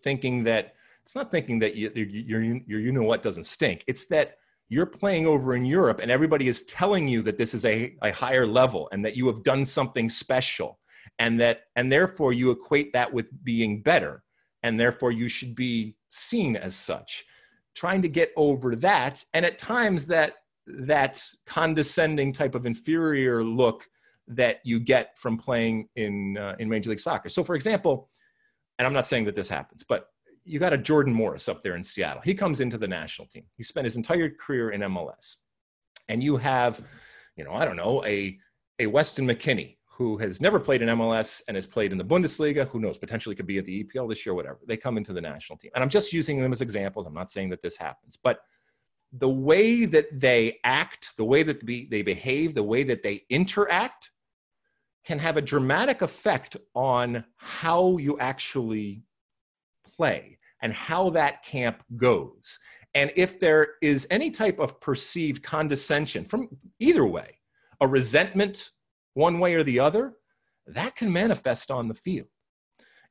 thinking 0.00 0.44
that 0.44 0.74
it's 1.02 1.14
not 1.14 1.30
thinking 1.30 1.58
that 1.60 1.74
you, 1.74 1.90
you 1.94 2.92
know 2.92 3.02
what 3.02 3.22
doesn't 3.22 3.44
stink. 3.44 3.84
It's 3.86 4.06
that 4.06 4.36
you're 4.68 4.86
playing 4.86 5.26
over 5.26 5.54
in 5.54 5.64
Europe 5.64 6.00
and 6.00 6.10
everybody 6.10 6.48
is 6.48 6.62
telling 6.62 7.06
you 7.06 7.22
that 7.22 7.36
this 7.36 7.54
is 7.54 7.64
a, 7.64 7.94
a 8.02 8.10
higher 8.10 8.46
level 8.46 8.88
and 8.92 9.04
that 9.04 9.16
you 9.16 9.26
have 9.26 9.42
done 9.42 9.64
something 9.64 10.08
special 10.08 10.78
and 11.18 11.38
that 11.40 11.64
and 11.76 11.92
therefore 11.92 12.32
you 12.32 12.50
equate 12.50 12.92
that 12.92 13.12
with 13.12 13.26
being 13.44 13.82
better 13.82 14.22
and 14.62 14.78
therefore 14.78 15.12
you 15.12 15.28
should 15.28 15.54
be 15.54 15.96
seen 16.10 16.56
as 16.56 16.74
such 16.74 17.24
trying 17.74 18.02
to 18.02 18.08
get 18.08 18.32
over 18.36 18.76
that 18.76 19.24
and 19.34 19.46
at 19.46 19.58
times 19.58 20.06
that 20.06 20.34
that 20.66 21.22
condescending 21.46 22.32
type 22.32 22.54
of 22.54 22.66
inferior 22.66 23.42
look 23.42 23.88
that 24.28 24.60
you 24.64 24.78
get 24.78 25.18
from 25.18 25.36
playing 25.36 25.88
in 25.96 26.36
uh, 26.38 26.54
in 26.58 26.68
Major 26.68 26.90
League 26.90 27.00
Soccer. 27.00 27.28
So, 27.28 27.42
for 27.42 27.54
example, 27.54 28.08
and 28.78 28.86
I'm 28.86 28.92
not 28.92 29.06
saying 29.06 29.24
that 29.24 29.34
this 29.34 29.48
happens, 29.48 29.84
but 29.86 30.08
you 30.44 30.58
got 30.58 30.72
a 30.72 30.78
Jordan 30.78 31.12
Morris 31.12 31.48
up 31.48 31.62
there 31.62 31.76
in 31.76 31.82
Seattle. 31.82 32.22
He 32.22 32.34
comes 32.34 32.60
into 32.60 32.78
the 32.78 32.88
national 32.88 33.28
team. 33.28 33.44
He 33.56 33.62
spent 33.62 33.84
his 33.84 33.96
entire 33.96 34.30
career 34.30 34.70
in 34.70 34.80
MLS, 34.82 35.36
and 36.08 36.22
you 36.22 36.36
have, 36.36 36.80
you 37.36 37.44
know, 37.44 37.52
I 37.52 37.64
don't 37.64 37.76
know, 37.76 38.04
a 38.04 38.38
a 38.78 38.86
Weston 38.86 39.26
McKennie 39.26 39.76
who 39.94 40.16
has 40.16 40.40
never 40.40 40.58
played 40.58 40.80
in 40.80 40.88
MLS 40.88 41.42
and 41.46 41.54
has 41.54 41.66
played 41.66 41.92
in 41.92 41.98
the 41.98 42.04
Bundesliga. 42.04 42.66
Who 42.68 42.80
knows? 42.80 42.96
Potentially 42.96 43.34
could 43.34 43.46
be 43.46 43.58
at 43.58 43.66
the 43.66 43.84
EPL 43.84 44.08
this 44.08 44.24
year, 44.24 44.34
whatever. 44.34 44.58
They 44.66 44.76
come 44.76 44.96
into 44.96 45.12
the 45.12 45.20
national 45.20 45.58
team, 45.58 45.70
and 45.74 45.84
I'm 45.84 45.90
just 45.90 46.12
using 46.12 46.40
them 46.40 46.50
as 46.50 46.62
examples. 46.62 47.06
I'm 47.06 47.14
not 47.14 47.30
saying 47.30 47.50
that 47.50 47.60
this 47.60 47.76
happens, 47.76 48.18
but 48.22 48.40
the 49.12 49.28
way 49.28 49.84
that 49.84 50.06
they 50.18 50.58
act, 50.64 51.16
the 51.18 51.24
way 51.24 51.42
that 51.42 51.64
they 51.66 52.02
behave, 52.02 52.54
the 52.54 52.62
way 52.62 52.82
that 52.84 53.02
they 53.02 53.24
interact 53.28 54.10
can 55.04 55.18
have 55.18 55.36
a 55.36 55.42
dramatic 55.42 56.00
effect 56.00 56.56
on 56.74 57.24
how 57.36 57.98
you 57.98 58.18
actually 58.18 59.02
play 59.84 60.38
and 60.62 60.72
how 60.72 61.10
that 61.10 61.44
camp 61.44 61.82
goes. 61.96 62.58
And 62.94 63.12
if 63.16 63.38
there 63.38 63.74
is 63.82 64.06
any 64.10 64.30
type 64.30 64.58
of 64.58 64.80
perceived 64.80 65.42
condescension 65.42 66.24
from 66.24 66.48
either 66.78 67.04
way, 67.04 67.38
a 67.80 67.86
resentment 67.86 68.70
one 69.14 69.38
way 69.38 69.54
or 69.54 69.62
the 69.62 69.80
other, 69.80 70.14
that 70.66 70.96
can 70.96 71.12
manifest 71.12 71.70
on 71.70 71.88
the 71.88 71.94
field. 71.94 72.28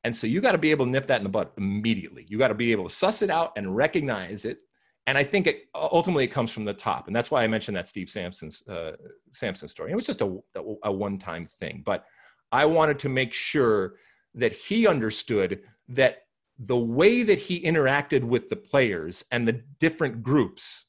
And 0.04 0.16
so 0.16 0.26
you 0.26 0.42
got 0.42 0.54
to 0.54 0.58
be 0.58 0.72
able 0.72 0.86
to 0.86 0.92
nip 0.92 1.08
that 1.08 1.20
in 1.20 1.24
the 1.24 1.30
bud 1.30 1.50
immediately. 1.58 2.26
You 2.28 2.38
got 2.38 2.48
to 2.48 2.56
be 2.56 2.72
able 2.72 2.88
to 2.88 2.94
suss 2.94 3.22
it 3.22 3.30
out 3.30 3.52
and 3.56 3.76
recognize 3.76 4.46
it 4.46 4.60
and 5.08 5.18
I 5.18 5.24
think 5.24 5.48
it 5.48 5.64
ultimately 5.74 6.26
it 6.26 6.32
comes 6.32 6.52
from 6.52 6.66
the 6.66 6.74
top, 6.74 7.08
and 7.08 7.16
that's 7.16 7.32
why 7.32 7.44
I 7.44 7.48
mentioned 7.48 7.76
that 7.76 7.88
Steve 7.88 8.10
Sampson's 8.10 8.66
uh, 8.68 8.94
Sampson 9.32 9.68
story. 9.68 9.92
It 9.92 9.96
was 9.96 10.06
just 10.06 10.22
a, 10.22 10.40
a 10.84 10.92
one-time 10.92 11.46
thing, 11.46 11.82
but 11.86 12.06
I 12.52 12.66
wanted 12.66 13.00
to 13.00 13.10
make 13.10 13.34
sure 13.34 13.96
that 14.36 14.54
he 14.54 14.88
understood 14.88 15.64
that 15.90 16.20
the 16.60 16.78
way 16.78 17.24
that 17.24 17.40
he 17.40 17.62
interacted 17.62 18.24
with 18.24 18.50
the 18.50 18.56
players 18.56 19.26
and 19.32 19.48
the 19.48 19.64
different 19.80 20.22
groups 20.22 20.86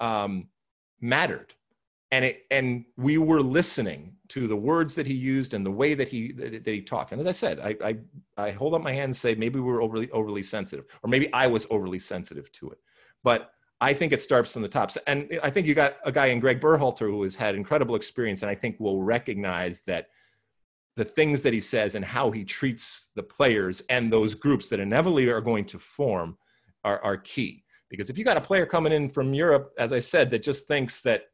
um, 0.00 0.48
mattered, 1.00 1.54
and 2.10 2.24
it 2.24 2.46
and 2.50 2.84
we 2.96 3.18
were 3.18 3.42
listening 3.42 4.12
to 4.28 4.48
the 4.48 4.56
words 4.56 4.94
that 4.96 5.06
he 5.06 5.14
used 5.14 5.54
and 5.54 5.64
the 5.64 5.70
way 5.70 5.94
that 5.94 6.08
he 6.08 6.32
that, 6.32 6.66
he 6.66 6.82
talked. 6.82 7.12
And 7.12 7.20
as 7.20 7.26
I 7.26 7.32
said, 7.32 7.60
I, 7.60 7.76
I 7.84 7.96
I 8.36 8.50
hold 8.50 8.74
up 8.74 8.82
my 8.82 8.92
hand 8.92 9.04
and 9.04 9.16
say 9.16 9.34
maybe 9.34 9.60
we 9.60 9.70
were 9.70 9.82
overly 9.82 10.10
overly 10.10 10.42
sensitive, 10.42 10.86
or 11.02 11.08
maybe 11.08 11.32
I 11.32 11.46
was 11.46 11.66
overly 11.70 11.98
sensitive 11.98 12.50
to 12.52 12.70
it 12.70 12.78
but 13.26 13.50
I 13.80 13.92
think 13.92 14.12
it 14.12 14.22
starts 14.22 14.52
from 14.52 14.62
the 14.62 14.68
top. 14.68 14.92
And 15.08 15.38
I 15.42 15.50
think 15.50 15.66
you 15.66 15.74
got 15.74 15.96
a 16.04 16.12
guy 16.12 16.26
in 16.26 16.38
Greg 16.38 16.60
Berhalter 16.60 17.10
who 17.10 17.24
has 17.24 17.34
had 17.34 17.56
incredible 17.56 17.96
experience, 17.96 18.42
and 18.42 18.50
I 18.50 18.54
think 18.54 18.78
will 18.78 19.02
recognize 19.02 19.82
that 19.82 20.06
the 20.94 21.04
things 21.04 21.42
that 21.42 21.52
he 21.52 21.60
says 21.60 21.96
and 21.96 22.04
how 22.04 22.30
he 22.30 22.44
treats 22.44 23.06
the 23.16 23.22
players 23.24 23.82
and 23.90 24.12
those 24.12 24.36
groups 24.36 24.68
that 24.68 24.78
inevitably 24.78 25.28
are 25.28 25.40
going 25.40 25.64
to 25.66 25.78
form 25.80 26.38
are, 26.84 27.02
are 27.02 27.16
key. 27.16 27.64
Because 27.90 28.10
if 28.10 28.16
you 28.16 28.24
got 28.24 28.36
a 28.36 28.40
player 28.40 28.64
coming 28.64 28.92
in 28.92 29.08
from 29.08 29.34
Europe, 29.34 29.72
as 29.76 29.92
I 29.92 29.98
said, 29.98 30.30
that 30.30 30.44
just 30.44 30.68
thinks 30.68 31.02
that, 31.02 31.24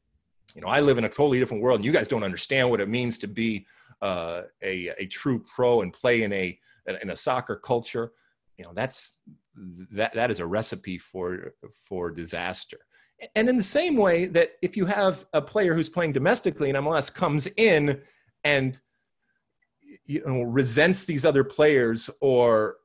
you 0.55 0.61
know, 0.61 0.69
I 0.69 0.81
live 0.81 0.99
in 0.99 1.05
a 1.05 1.09
totally 1.09 1.39
different 1.39 1.63
world 1.63 1.79
and 1.79 1.85
you 1.85 1.93
guys 1.93 2.09
don't 2.09 2.25
understand 2.25 2.69
what 2.71 2.81
it 2.81 2.89
means 2.89 3.19
to 3.19 3.27
be 3.27 3.67
uh, 4.01 4.43
a, 4.63 4.91
a 4.99 5.07
true 5.07 5.43
pro 5.55 5.83
and 5.83 5.93
play 5.93 6.23
in 6.23 6.33
a, 6.33 6.59
in 7.03 7.11
a 7.11 7.17
soccer 7.17 7.57
culture, 7.57 8.13
you 8.59 8.65
know, 8.65 8.73
that's 8.75 9.21
that 9.93 10.15
that 10.15 10.31
is 10.31 10.41
a 10.41 10.47
recipe 10.47 10.99
for 10.99 11.55
for 11.73 12.11
disaster. 12.11 12.79
And 13.37 13.49
in 13.49 13.57
the 13.57 13.63
same 13.63 13.97
way 13.97 14.27
that 14.27 14.53
if 14.63 14.77
you 14.77 14.87
have 14.87 15.27
a 15.33 15.41
player 15.41 15.75
who's 15.75 15.89
playing 15.89 16.13
domestically 16.13 16.71
in 16.71 16.77
MLS 16.77 17.13
comes 17.13 17.47
in 17.57 18.01
and 18.45 18.81
you 20.07 20.23
know 20.27 20.43
resents 20.43 21.05
these 21.05 21.25
other 21.25 21.45
players 21.45 22.11
or 22.21 22.77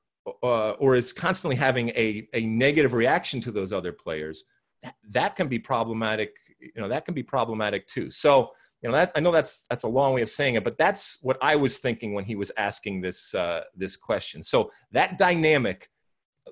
uh, 0.43 0.71
or 0.71 0.95
is 0.95 1.13
constantly 1.13 1.55
having 1.55 1.89
a, 1.89 2.27
a 2.33 2.45
negative 2.45 2.93
reaction 2.93 3.39
to 3.41 3.51
those 3.51 3.71
other 3.71 3.93
players, 3.93 4.43
that, 4.83 4.95
that 5.09 5.35
can 5.35 5.47
be 5.47 5.59
problematic. 5.59 6.35
You 6.59 6.81
know 6.81 6.89
that 6.89 7.05
can 7.05 7.13
be 7.13 7.23
problematic 7.23 7.87
too. 7.87 8.09
So 8.09 8.51
you 8.81 8.89
know 8.89 8.95
that 8.95 9.11
I 9.15 9.19
know 9.19 9.31
that's 9.31 9.65
that's 9.69 9.83
a 9.83 9.87
long 9.87 10.13
way 10.13 10.21
of 10.21 10.29
saying 10.29 10.55
it, 10.55 10.63
but 10.63 10.77
that's 10.77 11.17
what 11.21 11.37
I 11.41 11.55
was 11.55 11.79
thinking 11.79 12.13
when 12.13 12.25
he 12.25 12.35
was 12.35 12.51
asking 12.57 13.01
this 13.01 13.33
uh, 13.33 13.61
this 13.75 13.95
question. 13.95 14.43
So 14.43 14.71
that 14.91 15.17
dynamic 15.17 15.89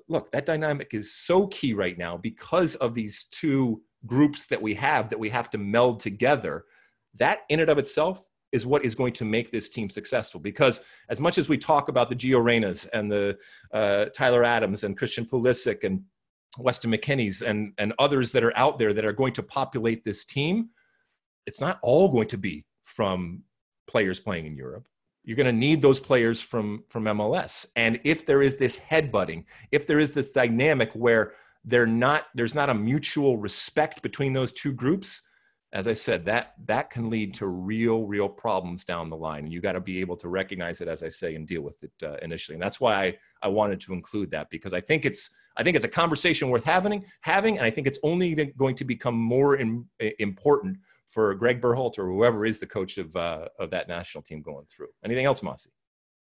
look, 0.08 0.30
that 0.32 0.46
dynamic 0.46 0.90
is 0.92 1.14
so 1.14 1.46
key 1.48 1.72
right 1.72 1.98
now 1.98 2.16
because 2.16 2.74
of 2.76 2.94
these 2.94 3.24
two 3.30 3.82
groups 4.04 4.46
that 4.46 4.60
we 4.60 4.74
have 4.74 5.08
that 5.10 5.18
we 5.18 5.28
have 5.30 5.50
to 5.50 5.58
meld 5.58 6.00
together. 6.00 6.64
That 7.18 7.40
in 7.48 7.60
and 7.60 7.70
of 7.70 7.78
itself 7.78 8.30
is 8.52 8.66
what 8.66 8.84
is 8.84 8.94
going 8.94 9.12
to 9.14 9.24
make 9.24 9.50
this 9.50 9.68
team 9.68 9.90
successful. 9.90 10.40
Because 10.40 10.82
as 11.08 11.20
much 11.20 11.38
as 11.38 11.48
we 11.48 11.58
talk 11.58 11.88
about 11.88 12.08
the 12.08 12.16
Gio 12.16 12.42
Reynas 12.42 12.88
and 12.92 13.10
the 13.10 13.38
uh, 13.72 14.06
Tyler 14.14 14.44
Adams 14.44 14.84
and 14.84 14.96
Christian 14.96 15.24
Pulisic 15.24 15.84
and 15.84 16.02
Weston 16.58 16.92
McKennie's 16.92 17.42
and, 17.42 17.72
and 17.78 17.92
others 17.98 18.32
that 18.32 18.44
are 18.44 18.56
out 18.56 18.78
there 18.78 18.92
that 18.92 19.04
are 19.04 19.12
going 19.12 19.32
to 19.34 19.42
populate 19.42 20.04
this 20.04 20.24
team, 20.24 20.70
it's 21.46 21.60
not 21.60 21.78
all 21.82 22.08
going 22.08 22.28
to 22.28 22.38
be 22.38 22.64
from 22.84 23.42
players 23.86 24.20
playing 24.20 24.46
in 24.46 24.56
Europe. 24.56 24.86
You're 25.24 25.36
going 25.36 25.46
to 25.46 25.52
need 25.52 25.82
those 25.82 25.98
players 25.98 26.40
from 26.40 26.84
from 26.88 27.04
MLS. 27.04 27.66
And 27.74 28.00
if 28.04 28.26
there 28.26 28.42
is 28.42 28.56
this 28.56 28.78
headbutting, 28.78 29.44
if 29.72 29.86
there 29.86 29.98
is 29.98 30.14
this 30.14 30.32
dynamic 30.32 30.92
where 30.92 31.32
they're 31.64 31.86
not 31.86 32.26
there's 32.34 32.54
not 32.54 32.70
a 32.70 32.74
mutual 32.74 33.36
respect 33.36 34.02
between 34.02 34.32
those 34.32 34.52
two 34.52 34.72
groups, 34.72 35.22
as 35.72 35.88
I 35.88 35.94
said, 35.94 36.24
that 36.26 36.54
that 36.66 36.90
can 36.90 37.10
lead 37.10 37.34
to 37.34 37.48
real 37.48 38.04
real 38.04 38.28
problems 38.28 38.84
down 38.84 39.10
the 39.10 39.16
line. 39.16 39.44
And 39.44 39.52
you 39.52 39.60
got 39.60 39.72
to 39.72 39.80
be 39.80 40.00
able 40.00 40.16
to 40.18 40.28
recognize 40.28 40.80
it, 40.80 40.86
as 40.86 41.02
I 41.02 41.08
say, 41.08 41.34
and 41.34 41.46
deal 41.46 41.62
with 41.62 41.82
it 41.82 41.92
uh, 42.04 42.16
initially. 42.22 42.54
And 42.54 42.62
that's 42.62 42.80
why 42.80 42.94
I 42.94 43.18
I 43.42 43.48
wanted 43.48 43.80
to 43.80 43.92
include 43.92 44.30
that 44.30 44.48
because 44.48 44.72
I 44.72 44.80
think 44.80 45.04
it's 45.04 45.34
I 45.56 45.62
think 45.62 45.76
it's 45.76 45.84
a 45.84 45.88
conversation 45.88 46.50
worth 46.50 46.64
having 46.64 47.04
having, 47.20 47.58
and 47.58 47.66
I 47.66 47.70
think 47.70 47.86
it's 47.86 47.98
only 48.02 48.34
going 48.56 48.74
to 48.76 48.84
become 48.84 49.16
more 49.16 49.56
in, 49.56 49.86
important 50.18 50.78
for 51.08 51.34
Greg 51.34 51.60
Berhalter 51.60 52.00
or 52.00 52.06
whoever 52.06 52.44
is 52.44 52.58
the 52.58 52.66
coach 52.66 52.98
of 52.98 53.14
uh, 53.16 53.48
of 53.58 53.70
that 53.70 53.88
national 53.88 54.22
team 54.22 54.42
going 54.42 54.66
through. 54.66 54.88
Anything 55.04 55.24
else, 55.24 55.42
Mossy? 55.42 55.70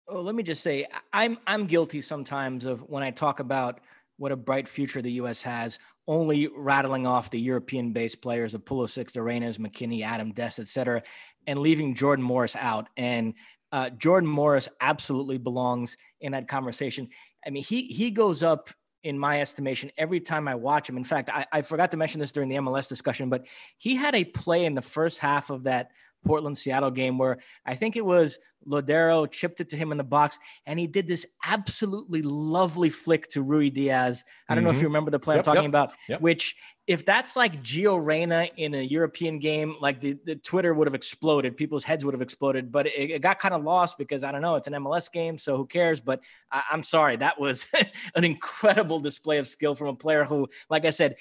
Oh, 0.06 0.20
let 0.20 0.34
me 0.34 0.42
just 0.42 0.62
say, 0.62 0.86
I'm 1.12 1.38
I'm 1.46 1.66
guilty 1.66 2.00
sometimes 2.00 2.64
of 2.64 2.82
when 2.82 3.02
I 3.02 3.10
talk 3.10 3.40
about 3.40 3.80
what 4.16 4.32
a 4.32 4.36
bright 4.36 4.68
future 4.68 5.02
the 5.02 5.12
U.S. 5.12 5.42
has, 5.42 5.78
only 6.06 6.48
rattling 6.54 7.06
off 7.06 7.30
the 7.30 7.40
European-based 7.40 8.22
players 8.22 8.54
of 8.54 8.64
Pulisic, 8.64 9.10
the 9.10 9.20
McKennie, 9.20 10.02
Adam 10.02 10.32
Dest, 10.32 10.60
et 10.60 10.68
cetera, 10.68 11.02
and 11.46 11.58
leaving 11.58 11.94
Jordan 11.94 12.24
Morris 12.24 12.54
out. 12.54 12.88
And 12.96 13.34
uh, 13.72 13.90
Jordan 13.90 14.28
Morris 14.28 14.68
absolutely 14.80 15.38
belongs 15.38 15.96
in 16.20 16.32
that 16.32 16.46
conversation. 16.46 17.08
I 17.44 17.50
mean, 17.50 17.64
he 17.64 17.86
he 17.86 18.10
goes 18.10 18.42
up 18.42 18.70
in 19.04 19.18
my 19.18 19.40
estimation, 19.40 19.90
every 19.96 20.18
time 20.18 20.48
I 20.48 20.54
watch 20.54 20.88
him. 20.88 20.96
In 20.96 21.04
fact, 21.04 21.30
I, 21.32 21.46
I 21.52 21.62
forgot 21.62 21.90
to 21.92 21.96
mention 21.96 22.20
this 22.20 22.32
during 22.32 22.48
the 22.48 22.56
MLS 22.56 22.88
discussion, 22.88 23.28
but 23.28 23.46
he 23.76 23.94
had 23.94 24.14
a 24.14 24.24
play 24.24 24.64
in 24.64 24.74
the 24.74 24.82
first 24.82 25.18
half 25.20 25.50
of 25.50 25.64
that 25.64 25.90
Portland 26.24 26.56
Seattle 26.56 26.90
game 26.90 27.18
where 27.18 27.38
I 27.64 27.74
think 27.74 27.96
it 27.96 28.04
was 28.04 28.38
Lodeiro 28.66 29.30
chipped 29.30 29.60
it 29.60 29.70
to 29.70 29.76
him 29.76 29.92
in 29.92 29.98
the 29.98 30.04
box, 30.04 30.38
and 30.66 30.78
he 30.78 30.86
did 30.86 31.06
this 31.06 31.26
absolutely 31.44 32.22
lovely 32.22 32.90
flick 32.90 33.28
to 33.30 33.44
Ruidíaz. 33.44 34.24
I 34.48 34.54
don't 34.54 34.58
mm-hmm. 34.58 34.64
know 34.64 34.70
if 34.70 34.76
you 34.76 34.80
mm-hmm. 34.80 34.86
remember 34.86 35.10
the 35.10 35.18
play 35.18 35.36
yep, 35.36 35.40
I'm 35.40 35.54
talking 35.54 35.62
yep, 35.64 35.70
about, 35.70 35.92
yep. 36.08 36.20
which 36.20 36.56
if 36.86 37.06
that's 37.06 37.34
like 37.34 37.62
Gio 37.62 38.04
Reyna 38.04 38.46
in 38.56 38.74
a 38.74 38.82
European 38.82 39.38
game, 39.38 39.76
like 39.80 40.00
the, 40.00 40.18
the 40.26 40.36
Twitter 40.36 40.74
would 40.74 40.86
have 40.86 40.94
exploded, 40.94 41.56
people's 41.56 41.82
heads 41.82 42.04
would 42.04 42.12
have 42.12 42.20
exploded, 42.20 42.70
but 42.70 42.86
it, 42.86 43.10
it 43.10 43.22
got 43.22 43.38
kind 43.38 43.54
of 43.54 43.62
lost 43.62 43.96
because 43.96 44.22
I 44.22 44.30
don't 44.30 44.42
know, 44.42 44.56
it's 44.56 44.66
an 44.66 44.74
MLS 44.74 45.10
game, 45.10 45.38
so 45.38 45.56
who 45.56 45.66
cares? 45.66 46.00
But 46.00 46.20
I, 46.52 46.62
am 46.72 46.82
sorry, 46.82 47.16
that 47.16 47.40
was 47.40 47.66
an 48.14 48.24
incredible 48.24 49.00
display 49.00 49.38
of 49.38 49.48
skill 49.48 49.74
from 49.74 49.88
a 49.88 49.94
player 49.94 50.24
who, 50.24 50.48
like 50.68 50.84
I 50.84 50.90
said, 50.90 51.16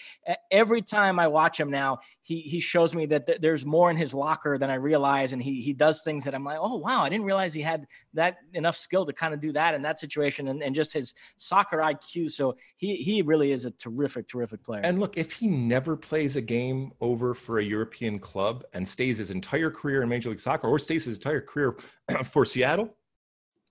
every 0.51 0.81
time 0.81 1.17
I 1.17 1.27
watch 1.27 1.57
him 1.59 1.71
now, 1.71 1.99
he 2.23 2.41
he 2.41 2.59
shows 2.59 2.93
me 2.93 3.05
that 3.07 3.27
th- 3.27 3.39
there's 3.41 3.65
more 3.65 3.89
in 3.89 3.95
his 3.95 4.13
locker 4.13 4.57
than 4.57 4.69
I 4.69 4.75
realize, 4.75 5.31
and 5.31 5.41
he 5.41 5.61
he 5.61 5.73
does 5.73 6.03
things 6.03 6.25
that 6.25 6.35
I'm 6.35 6.43
like, 6.43 6.57
oh 6.59 6.77
wow, 6.77 7.03
I 7.03 7.09
didn't 7.09 7.25
realize 7.25 7.32
he 7.53 7.61
had 7.61 7.88
that 8.14 8.38
enough 8.53 8.76
skill 8.76 9.05
to 9.05 9.14
kind 9.14 9.34
of 9.34 9.39
do 9.39 9.51
that 9.53 9.73
in 9.73 9.81
that 9.84 9.99
situation, 9.99 10.47
and, 10.47 10.61
and 10.64 10.76
just 10.76 10.93
his 10.93 11.14
soccer 11.35 11.77
IQ. 11.77 12.31
So 12.31 12.55
he 12.77 12.95
he 12.97 13.22
really 13.22 13.51
is 13.51 13.65
a 13.65 13.72
terrific, 13.72 14.27
terrific 14.27 14.64
player. 14.64 14.81
And 14.84 14.99
look, 14.99 15.18
if 15.18 15.31
he 15.31 15.47
never 15.47 15.95
plays 15.95 16.35
a 16.35 16.41
game 16.41 16.91
over 17.01 17.34
for 17.34 17.60
a 17.60 17.64
European 17.64 18.19
club 18.19 18.64
and 18.73 18.88
stays 18.88 19.18
his 19.18 19.31
entire 19.31 19.72
career 19.72 20.01
in 20.01 20.10
Major 20.10 20.30
League 20.30 20.41
Soccer 20.41 20.68
or 20.68 20.80
stays 20.80 21.05
his 21.05 21.18
entire 21.18 21.41
career 21.41 21.77
for 22.23 22.45
Seattle, 22.45 22.95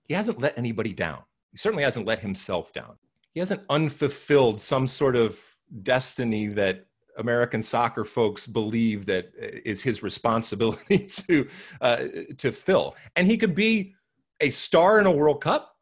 he 0.07 0.13
hasn't 0.13 0.39
let 0.39 0.57
anybody 0.57 0.93
down. 0.93 1.21
He 1.51 1.57
certainly 1.57 1.83
hasn't 1.83 2.05
let 2.05 2.19
himself 2.19 2.73
down. 2.73 2.95
He 3.33 3.39
hasn't 3.39 3.63
unfulfilled 3.69 4.61
some 4.61 4.87
sort 4.87 5.15
of 5.15 5.39
destiny 5.81 6.47
that 6.47 6.85
American 7.17 7.61
soccer 7.61 8.03
folks 8.03 8.47
believe 8.47 9.05
that 9.05 9.31
uh, 9.41 9.59
his 9.65 10.03
responsibility 10.03 10.97
to 11.27 11.47
uh, 11.81 12.05
to 12.37 12.51
fill. 12.51 12.95
And 13.15 13.27
he 13.27 13.37
could 13.37 13.55
be 13.55 13.93
a 14.39 14.49
star 14.49 14.99
in 14.99 15.05
a 15.05 15.11
World 15.11 15.41
Cup 15.41 15.75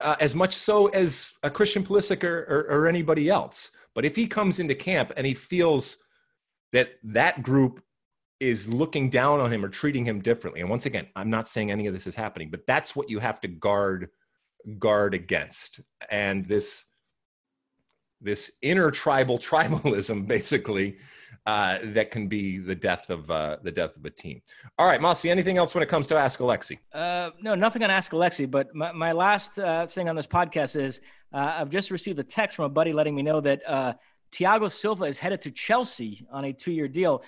uh, 0.00 0.16
as 0.20 0.34
much 0.34 0.54
so 0.54 0.86
as 0.88 1.32
a 1.42 1.50
Christian 1.50 1.84
Pulisic 1.84 2.24
or, 2.24 2.40
or, 2.48 2.60
or 2.70 2.86
anybody 2.86 3.28
else. 3.28 3.70
But 3.94 4.04
if 4.04 4.16
he 4.16 4.26
comes 4.26 4.58
into 4.58 4.74
camp 4.74 5.12
and 5.16 5.26
he 5.26 5.34
feels 5.34 5.98
that 6.72 6.92
that 7.02 7.42
group 7.42 7.82
is 8.38 8.72
looking 8.72 9.10
down 9.10 9.40
on 9.40 9.52
him 9.52 9.64
or 9.64 9.68
treating 9.68 10.04
him 10.04 10.20
differently, 10.20 10.60
and 10.60 10.70
once 10.70 10.86
again, 10.86 11.06
I'm 11.16 11.30
not 11.30 11.48
saying 11.48 11.70
any 11.70 11.86
of 11.86 11.94
this 11.94 12.06
is 12.06 12.14
happening, 12.14 12.50
but 12.50 12.66
that's 12.66 12.96
what 12.96 13.10
you 13.10 13.18
have 13.18 13.40
to 13.42 13.48
guard 13.48 14.08
guard 14.78 15.14
against. 15.14 15.80
And 16.10 16.44
this 16.44 16.84
this 18.20 18.52
inner 18.62 18.90
tribal 18.90 19.38
tribalism, 19.50 20.26
basically, 20.26 20.98
uh, 21.46 21.78
that 21.82 22.10
can 22.10 22.28
be 22.28 22.58
the 22.58 22.74
death 22.74 23.08
of 23.10 23.30
uh, 23.30 23.56
the 23.62 23.70
death 23.70 23.96
of 23.96 24.04
a 24.04 24.10
team. 24.10 24.42
All 24.78 24.86
right, 24.86 25.00
Mossy. 25.00 25.30
Anything 25.30 25.56
else 25.56 25.74
when 25.74 25.82
it 25.82 25.88
comes 25.88 26.06
to 26.08 26.16
Ask 26.16 26.38
Alexi? 26.38 26.78
Uh, 26.92 27.30
no, 27.40 27.54
nothing 27.54 27.82
on 27.82 27.90
Ask 27.90 28.12
Alexi. 28.12 28.50
But 28.50 28.74
my, 28.74 28.92
my 28.92 29.12
last 29.12 29.58
uh, 29.58 29.86
thing 29.86 30.08
on 30.08 30.16
this 30.16 30.26
podcast 30.26 30.76
is 30.76 31.00
uh, 31.32 31.56
I've 31.58 31.70
just 31.70 31.90
received 31.90 32.18
a 32.18 32.24
text 32.24 32.56
from 32.56 32.66
a 32.66 32.68
buddy 32.68 32.92
letting 32.92 33.14
me 33.14 33.22
know 33.22 33.40
that 33.40 33.62
uh, 33.66 33.94
Thiago 34.32 34.70
Silva 34.70 35.04
is 35.04 35.18
headed 35.18 35.40
to 35.42 35.50
Chelsea 35.50 36.26
on 36.30 36.44
a 36.44 36.52
two-year 36.52 36.88
deal. 36.88 37.24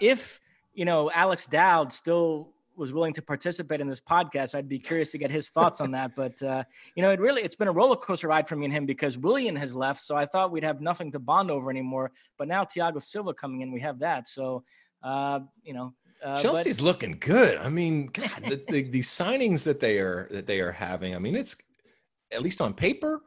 if 0.00 0.40
you 0.72 0.84
know 0.84 1.10
Alex 1.10 1.46
Dowd 1.46 1.92
still 1.92 2.52
was 2.80 2.92
willing 2.92 3.12
to 3.12 3.22
participate 3.22 3.80
in 3.80 3.86
this 3.86 4.00
podcast, 4.00 4.56
I'd 4.56 4.68
be 4.68 4.78
curious 4.78 5.12
to 5.12 5.18
get 5.18 5.30
his 5.30 5.50
thoughts 5.50 5.80
on 5.80 5.92
that. 5.92 6.16
But 6.16 6.42
uh, 6.42 6.64
you 6.96 7.02
know, 7.02 7.10
it 7.10 7.20
really 7.20 7.42
it's 7.42 7.54
been 7.54 7.68
a 7.68 7.72
roller 7.72 7.94
coaster 7.94 8.26
ride 8.26 8.48
for 8.48 8.56
me 8.56 8.64
and 8.64 8.74
him 8.74 8.86
because 8.86 9.16
Willian 9.18 9.54
has 9.54 9.74
left, 9.74 10.00
so 10.00 10.16
I 10.16 10.26
thought 10.26 10.50
we'd 10.50 10.64
have 10.64 10.80
nothing 10.80 11.12
to 11.12 11.20
bond 11.20 11.50
over 11.50 11.70
anymore. 11.70 12.10
But 12.38 12.48
now 12.48 12.64
Thiago 12.64 13.00
Silva 13.00 13.34
coming 13.34 13.60
in, 13.60 13.70
we 13.70 13.80
have 13.80 14.00
that. 14.00 14.26
So 14.26 14.64
uh, 15.02 15.40
you 15.62 15.74
know, 15.74 15.92
uh, 16.24 16.40
Chelsea's 16.40 16.78
but- 16.78 16.84
looking 16.84 17.16
good. 17.20 17.58
I 17.58 17.68
mean, 17.68 18.06
God, 18.06 18.30
the, 18.48 18.62
the, 18.68 18.82
the 18.82 19.00
signings 19.00 19.62
that 19.64 19.80
they 19.80 19.98
are 19.98 20.28
that 20.30 20.46
they 20.46 20.60
are 20.60 20.72
having. 20.72 21.14
I 21.14 21.18
mean, 21.18 21.36
it's 21.36 21.56
at 22.32 22.42
least 22.42 22.60
on 22.60 22.74
paper, 22.74 23.20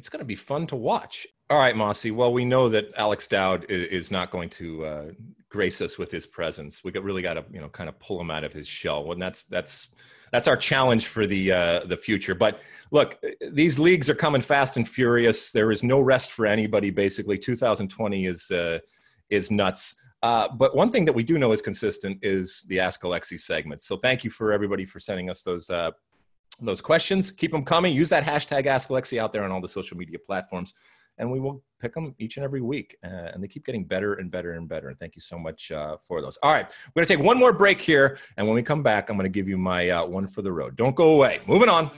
it's 0.00 0.08
going 0.08 0.20
to 0.20 0.24
be 0.24 0.34
fun 0.34 0.66
to 0.66 0.76
watch. 0.76 1.26
All 1.50 1.58
right, 1.58 1.76
Mossy. 1.76 2.10
Well, 2.10 2.32
we 2.32 2.46
know 2.46 2.70
that 2.70 2.90
Alex 2.96 3.26
Dowd 3.26 3.66
is, 3.68 4.10
not 4.10 4.30
going 4.30 4.48
to 4.48 4.84
uh, 4.86 5.04
grace 5.50 5.82
us 5.82 5.98
with 5.98 6.10
his 6.10 6.26
presence. 6.26 6.82
We 6.82 6.90
really 6.92 7.20
got 7.20 7.34
to, 7.34 7.44
you 7.52 7.60
know, 7.60 7.68
kind 7.68 7.86
of 7.86 8.00
pull 8.00 8.18
him 8.18 8.30
out 8.30 8.42
of 8.42 8.50
his 8.50 8.66
shell, 8.66 9.12
and 9.12 9.20
that's 9.20 9.44
that's 9.44 9.88
that's 10.32 10.48
our 10.48 10.56
challenge 10.56 11.06
for 11.08 11.26
the 11.26 11.52
uh, 11.52 11.80
the 11.80 11.98
future. 11.98 12.34
But 12.34 12.60
look, 12.92 13.22
these 13.52 13.78
leagues 13.78 14.08
are 14.08 14.14
coming 14.14 14.40
fast 14.40 14.78
and 14.78 14.88
furious. 14.88 15.50
There 15.50 15.70
is 15.70 15.84
no 15.84 16.00
rest 16.00 16.32
for 16.32 16.46
anybody. 16.46 16.88
Basically, 16.88 17.36
2020 17.36 18.24
is 18.24 18.50
uh, 18.50 18.78
is 19.28 19.50
nuts. 19.50 20.00
Uh, 20.22 20.48
but 20.48 20.74
one 20.74 20.90
thing 20.90 21.04
that 21.04 21.14
we 21.14 21.24
do 21.24 21.36
know 21.36 21.52
is 21.52 21.60
consistent 21.60 22.20
is 22.22 22.64
the 22.68 22.80
Ask 22.80 23.02
Alexi 23.02 23.38
segment. 23.38 23.82
So 23.82 23.98
thank 23.98 24.24
you 24.24 24.30
for 24.30 24.50
everybody 24.50 24.86
for 24.86 24.98
sending 24.98 25.28
us 25.28 25.42
those 25.42 25.68
uh, 25.68 25.90
those 26.66 26.80
questions. 26.80 27.30
Keep 27.30 27.52
them 27.52 27.64
coming. 27.64 27.94
Use 27.94 28.08
that 28.10 28.24
hashtag 28.24 28.66
Ask 28.66 28.88
Alexi 28.88 29.18
out 29.18 29.32
there 29.32 29.44
on 29.44 29.50
all 29.50 29.60
the 29.60 29.68
social 29.68 29.96
media 29.96 30.18
platforms, 30.18 30.74
and 31.18 31.30
we 31.30 31.40
will 31.40 31.62
pick 31.80 31.94
them 31.94 32.14
each 32.18 32.36
and 32.36 32.44
every 32.44 32.60
week. 32.60 32.96
Uh, 33.04 33.30
and 33.32 33.42
they 33.42 33.48
keep 33.48 33.64
getting 33.64 33.84
better 33.84 34.14
and 34.14 34.30
better 34.30 34.52
and 34.52 34.68
better. 34.68 34.88
And 34.88 34.98
thank 34.98 35.16
you 35.16 35.20
so 35.20 35.38
much 35.38 35.72
uh, 35.72 35.96
for 36.02 36.20
those. 36.22 36.36
All 36.42 36.52
right, 36.52 36.70
we're 36.94 37.02
to 37.02 37.08
take 37.08 37.24
one 37.24 37.38
more 37.38 37.52
break 37.52 37.80
here, 37.80 38.18
and 38.36 38.46
when 38.46 38.54
we 38.54 38.62
come 38.62 38.82
back, 38.82 39.08
I'm 39.08 39.18
to 39.18 39.28
give 39.28 39.48
you 39.48 39.58
my 39.58 39.88
uh, 39.90 40.04
one 40.04 40.26
for 40.26 40.42
the 40.42 40.52
road. 40.52 40.76
Don't 40.76 40.96
go 40.96 41.14
away. 41.14 41.40
Moving 41.46 41.68
on. 41.68 41.90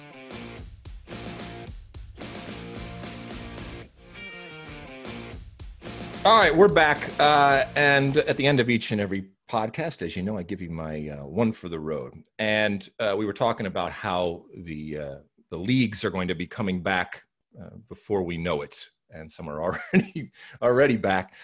All 6.25 6.39
right, 6.39 6.57
we're 6.57 6.69
back. 6.69 7.11
Uh, 7.19 7.65
and 7.75 8.19
at 8.19 8.37
the 8.37 8.47
end 8.47 8.61
of 8.61 8.71
each 8.71 8.93
and 8.93 9.01
every 9.01 9.32
podcast, 9.53 10.01
as 10.01 10.17
you 10.17 10.23
know, 10.23 10.39
I 10.39 10.43
give 10.43 10.63
you 10.63 10.71
my 10.71 11.11
uh, 11.11 11.27
one 11.27 11.53
for 11.53 11.69
the 11.69 11.79
road. 11.79 12.15
And 12.39 12.89
uh, 12.99 13.15
we 13.19 13.27
were 13.27 13.35
talking 13.35 13.67
about 13.67 13.93
how 13.93 14.47
the 14.57 14.99
uh, 14.99 15.17
the 15.51 15.59
leagues 15.59 16.05
are 16.05 16.11
going 16.11 16.29
to 16.29 16.35
be 16.35 16.47
coming 16.47 16.83
back 16.83 17.23
uh, 17.61 17.77
before 17.91 18.23
we 18.23 18.39
know 18.39 18.63
it, 18.63 18.89
and 19.11 19.31
some 19.31 19.49
are 19.49 19.63
already 19.93 20.31
already 20.63 20.97
back. 20.97 21.35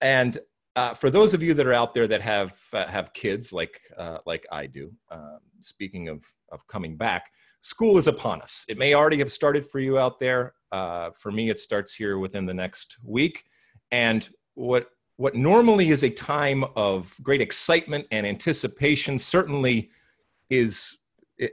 And 0.00 0.38
uh, 0.76 0.94
for 0.94 1.10
those 1.10 1.34
of 1.34 1.42
you 1.42 1.52
that 1.52 1.66
are 1.66 1.74
out 1.74 1.92
there 1.92 2.06
that 2.06 2.22
have 2.22 2.58
uh, 2.72 2.86
have 2.86 3.12
kids 3.12 3.52
like 3.52 3.80
like 4.24 4.46
I 4.50 4.66
do, 4.66 4.90
um, 5.10 5.40
speaking 5.60 6.08
of 6.08 6.24
of 6.50 6.66
coming 6.68 6.96
back, 6.96 7.30
school 7.60 7.98
is 7.98 8.08
upon 8.08 8.40
us. 8.40 8.64
It 8.70 8.78
may 8.78 8.94
already 8.94 9.18
have 9.18 9.30
started 9.30 9.66
for 9.66 9.78
you 9.78 9.98
out 9.98 10.18
there. 10.18 10.54
for 10.72 11.30
me, 11.30 11.50
it 11.50 11.60
starts 11.60 11.94
here 11.94 12.18
within 12.18 12.46
the 12.46 12.54
next 12.54 12.96
week. 13.04 13.44
And 13.90 14.26
what 14.54 14.88
what 15.18 15.34
normally 15.34 15.88
is 15.90 16.04
a 16.04 16.10
time 16.10 16.64
of 16.76 17.14
great 17.22 17.40
excitement 17.40 18.06
and 18.12 18.24
anticipation 18.24 19.18
certainly 19.18 19.90
is 20.48 20.96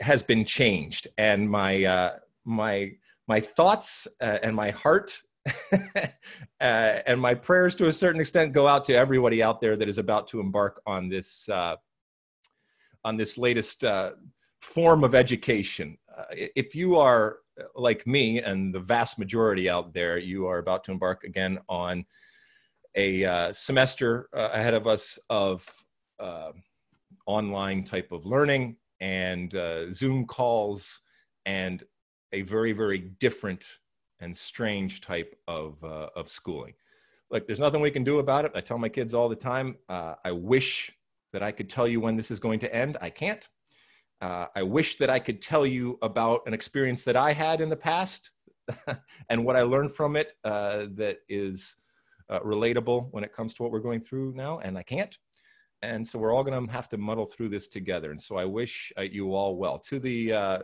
has 0.02 0.24
been 0.24 0.46
changed. 0.46 1.08
And 1.18 1.50
my 1.50 1.84
uh, 1.84 2.18
my 2.46 2.92
my 3.28 3.40
thoughts 3.40 4.08
uh, 4.22 4.38
and 4.44 4.56
my 4.56 4.70
heart 4.70 5.20
uh, 5.74 6.14
and 6.62 7.20
my 7.20 7.34
prayers 7.34 7.76
to 7.76 7.88
a 7.88 7.94
certain 7.94 8.22
extent 8.22 8.54
go 8.54 8.68
out 8.68 8.86
to 8.86 8.96
everybody 8.96 9.42
out 9.42 9.60
there 9.60 9.76
that 9.76 9.90
is 9.90 9.98
about 9.98 10.28
to 10.28 10.40
embark 10.40 10.80
on 10.86 11.10
this 11.10 11.50
uh, 11.50 11.76
on 13.04 13.18
this 13.18 13.36
latest 13.36 13.84
uh, 13.84 14.12
form 14.62 15.04
of 15.04 15.16
education. 15.16 15.98
Uh, 16.16 16.24
if 16.56 16.76
you 16.76 16.98
are 16.98 17.38
like 17.76 18.06
me 18.06 18.42
and 18.44 18.76
the 18.76 18.80
vast 18.80 19.18
majority 19.18 19.70
out 19.70 19.92
there 19.92 20.20
you 20.20 20.46
are 20.46 20.60
about 20.60 20.84
to 20.84 20.92
embark 20.92 21.24
again 21.24 21.58
on 21.68 22.06
a 22.96 23.26
uh, 23.26 23.54
semester 23.54 24.30
uh, 24.34 24.50
ahead 24.54 24.74
of 24.74 24.88
us 24.88 25.20
of 25.30 25.68
uh, 26.20 26.52
online 27.26 27.84
type 27.84 28.12
of 28.12 28.26
learning 28.26 28.78
and 29.02 29.56
uh, 29.56 29.92
Zoom 29.92 30.26
calls 30.26 31.02
and 31.46 31.84
a 32.32 32.42
very, 32.44 32.72
very 32.72 33.00
different 33.00 33.66
and 34.20 34.36
strange 34.36 35.02
type 35.02 35.36
of, 35.48 35.84
uh, 35.84 36.10
of 36.16 36.30
schooling. 36.30 36.74
Like, 37.30 37.46
there's 37.48 37.60
nothing 37.60 37.82
we 37.82 37.92
can 37.92 38.04
do 38.04 38.20
about 38.20 38.46
it. 38.46 38.54
I 38.56 38.62
tell 38.62 38.78
my 38.78 38.90
kids 38.90 39.14
all 39.14 39.28
the 39.28 39.36
time, 39.36 39.76
uh, 39.90 40.16
I 40.24 40.32
wish 40.32 40.92
that 41.34 41.44
I 41.44 41.52
could 41.52 41.70
tell 41.70 41.88
you 41.88 42.00
when 42.00 42.16
this 42.16 42.32
is 42.32 42.40
going 42.40 42.60
to 42.60 42.74
end. 42.74 42.98
I 43.02 43.10
can't. 43.10 43.48
I 44.22 44.64
wish 44.64 44.98
that 44.98 45.12
I 45.12 45.20
could 45.20 45.40
tell 45.40 45.68
you 45.68 46.00
about 46.02 46.42
an 46.48 46.54
experience 46.56 47.04
that 47.04 47.16
I 47.16 47.32
had 47.32 47.62
in 47.62 47.70
the 47.70 47.76
past 47.76 48.32
and 49.30 49.46
what 49.46 49.56
I 49.56 49.62
learned 49.62 49.92
from 49.92 50.16
it 50.16 50.34
that 50.44 51.18
is 51.30 51.76
uh, 52.30 52.40
relatable 52.40 53.08
when 53.12 53.24
it 53.24 53.34
comes 53.34 53.54
to 53.56 53.64
what 53.64 53.72
we're 53.72 53.80
going 53.80 54.02
through 54.02 54.34
now, 54.36 54.60
and 54.60 54.78
I 54.78 54.84
can't. 54.84 55.18
And 55.82 56.08
so 56.08 56.18
we're 56.18 56.34
all 56.34 56.44
going 56.44 56.68
to 56.68 56.74
have 56.74 56.90
to 56.90 56.98
muddle 56.98 57.26
through 57.26 57.50
this 57.50 57.68
together. 57.68 58.12
And 58.12 58.22
so 58.22 58.38
I 58.38 58.46
wish 58.46 58.92
uh, 58.98 59.02
you 59.02 59.36
all 59.36 59.56
well. 59.56 59.78
To 59.80 60.00
the, 60.00 60.34
uh, 60.34 60.60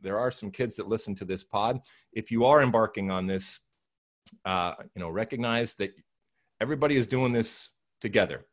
there 0.00 0.18
are 0.18 0.30
some 0.30 0.50
kids 0.50 0.76
that 0.76 0.88
listen 0.88 1.14
to 1.16 1.24
this 1.24 1.42
pod. 1.42 1.80
If 2.12 2.30
you 2.30 2.44
are 2.44 2.62
embarking 2.62 3.10
on 3.10 3.26
this, 3.26 3.60
uh, 4.44 4.74
you 4.94 5.00
know, 5.00 5.08
recognize 5.08 5.74
that 5.76 5.92
everybody 6.60 6.96
is 6.96 7.06
doing 7.06 7.32
this 7.32 7.70
together. 8.00 8.44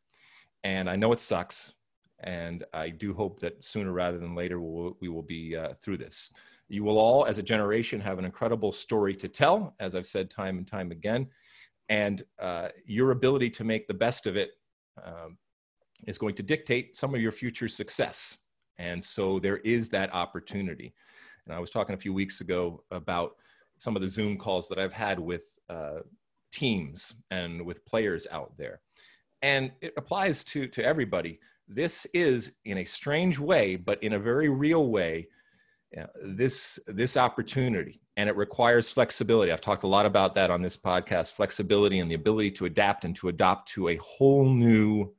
And 0.64 0.88
I 0.88 0.96
know 0.96 1.12
it 1.12 1.20
sucks. 1.20 1.74
And 2.20 2.64
I 2.72 2.88
do 2.88 3.12
hope 3.12 3.40
that 3.40 3.62
sooner 3.62 3.92
rather 3.92 4.18
than 4.18 4.34
later 4.34 4.58
we'll, 4.58 4.96
we 5.00 5.08
will 5.08 5.22
be 5.22 5.54
uh, 5.54 5.74
through 5.82 5.98
this. 5.98 6.30
You 6.68 6.82
will 6.82 6.98
all, 6.98 7.26
as 7.26 7.38
a 7.38 7.42
generation, 7.42 8.00
have 8.00 8.18
an 8.18 8.24
incredible 8.24 8.72
story 8.72 9.14
to 9.16 9.28
tell, 9.28 9.74
as 9.80 9.94
I've 9.94 10.06
said 10.06 10.30
time 10.30 10.56
and 10.56 10.66
time 10.66 10.90
again. 10.92 11.28
And 11.88 12.24
uh, 12.40 12.68
your 12.84 13.12
ability 13.12 13.50
to 13.50 13.64
make 13.64 13.86
the 13.86 13.94
best 13.94 14.26
of 14.26 14.36
it 14.36 14.52
um, 15.04 15.38
is 16.06 16.18
going 16.18 16.34
to 16.34 16.42
dictate 16.42 16.96
some 16.96 17.14
of 17.14 17.20
your 17.20 17.32
future 17.32 17.68
success. 17.68 18.38
And 18.78 19.02
so 19.02 19.38
there 19.38 19.58
is 19.58 19.88
that 19.90 20.12
opportunity. 20.12 20.94
And 21.46 21.54
I 21.54 21.60
was 21.60 21.70
talking 21.70 21.94
a 21.94 21.98
few 21.98 22.12
weeks 22.12 22.40
ago 22.40 22.82
about 22.90 23.36
some 23.78 23.96
of 23.96 24.02
the 24.02 24.08
Zoom 24.08 24.36
calls 24.36 24.68
that 24.68 24.78
I've 24.78 24.92
had 24.92 25.18
with 25.18 25.44
uh, 25.70 26.00
teams 26.52 27.14
and 27.30 27.64
with 27.64 27.84
players 27.86 28.26
out 28.30 28.52
there. 28.56 28.80
And 29.42 29.70
it 29.80 29.92
applies 29.96 30.44
to, 30.44 30.66
to 30.68 30.84
everybody. 30.84 31.38
This 31.68 32.06
is, 32.14 32.56
in 32.64 32.78
a 32.78 32.84
strange 32.84 33.38
way, 33.38 33.76
but 33.76 34.02
in 34.02 34.14
a 34.14 34.18
very 34.18 34.48
real 34.48 34.88
way, 34.88 35.28
this 36.22 36.78
this 36.86 37.16
opportunity 37.16 38.00
and 38.16 38.28
it 38.28 38.36
requires 38.36 38.88
flexibility. 38.88 39.52
I've 39.52 39.60
talked 39.60 39.84
a 39.84 39.88
lot 39.88 40.06
about 40.06 40.34
that 40.34 40.50
on 40.50 40.62
this 40.62 40.76
podcast 40.76 41.32
flexibility 41.32 41.98
and 41.98 42.10
the 42.10 42.14
ability 42.14 42.52
to 42.52 42.66
adapt 42.66 43.04
and 43.04 43.14
to 43.16 43.28
adopt 43.28 43.68
to 43.72 43.88
a 43.88 43.96
whole 43.96 44.48
new 44.48 45.14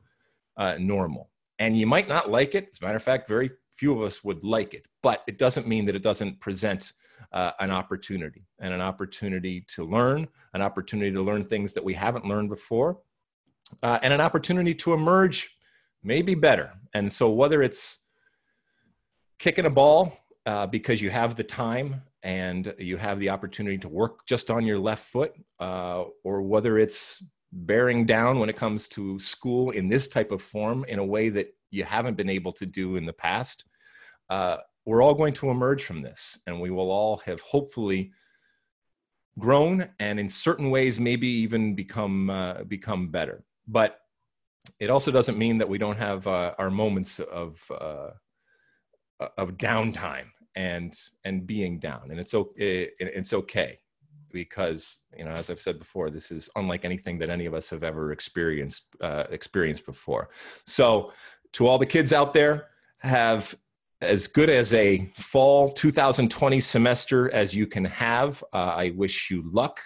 uh, 0.57 0.75
normal. 0.79 1.29
And 1.59 1.77
you 1.77 1.87
might 1.87 2.07
not 2.07 2.29
like 2.29 2.55
it. 2.55 2.69
As 2.71 2.81
a 2.81 2.85
matter 2.85 2.97
of 2.97 3.03
fact 3.03 3.27
very 3.27 3.51
few 3.71 3.93
of 3.93 4.01
us 4.01 4.23
would 4.23 4.43
like 4.43 4.73
it 4.73 4.87
but 5.07 5.23
it 5.25 5.37
doesn't 5.37 5.65
mean 5.65 5.85
that 5.85 5.95
it 5.95 6.03
doesn't 6.03 6.37
present 6.41 6.91
uh, 7.31 7.51
an 7.61 7.71
opportunity 7.71 8.45
and 8.59 8.73
an 8.73 8.81
opportunity 8.81 9.61
to 9.61 9.85
learn 9.85 10.27
an 10.53 10.61
opportunity 10.61 11.13
to 11.13 11.21
learn 11.21 11.45
things 11.45 11.71
that 11.71 11.81
we 11.81 11.93
haven't 11.93 12.25
learned 12.25 12.49
before 12.49 12.99
uh, 13.83 13.99
and 14.03 14.13
an 14.13 14.19
opportunity 14.19 14.75
to 14.75 14.91
emerge 14.91 15.57
maybe 16.03 16.35
better. 16.35 16.73
And 16.93 17.09
so 17.09 17.29
whether 17.29 17.63
it's 17.63 17.99
kicking 19.39 19.65
a 19.65 19.69
ball 19.69 20.11
uh, 20.45 20.67
because 20.67 21.01
you 21.01 21.09
have 21.09 21.35
the 21.35 21.43
time 21.45 22.01
and 22.27 22.75
you 22.77 22.97
have 22.97 23.21
the 23.21 23.29
opportunity 23.29 23.77
to 23.77 23.87
work 23.87 24.25
just 24.25 24.51
on 24.51 24.65
your 24.65 24.77
left 24.77 25.05
foot, 25.05 25.31
uh, 25.61 26.03
or 26.25 26.41
whether 26.41 26.77
it's 26.77 27.23
bearing 27.53 28.05
down 28.05 28.37
when 28.37 28.49
it 28.49 28.57
comes 28.57 28.89
to 28.89 29.17
school 29.17 29.69
in 29.69 29.87
this 29.87 30.09
type 30.09 30.33
of 30.33 30.41
form 30.41 30.83
in 30.89 30.99
a 30.99 31.05
way 31.05 31.29
that 31.29 31.47
you 31.71 31.85
haven't 31.85 32.17
been 32.17 32.29
able 32.29 32.51
to 32.51 32.65
do 32.65 32.97
in 32.97 33.05
the 33.05 33.13
past. 33.13 33.63
Uh, 34.29 34.57
we're 34.85 35.01
all 35.01 35.15
going 35.15 35.33
to 35.35 35.49
emerge 35.49 35.85
from 35.85 36.01
this, 36.01 36.37
and 36.47 36.59
we 36.59 36.69
will 36.69 36.91
all 36.91 37.15
have 37.25 37.39
hopefully 37.39 38.11
grown, 39.39 39.87
and 40.01 40.19
in 40.19 40.27
certain 40.27 40.69
ways, 40.69 40.99
maybe 40.99 41.29
even 41.29 41.75
become 41.75 42.29
uh, 42.29 42.63
become 42.65 43.07
better. 43.07 43.41
But 43.69 44.01
it 44.81 44.89
also 44.89 45.11
doesn't 45.11 45.37
mean 45.37 45.59
that 45.59 45.69
we 45.69 45.77
don't 45.77 45.97
have 45.97 46.27
uh, 46.27 46.53
our 46.57 46.69
moments 46.69 47.21
of 47.21 47.63
uh, 47.71 48.09
of 49.37 49.53
downtime 49.53 50.27
and 50.57 50.99
and 51.23 51.45
being 51.47 51.79
down. 51.79 52.09
And 52.09 52.19
it's 52.19 52.33
okay 52.33 52.89
it's 52.99 53.31
okay 53.31 53.79
because 54.33 54.97
you 55.17 55.23
know 55.23 55.31
as 55.31 55.49
i've 55.49 55.59
said 55.59 55.79
before 55.79 56.09
this 56.09 56.31
is 56.31 56.49
unlike 56.57 56.83
anything 56.83 57.17
that 57.17 57.29
any 57.29 57.45
of 57.45 57.53
us 57.53 57.69
have 57.69 57.81
ever 57.81 58.11
experienced 58.11 58.83
uh, 58.99 59.23
experienced 59.29 59.85
before. 59.85 60.29
So 60.65 61.13
to 61.53 61.67
all 61.67 61.77
the 61.77 61.85
kids 61.85 62.11
out 62.11 62.33
there 62.33 62.67
have 62.97 63.55
as 64.01 64.27
good 64.27 64.49
as 64.49 64.73
a 64.73 65.09
fall 65.15 65.69
2020 65.69 66.59
semester 66.59 67.31
as 67.33 67.53
you 67.55 67.67
can 67.67 67.85
have. 67.85 68.43
Uh, 68.53 68.73
i 68.85 68.89
wish 68.95 69.31
you 69.31 69.43
luck. 69.51 69.79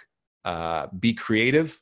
Uh, 0.44 0.86
be 0.98 1.12
creative. 1.14 1.80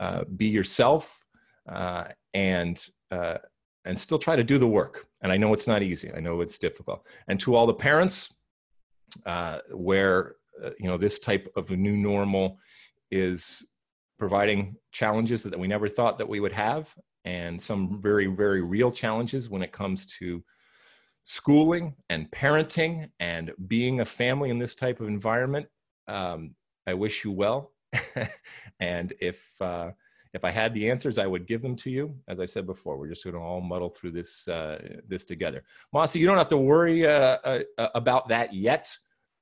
Uh, 0.00 0.24
be 0.36 0.46
yourself. 0.46 1.24
Uh, 1.68 2.04
and 2.34 2.86
uh, 3.10 3.38
and 3.84 3.98
still 3.98 4.18
try 4.18 4.36
to 4.36 4.44
do 4.44 4.58
the 4.58 4.66
work. 4.66 5.06
And 5.22 5.30
I 5.30 5.36
know 5.36 5.52
it's 5.52 5.66
not 5.66 5.82
easy. 5.82 6.12
I 6.14 6.20
know 6.20 6.40
it's 6.40 6.58
difficult. 6.58 7.06
And 7.28 7.38
to 7.40 7.54
all 7.54 7.66
the 7.66 7.74
parents, 7.74 8.38
uh, 9.26 9.60
where 9.70 10.36
uh, 10.62 10.70
you 10.78 10.88
know 10.88 10.96
this 10.96 11.18
type 11.18 11.50
of 11.56 11.70
a 11.70 11.76
new 11.76 11.96
normal 11.96 12.58
is 13.10 13.66
providing 14.18 14.76
challenges 14.92 15.42
that 15.42 15.58
we 15.58 15.68
never 15.68 15.88
thought 15.88 16.18
that 16.18 16.28
we 16.28 16.40
would 16.40 16.52
have, 16.52 16.94
and 17.24 17.60
some 17.60 18.00
very 18.00 18.26
very 18.26 18.62
real 18.62 18.90
challenges 18.90 19.48
when 19.48 19.62
it 19.62 19.72
comes 19.72 20.06
to 20.18 20.42
schooling 21.24 21.94
and 22.10 22.30
parenting 22.30 23.08
and 23.18 23.52
being 23.66 24.00
a 24.00 24.04
family 24.04 24.50
in 24.50 24.58
this 24.58 24.74
type 24.74 25.00
of 25.00 25.08
environment. 25.08 25.66
Um, 26.06 26.54
I 26.86 26.94
wish 26.94 27.24
you 27.24 27.32
well. 27.32 27.72
and 28.80 29.12
if 29.20 29.42
uh, 29.60 29.92
if 30.34 30.44
I 30.44 30.50
had 30.50 30.74
the 30.74 30.90
answers, 30.90 31.16
I 31.16 31.26
would 31.26 31.46
give 31.46 31.62
them 31.62 31.76
to 31.76 31.90
you. 31.90 32.14
As 32.26 32.40
I 32.40 32.44
said 32.44 32.66
before, 32.66 32.98
we're 32.98 33.08
just 33.08 33.22
going 33.22 33.34
to 33.34 33.40
all 33.40 33.60
muddle 33.60 33.88
through 33.88 34.10
this 34.10 34.46
uh, 34.48 34.78
this 35.08 35.24
together. 35.24 35.62
Mossy, 35.92 36.18
you 36.18 36.26
don't 36.26 36.38
have 36.38 36.48
to 36.48 36.56
worry 36.56 37.06
uh, 37.06 37.38
uh, 37.44 37.60
about 37.94 38.28
that 38.28 38.52
yet, 38.52 38.94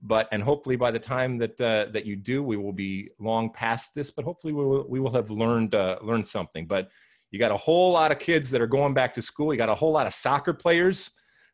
but 0.02 0.28
and 0.32 0.42
hopefully 0.42 0.76
by 0.76 0.90
the 0.90 0.98
time 0.98 1.38
that 1.38 1.58
uh, 1.60 1.86
that 1.92 2.04
you 2.04 2.14
do, 2.14 2.42
we 2.42 2.58
will 2.58 2.74
be 2.74 3.10
long 3.18 3.50
past 3.50 3.94
this. 3.94 4.10
But 4.10 4.26
hopefully 4.26 4.52
we 4.52 4.64
will 4.64 4.86
we 4.86 5.00
will 5.00 5.12
have 5.12 5.30
learned 5.30 5.74
uh, 5.74 5.96
learned 6.02 6.26
something. 6.26 6.66
But 6.66 6.90
you 7.30 7.38
got 7.38 7.52
a 7.52 7.56
whole 7.56 7.92
lot 7.92 8.12
of 8.12 8.18
kids 8.18 8.50
that 8.50 8.60
are 8.60 8.66
going 8.66 8.92
back 8.92 9.14
to 9.14 9.22
school. 9.22 9.54
You 9.54 9.58
got 9.58 9.70
a 9.70 9.74
whole 9.74 9.92
lot 9.92 10.06
of 10.06 10.12
soccer 10.12 10.52
players 10.52 11.10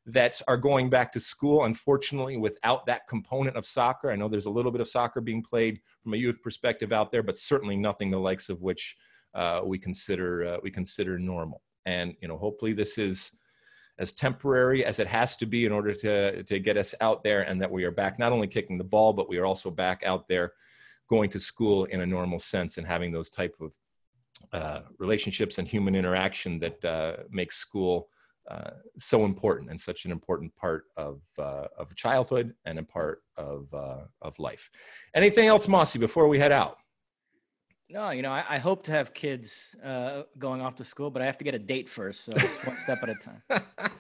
that 0.07 0.43
are 0.49 0.57
going 0.57 0.91
back 0.91 1.13
to 1.13 1.21
school. 1.21 1.65
Unfortunately, 1.65 2.37
without 2.39 2.87
that 2.87 3.07
component 3.07 3.57
of 3.57 3.65
soccer, 3.65 4.11
I 4.11 4.17
know 4.17 4.27
there's 4.27 4.47
a 4.47 4.51
little 4.51 4.73
bit 4.73 4.81
of 4.81 4.89
soccer 4.89 5.21
being 5.21 5.43
played 5.45 5.81
from 6.03 6.15
a 6.15 6.17
youth 6.17 6.43
perspective 6.43 6.93
out 6.93 7.13
there, 7.13 7.23
but 7.23 7.37
certainly 7.37 7.77
nothing 7.77 8.11
the 8.11 8.19
likes 8.19 8.49
of 8.49 8.63
which 8.63 8.97
uh, 9.39 9.61
we 9.65 9.79
consider 9.79 10.45
uh, 10.45 10.59
we 10.63 10.71
consider 10.71 11.19
normal. 11.19 11.63
And 11.87 12.15
you 12.21 12.29
know, 12.29 12.37
hopefully, 12.37 12.73
this 12.73 12.99
is 12.99 13.31
as 13.99 14.13
temporary 14.13 14.85
as 14.85 14.99
it 14.99 15.07
has 15.07 15.37
to 15.37 15.47
be 15.47 15.65
in 15.65 15.73
order 15.73 15.95
to 15.95 16.43
to 16.43 16.59
get 16.59 16.77
us 16.77 16.95
out 17.01 17.23
there, 17.23 17.43
and 17.43 17.61
that 17.63 17.71
we 17.71 17.85
are 17.85 17.93
back 17.93 18.19
not 18.19 18.33
only 18.33 18.49
kicking 18.49 18.79
the 18.79 18.85
ball, 18.85 19.13
but 19.13 19.29
we 19.29 19.39
are 19.39 19.47
also 19.47 19.71
back 19.71 20.03
out 20.05 20.27
there 20.29 20.53
going 21.09 21.31
to 21.31 21.41
school 21.41 21.85
in 21.85 22.01
a 22.01 22.07
normal 22.07 22.39
sense 22.39 22.79
and 22.79 22.87
having 22.87 23.13
those 23.13 23.31
type 23.31 23.55
of 23.61 23.73
uh, 24.53 24.81
relationships 24.99 25.59
and 25.59 25.67
human 25.69 25.95
interaction 25.95 26.59
that 26.59 26.85
uh, 26.85 27.17
makes 27.31 27.57
school 27.57 28.09
uh, 28.51 28.71
so 28.99 29.25
important 29.25 29.71
and 29.71 29.81
such 29.81 30.05
an 30.05 30.11
important 30.11 30.55
part 30.57 30.85
of 30.97 31.21
uh, 31.39 31.67
of 31.79 31.95
childhood 31.95 32.55
and 32.65 32.79
a 32.79 32.83
part 32.83 33.23
of 33.37 33.73
uh, 33.73 34.05
of 34.21 34.37
life. 34.39 34.69
Anything 35.15 35.47
else, 35.47 35.69
Mossy, 35.69 35.99
before 35.99 36.27
we 36.27 36.39
head 36.41 36.53
out? 36.53 36.79
No, 37.91 38.11
you 38.11 38.21
know, 38.21 38.31
I, 38.31 38.45
I 38.49 38.59
hope 38.59 38.83
to 38.85 38.93
have 38.93 39.15
kids 39.15 39.75
uh, 39.83 40.25
going 40.39 40.61
off 40.61 40.77
to 40.77 40.85
school, 40.85 41.11
but 41.11 41.23
I 41.23 41.27
have 41.27 41.39
to 41.39 41.45
get 41.45 41.55
a 41.55 41.59
date 41.59 41.89
first, 41.89 42.25
so 42.25 42.33
one 42.33 42.77
step 42.77 42.99
at 43.03 43.09
a 43.09 43.15
time. 43.15 43.43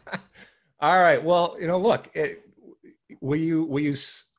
All 0.81 1.01
right. 1.01 1.23
Well, 1.23 1.56
you 1.59 1.66
know, 1.66 1.78
look, 1.78 2.10
it, 2.15 2.43
will 3.20 3.39
you 3.39 3.65
will 3.65 3.81
you 3.81 3.94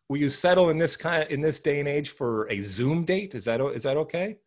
will 0.08 0.18
you 0.18 0.30
settle 0.30 0.70
in 0.70 0.78
this 0.78 0.96
kind 0.96 1.24
of 1.24 1.32
in 1.32 1.42
this 1.42 1.60
day 1.60 1.80
and 1.80 1.88
age 1.88 2.10
for 2.12 2.48
a 2.52 2.62
Zoom 2.62 3.06
date? 3.06 3.34
Is 3.34 3.46
that 3.46 3.60
is 3.60 3.84
that 3.84 3.98
okay? 3.98 4.38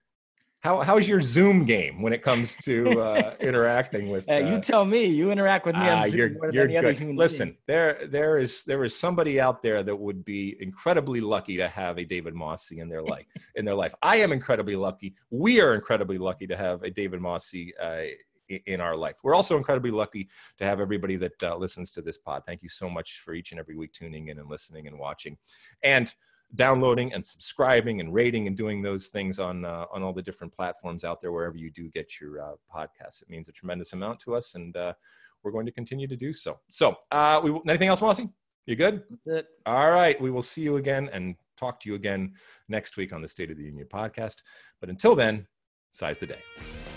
How 0.62 0.80
how's 0.80 1.08
your 1.08 1.20
Zoom 1.20 1.64
game 1.64 2.00
when 2.02 2.12
it 2.12 2.22
comes 2.22 2.56
to 2.58 3.00
uh, 3.00 3.34
interacting 3.40 4.10
with? 4.10 4.30
Uh, 4.30 4.36
you 4.36 4.60
tell 4.60 4.84
me. 4.84 5.06
You 5.06 5.32
interact 5.32 5.66
with 5.66 5.74
me 5.74 5.80
on 5.80 5.88
ah, 5.88 6.02
Zoom 6.04 6.16
you're, 6.16 6.30
more 6.30 6.52
you're 6.52 6.68
than 6.68 6.76
any 6.76 6.94
good. 6.94 7.16
Listen, 7.16 7.48
being. 7.48 7.58
there 7.66 8.06
there 8.06 8.38
is 8.38 8.62
there 8.62 8.84
is 8.84 8.96
somebody 8.96 9.40
out 9.40 9.60
there 9.60 9.82
that 9.82 9.96
would 9.96 10.24
be 10.24 10.56
incredibly 10.60 11.20
lucky 11.20 11.56
to 11.56 11.66
have 11.66 11.98
a 11.98 12.04
David 12.04 12.34
Mosse 12.34 12.70
in 12.70 12.88
their 12.88 13.02
life. 13.02 13.26
in 13.56 13.64
their 13.64 13.74
life, 13.74 13.92
I 14.02 14.16
am 14.16 14.30
incredibly 14.30 14.76
lucky. 14.76 15.16
We 15.30 15.60
are 15.60 15.74
incredibly 15.74 16.18
lucky 16.18 16.46
to 16.46 16.56
have 16.56 16.84
a 16.84 16.90
David 16.90 17.20
Mosse. 17.20 17.54
Uh, 17.80 18.02
in 18.66 18.82
our 18.82 18.94
life. 18.94 19.16
We're 19.22 19.34
also 19.34 19.56
incredibly 19.56 19.90
lucky 19.90 20.28
to 20.58 20.64
have 20.64 20.78
everybody 20.78 21.16
that 21.16 21.42
uh, 21.42 21.56
listens 21.56 21.90
to 21.92 22.02
this 22.02 22.18
pod. 22.18 22.42
Thank 22.46 22.62
you 22.62 22.68
so 22.68 22.90
much 22.90 23.22
for 23.24 23.32
each 23.32 23.52
and 23.52 23.58
every 23.58 23.76
week 23.76 23.94
tuning 23.94 24.28
in 24.28 24.38
and 24.38 24.50
listening 24.50 24.86
and 24.86 24.98
watching. 24.98 25.38
And 25.82 26.12
downloading 26.54 27.12
and 27.12 27.24
subscribing 27.24 28.00
and 28.00 28.12
rating 28.12 28.46
and 28.46 28.56
doing 28.56 28.82
those 28.82 29.08
things 29.08 29.38
on 29.38 29.64
uh, 29.64 29.86
on 29.92 30.02
all 30.02 30.12
the 30.12 30.22
different 30.22 30.52
platforms 30.52 31.04
out 31.04 31.20
there 31.20 31.32
wherever 31.32 31.56
you 31.56 31.70
do 31.70 31.88
get 31.88 32.20
your 32.20 32.40
uh, 32.42 32.52
podcasts. 32.72 33.22
It 33.22 33.30
means 33.30 33.48
a 33.48 33.52
tremendous 33.52 33.92
amount 33.92 34.20
to 34.20 34.34
us, 34.34 34.54
and 34.54 34.76
uh, 34.76 34.92
we're 35.42 35.52
going 35.52 35.66
to 35.66 35.72
continue 35.72 36.06
to 36.06 36.16
do 36.16 36.32
so. 36.32 36.60
So, 36.68 36.96
uh, 37.10 37.40
we 37.42 37.58
anything 37.68 37.88
else, 37.88 38.00
Mossy? 38.00 38.28
You 38.66 38.76
good? 38.76 39.02
That's 39.10 39.26
it. 39.26 39.46
All 39.66 39.90
right. 39.90 40.20
We 40.20 40.30
will 40.30 40.42
see 40.42 40.62
you 40.62 40.76
again 40.76 41.10
and 41.12 41.34
talk 41.56 41.80
to 41.80 41.88
you 41.88 41.96
again 41.96 42.34
next 42.68 42.96
week 42.96 43.12
on 43.12 43.20
the 43.20 43.28
State 43.28 43.50
of 43.50 43.56
the 43.56 43.64
Union 43.64 43.88
podcast. 43.92 44.42
But 44.80 44.88
until 44.88 45.16
then, 45.16 45.46
size 45.90 46.18
the 46.18 46.26
day. 46.26 46.91